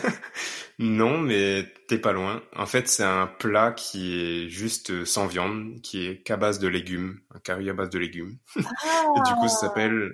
Non, 0.79 1.19
mais 1.19 1.73
t'es 1.87 1.99
pas 1.99 2.13
loin. 2.13 2.43
En 2.57 2.67
fait, 2.67 2.89
c'est 2.89 3.05
un 3.05 3.27
plat 3.27 3.73
qui 3.73 4.21
est 4.21 4.49
juste 4.49 5.05
sans 5.05 5.27
viande, 5.27 5.81
qui 5.83 6.07
est 6.07 6.23
qu'à 6.23 6.37
base 6.37 6.59
de 6.59 6.67
légumes, 6.67 7.21
un 7.33 7.39
curry 7.39 7.71
à 7.71 7.73
base 7.73 7.91
de 7.91 7.99
légumes. 8.01 8.39
Et 8.57 8.61
du 8.61 9.35
coup, 9.35 9.49
ça 9.49 9.59
ah. 9.59 9.61
s'appelle 9.61 10.11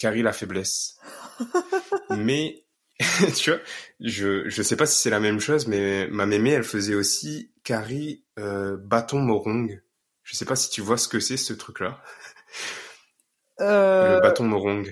curry 0.00 0.22
la 0.22 0.32
faiblesse. 0.32 0.98
mais 2.10 2.64
tu 3.36 3.50
vois, 3.50 3.60
je 4.00 4.48
je 4.48 4.62
sais 4.62 4.76
pas 4.76 4.86
si 4.86 5.00
c'est 5.00 5.10
la 5.10 5.20
même 5.20 5.40
chose, 5.40 5.66
mais 5.66 6.08
ma 6.08 6.26
mémé, 6.26 6.50
elle 6.50 6.64
faisait 6.64 6.94
aussi 6.94 7.52
curry 7.64 8.24
euh, 8.38 8.76
bâton 8.76 9.20
morong. 9.20 9.80
Je 10.24 10.36
sais 10.36 10.44
pas 10.44 10.56
si 10.56 10.68
tu 10.68 10.80
vois 10.80 10.98
ce 10.98 11.08
que 11.08 11.20
c'est 11.20 11.36
ce 11.36 11.52
truc-là. 11.52 12.02
Euh... 13.60 14.16
Le 14.16 14.20
bâton 14.20 14.44
morong. 14.44 14.86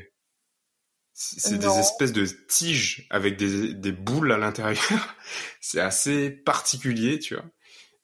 C'est 1.18 1.56
des 1.56 1.78
espèces 1.78 2.12
de 2.12 2.26
tiges 2.26 3.06
avec 3.08 3.36
des, 3.36 3.72
des 3.72 3.92
boules 3.92 4.32
à 4.32 4.36
l'intérieur. 4.36 5.14
C'est 5.62 5.80
assez 5.80 6.28
particulier, 6.30 7.18
tu 7.18 7.34
vois. 7.34 7.44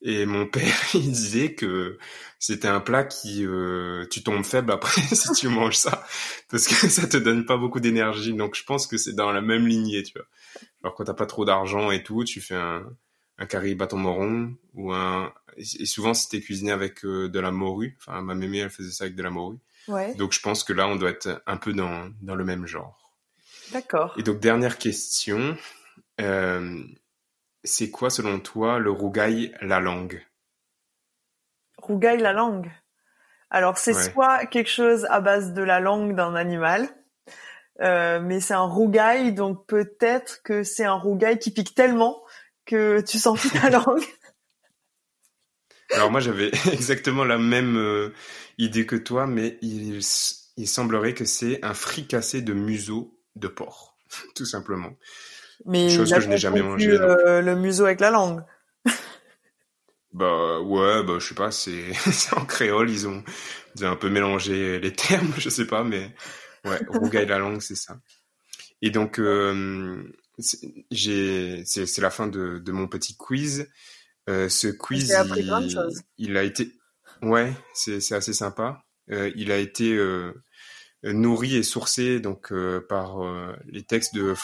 Et 0.02 0.26
mon 0.26 0.46
père, 0.46 0.76
il 0.94 1.10
disait 1.12 1.54
que 1.54 1.98
c'était 2.38 2.68
un 2.68 2.80
plat 2.80 3.04
qui 3.04 3.44
euh, 3.46 4.06
tu 4.10 4.22
tombes 4.22 4.44
faible 4.44 4.72
après 4.72 5.00
si 5.14 5.32
tu 5.32 5.48
manges 5.48 5.76
ça 5.76 6.04
parce 6.50 6.66
que 6.66 6.88
ça 6.88 7.06
te 7.06 7.16
donne 7.16 7.46
pas 7.46 7.56
beaucoup 7.56 7.80
d'énergie. 7.80 8.34
Donc 8.34 8.54
je 8.54 8.64
pense 8.64 8.86
que 8.86 8.96
c'est 8.96 9.14
dans 9.14 9.32
la 9.32 9.40
même 9.40 9.66
lignée, 9.66 10.02
tu 10.02 10.14
vois. 10.14 10.26
Alors 10.82 10.94
quand 10.94 11.04
t'as 11.04 11.14
pas 11.14 11.26
trop 11.26 11.44
d'argent 11.44 11.90
et 11.90 12.02
tout, 12.02 12.24
tu 12.24 12.40
fais 12.40 12.56
un 12.56 12.84
un 13.38 13.46
curry 13.46 13.74
bâton 13.74 13.96
moron 13.96 14.54
ou 14.74 14.92
un 14.92 15.32
et 15.56 15.86
souvent 15.86 16.14
c'était 16.14 16.40
cuisiné 16.40 16.70
avec 16.70 17.04
euh, 17.04 17.28
de 17.28 17.40
la 17.40 17.50
morue. 17.50 17.96
Enfin 18.00 18.20
ma 18.22 18.34
mémé 18.34 18.58
elle 18.58 18.70
faisait 18.70 18.90
ça 18.90 19.04
avec 19.04 19.16
de 19.16 19.22
la 19.22 19.30
morue. 19.30 19.58
Ouais. 19.88 20.14
Donc 20.14 20.32
je 20.32 20.40
pense 20.40 20.64
que 20.64 20.72
là 20.72 20.88
on 20.88 20.96
doit 20.96 21.10
être 21.10 21.42
un 21.46 21.56
peu 21.56 21.72
dans 21.72 22.10
dans 22.20 22.34
le 22.34 22.44
même 22.44 22.66
genre. 22.66 23.02
D'accord. 23.72 24.14
Et 24.18 24.22
donc, 24.22 24.40
dernière 24.40 24.78
question. 24.78 25.56
Euh, 26.20 26.82
c'est 27.64 27.90
quoi, 27.90 28.10
selon 28.10 28.40
toi, 28.40 28.78
le 28.78 28.90
rougail 28.90 29.54
la 29.60 29.80
langue? 29.80 30.24
Rougail 31.78 32.18
la 32.18 32.32
langue 32.32 32.70
Alors, 33.50 33.78
c'est 33.78 33.94
soit 33.94 34.46
quelque 34.46 34.70
chose 34.70 35.06
à 35.10 35.20
base 35.20 35.52
de 35.52 35.62
la 35.62 35.80
langue 35.80 36.14
d'un 36.14 36.34
animal, 36.34 36.88
euh, 37.80 38.20
mais 38.20 38.40
c'est 38.40 38.54
un 38.54 38.66
rougail, 38.66 39.32
donc 39.32 39.66
peut-être 39.66 40.42
que 40.42 40.62
c'est 40.62 40.84
un 40.84 40.94
rougail 40.94 41.38
qui 41.38 41.50
pique 41.50 41.74
tellement 41.74 42.22
que 42.66 43.00
tu 43.00 43.18
sens 43.18 43.40
plus 43.40 43.50
ta 43.60 43.70
langue. 43.70 44.04
Alors 45.92 46.10
moi 46.10 46.20
j'avais 46.20 46.50
exactement 46.72 47.24
la 47.24 47.38
même 47.38 47.76
euh, 47.76 48.14
idée 48.58 48.86
que 48.86 48.96
toi, 48.96 49.26
mais 49.26 49.58
il, 49.62 50.00
il 50.56 50.68
semblerait 50.68 51.14
que 51.14 51.24
c'est 51.24 51.64
un 51.64 51.74
fricassé 51.74 52.42
de 52.42 52.52
museau 52.52 53.18
de 53.36 53.48
porc, 53.48 53.96
tout 54.34 54.46
simplement. 54.46 54.92
Mais 55.64 55.90
chose 55.90 56.12
que 56.12 56.20
je 56.20 56.28
n'ai 56.28 56.38
jamais 56.38 56.62
mangé. 56.62 56.90
Euh, 56.90 57.40
le 57.40 57.56
museau 57.56 57.84
avec 57.84 58.00
la 58.00 58.10
langue. 58.10 58.42
bah 60.12 60.60
ouais, 60.60 61.02
bah 61.04 61.14
je 61.18 61.26
sais 61.26 61.34
pas, 61.34 61.50
c'est 61.50 62.34
en 62.36 62.44
créole, 62.44 62.90
ils 62.90 63.06
ont, 63.06 63.22
ils 63.76 63.84
ont 63.84 63.90
un 63.90 63.96
peu 63.96 64.08
mélangé 64.08 64.78
les 64.80 64.92
termes, 64.92 65.32
je 65.38 65.48
sais 65.48 65.66
pas, 65.66 65.84
mais 65.84 66.14
ouais, 66.64 66.80
rougaille 66.88 67.26
la 67.26 67.38
langue, 67.38 67.60
c'est 67.60 67.76
ça. 67.76 67.98
Et 68.80 68.90
donc 68.90 69.18
euh, 69.18 70.02
j'ai, 70.90 71.62
c'est 71.64 72.00
la 72.00 72.10
fin 72.10 72.26
de, 72.26 72.58
de 72.58 72.72
mon 72.72 72.88
petit 72.88 73.16
quiz. 73.16 73.68
Euh, 74.28 74.48
ce 74.48 74.68
quiz, 74.68 75.14
il, 75.36 75.76
il, 76.18 76.36
a 76.36 76.42
été, 76.44 76.72
ouais, 77.22 77.52
c'est 77.74 78.12
assez 78.12 78.32
sympa. 78.32 78.84
Euh, 79.10 79.32
il 79.34 79.50
a 79.50 79.58
été 79.58 79.98
nourri 81.04 81.56
et 81.56 81.62
sourcé 81.62 82.20
donc 82.20 82.52
euh, 82.52 82.80
par 82.80 83.24
euh, 83.24 83.56
les 83.66 83.82
textes 83.82 84.14
de 84.14 84.34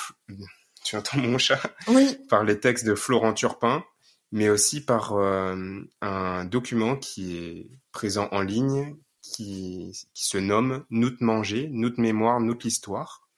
tu 0.89 0.97
entends 0.97 1.19
mon 1.19 1.37
chat 1.37 1.61
oui. 1.89 2.17
par 2.31 2.45
les 2.45 2.59
textes 2.59 2.87
de 2.87 2.95
Florent 2.95 3.35
Turpin 3.35 3.85
mais 4.33 4.49
aussi 4.49 4.83
par 4.83 5.13
euh, 5.13 5.81
un 6.01 6.45
document 6.47 6.97
qui 6.97 7.37
est 7.37 7.71
présent 7.93 8.29
en 8.33 8.41
ligne 8.41 8.97
qui, 9.21 9.93
qui 10.15 10.25
se 10.25 10.39
nomme 10.39 10.85
Nous 10.91 11.13
manger, 11.21 11.69
nous 11.71 11.93
mémoire, 11.99 12.41
nous 12.41 12.57
l'histoire 12.65 13.29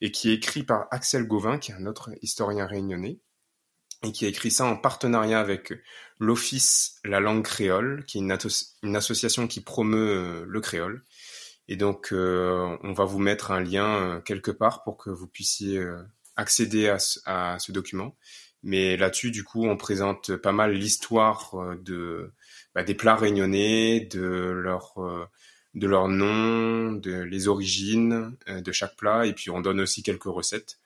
et 0.00 0.12
qui 0.12 0.30
est 0.30 0.34
écrit 0.34 0.62
par 0.62 0.86
Axel 0.92 1.26
Gauvin 1.26 1.58
qui 1.58 1.72
est 1.72 1.74
un 1.74 1.86
autre 1.86 2.10
historien 2.22 2.66
réunionnais 2.66 3.18
et 4.04 4.12
qui 4.12 4.24
a 4.24 4.28
écrit 4.28 4.52
ça 4.52 4.66
en 4.66 4.76
partenariat 4.76 5.40
avec 5.40 5.72
l'Office 6.20 7.00
La 7.04 7.20
Langue 7.20 7.42
Créole, 7.42 8.04
qui 8.06 8.18
est 8.18 8.20
une, 8.20 8.36
une 8.82 8.96
association 8.96 9.48
qui 9.48 9.62
promeut 9.62 10.44
le 10.46 10.60
créole, 10.60 11.02
et 11.68 11.76
donc, 11.76 12.12
euh, 12.12 12.76
on 12.82 12.92
va 12.92 13.04
vous 13.04 13.18
mettre 13.18 13.50
un 13.50 13.60
lien 13.60 13.86
euh, 13.86 14.20
quelque 14.20 14.50
part 14.50 14.82
pour 14.84 14.96
que 14.96 15.10
vous 15.10 15.26
puissiez 15.26 15.78
euh, 15.78 16.02
accéder 16.36 16.88
à 16.88 16.98
ce, 16.98 17.72
document. 17.72 18.16
Mais 18.62 18.96
là-dessus, 18.96 19.30
du 19.30 19.44
coup, 19.44 19.66
on 19.66 19.76
présente 19.76 20.36
pas 20.36 20.52
mal 20.52 20.72
l'histoire 20.72 21.54
de 21.82 22.32
bah, 22.74 22.82
des 22.82 22.94
plats 22.94 23.16
réunionnais, 23.16 24.00
de 24.00 24.20
leur 24.22 24.94
de 25.74 25.86
leur 25.88 26.08
nom, 26.08 26.92
de 26.92 27.12
les 27.22 27.48
origines 27.48 28.36
de 28.46 28.72
chaque 28.72 28.96
plat, 28.96 29.26
et 29.26 29.32
puis 29.34 29.50
on 29.50 29.60
donne 29.60 29.80
aussi 29.80 30.02
quelques 30.02 30.24
recettes. 30.24 30.78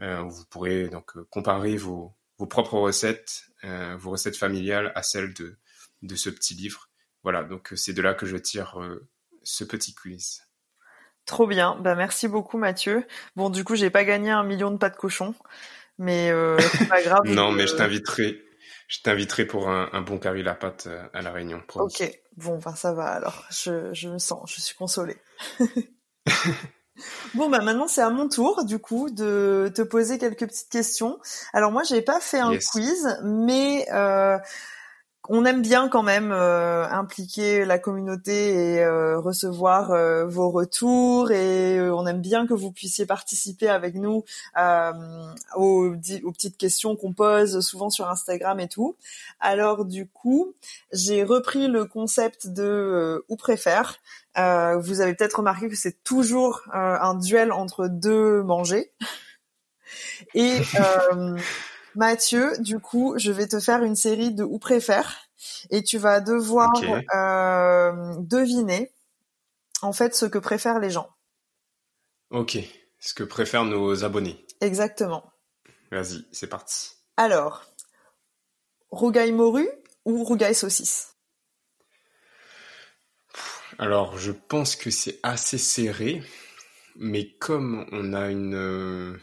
vous 0.00 0.44
pourrez 0.50 0.88
donc 0.88 1.18
comparer 1.30 1.76
vos, 1.76 2.14
vos 2.38 2.46
propres 2.46 2.78
recettes, 2.78 3.46
vos 3.98 4.10
recettes 4.10 4.36
familiales 4.36 4.92
à 4.94 5.02
celles 5.02 5.34
de, 5.34 5.56
de 6.02 6.16
ce 6.16 6.30
petit 6.30 6.54
livre. 6.54 6.90
Voilà, 7.22 7.42
donc 7.42 7.72
c'est 7.76 7.92
de 7.92 8.02
là 8.02 8.14
que 8.14 8.26
je 8.26 8.36
tire 8.36 8.78
ce 9.42 9.64
petit 9.64 9.94
quiz. 9.94 10.45
Trop 11.26 11.48
bien, 11.48 11.76
bah 11.80 11.96
merci 11.96 12.28
beaucoup 12.28 12.56
Mathieu. 12.56 13.04
Bon 13.34 13.50
du 13.50 13.64
coup 13.64 13.74
j'ai 13.74 13.90
pas 13.90 14.04
gagné 14.04 14.30
un 14.30 14.44
million 14.44 14.70
de 14.70 14.76
pas 14.76 14.90
de 14.90 14.96
cochon, 14.96 15.34
mais 15.98 16.30
euh, 16.30 16.56
c'est 16.58 16.88
pas 16.88 17.02
grave. 17.02 17.22
non 17.24 17.50
mais 17.50 17.66
je 17.66 17.74
t'inviterai, 17.74 18.40
je 18.86 19.00
t'inviterai 19.00 19.44
pour 19.44 19.68
un, 19.68 20.00
bon 20.02 20.18
carré 20.18 20.44
la 20.44 20.54
pâte 20.54 20.86
euh, 20.86 21.02
à 21.12 21.22
la 21.22 21.32
Réunion. 21.32 21.60
Ok, 21.74 22.08
bon 22.36 22.58
ben 22.64 22.76
ça 22.76 22.92
va 22.92 23.06
alors, 23.08 23.44
je, 23.50 23.92
je 23.92 24.08
me 24.08 24.18
sens, 24.18 24.50
je 24.54 24.60
suis 24.60 24.76
consolée. 24.76 25.16
Bon 27.34 27.50
bah 27.50 27.60
maintenant 27.60 27.88
c'est 27.88 28.00
à 28.00 28.08
mon 28.08 28.28
tour 28.28 28.64
du 28.64 28.78
coup 28.78 29.10
de 29.10 29.70
te 29.74 29.82
poser 29.82 30.18
quelques 30.18 30.46
petites 30.46 30.70
questions. 30.70 31.18
Alors 31.52 31.70
moi 31.70 31.82
j'ai 31.82 32.00
pas 32.00 32.20
fait 32.20 32.38
un 32.38 32.56
quiz, 32.56 33.18
mais 33.22 33.86
euh, 33.92 34.38
on 35.28 35.44
aime 35.44 35.62
bien 35.62 35.88
quand 35.88 36.02
même 36.02 36.32
euh, 36.32 36.88
impliquer 36.88 37.64
la 37.64 37.78
communauté 37.78 38.74
et 38.74 38.84
euh, 38.84 39.18
recevoir 39.18 39.90
euh, 39.90 40.26
vos 40.26 40.50
retours 40.50 41.30
et 41.30 41.80
on 41.90 42.06
aime 42.06 42.20
bien 42.20 42.46
que 42.46 42.54
vous 42.54 42.72
puissiez 42.72 43.06
participer 43.06 43.68
avec 43.68 43.94
nous 43.94 44.24
aux, 45.56 45.94
aux, 45.94 46.32
petites 46.32 46.56
questions 46.56 46.96
qu'on 46.96 47.12
pose 47.12 47.60
souvent 47.60 47.90
sur 47.90 48.08
Instagram 48.08 48.60
et 48.60 48.68
tout. 48.68 48.96
Alors 49.40 49.84
du 49.84 50.06
coup, 50.06 50.54
j'ai 50.92 51.24
repris 51.24 51.68
le 51.68 51.84
concept 51.84 52.46
de 52.48 53.24
ou 53.28 53.36
préfère. 53.36 53.98
vous 54.34 55.00
avez 55.00 55.14
peut-être 55.14 55.38
remarqué 55.38 55.68
que 55.68 55.76
c'est 55.76 56.02
toujours 56.04 56.62
un 56.72 57.14
duel 57.14 57.52
entre 57.52 57.88
deux 57.88 58.42
mangés. 58.42 58.92
Et 60.34 60.60
Mathieu, 61.96 62.52
du 62.58 62.78
coup, 62.78 63.14
je 63.16 63.32
vais 63.32 63.48
te 63.48 63.58
faire 63.58 63.82
une 63.82 63.96
série 63.96 64.32
de 64.32 64.44
ou 64.44 64.58
préfère 64.58 65.26
et 65.70 65.82
tu 65.82 65.98
vas 65.98 66.20
devoir 66.20 66.72
euh, 67.14 68.14
deviner 68.18 68.92
en 69.82 69.92
fait 69.92 70.14
ce 70.14 70.26
que 70.26 70.38
préfèrent 70.38 70.78
les 70.78 70.90
gens. 70.90 71.08
Ok, 72.30 72.58
ce 72.98 73.14
que 73.14 73.22
préfèrent 73.22 73.64
nos 73.64 74.04
abonnés. 74.04 74.44
Exactement. 74.60 75.32
Vas-y, 75.90 76.26
c'est 76.32 76.48
parti. 76.48 76.90
Alors, 77.16 77.64
rougaille 78.90 79.32
morue 79.32 79.68
ou 80.04 80.22
rougaille 80.24 80.54
saucisse? 80.54 81.16
Alors, 83.78 84.18
je 84.18 84.32
pense 84.32 84.74
que 84.74 84.90
c'est 84.90 85.18
assez 85.22 85.58
serré, 85.58 86.22
mais 86.96 87.30
comme 87.38 87.86
on 87.92 88.12
a 88.14 88.30
une 88.30 88.54
euh, 88.54 89.18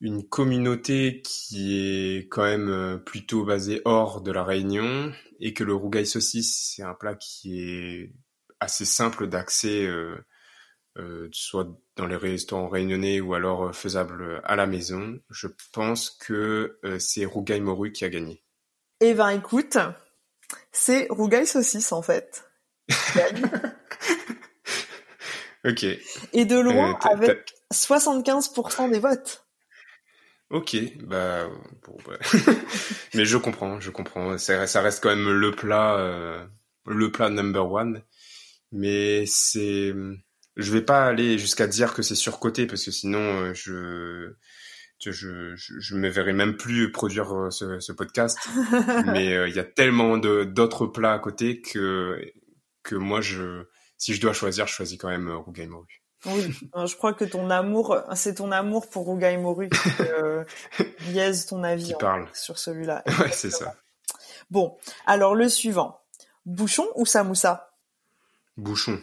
une 0.00 0.26
communauté 0.26 1.20
qui 1.22 1.78
est 1.78 2.28
quand 2.28 2.44
même 2.44 2.70
euh, 2.70 2.96
plutôt 2.96 3.44
basée 3.44 3.82
hors 3.84 4.22
de 4.22 4.32
la 4.32 4.44
Réunion 4.44 5.12
et 5.40 5.52
que 5.52 5.64
le 5.64 5.74
rougail 5.74 6.06
saucisse 6.06 6.74
c'est 6.74 6.82
un 6.82 6.94
plat 6.94 7.14
qui 7.14 7.60
est 7.60 8.12
assez 8.60 8.84
simple 8.84 9.26
d'accès 9.26 9.84
euh, 9.84 10.16
euh, 10.98 11.28
soit 11.32 11.68
dans 11.96 12.06
les 12.06 12.16
restaurants 12.16 12.68
réunionnais 12.68 13.20
ou 13.20 13.34
alors 13.34 13.74
faisable 13.74 14.40
à 14.44 14.56
la 14.56 14.66
maison. 14.66 15.18
Je 15.30 15.48
pense 15.72 16.10
que 16.10 16.78
c'est 16.98 17.24
rougail 17.24 17.60
morue 17.60 17.92
qui 17.92 18.04
a 18.04 18.08
gagné. 18.08 18.42
Eh 19.00 19.14
ben 19.14 19.28
écoute, 19.30 19.78
c'est 20.72 21.06
rougail 21.10 21.46
saucisse 21.46 21.92
en 21.92 22.02
fait. 22.02 22.44
ok. 25.64 25.84
Et 26.32 26.44
de 26.44 26.58
loin 26.58 26.98
avec 27.02 27.54
75% 27.72 28.90
des 28.90 28.98
votes. 28.98 29.46
Ok, 30.50 30.76
bah, 31.04 31.48
bah. 32.06 32.18
mais 33.14 33.24
je 33.24 33.36
comprends, 33.36 33.78
je 33.78 33.90
comprends. 33.90 34.36
Ça, 34.36 34.66
ça, 34.66 34.82
reste 34.82 35.00
quand 35.00 35.14
même 35.14 35.30
le 35.30 35.52
plat, 35.52 35.96
euh, 35.98 36.44
le 36.86 37.12
plat 37.12 37.30
number 37.30 37.70
one. 37.70 38.02
Mais 38.72 39.24
c'est, 39.26 39.94
je 40.56 40.72
vais 40.72 40.82
pas 40.82 41.04
aller 41.06 41.38
jusqu'à 41.38 41.68
dire 41.68 41.94
que 41.94 42.02
c'est 42.02 42.16
surcoté 42.16 42.66
parce 42.66 42.84
que 42.84 42.90
sinon 42.90 43.20
euh, 43.20 43.54
je, 43.54 44.32
je, 44.98 45.54
je, 45.54 45.94
me 45.96 46.08
verrai 46.08 46.32
même 46.32 46.56
plus 46.56 46.90
produire 46.90 47.32
euh, 47.32 47.50
ce, 47.50 47.78
ce 47.78 47.92
podcast. 47.92 48.36
mais 49.06 49.48
il 49.48 49.54
y 49.54 49.60
a 49.60 49.64
tellement 49.64 50.18
de 50.18 50.42
d'autres 50.42 50.86
plats 50.86 51.14
à 51.14 51.18
côté 51.20 51.60
que 51.60 52.20
que 52.82 52.96
moi 52.96 53.20
je, 53.20 53.64
si 53.98 54.14
je 54.14 54.20
dois 54.20 54.32
choisir, 54.32 54.66
je 54.66 54.74
choisis 54.74 54.98
quand 54.98 55.08
même 55.08 55.30
Rougail 55.30 55.68
Morue. 55.68 55.99
Oui, 56.26 56.52
je 56.74 56.96
crois 56.96 57.14
que 57.14 57.24
ton 57.24 57.48
amour, 57.48 57.96
c'est 58.14 58.34
ton 58.34 58.52
amour 58.52 58.90
pour 58.90 59.04
Rougail 59.04 59.38
Moru 59.38 59.70
qui 59.70 59.88
euh, 60.00 60.44
biaise 61.08 61.46
ton 61.46 61.62
avis 61.62 61.94
sur 62.34 62.58
celui-là. 62.58 63.02
Ouais, 63.06 63.32
c'est 63.32 63.50
ça. 63.50 63.74
Bon, 64.50 64.76
alors 65.06 65.34
le 65.34 65.48
suivant. 65.48 66.00
Bouchon 66.44 66.86
ou 66.94 67.06
samoussa? 67.06 67.74
Bouchon. 68.56 69.00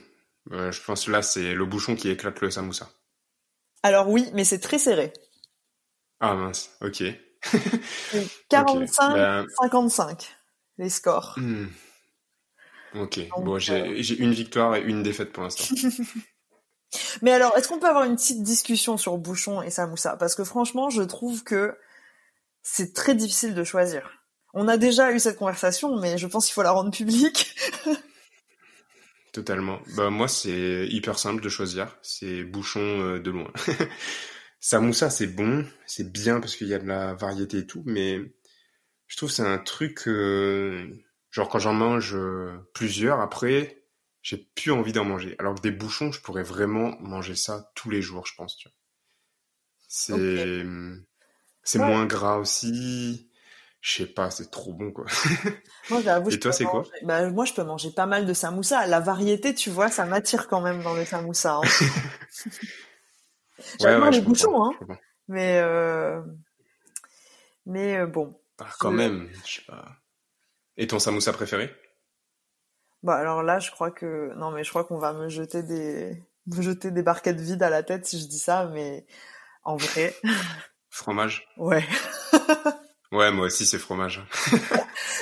Euh, 0.51 0.71
je 0.71 0.81
pense 0.83 1.07
là, 1.07 1.21
c'est 1.21 1.53
le 1.53 1.65
bouchon 1.65 1.95
qui 1.95 2.09
éclate 2.09 2.41
le 2.41 2.51
samoussa. 2.51 2.89
Alors 3.83 4.09
oui, 4.09 4.29
mais 4.33 4.43
c'est 4.43 4.59
très 4.59 4.79
serré. 4.79 5.13
Ah 6.19 6.35
mince, 6.35 6.71
ok. 6.81 7.03
45-55, 8.51 10.27
les 10.77 10.89
scores. 10.89 11.35
Hmm. 11.37 11.67
Ok, 12.95 13.19
bon, 13.37 13.55
euh, 13.55 13.59
j'ai 13.59 14.17
une 14.17 14.33
victoire 14.33 14.75
et 14.75 14.81
une 14.81 15.03
défaite 15.03 15.31
pour 15.31 15.43
l'instant. 15.43 15.75
Mais 17.21 17.31
alors, 17.31 17.55
est-ce 17.57 17.67
qu'on 17.67 17.79
peut 17.79 17.87
avoir 17.87 18.05
une 18.05 18.15
petite 18.15 18.43
discussion 18.43 18.97
sur 18.97 19.17
Bouchon 19.17 19.61
et 19.61 19.69
Samoussa? 19.69 20.15
Parce 20.17 20.35
que 20.35 20.43
franchement, 20.43 20.89
je 20.89 21.01
trouve 21.01 21.43
que 21.43 21.77
c'est 22.63 22.93
très 22.93 23.15
difficile 23.15 23.55
de 23.55 23.63
choisir. 23.63 24.09
On 24.53 24.67
a 24.67 24.77
déjà 24.77 25.11
eu 25.11 25.19
cette 25.19 25.37
conversation, 25.37 25.99
mais 25.99 26.17
je 26.17 26.27
pense 26.27 26.45
qu'il 26.45 26.53
faut 26.53 26.63
la 26.63 26.71
rendre 26.71 26.91
publique. 26.91 27.55
Totalement. 29.33 29.79
Bah 29.95 30.09
moi, 30.09 30.27
c'est 30.27 30.87
hyper 30.87 31.19
simple 31.19 31.41
de 31.41 31.49
choisir. 31.49 31.95
C'est 32.01 32.43
Bouchon 32.43 32.79
euh, 32.79 33.19
de 33.19 33.31
loin. 33.31 33.51
Samoussa, 34.59 35.09
c'est 35.09 35.27
bon, 35.27 35.65
c'est 35.85 36.11
bien 36.11 36.39
parce 36.39 36.55
qu'il 36.55 36.67
y 36.67 36.73
a 36.73 36.79
de 36.79 36.87
la 36.87 37.13
variété 37.13 37.59
et 37.59 37.67
tout, 37.67 37.83
mais 37.85 38.19
je 39.05 39.15
trouve 39.15 39.31
c'est 39.31 39.45
un 39.45 39.59
truc 39.59 40.07
euh, 40.07 40.89
genre 41.29 41.49
quand 41.49 41.59
j'en 41.59 41.73
mange 41.73 42.15
euh, 42.15 42.57
plusieurs 42.73 43.19
après 43.21 43.76
j'ai 44.27 44.45
plus 44.55 44.73
envie 44.73 44.91
d'en 44.91 45.05
manger. 45.05 45.37
Alors 45.39 45.55
que 45.55 45.61
des 45.61 45.71
bouchons, 45.71 46.11
je 46.11 46.19
pourrais 46.19 46.43
vraiment 46.43 46.97
manger 46.99 47.33
ça 47.33 47.71
tous 47.75 47.89
les 47.89 48.01
jours, 48.01 48.25
je 48.25 48.35
pense. 48.35 48.57
Tu 48.57 48.67
vois. 48.67 48.75
C'est 49.87 50.65
c'est 51.63 51.79
moins 51.79 52.05
gras 52.05 52.35
aussi. 52.35 53.31
Je 53.79 53.95
sais 53.99 54.05
pas, 54.05 54.29
c'est 54.29 54.51
trop 54.51 54.73
bon 54.73 54.91
quoi. 54.91 55.05
Moi, 55.89 56.01
j'avoue. 56.01 56.29
Et 56.29 56.39
toi, 56.39 56.51
c'est 56.51 56.65
quoi? 56.65 56.83
bah, 57.03 57.29
Moi, 57.29 57.45
je 57.45 57.53
peux 57.53 57.63
manger 57.63 57.89
pas 57.91 58.05
mal 58.05 58.25
de 58.25 58.33
samoussa. 58.33 58.85
La 58.85 58.99
variété, 58.99 59.55
tu 59.55 59.69
vois, 59.69 59.89
ça 59.89 60.03
m'attire 60.03 60.49
quand 60.49 60.59
même 60.59 60.83
dans 60.83 60.93
le 60.93 61.05
samoussa. 61.05 61.61
Hein. 61.63 62.49
J'adore 63.79 64.09
les 64.09 64.19
bouchons, 64.19 64.61
hein. 64.61 64.73
Mais 65.29 65.61
euh... 65.63 66.21
mais 67.65 67.99
euh, 67.99 68.07
bon. 68.07 68.37
Bah, 68.57 68.67
quand 68.77 68.91
même, 68.91 69.29
je 69.45 69.53
sais 69.53 69.65
pas. 69.65 69.87
Et 70.75 70.85
ton 70.85 70.99
samoussa 70.99 71.31
préféré? 71.31 71.73
Bah 73.07 73.15
alors 73.15 73.41
là, 73.41 73.59
je 73.59 73.71
crois 73.71 73.89
que 73.89 74.33
non, 74.35 74.51
mais 74.51 74.65
je 74.65 74.69
crois 74.69 74.83
qu'on 74.83 74.97
va 74.97 75.13
me 75.13 75.29
jeter 75.29 75.63
des 75.63 76.21
me 76.45 76.61
jeter 76.61 76.91
des 76.91 77.03
barquettes 77.03 77.39
vides 77.39 77.63
à 77.63 77.69
la 77.69 77.81
tête 77.81 78.05
si 78.05 78.19
je 78.19 78.27
dis 78.27 78.37
ça, 78.37 78.65
mais 78.65 79.05
en 79.63 79.77
vrai. 79.77 80.13
Fromage. 80.89 81.47
Ouais. 81.55 81.85
ouais, 83.13 83.31
moi 83.31 83.45
aussi 83.45 83.65
c'est 83.65 83.77
fromage. 83.77 84.25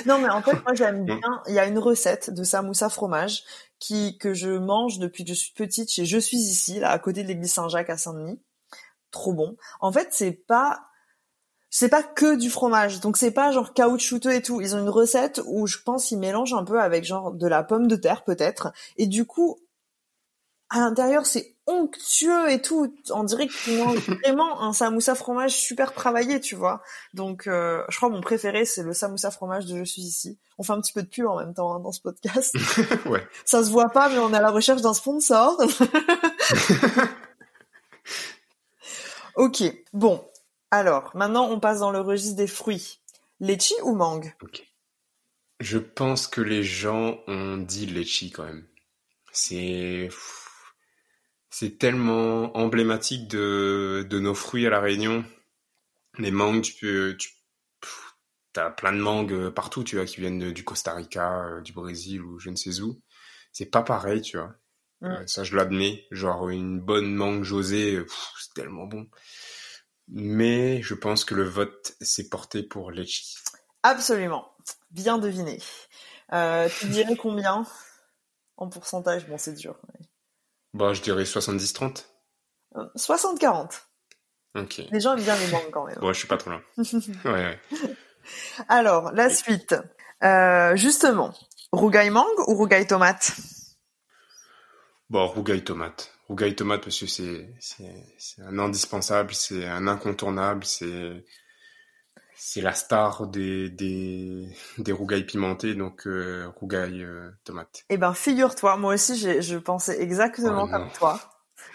non, 0.06 0.18
mais 0.18 0.28
en 0.28 0.42
fait, 0.42 0.60
moi 0.64 0.74
j'aime 0.74 1.04
bien. 1.04 1.42
Il 1.46 1.54
y 1.54 1.60
a 1.60 1.66
une 1.66 1.78
recette 1.78 2.30
de 2.30 2.42
samoussa 2.42 2.88
fromage 2.88 3.44
qui 3.78 4.18
que 4.18 4.34
je 4.34 4.50
mange 4.50 4.98
depuis 4.98 5.24
que 5.24 5.28
je 5.28 5.34
suis 5.34 5.52
petite 5.52 5.92
chez 5.92 6.06
Je 6.06 6.18
suis 6.18 6.38
ici, 6.38 6.80
là 6.80 6.90
à 6.90 6.98
côté 6.98 7.22
de 7.22 7.28
l'église 7.28 7.52
Saint-Jacques 7.52 7.90
à 7.90 7.96
Saint-Denis. 7.96 8.40
Trop 9.12 9.32
bon. 9.32 9.56
En 9.80 9.92
fait, 9.92 10.08
c'est 10.10 10.32
pas 10.32 10.80
c'est 11.78 11.90
pas 11.90 12.02
que 12.02 12.36
du 12.36 12.48
fromage. 12.48 13.00
Donc 13.00 13.18
c'est 13.18 13.32
pas 13.32 13.52
genre 13.52 13.74
caoutchouteux 13.74 14.32
et 14.32 14.40
tout. 14.40 14.62
Ils 14.62 14.74
ont 14.74 14.78
une 14.78 14.88
recette 14.88 15.42
où 15.44 15.66
je 15.66 15.76
pense 15.76 16.10
ils 16.10 16.18
mélangent 16.18 16.54
un 16.54 16.64
peu 16.64 16.80
avec 16.80 17.04
genre 17.04 17.32
de 17.32 17.46
la 17.46 17.62
pomme 17.62 17.86
de 17.86 17.96
terre 17.96 18.24
peut-être. 18.24 18.72
Et 18.96 19.06
du 19.06 19.26
coup, 19.26 19.60
à 20.70 20.78
l'intérieur 20.78 21.26
c'est 21.26 21.54
onctueux 21.66 22.50
et 22.50 22.62
tout. 22.62 22.94
On 23.10 23.24
dirait 23.24 23.46
qu'ils 23.46 23.82
ont 23.82 23.92
vraiment 23.92 24.62
un 24.62 24.72
samoussa 24.72 25.14
fromage 25.14 25.54
super 25.54 25.92
travaillé, 25.92 26.40
tu 26.40 26.54
vois. 26.54 26.80
Donc 27.12 27.46
euh, 27.46 27.82
je 27.90 27.98
crois 27.98 28.08
mon 28.08 28.22
préféré 28.22 28.64
c'est 28.64 28.82
le 28.82 28.94
samoussa 28.94 29.30
fromage 29.30 29.66
de 29.66 29.76
Je 29.76 29.84
suis 29.84 30.00
ici. 30.00 30.38
On 30.56 30.62
fait 30.62 30.72
un 30.72 30.80
petit 30.80 30.94
peu 30.94 31.02
de 31.02 31.08
pub 31.08 31.26
en 31.26 31.38
même 31.38 31.52
temps 31.52 31.74
hein, 31.74 31.80
dans 31.80 31.92
ce 31.92 32.00
podcast. 32.00 32.56
ouais. 33.04 33.28
Ça 33.44 33.62
se 33.62 33.70
voit 33.70 33.90
pas 33.90 34.08
mais 34.08 34.16
on 34.16 34.32
est 34.32 34.38
à 34.38 34.40
la 34.40 34.50
recherche 34.50 34.80
d'un 34.80 34.94
sponsor. 34.94 35.60
ok. 39.36 39.62
Bon, 39.92 40.24
alors, 40.76 41.10
maintenant, 41.14 41.48
on 41.50 41.60
passe 41.60 41.80
dans 41.80 41.90
le 41.90 42.00
registre 42.00 42.36
des 42.36 42.46
fruits. 42.46 43.00
Litchi 43.40 43.74
ou 43.82 43.94
mangue? 43.94 44.34
Je 45.60 45.78
pense 45.78 46.26
que 46.26 46.40
les 46.40 46.62
gens 46.62 47.18
ont 47.26 47.56
dit 47.56 47.86
litchi 47.86 48.30
quand 48.30 48.44
même. 48.44 48.66
C'est 49.32 50.08
c'est 51.50 51.78
tellement 51.78 52.56
emblématique 52.56 53.28
de, 53.28 54.06
nos 54.10 54.34
fruits 54.34 54.66
à 54.66 54.70
la 54.70 54.80
Réunion. 54.80 55.24
Les 56.18 56.30
mangues, 56.30 56.62
tu 56.62 56.74
peux, 56.74 57.16
tu 57.16 57.30
as 58.60 58.70
plein 58.70 58.92
de 58.92 59.00
mangues 59.00 59.50
partout, 59.50 59.82
tu 59.82 59.96
vois, 59.96 60.04
qui 60.04 60.20
viennent 60.20 60.52
du 60.52 60.64
Costa 60.64 60.94
Rica, 60.94 61.44
euh, 61.44 61.60
du 61.62 61.72
Brésil 61.72 62.22
ou 62.22 62.38
je 62.38 62.50
ne 62.50 62.56
sais 62.56 62.80
où. 62.80 63.00
C'est 63.52 63.70
pas 63.70 63.82
pareil, 63.82 64.20
tu 64.20 64.36
vois. 64.36 64.54
Mm. 65.00 65.06
Euh, 65.06 65.26
ça, 65.26 65.44
je 65.44 65.56
l'admets. 65.56 66.06
Genre 66.10 66.50
une 66.50 66.80
bonne 66.80 67.14
mangue 67.14 67.42
José, 67.42 68.02
c'est 68.38 68.54
tellement 68.54 68.86
bon 68.86 69.08
mais 70.08 70.82
je 70.82 70.94
pense 70.94 71.24
que 71.24 71.34
le 71.34 71.44
vote 71.44 71.94
s'est 72.00 72.28
porté 72.28 72.62
pour 72.62 72.90
Lecce. 72.90 73.42
Absolument, 73.82 74.52
bien 74.90 75.18
deviné. 75.18 75.60
Euh, 76.32 76.68
tu 76.78 76.86
dirais 76.88 77.16
combien 77.16 77.64
en 78.56 78.68
pourcentage? 78.68 79.26
Bon, 79.28 79.38
c'est 79.38 79.54
dur. 79.54 79.76
Bon, 80.74 80.92
je 80.92 81.02
dirais 81.02 81.24
70-30. 81.24 82.04
60-40. 82.96 83.82
Ok. 84.56 84.82
Les 84.90 85.00
gens 85.00 85.16
aiment 85.16 85.22
bien 85.22 85.36
les 85.36 85.50
mangues 85.50 85.70
quand 85.70 85.86
même. 85.86 85.98
Bon, 86.00 86.12
je 86.12 86.18
suis 86.18 86.28
pas 86.28 86.36
trop 86.36 86.50
loin. 86.50 86.62
ouais, 86.78 86.90
ouais. 87.24 87.60
Alors, 88.68 89.12
la 89.12 89.30
suite. 89.30 89.74
Euh, 90.22 90.74
justement, 90.76 91.34
rougaille 91.72 92.10
mangue 92.10 92.38
ou 92.48 92.54
rougaille 92.54 92.86
tomate? 92.86 93.32
Bon, 95.10 95.26
rougaille 95.26 95.62
tomate. 95.62 96.15
Rougaille 96.28 96.56
tomate 96.56 96.82
parce 96.82 96.98
que 96.98 97.06
c'est 97.06 97.48
c'est 97.60 98.42
un 98.42 98.58
indispensable, 98.58 99.32
c'est 99.34 99.66
un 99.66 99.86
incontournable, 99.86 100.64
c'est 100.64 101.24
c'est 102.34 102.60
la 102.60 102.72
star 102.72 103.26
des 103.28 103.70
des 103.70 104.48
des 104.78 104.92
rougailles 104.92 105.24
pimentées, 105.24 105.74
donc 105.74 106.06
euh, 106.06 106.48
rougaille 106.56 107.02
euh, 107.02 107.30
tomate. 107.44 107.84
Eh 107.88 107.96
ben, 107.96 108.12
figure-toi, 108.12 108.76
moi 108.76 108.94
aussi, 108.94 109.16
j'ai- 109.16 109.40
je 109.40 109.56
pensais 109.56 110.00
exactement 110.02 110.64
Oh, 110.64 110.68
comme 110.70 110.90
toi. 110.92 111.20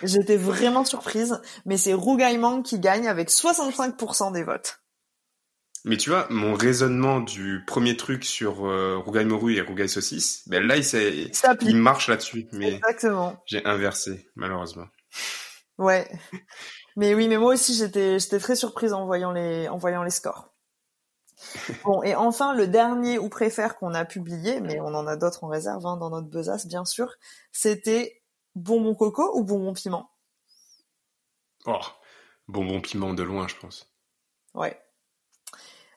J'étais 0.03 0.37
vraiment 0.37 0.83
surprise, 0.85 1.39
mais 1.65 1.77
c'est 1.77 1.93
rougaille 1.93 2.37
mangue 2.37 2.63
qui 2.63 2.79
gagne 2.79 3.07
avec 3.07 3.29
65% 3.29 4.31
des 4.31 4.43
votes. 4.43 4.79
Mais 5.83 5.97
tu 5.97 6.11
vois, 6.11 6.27
mon 6.29 6.53
raisonnement 6.53 7.21
du 7.21 7.63
premier 7.65 7.97
truc 7.97 8.23
sur 8.23 8.65
euh, 8.65 8.97
rougaille 8.97 9.25
morue 9.25 9.55
et 9.55 9.61
rougaille 9.61 9.89
saucisse, 9.89 10.47
ben 10.47 10.65
là 10.65 10.75
il 10.77 11.75
marche 11.75 12.07
là-dessus, 12.07 12.47
mais 12.51 12.75
Exactement. 12.75 13.41
j'ai 13.45 13.65
inversé 13.65 14.29
malheureusement. 14.35 14.87
Ouais. 15.77 16.09
Mais 16.97 17.15
oui, 17.15 17.29
mais 17.29 17.37
moi 17.37 17.53
aussi 17.53 17.73
j'étais 17.73 18.19
j'étais 18.19 18.37
très 18.37 18.57
surprise 18.57 18.91
en 18.91 19.05
voyant 19.05 19.31
les 19.31 19.69
en 19.69 19.77
voyant 19.77 20.03
les 20.03 20.09
scores. 20.09 20.53
Bon 21.85 22.03
et 22.03 22.15
enfin 22.15 22.53
le 22.53 22.67
dernier 22.67 23.17
ou 23.17 23.29
préfère 23.29 23.77
qu'on 23.77 23.93
a 23.93 24.03
publié, 24.03 24.59
mais 24.59 24.81
on 24.81 24.93
en 24.93 25.07
a 25.07 25.15
d'autres 25.15 25.45
en 25.45 25.47
réserve 25.47 25.85
hein, 25.85 25.95
dans 25.95 26.09
notre 26.09 26.27
besace 26.27 26.67
bien 26.67 26.83
sûr, 26.83 27.15
c'était 27.53 28.21
bonbon 28.55 28.93
coco 28.93 29.31
ou 29.37 29.45
bonbon 29.45 29.73
piment? 29.73 30.11
Oh, 31.65 31.79
bonbon 32.49 32.81
piment 32.81 33.13
de 33.13 33.23
loin, 33.23 33.47
je 33.47 33.55
pense. 33.55 33.89
Ouais. 34.53 34.77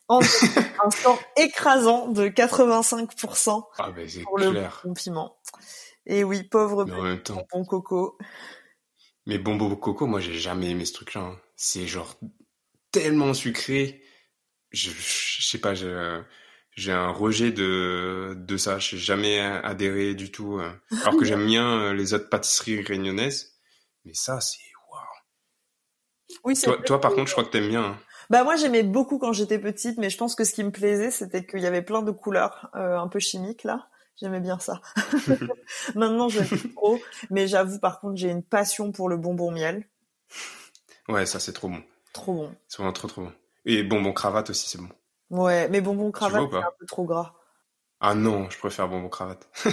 En- 0.09 0.21
un 0.21 0.91
score 0.91 1.23
écrasant 1.37 2.09
de 2.09 2.29
85% 2.29 3.67
Ah 3.79 3.91
c'est 4.07 4.23
pour 4.23 4.39
le 4.39 4.51
clair. 4.51 4.81
bonbon 4.85 4.95
piment. 4.95 5.39
Et 6.07 6.25
oui, 6.25 6.43
pauvre 6.43 6.85
bonbon 6.85 7.65
coco. 7.65 8.19
mais 9.27 9.39
bonbon 9.39 9.75
coco, 9.77 10.07
moi 10.07 10.21
j'ai 10.21 10.35
jamais 10.35 10.71
aimé 10.71 10.85
ce 10.85 10.93
truc-là. 10.93 11.23
hein. 11.23 11.41
C'est 11.57 11.87
genre 11.87 12.17
tellement 12.93 13.33
sucré. 13.33 14.03
Je, 14.73 14.91
je 14.91 15.43
sais 15.47 15.59
pas, 15.59 15.73
j'ai 15.75 16.93
un 16.93 17.11
rejet 17.11 17.53
de 17.53 18.35
de 18.37 18.57
ça. 18.57 18.79
J'ai 18.79 18.99
jamais 18.99 19.39
adhéré 19.41 20.15
du 20.15 20.31
tout. 20.31 20.59
euh. 20.59 20.73
Alors 21.03 21.17
que 21.17 21.25
j'aime 21.25 21.47
bien 21.47 21.79
euh, 21.81 21.93
les 21.95 22.13
autres 22.13 22.29
pâtisseries 22.29 22.83
réunionnaises, 22.83 23.55
mais 24.05 24.13
ça 24.15 24.41
c'est 24.43 24.59
waouh. 24.91 25.03
Oui, 26.45 26.55
Toi, 26.85 27.01
par 27.01 27.15
contre, 27.15 27.29
je 27.29 27.33
crois 27.33 27.45
que 27.45 27.51
t'aimes 27.51 27.69
bien. 27.69 27.85
hein. 27.85 27.99
Bah 28.35 28.43
moi 28.43 28.57
j'aimais 28.57 28.83
beaucoup 28.83 29.19
quand 29.19 29.33
j'étais 29.33 29.61
petite, 29.61 29.97
mais 29.97 30.11
je 30.11 30.19
pense 30.19 30.35
que 30.35 30.43
ce 30.43 30.53
qui 30.53 30.65
me 30.65 30.73
plaisait 30.73 31.13
c'était 31.13 31.47
qu'il 31.47 31.61
y 31.61 31.67
avait 31.67 31.83
plein 31.83 32.03
de 32.03 32.11
couleurs 32.11 32.69
euh, 32.75 32.99
un 32.99 33.07
peu 33.07 33.21
chimiques 33.21 33.63
là. 33.63 33.87
J'aimais 34.17 34.41
bien 34.41 34.59
ça. 34.59 34.81
Maintenant 35.95 36.29
j'aime 36.29 36.49
plus 36.49 36.75
trop, 36.75 36.99
mais 37.31 37.47
j'avoue 37.47 37.79
par 37.79 38.01
contre 38.01 38.17
j'ai 38.17 38.31
une 38.31 38.43
passion 38.43 38.91
pour 38.91 39.09
le 39.09 39.19
bonbon 39.19 39.53
miel. 39.53 39.87
Ouais, 41.09 41.27
ça 41.27 41.39
c'est 41.39 41.53
trop 41.53 41.69
bon. 41.69 41.81
Trop 42.13 42.35
bon. 42.35 42.57
C'est 42.67 42.79
vraiment 42.79 42.93
trop 42.93 43.07
trop 43.07 43.23
bon. 43.23 43.33
Et 43.67 43.85
bonbon 43.85 44.13
cravate 44.13 44.51
aussi, 44.51 44.69
c'est 44.69 44.79
bon. 44.79 44.89
Ouais, 45.31 45.69
mais 45.69 45.81
bonbon 45.81 46.11
cravate 46.11 46.51
c'est 46.51 46.57
un 46.57 46.75
peu 46.77 46.87
trop 46.87 47.05
gras. 47.05 47.35
Ah 48.07 48.15
non, 48.15 48.51
je 48.51 48.59
préfère 48.59 48.89
bonbon 48.89 49.09
cravate. 49.09 49.49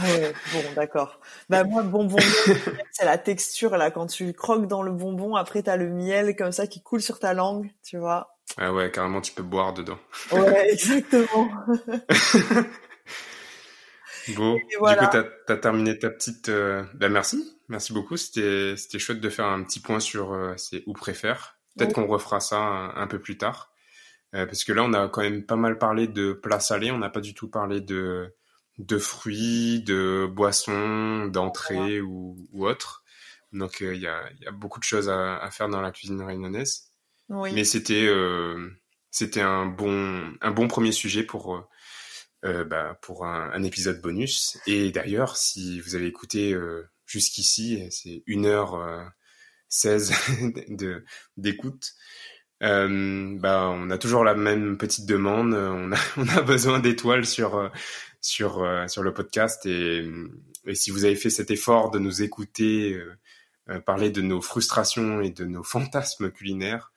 Ah 0.00 0.04
ouais, 0.04 0.32
bon 0.52 0.60
d'accord. 0.76 1.18
Bah 1.48 1.64
moi 1.64 1.82
bonbon 1.82 2.18
c'est 2.92 3.04
la 3.04 3.18
texture 3.18 3.76
là 3.76 3.90
quand 3.90 4.06
tu 4.06 4.32
croques 4.32 4.66
dans 4.68 4.82
le 4.82 4.92
bonbon, 4.92 5.34
après 5.34 5.62
t'as 5.62 5.76
le 5.76 5.88
miel 5.88 6.36
comme 6.36 6.52
ça 6.52 6.68
qui 6.68 6.80
coule 6.82 7.00
sur 7.02 7.18
ta 7.18 7.34
langue, 7.34 7.72
tu 7.82 7.98
vois. 7.98 8.36
Ah 8.58 8.72
ouais, 8.72 8.90
carrément, 8.92 9.20
tu 9.20 9.32
peux 9.32 9.42
boire 9.42 9.72
dedans. 9.74 9.98
Ouais, 10.30 10.70
exactement. 10.72 11.50
Bon, 14.36 14.58
voilà. 14.78 15.02
du 15.06 15.08
coup, 15.08 15.24
t'as 15.46 15.54
as 15.54 15.56
terminé 15.56 15.98
ta 15.98 16.10
petite. 16.10 16.48
euh, 16.48 16.84
Ben 16.94 17.10
merci, 17.10 17.58
merci 17.68 17.92
beaucoup. 17.92 18.16
C'était 18.16 18.74
c'était 18.76 18.98
chouette 18.98 19.20
de 19.20 19.30
faire 19.30 19.46
un 19.46 19.62
petit 19.64 19.80
point 19.80 20.00
sur 20.00 20.32
euh, 20.32 20.54
ces 20.56 20.82
ou 20.86 20.92
préfères. 20.92 21.56
Peut-être 21.76 21.96
Oui. 21.96 22.04
qu'on 22.04 22.06
refera 22.06 22.40
ça 22.40 22.58
un, 22.58 22.94
un 22.96 23.06
peu 23.06 23.18
plus 23.20 23.38
tard, 23.38 23.72
Euh, 24.34 24.46
parce 24.46 24.64
que 24.64 24.72
là, 24.72 24.84
on 24.84 24.92
a 24.92 25.08
quand 25.08 25.22
même 25.22 25.44
pas 25.44 25.56
mal 25.56 25.78
parlé 25.78 26.06
de 26.06 26.32
plats 26.32 26.60
salés. 26.60 26.90
On 26.90 26.98
n'a 26.98 27.10
pas 27.10 27.20
du 27.20 27.34
tout 27.34 27.48
parlé 27.48 27.80
de 27.80 28.34
de 28.78 28.98
fruits, 28.98 29.82
de 29.82 30.28
boissons, 30.30 31.26
d'entrées 31.26 32.00
ou, 32.00 32.36
ou 32.52 32.66
autres. 32.66 33.02
Donc, 33.52 33.82
euh, 33.82 33.94
il 33.94 34.00
y, 34.02 34.06
a, 34.06 34.22
y 34.40 34.46
a 34.46 34.52
beaucoup 34.52 34.78
de 34.78 34.84
choses 34.84 35.08
à, 35.08 35.38
à 35.38 35.50
faire 35.50 35.68
dans 35.68 35.80
la 35.80 35.90
cuisine 35.90 36.22
réunionnaise. 36.22 36.92
Oui. 37.28 37.52
Mais 37.54 37.64
c'était 37.64 38.06
euh, 38.06 38.70
c'était 39.10 39.40
un 39.40 39.66
bon 39.66 40.32
un 40.40 40.50
bon 40.50 40.68
premier 40.68 40.92
sujet 40.92 41.24
pour 41.24 41.68
euh, 42.44 42.64
bah, 42.64 42.98
pour 43.02 43.26
un, 43.26 43.50
un 43.52 43.62
épisode 43.64 44.00
bonus. 44.00 44.58
Et 44.66 44.92
d'ailleurs, 44.92 45.36
si 45.36 45.80
vous 45.80 45.94
avez 45.96 46.06
écouté 46.06 46.52
euh, 46.52 46.88
jusqu'ici, 47.06 47.84
c'est 47.90 48.22
une 48.26 48.46
heure 48.46 48.74
euh, 48.74 49.04
16 49.70 50.12
de 50.68 51.04
d'écoute. 51.36 51.94
Euh, 52.62 53.38
bah, 53.38 53.70
on 53.72 53.90
a 53.90 53.98
toujours 53.98 54.24
la 54.24 54.34
même 54.34 54.78
petite 54.78 55.06
demande. 55.06 55.54
On 55.54 55.92
a, 55.92 55.96
on 56.16 56.28
a 56.28 56.42
besoin 56.42 56.80
d'étoiles 56.80 57.26
sur 57.26 57.56
euh, 57.56 57.68
sur 58.20 58.62
euh, 58.62 58.86
sur 58.88 59.02
le 59.02 59.14
podcast 59.14 59.64
et, 59.66 60.04
si 60.74 60.90
vous 60.90 61.04
avez 61.04 61.14
fait 61.16 61.30
cet 61.30 61.50
effort 61.50 61.90
de 61.90 61.98
nous 61.98 62.22
écouter 62.22 62.94
euh, 62.94 63.16
euh, 63.70 63.80
parler 63.80 64.10
de 64.10 64.22
nos 64.22 64.40
frustrations 64.40 65.20
et 65.20 65.30
de 65.30 65.44
nos 65.44 65.62
fantasmes 65.62 66.30
culinaires, 66.30 66.92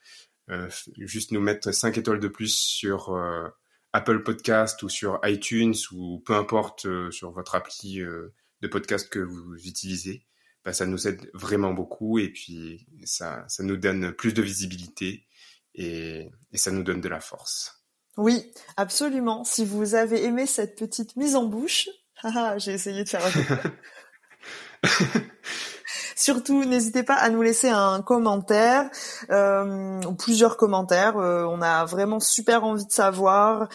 euh, 0.50 0.70
juste 0.98 1.32
nous 1.32 1.42
mettre 1.42 1.72
5 1.72 1.98
étoiles 1.98 2.20
de 2.20 2.28
plus 2.28 2.54
sur 2.54 3.14
euh, 3.14 3.48
Apple 3.94 4.24
Podcast 4.24 4.82
ou 4.84 4.90
sur 4.90 5.20
iTunes 5.24 5.76
ou 5.92 6.20
peu 6.26 6.34
importe 6.34 6.86
euh, 6.86 7.12
sur 7.12 7.32
votre 7.32 7.56
appli 7.56 8.02
euh, 8.02 8.34
de 8.62 8.68
podcast 8.68 9.10
que 9.10 9.20
vous 9.20 9.56
utilisez, 9.68 10.26
bah, 10.64 10.74
ça 10.74 10.86
nous 10.86 11.08
aide 11.08 11.30
vraiment 11.34 11.74
beaucoup 11.74 12.20
et 12.20 12.30
puis 12.30 12.88
ça, 13.04 13.46
ça 13.48 13.64
nous 13.64 13.78
donne 13.78 14.14
plus 14.14 14.34
de 14.34 14.42
visibilité 14.42 15.26
et, 15.76 16.30
et 16.52 16.58
ça 16.58 16.72
nous 16.72 16.84
donne 16.84 17.02
de 17.02 17.10
la 17.10 17.20
force. 17.20 17.82
Oui, 18.18 18.52
absolument. 18.78 19.44
Si 19.44 19.66
vous 19.66 19.96
avez 19.96 20.26
aimé 20.26 20.46
cette 20.46 20.78
petite 20.78 21.16
mise 21.16 21.36
en 21.36 21.46
bouche, 21.46 21.90
j'ai 22.58 22.74
essayé 22.74 23.04
de 23.04 23.10
faire 23.10 23.26
un 24.84 24.90
Surtout, 26.16 26.66
n'hésitez 26.66 27.02
pas 27.02 27.16
à 27.16 27.30
nous 27.30 27.42
laisser 27.42 27.70
un 27.70 28.04
commentaire, 28.04 28.92
euh, 29.32 30.00
plusieurs 30.20 30.56
commentaires. 30.56 31.18
Euh, 31.18 31.46
on 31.46 31.64
a 31.64 31.86
vraiment 31.86 32.20
super 32.20 32.64
envie 32.64 32.86
de 32.86 32.92
savoir 32.92 33.70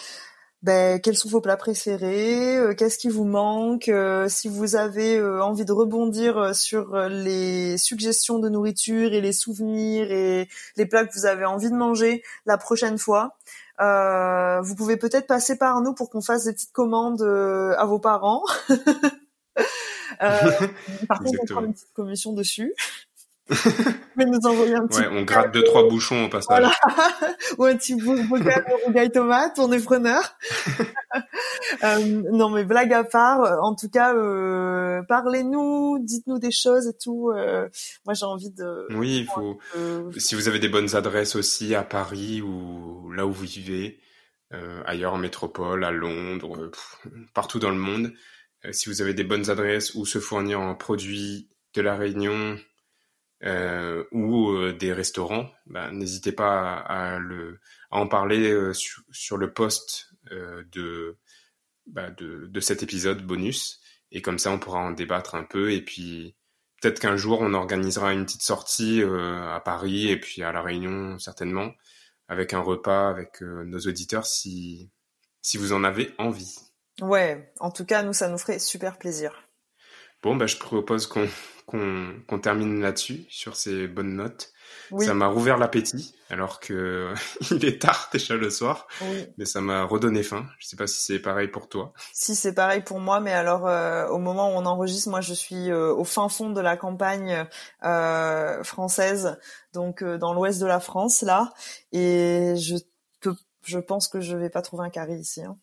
ben, 0.62 1.00
quels 1.00 1.16
sont 1.16 1.28
vos 1.28 1.40
plats 1.40 1.56
préférés, 1.56 2.56
euh, 2.56 2.74
qu'est-ce 2.74 2.98
qui 2.98 3.08
vous 3.08 3.24
manque, 3.24 3.88
euh, 3.88 4.28
si 4.28 4.48
vous 4.48 4.74
avez 4.74 5.16
euh, 5.16 5.42
envie 5.42 5.64
de 5.64 5.72
rebondir 5.72 6.54
sur 6.54 6.96
les 7.08 7.76
suggestions 7.78 8.38
de 8.38 8.48
nourriture 8.48 9.12
et 9.12 9.20
les 9.20 9.32
souvenirs 9.32 10.10
et 10.10 10.48
les 10.76 10.86
plats 10.86 11.04
que 11.04 11.14
vous 11.14 11.26
avez 11.26 11.44
envie 11.44 11.70
de 11.70 11.76
manger 11.76 12.22
la 12.46 12.58
prochaine 12.58 12.98
fois. 12.98 13.36
Euh, 13.80 14.60
vous 14.62 14.74
pouvez 14.74 14.96
peut-être 14.96 15.26
passer 15.26 15.56
par 15.56 15.80
nous 15.82 15.92
pour 15.92 16.08
qu'on 16.08 16.22
fasse 16.22 16.44
des 16.44 16.52
petites 16.54 16.72
commandes 16.72 17.22
à 17.22 17.84
vos 17.84 17.98
parents. 17.98 18.42
Par 21.08 21.20
contre, 21.20 21.40
on 21.42 21.46
prend 21.46 21.64
une 21.64 21.74
petite 21.74 21.92
commission 21.92 22.32
dessus. 22.32 22.72
Pouvez 23.48 24.26
nous 24.26 24.40
envoyer 24.44 24.74
un 24.74 24.86
petit 24.86 25.00
Ouais, 25.00 25.08
on 25.10 25.22
gratte 25.22 25.52
deux 25.52 25.62
trois 25.62 25.88
bouchons 25.88 26.24
au 26.24 26.28
passage. 26.28 26.48
Voilà. 26.48 26.72
ou 27.58 27.64
un 27.64 27.76
petit 27.76 27.94
bocal 27.94 28.64
de 28.68 28.84
rougaille 28.84 29.10
tomate, 29.10 29.58
on 29.58 29.70
est 29.72 29.82
preneur. 29.84 30.20
Euh, 31.82 32.22
non 32.32 32.50
mais 32.50 32.64
blague 32.64 32.92
à 32.92 33.02
part, 33.02 33.40
euh, 33.42 33.56
en 33.60 33.74
tout 33.74 33.88
cas, 33.88 34.14
euh, 34.14 35.02
parlez-nous, 35.08 35.98
dites-nous 36.00 36.38
des 36.38 36.50
choses 36.50 36.86
et 36.86 36.96
tout. 36.96 37.30
euh, 37.30 37.68
moi 38.04 38.14
j'ai 38.14 38.24
envie 38.26 38.50
de. 38.50 38.86
Oui, 38.90 39.18
il 39.20 39.26
faut. 39.26 39.58
Si 40.18 40.34
vous 40.34 40.48
avez 40.48 40.58
des 40.58 40.68
bonnes 40.68 40.94
adresses 40.94 41.34
aussi 41.34 41.74
à 41.74 41.82
Paris 41.82 42.40
ou 42.42 43.10
là 43.12 43.26
où 43.26 43.32
vous 43.32 43.44
vivez, 43.44 43.98
ailleurs 44.84 45.14
en 45.14 45.18
métropole, 45.18 45.84
à 45.84 45.90
Londres, 45.90 46.68
pff, 46.70 46.98
partout 47.34 47.58
dans 47.58 47.70
le 47.70 47.76
monde, 47.76 48.12
si 48.70 48.88
vous 48.88 49.02
avez 49.02 49.14
des 49.14 49.24
bonnes 49.24 49.50
adresses 49.50 49.94
où 49.94 50.06
se 50.06 50.18
fournir 50.18 50.60
en 50.60 50.74
produits 50.74 51.48
de 51.74 51.80
la 51.82 51.96
Réunion 51.96 52.58
euh, 53.44 54.04
ou 54.12 54.50
euh, 54.50 54.72
des 54.72 54.92
restaurants, 54.92 55.50
bah, 55.66 55.90
n'hésitez 55.90 56.32
pas 56.32 56.78
à, 56.78 57.18
le, 57.18 57.60
en 57.90 58.08
parler 58.08 58.50
euh, 58.50 58.72
sur, 58.72 59.36
le 59.36 59.52
post 59.52 60.10
de, 60.30 61.18
bah, 61.86 62.10
de, 62.10 62.46
de 62.46 62.60
cet 62.60 62.82
épisode 62.82 63.26
bonus. 63.26 63.80
Et 64.10 64.22
comme 64.22 64.38
ça, 64.38 64.50
on 64.50 64.58
pourra 64.58 64.80
en 64.80 64.92
débattre 64.92 65.34
un 65.34 65.44
peu. 65.44 65.72
Et 65.72 65.82
puis, 65.82 66.34
peut-être 66.80 66.98
qu'un 66.98 67.16
jour, 67.16 67.40
on 67.40 67.52
organisera 67.52 68.12
une 68.12 68.24
petite 68.24 68.42
sortie 68.42 69.02
à 69.02 69.60
Paris 69.64 70.08
et 70.08 70.18
puis 70.18 70.42
à 70.42 70.52
La 70.52 70.62
Réunion, 70.62 71.18
certainement, 71.18 71.72
avec 72.28 72.54
un 72.54 72.60
repas 72.60 73.08
avec 73.08 73.40
nos 73.42 73.78
auditeurs 73.80 74.26
si, 74.26 74.90
si 75.42 75.58
vous 75.58 75.72
en 75.72 75.84
avez 75.84 76.14
envie. 76.18 76.56
Ouais, 77.02 77.52
en 77.60 77.70
tout 77.70 77.84
cas, 77.84 78.02
nous 78.02 78.12
ça 78.12 78.28
nous 78.28 78.38
ferait 78.38 78.58
super 78.58 78.96
plaisir. 78.96 79.45
Bon, 80.26 80.34
bah, 80.34 80.48
je 80.48 80.56
propose 80.56 81.06
qu'on 81.06 82.38
termine 82.42 82.80
là-dessus, 82.80 83.26
sur 83.28 83.54
ces 83.54 83.86
bonnes 83.86 84.16
notes. 84.16 84.52
Ça 84.98 85.14
m'a 85.14 85.28
rouvert 85.28 85.56
l'appétit, 85.56 86.16
alors 86.30 86.58
que 86.58 87.14
il 87.52 87.64
est 87.64 87.80
tard 87.80 88.08
déjà 88.12 88.34
le 88.34 88.50
soir, 88.50 88.88
mais 89.38 89.44
ça 89.44 89.60
m'a 89.60 89.84
redonné 89.84 90.24
faim. 90.24 90.48
Je 90.58 90.66
sais 90.66 90.74
pas 90.74 90.88
si 90.88 91.00
c'est 91.00 91.20
pareil 91.20 91.46
pour 91.46 91.68
toi. 91.68 91.92
Si 92.12 92.34
c'est 92.34 92.54
pareil 92.54 92.82
pour 92.82 92.98
moi, 92.98 93.20
mais 93.20 93.32
alors 93.32 93.68
euh, 93.68 94.08
au 94.08 94.18
moment 94.18 94.48
où 94.48 94.58
on 94.58 94.66
enregistre, 94.66 95.10
moi 95.10 95.20
je 95.20 95.32
suis 95.32 95.70
euh, 95.70 95.94
au 95.94 96.02
fin 96.02 96.28
fond 96.28 96.50
de 96.50 96.60
la 96.60 96.76
campagne 96.76 97.46
euh, 97.84 98.64
française, 98.64 99.38
donc 99.74 100.02
dans 100.02 100.34
l'ouest 100.34 100.60
de 100.60 100.66
la 100.66 100.80
France 100.80 101.22
là, 101.22 101.52
et 101.92 102.54
je 102.56 102.74
je 103.62 103.78
pense 103.78 104.08
que 104.08 104.20
je 104.20 104.36
vais 104.36 104.50
pas 104.50 104.62
trouver 104.62 104.86
un 104.86 104.90
carré 104.90 105.14
ici. 105.14 105.44
Hein. 105.44 105.56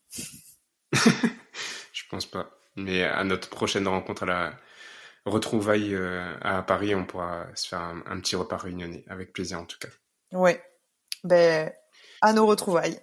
je 0.93 2.03
pense 2.09 2.25
pas. 2.25 2.62
Mais 2.75 3.03
à 3.03 3.23
notre 3.23 3.49
prochaine 3.49 3.87
rencontre 3.87 4.23
à 4.23 4.25
la 4.25 4.53
retrouvaille 5.25 5.95
euh, 5.95 6.35
à 6.41 6.61
Paris, 6.63 6.95
on 6.95 7.05
pourra 7.05 7.45
se 7.55 7.67
faire 7.67 7.81
un, 7.81 8.19
petit 8.19 8.35
repas 8.35 8.57
réunionnais, 8.57 9.05
avec 9.07 9.33
plaisir 9.33 9.59
en 9.59 9.65
tout 9.65 9.77
cas. 9.79 9.89
Ouais. 10.31 10.61
Ben, 11.23 11.71
à 12.21 12.33
nos 12.33 12.45
retrouvailles. 12.45 12.99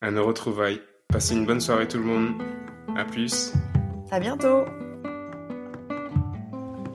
À 0.00 0.10
nos 0.10 0.26
retrouvailles. 0.26 0.82
Passez 1.08 1.34
une 1.34 1.46
bonne 1.46 1.60
soirée 1.60 1.88
tout 1.88 1.98
le 1.98 2.04
monde. 2.04 2.42
À 2.96 3.04
plus. 3.04 3.52
À 4.10 4.20
bientôt. 4.20 4.64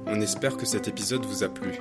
On 0.05 0.19
espère 0.21 0.57
que 0.57 0.65
cet 0.65 0.87
épisode 0.87 1.25
vous 1.25 1.43
a 1.43 1.49
plu. 1.49 1.79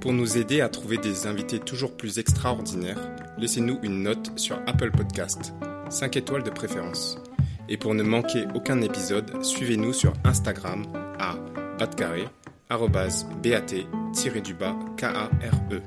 Pour 0.00 0.12
nous 0.12 0.38
aider 0.38 0.60
à 0.60 0.68
trouver 0.68 0.98
des 0.98 1.26
invités 1.26 1.58
toujours 1.58 1.96
plus 1.96 2.18
extraordinaires, 2.18 3.00
laissez-nous 3.38 3.80
une 3.82 4.04
note 4.04 4.38
sur 4.38 4.56
Apple 4.66 4.92
Podcast, 4.92 5.52
5 5.90 6.16
étoiles 6.16 6.44
de 6.44 6.50
préférence. 6.50 7.18
Et 7.68 7.76
pour 7.76 7.94
ne 7.94 8.02
manquer 8.02 8.46
aucun 8.54 8.80
épisode, 8.80 9.44
suivez-nous 9.44 9.92
sur 9.92 10.12
Instagram 10.24 10.84
à 11.18 11.34
batcarré, 11.78 12.26
bat-du-bas 12.70 14.76
K-A-R-E. 14.96 15.82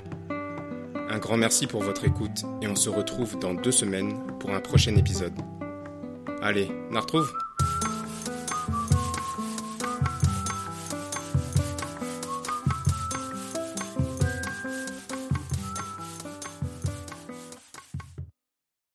Un 1.09 1.17
grand 1.17 1.37
merci 1.37 1.67
pour 1.67 1.81
votre 1.81 2.05
écoute 2.05 2.43
et 2.61 2.67
on 2.67 2.75
se 2.75 2.89
retrouve 2.89 3.39
dans 3.39 3.53
deux 3.53 3.71
semaines 3.71 4.13
pour 4.39 4.51
un 4.51 4.59
prochain 4.59 4.95
épisode. 4.95 5.33
Allez, 6.41 6.69
on 6.91 6.95
retrouve? 7.01 7.31